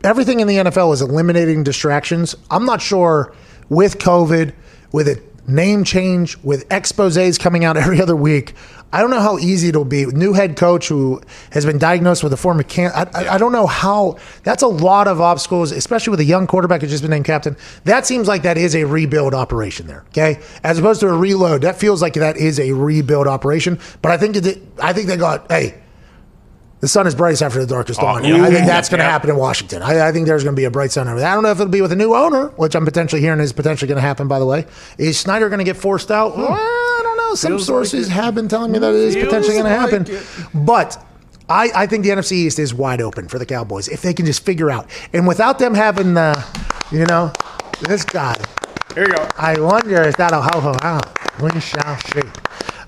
everything 0.05 0.41
in 0.41 0.47
the 0.49 0.57
NFL 0.57 0.93
is 0.93 1.01
eliminating 1.01 1.63
distractions. 1.63 2.35
I'm 2.51 2.67
not 2.67 2.83
sure 2.83 3.33
with 3.69 3.99
COVID, 3.99 4.53
with 4.93 5.09
a 5.09 5.21
name 5.49 5.84
change, 5.84 6.36
with 6.42 6.68
exposés 6.68 7.38
coming 7.38 7.64
out 7.64 7.76
every 7.76 8.01
other 8.03 8.16
week. 8.16 8.55
I 8.90 9.03
don't 9.03 9.11
know 9.11 9.20
how 9.20 9.38
easy 9.38 9.68
it'll 9.68 9.84
be. 9.84 10.07
New 10.07 10.32
head 10.32 10.57
coach 10.57 10.88
who 10.88 11.20
has 11.51 11.66
been 11.66 11.76
diagnosed 11.76 12.22
with 12.22 12.32
a 12.32 12.38
form 12.38 12.59
of 12.59 12.68
cancer. 12.68 12.96
I, 12.96 13.24
I, 13.24 13.34
I 13.34 13.38
don't 13.38 13.53
know 13.53 13.66
how. 13.66 14.16
That's 14.44 14.62
a 14.62 14.66
lot 14.66 15.09
of 15.09 15.20
obstacles, 15.20 15.72
especially 15.72 16.12
with 16.12 16.20
a 16.20 16.24
young 16.24 16.46
quarterback 16.46 16.80
who's 16.80 16.90
just 16.90 17.03
been 17.03 17.11
named 17.11 17.26
captain. 17.26 17.57
That 17.84 18.07
seems 18.07 18.28
like 18.28 18.42
that 18.44 18.57
is 18.57 18.74
a 18.74 18.84
rebuild 18.84 19.34
operation 19.34 19.86
there. 19.86 20.05
Okay, 20.09 20.40
as 20.64 20.78
opposed 20.78 21.01
to 21.01 21.09
a 21.09 21.16
reload. 21.16 21.62
That 21.62 21.76
feels 21.76 22.01
like 22.01 22.14
that 22.14 22.38
is 22.38 22.59
a 22.59 22.72
rebuild 22.72 23.26
operation. 23.26 23.78
But 24.01 24.12
I 24.12 24.16
think 24.16 24.36
it, 24.36 24.62
I 24.82 24.92
think 24.92 25.09
they 25.09 25.16
got 25.16 25.51
hey. 25.51 25.82
The 26.81 26.89
sun 26.89 27.07
is 27.09 27.14
brightest 27.14 27.43
after 27.43 27.59
the 27.59 27.66
darkest 27.66 28.01
dawn. 28.01 28.22
yeah. 28.24 28.43
I 28.43 28.51
think 28.51 28.66
that's 28.66 28.89
going 28.89 28.99
to 28.99 29.05
Yeah. 29.05 29.11
happen 29.11 29.31
in 29.31 29.37
Washington. 29.37 29.83
I, 29.83 30.09
I 30.09 30.12
think 30.12 30.26
there's 30.29 30.45
going 30.45 30.55
to 30.55 30.61
be 30.61 30.64
a 30.64 30.70
bright 30.70 30.93
sun 30.93 31.09
over 31.09 31.18
there. 31.18 31.29
I 31.29 31.35
don't 31.35 31.43
know 31.43 31.51
if 31.51 31.59
it'll 31.59 31.70
be 31.72 31.81
with 31.81 31.91
a 31.91 31.97
new 31.97 32.14
owner, 32.14 32.49
which 32.57 32.76
I'm 32.76 32.85
potentially 32.85 33.20
hearing 33.20 33.41
is 33.41 33.53
potentially 33.53 33.89
going 33.89 33.97
to 33.97 34.01
happen. 34.03 34.29
By 34.29 34.39
the 34.39 34.47
way, 34.47 34.64
is 34.97 35.18
Snyder 35.18 35.49
going 35.49 35.59
to 35.59 35.64
get 35.64 35.76
forced 35.76 36.11
out? 36.12 36.35
Hmm. 36.35 36.43
Well, 36.43 36.53
I 36.53 37.01
don't 37.03 37.16
know. 37.16 37.35
Some 37.35 37.59
sources 37.59 38.09
have 38.09 38.35
been 38.37 38.47
telling 38.49 38.70
me 38.72 38.79
that 38.79 38.91
it 38.95 39.01
is 39.01 39.16
potentially 39.16 39.55
going 39.55 39.64
to 39.64 39.70
happen, 39.70 40.07
but. 40.66 41.05
I, 41.51 41.70
I 41.74 41.87
think 41.87 42.05
the 42.05 42.11
NFC 42.11 42.33
East 42.33 42.59
is 42.59 42.74
wide 42.74 43.01
open 43.01 43.26
for 43.26 43.39
the 43.39 43.47
Cowboys 43.47 43.89
if 43.89 44.03
they 44.03 44.12
can 44.12 44.26
just 44.26 44.45
figure 44.45 44.70
out. 44.70 44.87
And 45.14 45.26
without 45.26 45.59
them 45.59 45.72
having, 45.72 46.12
the, 46.12 46.45
you 46.93 47.07
know, 47.07 47.33
this 47.81 48.05
guy, 48.05 48.37
Here 48.95 49.05
you 49.07 49.14
go. 49.14 49.26
I 49.39 49.59
wonder 49.59 50.03
if 50.03 50.18
that'll 50.18 50.43
help 50.43 50.62
him 50.62 50.76
out. 50.83 51.07
We 51.41 51.59
shall 51.59 51.99
see. 52.01 52.20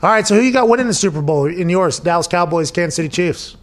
All 0.03 0.11
right, 0.11 0.26
so 0.26 0.34
who 0.34 0.43
you 0.43 0.53
got 0.53 0.68
winning 0.68 0.88
the 0.88 0.93
Super 0.93 1.22
Bowl 1.22 1.47
in 1.47 1.70
yours? 1.70 2.01
Dallas 2.01 2.26
Cowboys, 2.26 2.70
Kansas 2.70 2.97
City 2.97 3.09
Chiefs. 3.09 3.57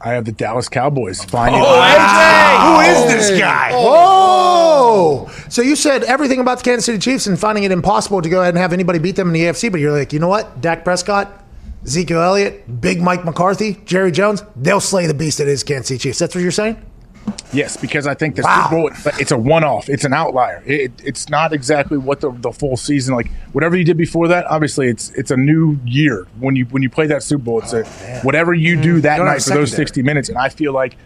I 0.00 0.10
have 0.10 0.24
the 0.24 0.32
Dallas 0.32 0.68
Cowboys 0.68 1.24
finding. 1.24 1.60
Oh, 1.64 1.66
who 1.66 2.80
is 2.80 2.98
oh. 2.98 3.08
this 3.08 3.38
guy? 3.38 3.70
Oh, 3.74 5.28
so 5.48 5.62
you 5.62 5.74
said 5.74 6.04
everything 6.04 6.38
about 6.38 6.58
the 6.58 6.64
Kansas 6.64 6.84
City 6.84 6.98
Chiefs 6.98 7.26
and 7.26 7.38
finding 7.38 7.64
it 7.64 7.72
impossible 7.72 8.20
to 8.20 8.28
go 8.28 8.42
ahead 8.42 8.54
and 8.54 8.58
have 8.58 8.72
anybody 8.72 8.98
beat 8.98 9.16
them 9.16 9.28
in 9.28 9.32
the 9.32 9.40
AFC, 9.40 9.70
but 9.70 9.80
you're 9.80 9.92
like, 9.92 10.12
you 10.12 10.18
know 10.18 10.28
what? 10.28 10.60
Dak 10.60 10.84
Prescott, 10.84 11.44
Ezekiel 11.84 12.20
Elliott, 12.20 12.80
Big 12.80 13.00
Mike 13.00 13.24
McCarthy, 13.24 13.80
Jerry 13.84 14.12
Jones, 14.12 14.42
they'll 14.54 14.80
slay 14.80 15.06
the 15.06 15.14
beast 15.14 15.38
that 15.38 15.48
is 15.48 15.62
Kansas 15.64 15.88
City 15.88 15.98
Chiefs. 15.98 16.18
That's 16.18 16.34
what 16.34 16.42
you're 16.42 16.50
saying? 16.50 16.84
Yes, 17.52 17.76
because 17.76 18.06
I 18.06 18.14
think 18.14 18.36
the 18.36 18.42
Wow. 18.42 18.64
Super 18.64 18.76
Bowl 18.76 19.12
it's 19.18 19.30
a 19.30 19.38
one-off. 19.38 19.88
It's 19.88 20.04
an 20.04 20.12
outlier. 20.12 20.62
It, 20.66 20.92
it's 21.02 21.28
not 21.28 21.52
exactly 21.52 21.96
what 21.96 22.20
the, 22.20 22.30
the 22.30 22.52
full 22.52 22.76
season 22.76 23.14
like. 23.14 23.30
Whatever 23.52 23.76
you 23.76 23.84
did 23.84 23.96
before 23.96 24.28
that, 24.28 24.46
obviously 24.46 24.88
it's 24.88 25.10
it's 25.10 25.30
a 25.30 25.36
new 25.36 25.78
year 25.84 26.26
when 26.38 26.56
you 26.56 26.64
when 26.66 26.82
you 26.82 26.90
play 26.90 27.06
that 27.06 27.22
Super 27.22 27.44
Bowl. 27.44 27.60
It's 27.60 27.72
a 27.72 27.84
whatever 28.22 28.52
you 28.52 28.80
do 28.80 29.00
that 29.00 29.16
don't 29.18 29.26
night 29.26 29.42
for 29.42 29.50
those 29.50 29.72
sixty 29.72 30.02
minutes, 30.02 30.28
and 30.28 30.36
I 30.36 30.48
feel 30.48 30.72
like 30.72 30.96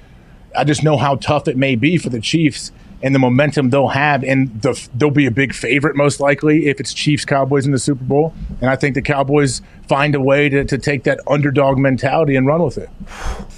I 0.57 0.64
just 0.64 0.83
know 0.83 0.97
how 0.97 1.16
tough 1.16 1.47
it 1.47 1.57
may 1.57 1.77
be 1.77 1.97
for 1.99 2.09
the 2.09 2.21
Chiefs 2.21 2.73
and 3.03 3.15
the 3.15 3.19
momentum 3.19 3.71
they'll 3.71 3.89
have, 3.89 4.23
and 4.23 4.61
the, 4.63 4.89
they'll 4.95 5.11
be 5.11 5.27
a 5.27 5.31
big 5.31 5.55
favorite 5.55 5.97
most 5.97 6.21
likely 6.21 6.67
if 6.67 6.81
it's 6.81 6.93
Chiefs 6.93 7.25
Cowboys 7.25 7.65
in 7.67 7.73
the 7.73 7.79
Super 7.79 8.05
Bowl. 8.05 8.35
And 8.61 8.69
I 8.69 8.77
think 8.77 8.95
the 8.95 9.03
Cowboys 9.03 9.63
find 9.89 10.15
a 10.15 10.21
way 10.21 10.49
to, 10.49 10.65
to 10.65 10.79
take 10.79 11.05
that 11.05 11.21
underdog 11.27 11.79
mentality 11.79 12.37
and 12.37 12.47
run 12.47 12.63
with 12.63 12.79
it. 12.79 12.91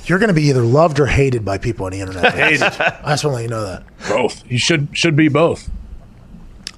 You're 0.07 0.19
going 0.19 0.29
to 0.29 0.35
be 0.35 0.45
either 0.45 0.63
loved 0.63 1.01
or 1.01 1.07
hated 1.07 1.45
by 1.45 1.59
people 1.59 1.87
on 1.87 1.93
the 1.93 2.01
internet. 2.01 2.35
Hated. 2.35 2.63
I 2.63 2.67
just 2.69 2.79
want 3.05 3.21
to 3.23 3.29
let 3.29 3.43
you 3.43 3.49
know 3.49 3.65
that. 3.65 3.85
Both. 4.09 4.51
You 4.51 4.59
should 4.59 4.89
should 4.97 5.17
be 5.17 5.29
both. 5.29 5.71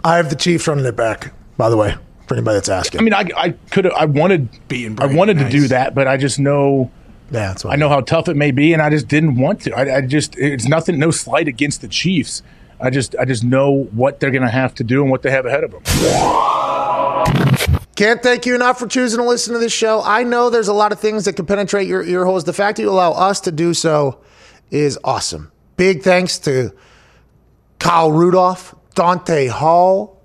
I 0.03 0.17
have 0.17 0.29
the 0.29 0.37
Chiefs 0.37 0.69
running 0.69 0.85
it 0.85 0.97
back, 0.97 1.33
by 1.57 1.71
the 1.71 1.77
way, 1.77 1.97
for 2.27 2.35
anybody 2.35 2.57
that's 2.57 2.69
asking. 2.69 3.01
I 3.01 3.05
mean, 3.05 3.15
I, 3.15 3.29
I 3.37 3.51
could 3.71 3.91
I 3.93 4.05
wanted 4.05 4.49
Beating 4.69 4.93
I 4.93 5.07
Brady, 5.07 5.17
wanted 5.17 5.39
to 5.39 5.49
do 5.49 5.69
that, 5.69 5.95
but 5.95 6.07
I 6.07 6.17
just 6.19 6.39
know 6.39 6.91
yeah, 7.31 7.49
that's 7.49 7.65
what 7.65 7.73
I 7.73 7.77
know 7.77 7.89
how 7.89 8.01
tough 8.01 8.29
it 8.29 8.37
may 8.37 8.51
be, 8.51 8.73
and 8.73 8.83
I 8.83 8.91
just 8.91 9.09
didn't 9.09 9.37
want 9.37 9.63
to. 9.63 9.73
I, 9.73 9.97
I 9.97 10.01
just 10.03 10.37
it's 10.39 10.69
nothing, 10.69 10.99
no 10.99 11.11
slight 11.11 11.49
against 11.49 11.81
the 11.81 11.89
Chiefs. 11.89 12.43
I 12.81 12.91
just 12.91 13.17
I 13.19 13.25
just 13.25 13.45
know 13.45 13.85
what 13.93 14.21
they're 14.21 14.31
going 14.31 14.43
to 14.43 14.51
have 14.51 14.75
to 14.77 14.85
do 14.85 15.03
and 15.03 15.11
what 15.11 15.23
they 15.23 15.31
have 15.31 15.47
ahead 15.47 15.65
of 15.65 15.71
them. 15.71 15.83
Can't 17.97 18.23
thank 18.23 18.45
you 18.45 18.55
enough 18.55 18.79
for 18.79 18.89
choosing 18.89 19.19
to 19.19 19.25
listen 19.25 19.53
to 19.53 19.59
this 19.61 19.73
show. 19.73 20.03
I 20.05 20.25
know 20.25 20.51
there's 20.51 20.69
a 20.69 20.75
lot 20.75 20.91
of 20.91 20.99
things 20.99 21.25
that 21.25 21.37
can 21.37 21.47
penetrate 21.47 21.87
your 21.87 22.03
ear 22.03 22.25
holes. 22.25 22.45
The 22.45 22.53
fact 22.53 22.77
that 22.77 22.83
you 22.83 22.91
allow 22.91 23.13
us 23.13 23.41
to 23.43 23.53
do 23.53 23.73
so 23.73 24.19
is 24.71 24.99
awesome. 25.05 25.53
Big 25.77 26.03
thanks 26.03 26.39
to 26.41 26.75
Kyle 27.79 28.11
Rudolph, 28.11 28.75
Dante 28.95 29.47
Hall, 29.47 30.21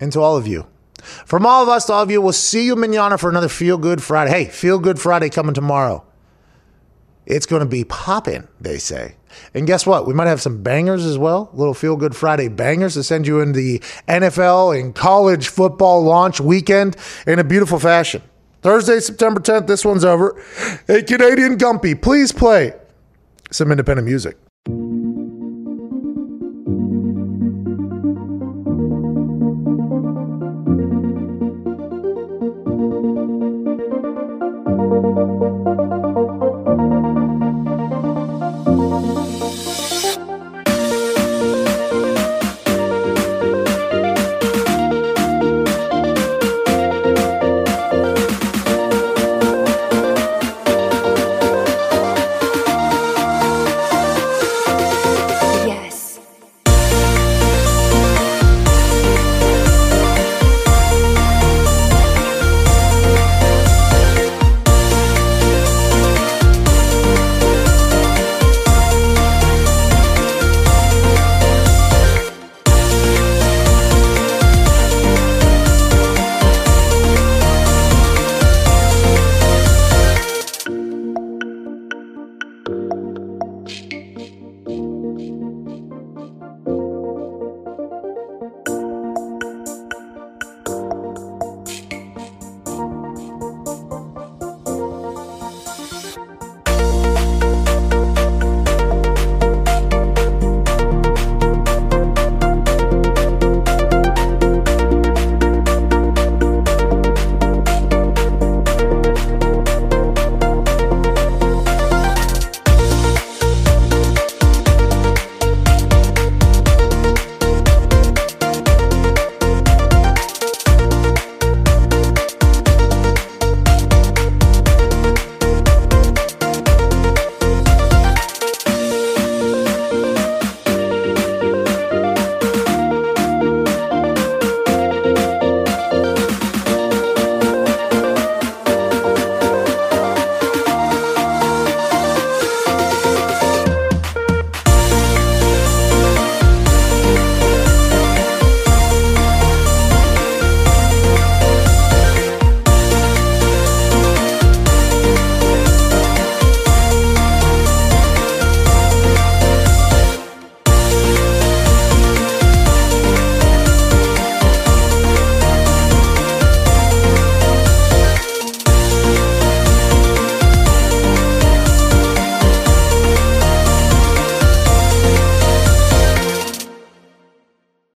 and 0.00 0.12
to 0.12 0.20
all 0.20 0.36
of 0.36 0.46
you. 0.46 0.66
From 1.02 1.46
all 1.46 1.62
of 1.62 1.68
us 1.68 1.86
to 1.86 1.92
all 1.92 2.02
of 2.02 2.10
you, 2.10 2.20
we'll 2.20 2.32
see 2.32 2.64
you 2.64 2.76
manana 2.76 3.18
for 3.18 3.30
another 3.30 3.48
Feel 3.48 3.78
Good 3.78 4.02
Friday. 4.02 4.30
Hey, 4.30 4.44
Feel 4.46 4.78
Good 4.78 5.00
Friday 5.00 5.30
coming 5.30 5.54
tomorrow. 5.54 6.04
It's 7.26 7.46
going 7.46 7.60
to 7.60 7.66
be 7.66 7.84
popping, 7.84 8.48
they 8.60 8.78
say. 8.78 9.16
And 9.52 9.66
guess 9.66 9.86
what? 9.86 10.06
We 10.06 10.14
might 10.14 10.28
have 10.28 10.40
some 10.40 10.62
bangers 10.62 11.04
as 11.04 11.18
well. 11.18 11.50
Little 11.52 11.74
Feel 11.74 11.96
Good 11.96 12.16
Friday 12.16 12.48
bangers 12.48 12.94
to 12.94 13.02
send 13.02 13.26
you 13.26 13.40
in 13.40 13.52
the 13.52 13.80
NFL 14.08 14.80
and 14.80 14.94
college 14.94 15.48
football 15.48 16.02
launch 16.02 16.40
weekend 16.40 16.96
in 17.26 17.38
a 17.38 17.44
beautiful 17.44 17.78
fashion. 17.78 18.22
Thursday, 18.62 18.98
September 19.00 19.40
10th, 19.40 19.66
this 19.66 19.84
one's 19.84 20.04
over. 20.04 20.42
Hey, 20.86 21.02
Canadian 21.02 21.58
Gumpy, 21.58 22.00
please 22.00 22.32
play 22.32 22.72
some 23.50 23.70
independent 23.70 24.06
music. 24.06 24.36